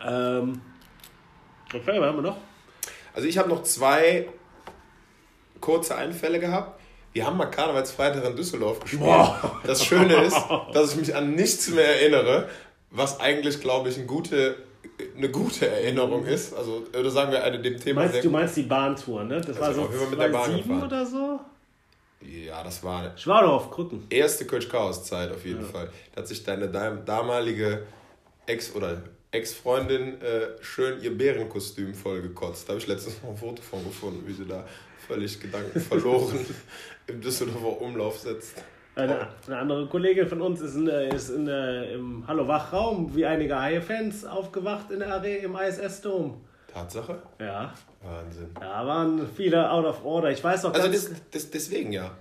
Ähm, 0.06 0.62
okay, 1.74 2.00
was 2.00 2.08
haben 2.08 2.16
wir 2.18 2.22
noch? 2.22 2.38
Also 3.14 3.28
ich 3.28 3.38
habe 3.38 3.50
noch 3.50 3.64
zwei 3.64 4.28
kurze 5.60 5.96
Einfälle 5.96 6.40
gehabt. 6.40 6.80
Wir 7.12 7.26
haben 7.26 7.38
mal 7.38 7.48
Karnevalsfreitag 7.48 8.24
in 8.24 8.36
Düsseldorf 8.36 8.80
gespielt. 8.80 9.04
Boah. 9.04 9.60
Das 9.66 9.84
Schöne 9.84 10.24
ist, 10.24 10.38
dass 10.74 10.92
ich 10.92 10.98
mich 10.98 11.16
an 11.16 11.34
nichts 11.34 11.70
mehr 11.70 12.00
erinnere, 12.00 12.48
was 12.92 13.20
eigentlich, 13.20 13.60
glaube 13.62 13.90
ich, 13.90 13.98
eine 13.98 14.06
gute, 14.06 14.58
eine 15.18 15.30
gute 15.30 15.68
Erinnerung 15.68 16.26
ist. 16.26 16.54
Also, 16.54 16.86
oder 16.98 17.10
sagen 17.10 17.32
wir 17.32 17.44
eine 17.44 17.60
dem 17.60 17.80
Thema. 17.80 18.02
Meinst, 18.02 18.24
du 18.24 18.30
meinst 18.30 18.58
die 18.58 18.64
Bahntour, 18.64 19.24
ne? 19.24 19.42
Das 19.42 19.60
also 19.60 19.82
war 19.82 19.92
so 19.92 20.06
mit 20.06 20.20
der 20.20 20.30
Bahn 20.30 20.56
gefahren. 20.56 20.84
oder 20.84 21.06
so? 21.06 21.40
Ja, 22.22 22.64
das 22.64 22.84
war. 22.84 23.14
Auf 23.50 23.72
Krücken. 23.72 24.06
Erste 24.10 24.46
Coach 24.46 24.70
Chaos 24.70 25.04
Zeit 25.06 25.32
auf 25.32 25.46
jeden 25.46 25.62
ja. 25.62 25.68
Fall. 25.68 25.90
Da 26.14 26.22
hat 26.22 26.28
sich 26.28 26.44
deine 26.44 26.68
damalige 26.68 27.86
Ex- 28.46 28.76
oder 28.76 29.02
Ex-Freundin 29.32 30.22
äh, 30.22 30.62
schön 30.62 31.02
ihr 31.02 31.16
Bärenkostüm 31.16 31.94
vollgekotzt. 31.94 32.68
Da 32.68 32.74
habe 32.74 32.80
ich 32.80 32.88
letztens 32.88 33.22
noch 33.22 33.30
ein 33.30 33.38
Foto 33.38 33.62
von 33.62 33.84
gefunden, 33.84 34.24
wie 34.26 34.34
sie 34.34 34.46
da 34.46 34.66
völlig 35.08 35.40
Gedanken 35.40 35.80
verloren 35.80 36.46
im 37.08 37.22
Düsseldorfer 37.22 37.82
Umlauf 37.82 38.18
sitzt. 38.20 38.56
Eine, 38.96 39.28
eine, 39.46 39.58
andere 39.58 39.88
Kollegin 39.88 40.28
von 40.28 40.42
uns 40.42 40.62
ist, 40.62 40.76
in, 40.76 40.88
ist 40.88 41.30
in, 41.30 41.48
im 41.48 42.28
Hallo 42.28 42.48
Wachraum 42.48 43.16
wie 43.16 43.26
einige 43.26 43.58
Haie-Fans 43.60 44.26
aufgewacht 44.26 44.92
in 44.92 45.00
der 45.00 45.14
Arena 45.14 45.44
im 45.44 45.56
ISS-Dom. 45.56 46.42
Tatsache? 46.68 47.22
Ja. 47.40 47.74
Wahnsinn. 48.02 48.50
Da 48.60 48.86
waren 48.86 49.28
viele 49.36 49.72
out 49.72 49.86
of 49.86 50.04
order. 50.04 50.32
Ich 50.32 50.44
weiß 50.44 50.64
noch 50.64 50.74
Also 50.74 50.88
das, 50.88 51.12
das, 51.32 51.50
deswegen 51.52 51.92
ja 51.92 52.16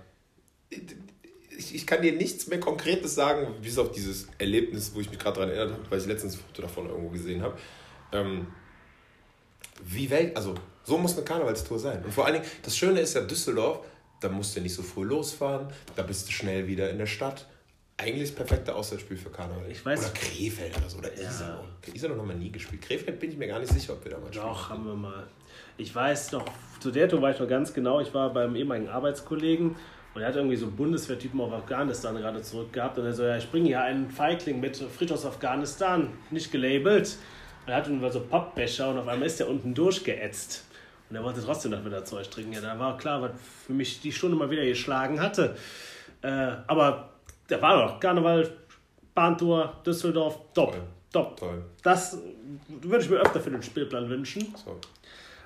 ich, 1.59 1.75
ich 1.75 1.85
kann 1.85 2.01
dir 2.01 2.13
nichts 2.13 2.47
mehr 2.47 2.59
Konkretes 2.59 3.15
sagen, 3.15 3.53
bis 3.61 3.77
auf 3.77 3.91
dieses 3.91 4.27
Erlebnis, 4.37 4.91
wo 4.95 5.01
ich 5.01 5.09
mich 5.09 5.19
gerade 5.19 5.35
daran 5.35 5.49
erinnert 5.53 5.77
habe, 5.77 5.91
weil 5.91 5.99
ich 5.99 6.05
letztens 6.05 6.35
ein 6.35 6.39
Foto 6.39 6.61
davon 6.61 6.87
irgendwo 6.87 7.09
gesehen 7.09 7.41
habe. 7.43 7.57
Ähm, 8.13 8.47
wie 9.83 10.09
Welt, 10.09 10.35
also 10.35 10.55
so 10.83 10.97
muss 10.97 11.15
eine 11.15 11.23
Karnevalstour 11.25 11.77
sein. 11.77 12.03
Und 12.03 12.13
vor 12.13 12.25
allen 12.25 12.35
Dingen, 12.35 12.45
das 12.63 12.75
Schöne 12.77 13.01
ist 13.01 13.13
ja 13.13 13.21
Düsseldorf, 13.21 13.81
da 14.21 14.29
musst 14.29 14.55
du 14.55 14.61
nicht 14.61 14.73
so 14.73 14.83
früh 14.83 15.03
losfahren, 15.03 15.67
da 15.95 16.03
bist 16.03 16.27
du 16.27 16.31
schnell 16.31 16.67
wieder 16.67 16.89
in 16.89 16.97
der 16.97 17.05
Stadt. 17.05 17.45
Eigentlich 17.97 18.33
perfekte 18.33 18.73
Auswärtsspiel 18.73 19.17
für 19.17 19.29
Karneval. 19.29 19.69
Ich 19.69 19.79
weiß- 19.81 19.99
oder 19.99 20.09
Krefeld 20.11 20.77
oder 20.77 20.89
so. 20.89 20.97
Oder 20.99 21.13
Ja. 21.21 21.29
Iserlohn. 21.29 21.67
Iserlohn 21.93 22.19
haben 22.19 22.29
wir 22.29 22.35
nie 22.35 22.51
gespielt. 22.51 22.81
Krefeld 22.81 23.19
bin 23.19 23.31
ich 23.31 23.37
mir 23.37 23.47
gar 23.47 23.59
nicht 23.59 23.73
sicher, 23.73 23.91
ob 23.93 24.05
wir 24.05 24.11
da 24.11 24.19
mal 24.19 24.31
Doch, 24.31 24.69
haben 24.69 24.85
wir 24.85 24.95
mal. 24.95 25.27
Ich 25.77 25.93
weiß 25.93 26.31
noch, 26.31 26.45
zu 26.79 26.91
der 26.91 27.09
Tour 27.09 27.21
war 27.21 27.31
ich 27.31 27.39
noch 27.39 27.47
ganz 27.49 27.73
genau. 27.73 27.99
Ich 27.99 28.13
war 28.13 28.31
beim 28.31 28.55
ehemaligen 28.55 28.87
Arbeitskollegen 28.87 29.75
und 30.19 30.23
er 30.23 30.27
hat 30.31 30.35
irgendwie 30.35 30.57
so 30.57 30.69
Bundeswehrtypen 30.69 31.39
auf 31.39 31.53
Afghanistan 31.53 32.13
gerade 32.13 32.41
zurück 32.41 32.73
gehabt. 32.73 32.97
Und 32.97 33.05
er 33.05 33.13
so, 33.13 33.23
ja, 33.23 33.37
ich 33.37 33.49
bringe 33.49 33.67
hier 33.67 33.81
einen 33.81 34.11
Feigling 34.11 34.59
mit 34.59 34.75
frisch 34.75 35.13
aus 35.13 35.25
Afghanistan, 35.25 36.09
nicht 36.29 36.51
gelabelt. 36.51 37.15
Und 37.65 37.71
er 37.71 37.77
hatte 37.77 37.89
nur 37.89 38.11
so 38.11 38.19
Pappbecher 38.19 38.89
und 38.89 38.97
auf 38.97 39.07
einmal 39.07 39.27
ist 39.27 39.39
der 39.39 39.47
unten 39.47 39.73
durchgeätzt. 39.73 40.65
Und 41.09 41.15
er 41.15 41.23
wollte 41.23 41.41
trotzdem 41.41 41.71
noch 41.71 41.85
wieder 41.85 42.03
Zeug 42.03 42.29
trinken. 42.29 42.51
Ja, 42.51 42.59
da 42.59 42.77
war 42.77 42.97
klar, 42.97 43.21
was 43.21 43.31
für 43.65 43.71
mich 43.71 44.01
die 44.01 44.11
Stunde 44.11 44.35
mal 44.35 44.49
wieder 44.49 44.65
geschlagen 44.65 45.21
hatte. 45.21 45.55
Äh, 46.21 46.27
aber 46.67 47.11
da 47.47 47.61
war 47.61 47.87
doch 47.87 47.99
Karneval, 48.01 48.51
Bahntour, 49.15 49.77
Düsseldorf, 49.85 50.37
top, 50.53 50.73
Toll. 50.73 50.81
top. 51.13 51.37
Toll. 51.37 51.63
Das 51.81 52.17
würde 52.67 53.05
ich 53.05 53.09
mir 53.09 53.19
öfter 53.19 53.39
für 53.39 53.51
den 53.51 53.63
Spielplan 53.63 54.09
wünschen. 54.09 54.53
So. 54.65 54.77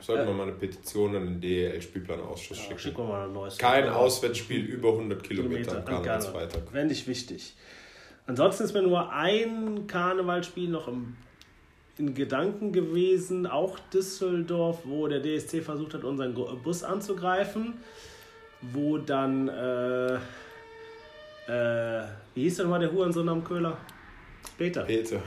Sollten 0.04 0.28
wir 0.28 0.34
mal 0.34 0.44
eine 0.44 0.52
Petition 0.54 1.16
an 1.16 1.26
den 1.26 1.42
DEL-Spielplanausschuss 1.42 2.58
Ja, 2.58 2.64
schicken. 2.64 2.80
schicken 2.80 2.98
wir 2.98 3.06
mal 3.06 3.26
ein 3.28 3.34
neues. 3.34 3.58
Kein 3.58 3.86
Foto. 3.86 3.96
Auswärtsspiel 3.96 4.66
über 4.66 4.90
100 4.90 5.24
Kilometer 5.24 5.78
am 5.78 5.86
Karneval. 5.86 6.04
Karnevalsfreitag. 6.04 6.72
Fände 6.72 6.94
ich 6.94 7.08
wichtig. 7.08 7.56
Ansonsten 8.28 8.64
ist 8.64 8.74
mir 8.74 8.82
nur 8.82 9.12
ein 9.12 9.88
Karnevalspiel 9.88 10.70
noch 10.70 10.88
im, 10.88 11.16
in 11.98 12.14
Gedanken 12.14 12.72
gewesen, 12.74 13.48
auch 13.48 13.80
Düsseldorf, 13.94 14.80
wo 14.86 15.08
der 15.08 15.22
DSC 15.22 15.62
versucht 15.62 15.94
hat, 15.94 16.04
unseren 16.04 16.34
Bus 16.34 16.84
anzugreifen, 16.84 17.74
wo 18.62 18.98
dann, 18.98 19.48
äh, 19.48 20.16
äh, 21.48 22.04
wie 22.34 22.44
hieß 22.44 22.58
denn 22.58 22.70
mal 22.70 22.80
der 22.80 22.92
Hurensohn 22.92 23.28
am 23.30 23.44
Köhler? 23.44 23.78
Peter. 24.58 24.84
Peter. 24.84 25.22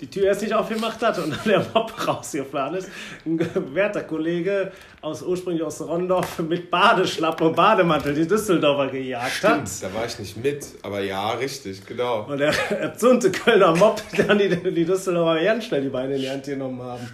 Die 0.00 0.06
Tür 0.08 0.24
erst 0.24 0.42
nicht 0.42 0.54
aufgemacht 0.54 1.02
hat 1.02 1.18
und 1.18 1.30
dann 1.30 1.44
der 1.44 1.66
Mob 1.74 1.92
rausgefahren 2.06 2.74
ist. 2.74 2.88
Ein 3.26 3.74
werter 3.74 4.02
Kollege 4.02 4.72
aus 5.00 5.22
ursprünglich 5.22 5.62
aus 5.62 5.80
Rondorf 5.80 6.38
mit 6.40 6.70
Badeschlappen 6.70 7.48
und 7.48 7.56
Bademantel 7.56 8.14
die 8.14 8.26
Düsseldorfer 8.26 8.88
gejagt 8.88 9.44
hat. 9.44 9.68
Stimmt, 9.68 9.82
da 9.82 9.98
war 9.98 10.06
ich 10.06 10.18
nicht 10.18 10.36
mit, 10.42 10.66
aber 10.82 11.00
ja, 11.00 11.30
richtig, 11.32 11.84
genau. 11.86 12.26
Und 12.28 12.38
der 12.38 12.54
erzürnte 12.70 13.30
Kölner 13.30 13.76
Mob, 13.76 14.02
dann 14.16 14.38
die, 14.38 14.48
die 14.48 14.84
Düsseldorfer 14.84 15.42
ganz 15.44 15.66
schnell 15.66 15.82
die 15.82 15.88
Beine 15.90 16.14
in 16.14 16.20
die 16.22 16.30
Hand 16.30 16.44
genommen 16.44 16.82
haben. 16.82 17.08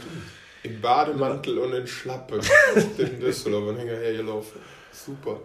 Im 0.63 0.81
Bademantel 0.81 1.59
und 1.59 1.73
in 1.75 1.87
Schlappe. 1.87 2.41
Den 2.99 3.21
Düsseldorf 3.21 3.77
hinterher 3.77 4.15
gelaufen. 4.15 4.61
Super. 4.91 5.41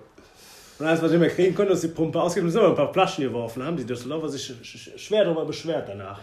Und 0.80 0.88
alles, 0.88 1.01
was 1.01 1.11
mehr 1.11 1.30
kriegen 1.30 1.53
konnte, 1.53 1.73
ist 1.73 1.84
die 1.84 1.89
Pumpe 1.89 2.19
ausgegeben, 2.19 2.49
sind 2.49 2.61
wir 2.61 2.69
ein 2.69 2.76
paar 2.76 2.91
Flaschen 2.91 3.23
geworfen. 3.23 3.63
haben 3.63 3.77
die 3.77 3.85
Düsseldorfer 3.85 4.30
sich 4.30 4.43
sch 4.43 4.63
sch 4.63 4.89
schwer 4.97 5.26
darüber 5.26 5.45
beschwert 5.45 5.88
danach. 5.88 6.19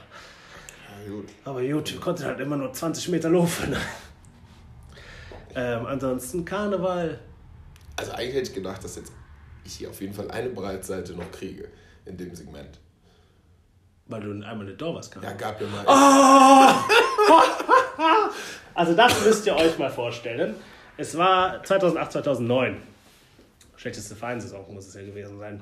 Gut. 1.09 1.29
Aber 1.45 1.63
gut, 1.63 1.93
wir 1.93 2.01
konnten 2.01 2.25
halt 2.25 2.41
immer 2.41 2.57
nur 2.57 2.73
20 2.73 3.09
Meter 3.09 3.31
laufen. 3.31 3.75
ähm, 5.55 5.87
ansonsten 5.87 6.45
Karneval. 6.45 7.19
Also 7.97 8.13
eigentlich 8.13 8.35
hätte 8.35 8.51
ich 8.51 8.55
gedacht, 8.55 8.85
dass 8.85 8.97
jetzt 8.97 9.13
ich 9.65 9.75
hier 9.75 9.91
auf 9.91 10.01
jeden 10.01 10.15
Fall 10.15 10.31
eine 10.31 10.51
Breitseite 10.51 11.15
noch 11.15 11.31
kriege 11.31 11.69
in 12.05 12.17
dem 12.17 12.35
Segment. 12.35 12.79
Weil 14.07 14.21
du 14.21 14.31
einmal 14.31 14.61
eine 14.61 14.75
Dorfers 14.75 15.11
kannst. 15.11 15.29
Ja, 15.29 15.35
gab 15.35 15.61
ja 15.61 15.67
mal. 15.69 15.85
Also 18.79 18.95
das 18.95 19.25
müsst 19.25 19.45
ihr 19.45 19.57
euch 19.57 19.77
mal 19.77 19.91
vorstellen. 19.91 20.55
Es 20.97 21.19
war 21.19 21.65
2008, 21.65 22.13
2009. 22.13 22.77
Schlechteste 23.75 24.15
Vereinssaison 24.15 24.73
muss 24.73 24.87
es 24.87 24.95
ja 24.95 25.03
gewesen 25.03 25.37
sein. 25.37 25.61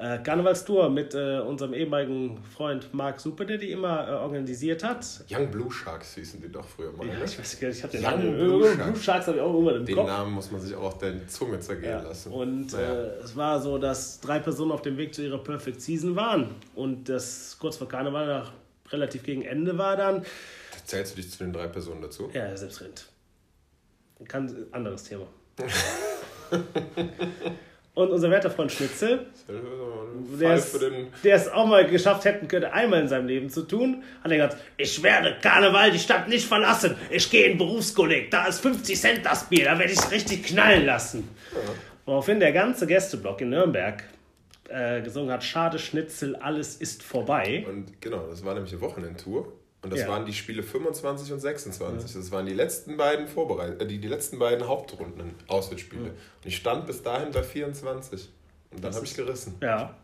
Äh, 0.00 0.18
Karnevalstour 0.22 0.90
mit 0.90 1.12
äh, 1.14 1.40
unserem 1.40 1.74
ehemaligen 1.74 2.40
Freund 2.44 2.94
Marc 2.94 3.18
Super, 3.20 3.44
der 3.44 3.58
die 3.58 3.72
immer 3.72 4.06
äh, 4.06 4.12
organisiert 4.12 4.84
hat. 4.84 5.04
Young 5.28 5.50
Blue 5.50 5.72
Sharks 5.72 6.14
hießen 6.14 6.40
die 6.40 6.52
doch 6.52 6.64
früher 6.68 6.92
mal. 6.92 7.04
Ja, 7.08 7.14
ne? 7.18 7.24
ich 7.24 7.36
weiß 7.36 7.58
gar 7.58 7.66
nicht, 7.66 7.78
ich 7.78 7.82
habe 7.82 7.92
den 7.96 8.04
Young 8.04 8.10
Namen. 8.12 8.36
Blue 8.38 8.74
Blue 8.76 8.94
Sharks. 8.96 9.26
Habe 9.26 9.38
ich 9.38 9.42
auch 9.42 9.58
immer 9.58 9.74
im 9.74 9.84
Den 9.84 9.96
Kopf. 9.96 10.06
Namen 10.06 10.32
muss 10.34 10.52
man 10.52 10.60
sich 10.60 10.72
auch 10.76 10.84
auf 10.84 10.98
der 10.98 11.26
Zunge 11.26 11.58
zergehen 11.58 11.90
Ja, 11.90 12.02
lassen. 12.02 12.32
und 12.32 12.72
Naja. 12.72 12.94
äh, 12.94 13.06
es 13.24 13.34
war 13.34 13.60
so, 13.60 13.76
dass 13.78 14.20
drei 14.20 14.38
Personen 14.38 14.70
auf 14.70 14.82
dem 14.82 14.96
Weg 14.98 15.12
zu 15.12 15.22
ihrer 15.24 15.42
Perfect 15.42 15.80
Season 15.80 16.14
waren. 16.14 16.54
Und 16.76 17.08
das 17.08 17.56
kurz 17.58 17.76
vor 17.76 17.88
Karneval 17.88 18.26
nach 18.28 18.52
relativ 18.90 19.24
gegen 19.24 19.42
Ende 19.42 19.78
war 19.78 19.96
dann. 19.96 20.24
Zählst 20.84 21.12
du 21.16 21.16
dich 21.20 21.28
zu 21.32 21.38
den 21.38 21.52
drei 21.52 21.66
Personen 21.66 22.02
dazu? 22.02 22.30
Ja, 22.32 22.56
selbstredend. 22.56 23.08
Kann, 24.28 24.66
anderes 24.70 25.02
Thema. 25.02 25.26
Und 27.98 28.12
unser 28.12 28.30
werter 28.30 28.48
Freund 28.48 28.70
Schnitzel, 28.70 29.26
der 30.40 30.62
der 31.24 31.34
es 31.34 31.48
auch 31.48 31.66
mal 31.66 31.84
geschafft 31.84 32.24
hätten 32.26 32.46
könnte, 32.46 32.72
einmal 32.72 33.00
in 33.00 33.08
seinem 33.08 33.26
Leben 33.26 33.50
zu 33.50 33.62
tun, 33.62 34.04
hat 34.22 34.30
er 34.30 34.36
gesagt, 34.36 34.62
ich 34.76 35.02
werde 35.02 35.36
Karneval 35.42 35.90
die 35.90 35.98
Stadt 35.98 36.28
nicht 36.28 36.46
verlassen. 36.46 36.94
Ich 37.10 37.28
gehe 37.28 37.50
in 37.50 37.58
Berufskolleg, 37.58 38.30
da 38.30 38.46
ist 38.46 38.60
50 38.60 39.00
Cent 39.00 39.26
das 39.26 39.48
Bier, 39.48 39.64
da 39.64 39.80
werde 39.80 39.92
ich 39.92 39.98
es 39.98 40.12
richtig 40.12 40.44
knallen 40.44 40.86
lassen. 40.86 41.28
Woraufhin 42.06 42.38
der 42.38 42.52
ganze 42.52 42.86
Gästeblock 42.86 43.40
in 43.40 43.50
Nürnberg 43.50 44.04
äh, 44.68 45.02
gesungen 45.02 45.32
hat, 45.32 45.42
schade 45.42 45.80
Schnitzel, 45.80 46.36
alles 46.36 46.76
ist 46.76 47.02
vorbei. 47.02 47.66
Und 47.68 48.00
genau, 48.00 48.28
das 48.28 48.44
war 48.44 48.54
nämlich 48.54 48.72
eine 48.74 48.80
Wochenendtour. 48.80 49.52
Und 49.82 49.92
das 49.92 50.00
Ja. 50.00 50.08
waren 50.08 50.26
die 50.26 50.32
Spiele 50.32 50.62
25 50.62 51.32
und 51.32 51.38
26. 51.40 52.12
Das 52.14 52.30
waren 52.32 52.46
die 52.46 52.54
letzten 52.54 52.96
beiden 52.96 53.28
Vorbereit 53.28 53.80
äh, 53.80 53.86
die, 53.86 53.98
die 53.98 54.08
letzten 54.08 54.38
beiden 54.38 54.66
Hauptrunden 54.66 55.34
Auswärtsspiele. 55.46 56.02
Und 56.10 56.12
ich 56.44 56.56
stand 56.56 56.86
bis 56.86 57.02
dahin 57.02 57.30
bei 57.30 57.42
24. 57.42 58.28
Und 58.72 58.82
dann 58.84 58.94
habe 58.94 59.04
ich 59.04 59.14
gerissen. 59.14 59.54
Ja. 59.62 59.94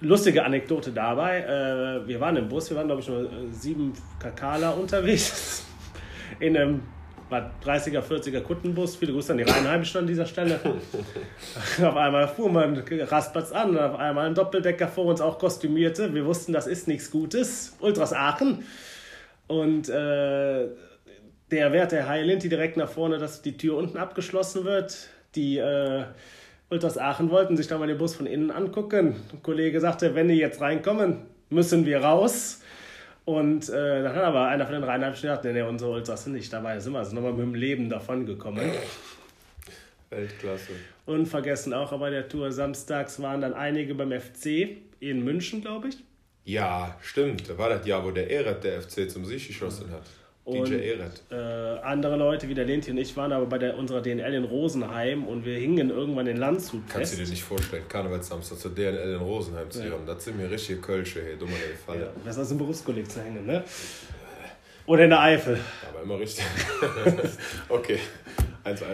Lustige 0.00 0.44
Anekdote 0.44 0.92
dabei. 0.92 1.40
Äh, 1.40 2.06
wir 2.06 2.20
waren 2.20 2.36
im 2.36 2.48
Bus, 2.48 2.70
wir 2.70 2.76
waren, 2.76 2.86
glaube 2.86 3.02
ich, 3.02 3.08
nur 3.08 3.24
äh, 3.30 3.50
sieben 3.50 3.92
Kakaler 4.18 4.76
unterwegs. 4.76 5.64
In 6.40 6.56
einem 6.56 6.82
was, 7.28 7.44
30er, 7.64 8.00
40er 8.00 8.40
Kuttenbus. 8.40 8.96
Viele 8.96 9.12
Grüße 9.12 9.32
an 9.32 9.38
die 9.38 9.44
Rheinheimischen 9.44 10.00
an 10.00 10.06
dieser 10.06 10.26
Stelle. 10.26 10.60
auf 11.82 11.96
einmal 11.96 12.28
fuhr 12.28 12.50
man 12.50 12.82
Rastplatz 12.88 13.52
an 13.52 13.70
und 13.70 13.78
auf 13.78 13.98
einmal 13.98 14.26
ein 14.26 14.34
Doppeldecker 14.34 14.88
vor 14.88 15.06
uns 15.06 15.20
auch 15.20 15.38
kostümierte. 15.38 16.14
Wir 16.14 16.24
wussten, 16.24 16.52
das 16.52 16.66
ist 16.66 16.88
nichts 16.88 17.10
Gutes. 17.10 17.76
Ultras 17.80 18.12
Aachen. 18.12 18.64
Und 19.48 19.88
äh, 19.88 20.66
der 21.50 21.72
Wert 21.72 21.92
der 21.92 22.08
High-Linty 22.08 22.48
direkt 22.48 22.76
nach 22.76 22.88
vorne, 22.88 23.18
dass 23.18 23.42
die 23.42 23.56
Tür 23.56 23.76
unten 23.76 23.96
abgeschlossen 23.96 24.64
wird. 24.64 25.08
Die 25.34 25.58
äh, 25.58 26.04
Ultras 26.70 26.98
Aachen 26.98 27.30
wollten 27.30 27.56
sich 27.56 27.68
dann 27.68 27.78
mal 27.78 27.86
den 27.86 27.98
Bus 27.98 28.14
von 28.14 28.26
innen 28.26 28.50
angucken. 28.50 29.16
Ein 29.32 29.42
Kollege 29.42 29.80
sagte, 29.80 30.14
wenn 30.14 30.28
die 30.28 30.34
jetzt 30.34 30.60
reinkommen, 30.60 31.22
müssen 31.50 31.86
wir 31.86 32.02
raus. 32.02 32.62
Und 33.26 33.68
äh, 33.68 34.04
dann 34.04 34.14
hat 34.14 34.22
aber 34.22 34.46
einer 34.46 34.64
von 34.64 34.76
den 34.76 34.84
Rheinheimischen 34.84 35.22
gesagt, 35.22 35.44
nee, 35.44 35.52
nee, 35.52 35.62
unsere 35.62 35.90
Ultras 35.90 36.22
sind 36.24 36.34
nicht 36.34 36.52
dabei, 36.52 36.78
sind 36.78 36.92
wir 36.92 37.00
also 37.00 37.12
nochmal 37.12 37.32
mit 37.32 37.42
dem 37.42 37.54
Leben 37.56 37.90
davon 37.90 38.24
gekommen. 38.24 38.70
Weltklasse. 40.10 40.72
Unvergessen 41.06 41.74
auch 41.74 41.90
aber 41.90 42.10
der 42.10 42.28
Tour 42.28 42.52
samstags 42.52 43.20
waren 43.20 43.40
dann 43.40 43.52
einige 43.52 43.96
beim 43.96 44.12
FC 44.12 44.78
in 45.00 45.24
München, 45.24 45.60
glaube 45.60 45.88
ich. 45.88 45.96
Ja, 46.44 46.96
stimmt. 47.02 47.50
Da 47.50 47.58
war 47.58 47.68
das 47.68 47.84
Jahr, 47.84 48.04
wo 48.04 48.12
der 48.12 48.30
Eret 48.30 48.62
der 48.62 48.80
FC 48.80 49.10
zum 49.10 49.24
Sieg 49.24 49.44
geschossen 49.48 49.90
hat. 49.90 50.04
Und, 50.46 50.68
DJ 50.68 50.74
Eret. 50.74 51.22
Äh, 51.28 51.34
andere 51.82 52.16
Leute 52.16 52.48
wie 52.48 52.54
der 52.54 52.64
Lenti 52.64 52.92
und 52.92 52.98
ich 52.98 53.16
waren 53.16 53.32
aber 53.32 53.46
bei 53.46 53.58
der, 53.58 53.76
unserer 53.76 54.00
DNL 54.00 54.32
in 54.32 54.44
Rosenheim 54.44 55.24
und 55.26 55.44
wir 55.44 55.58
hingen 55.58 55.90
irgendwann 55.90 56.28
in 56.28 56.36
Landshut 56.36 56.82
Kannst 56.88 57.14
du 57.14 57.16
dir 57.24 57.28
nicht 57.28 57.42
vorstellen, 57.42 57.82
Karnevalssamstag 57.88 58.56
zur 58.56 58.72
DNL 58.72 59.14
in 59.14 59.20
Rosenheim 59.20 59.68
zu 59.72 59.82
hören. 59.82 60.06
Das 60.06 60.24
sind 60.24 60.36
mir 60.36 60.48
richtige 60.48 60.80
Kölsche, 60.80 61.20
hey, 61.24 61.36
dummer 61.36 61.50
Falle. 61.84 62.12
Ja, 62.24 62.30
ist 62.30 62.38
aus 62.38 62.48
dem 62.50 62.58
Berufskolleg 62.58 63.10
zu 63.10 63.20
hängen, 63.22 63.44
ne? 63.44 63.64
Oder 64.86 65.02
in 65.04 65.10
der 65.10 65.20
Eifel. 65.20 65.58
Aber 65.90 66.04
immer 66.04 66.20
richtig. 66.20 66.44
okay, 67.68 67.98
1-1. 68.64 68.84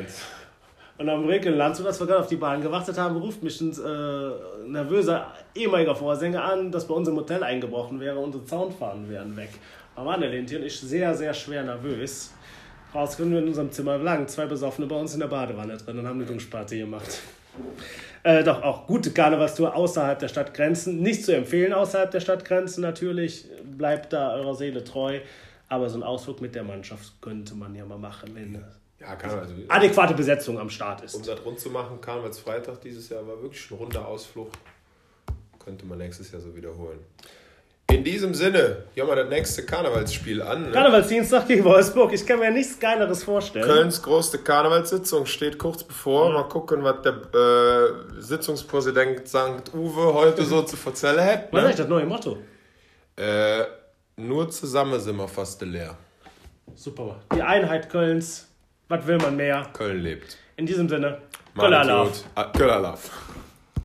Und 0.97 1.09
am 1.11 1.29
in 1.29 1.55
Landshut, 1.55 1.87
als 1.87 2.01
wir 2.01 2.07
gerade 2.07 2.21
auf 2.21 2.29
die 2.29 2.37
Bahn 2.37 2.63
gewartet 2.63 2.97
haben, 2.97 3.17
ruft 3.17 3.43
mich 3.43 3.61
ein 3.61 3.73
äh, 3.73 4.69
nervöser 4.69 5.33
ehemaliger 5.55 5.97
Vorsänger 5.97 6.45
an, 6.45 6.71
dass 6.71 6.87
bei 6.87 6.95
uns 6.95 7.09
im 7.09 7.17
Hotel 7.17 7.43
eingebrochen 7.43 8.01
wäre 8.01 8.19
und 8.19 8.27
unsere 8.27 8.45
Zaunfahnen 8.45 9.11
wären 9.11 9.37
weg. 9.37 9.51
Der 9.97 10.17
Lenti 10.17 10.57
und 10.57 10.65
ich 10.65 10.81
sehr, 10.81 11.15
sehr 11.15 11.35
schwer 11.35 11.63
nervös. 11.63 12.33
Rausgekommen 12.95 13.33
wir 13.35 13.41
in 13.41 13.49
unserem 13.49 13.71
Zimmer 13.73 13.99
lagen 13.99 14.27
zwei 14.29 14.47
Besoffene 14.47 14.87
bei 14.87 14.97
uns 14.97 15.15
in 15.15 15.21
der 15.21 15.29
Badewanne 15.29 15.77
drin 15.77 15.99
und 15.99 16.07
haben 16.07 16.21
eine 16.21 16.27
Duschparty 16.31 16.79
gemacht. 16.79 17.21
Äh, 18.23 18.45
doch 18.45 18.63
auch 18.63 18.87
gute 18.87 19.11
Karnevalstour 19.13 19.75
außerhalb 19.75 20.19
der 20.19 20.29
Stadtgrenzen. 20.29 21.01
Nicht 21.01 21.25
zu 21.25 21.35
empfehlen 21.35 21.73
außerhalb 21.73 22.11
der 22.11 22.21
Stadtgrenzen 22.21 22.83
natürlich. 22.83 23.47
Bleibt 23.65 24.13
da 24.13 24.35
eurer 24.35 24.55
Seele 24.55 24.85
treu. 24.85 25.21
Aber 25.69 25.89
so 25.89 25.99
ein 25.99 26.03
Ausflug 26.03 26.41
mit 26.41 26.55
der 26.55 26.65
Mannschaft 26.65 27.21
könnte 27.23 27.55
man 27.55 27.75
ja 27.75 27.85
mal 27.85 27.99
machen, 27.99 28.31
wenn 28.35 28.63
Ja, 29.01 29.17
Karneval, 29.17 29.45
also, 29.45 29.55
adäquate 29.69 30.15
Besetzung 30.15 30.59
am 30.59 30.69
Start 30.69 31.03
ist. 31.03 31.15
um 31.15 31.23
das 31.25 31.43
rund 31.45 31.59
zu 31.59 31.71
machen, 31.71 32.01
Karnevalsfreitag 32.01 32.81
dieses 32.83 33.09
Jahr 33.09 33.27
war 33.27 33.41
wirklich 33.43 33.71
ein 33.71 33.77
runder 33.79 34.07
Ausflug. 34.07 34.51
Könnte 35.59 35.87
man 35.87 35.99
nächstes 35.99 36.31
Jahr 36.31 36.43
so 36.43 36.55
wiederholen. 36.55 36.99
In 37.93 38.05
diesem 38.05 38.33
Sinne, 38.33 38.79
hier 38.95 39.03
haben 39.03 39.11
wir 39.11 39.17
das 39.17 39.29
nächste 39.29 39.67
Karnevalsspiel 39.67 40.41
an. 40.41 40.63
Ne? 40.63 40.71
Karnevalsdienstag 40.73 41.47
gegen 41.47 41.63
Wolfsburg. 41.65 42.13
Ich 42.15 42.27
kann 42.27 42.39
mir 42.39 42.51
nichts 42.51 42.79
Geileres 42.81 43.23
vorstellen. 43.23 43.67
Kölns 43.67 44.01
größte 44.03 44.39
Karnevalssitzung 44.39 45.27
steht 45.27 45.59
kurz 45.59 45.85
bevor. 45.85 46.33
Mal 46.33 46.45
gucken, 46.49 46.83
was 46.83 47.03
der 47.03 47.13
äh, 47.13 48.21
Sitzungspräsident 48.21 49.29
St. 49.29 49.75
Uwe 49.75 50.15
heute 50.15 50.43
so 50.45 50.63
zu 50.63 50.77
erzählen 50.87 51.21
hat. 51.25 51.53
Was 51.53 51.65
ist 51.65 51.69
Ne? 51.71 51.75
das 51.77 51.89
neue 51.89 52.07
Motto? 52.07 52.39
Äh, 53.17 53.65
nur 54.17 54.49
zusammen 54.51 54.99
sind 54.99 55.17
wir 55.17 55.29
fast 55.29 55.61
leer. 55.61 55.95
Super. 56.75 57.17
Die 57.37 57.43
Einheit 57.43 57.91
Kölns. 57.91 58.49
Was 58.89 59.07
will 59.07 59.19
man 59.19 59.37
mehr? 59.37 59.67
Köln 59.75 60.01
lebt. 60.01 60.39
In 60.57 60.65
diesem 60.65 60.89
Sinne. 60.89 61.19
Köller 61.59 61.85
Love. 61.85 62.13
Ah, 62.37 62.45
Köller 62.57 62.81
Love. 62.81 62.99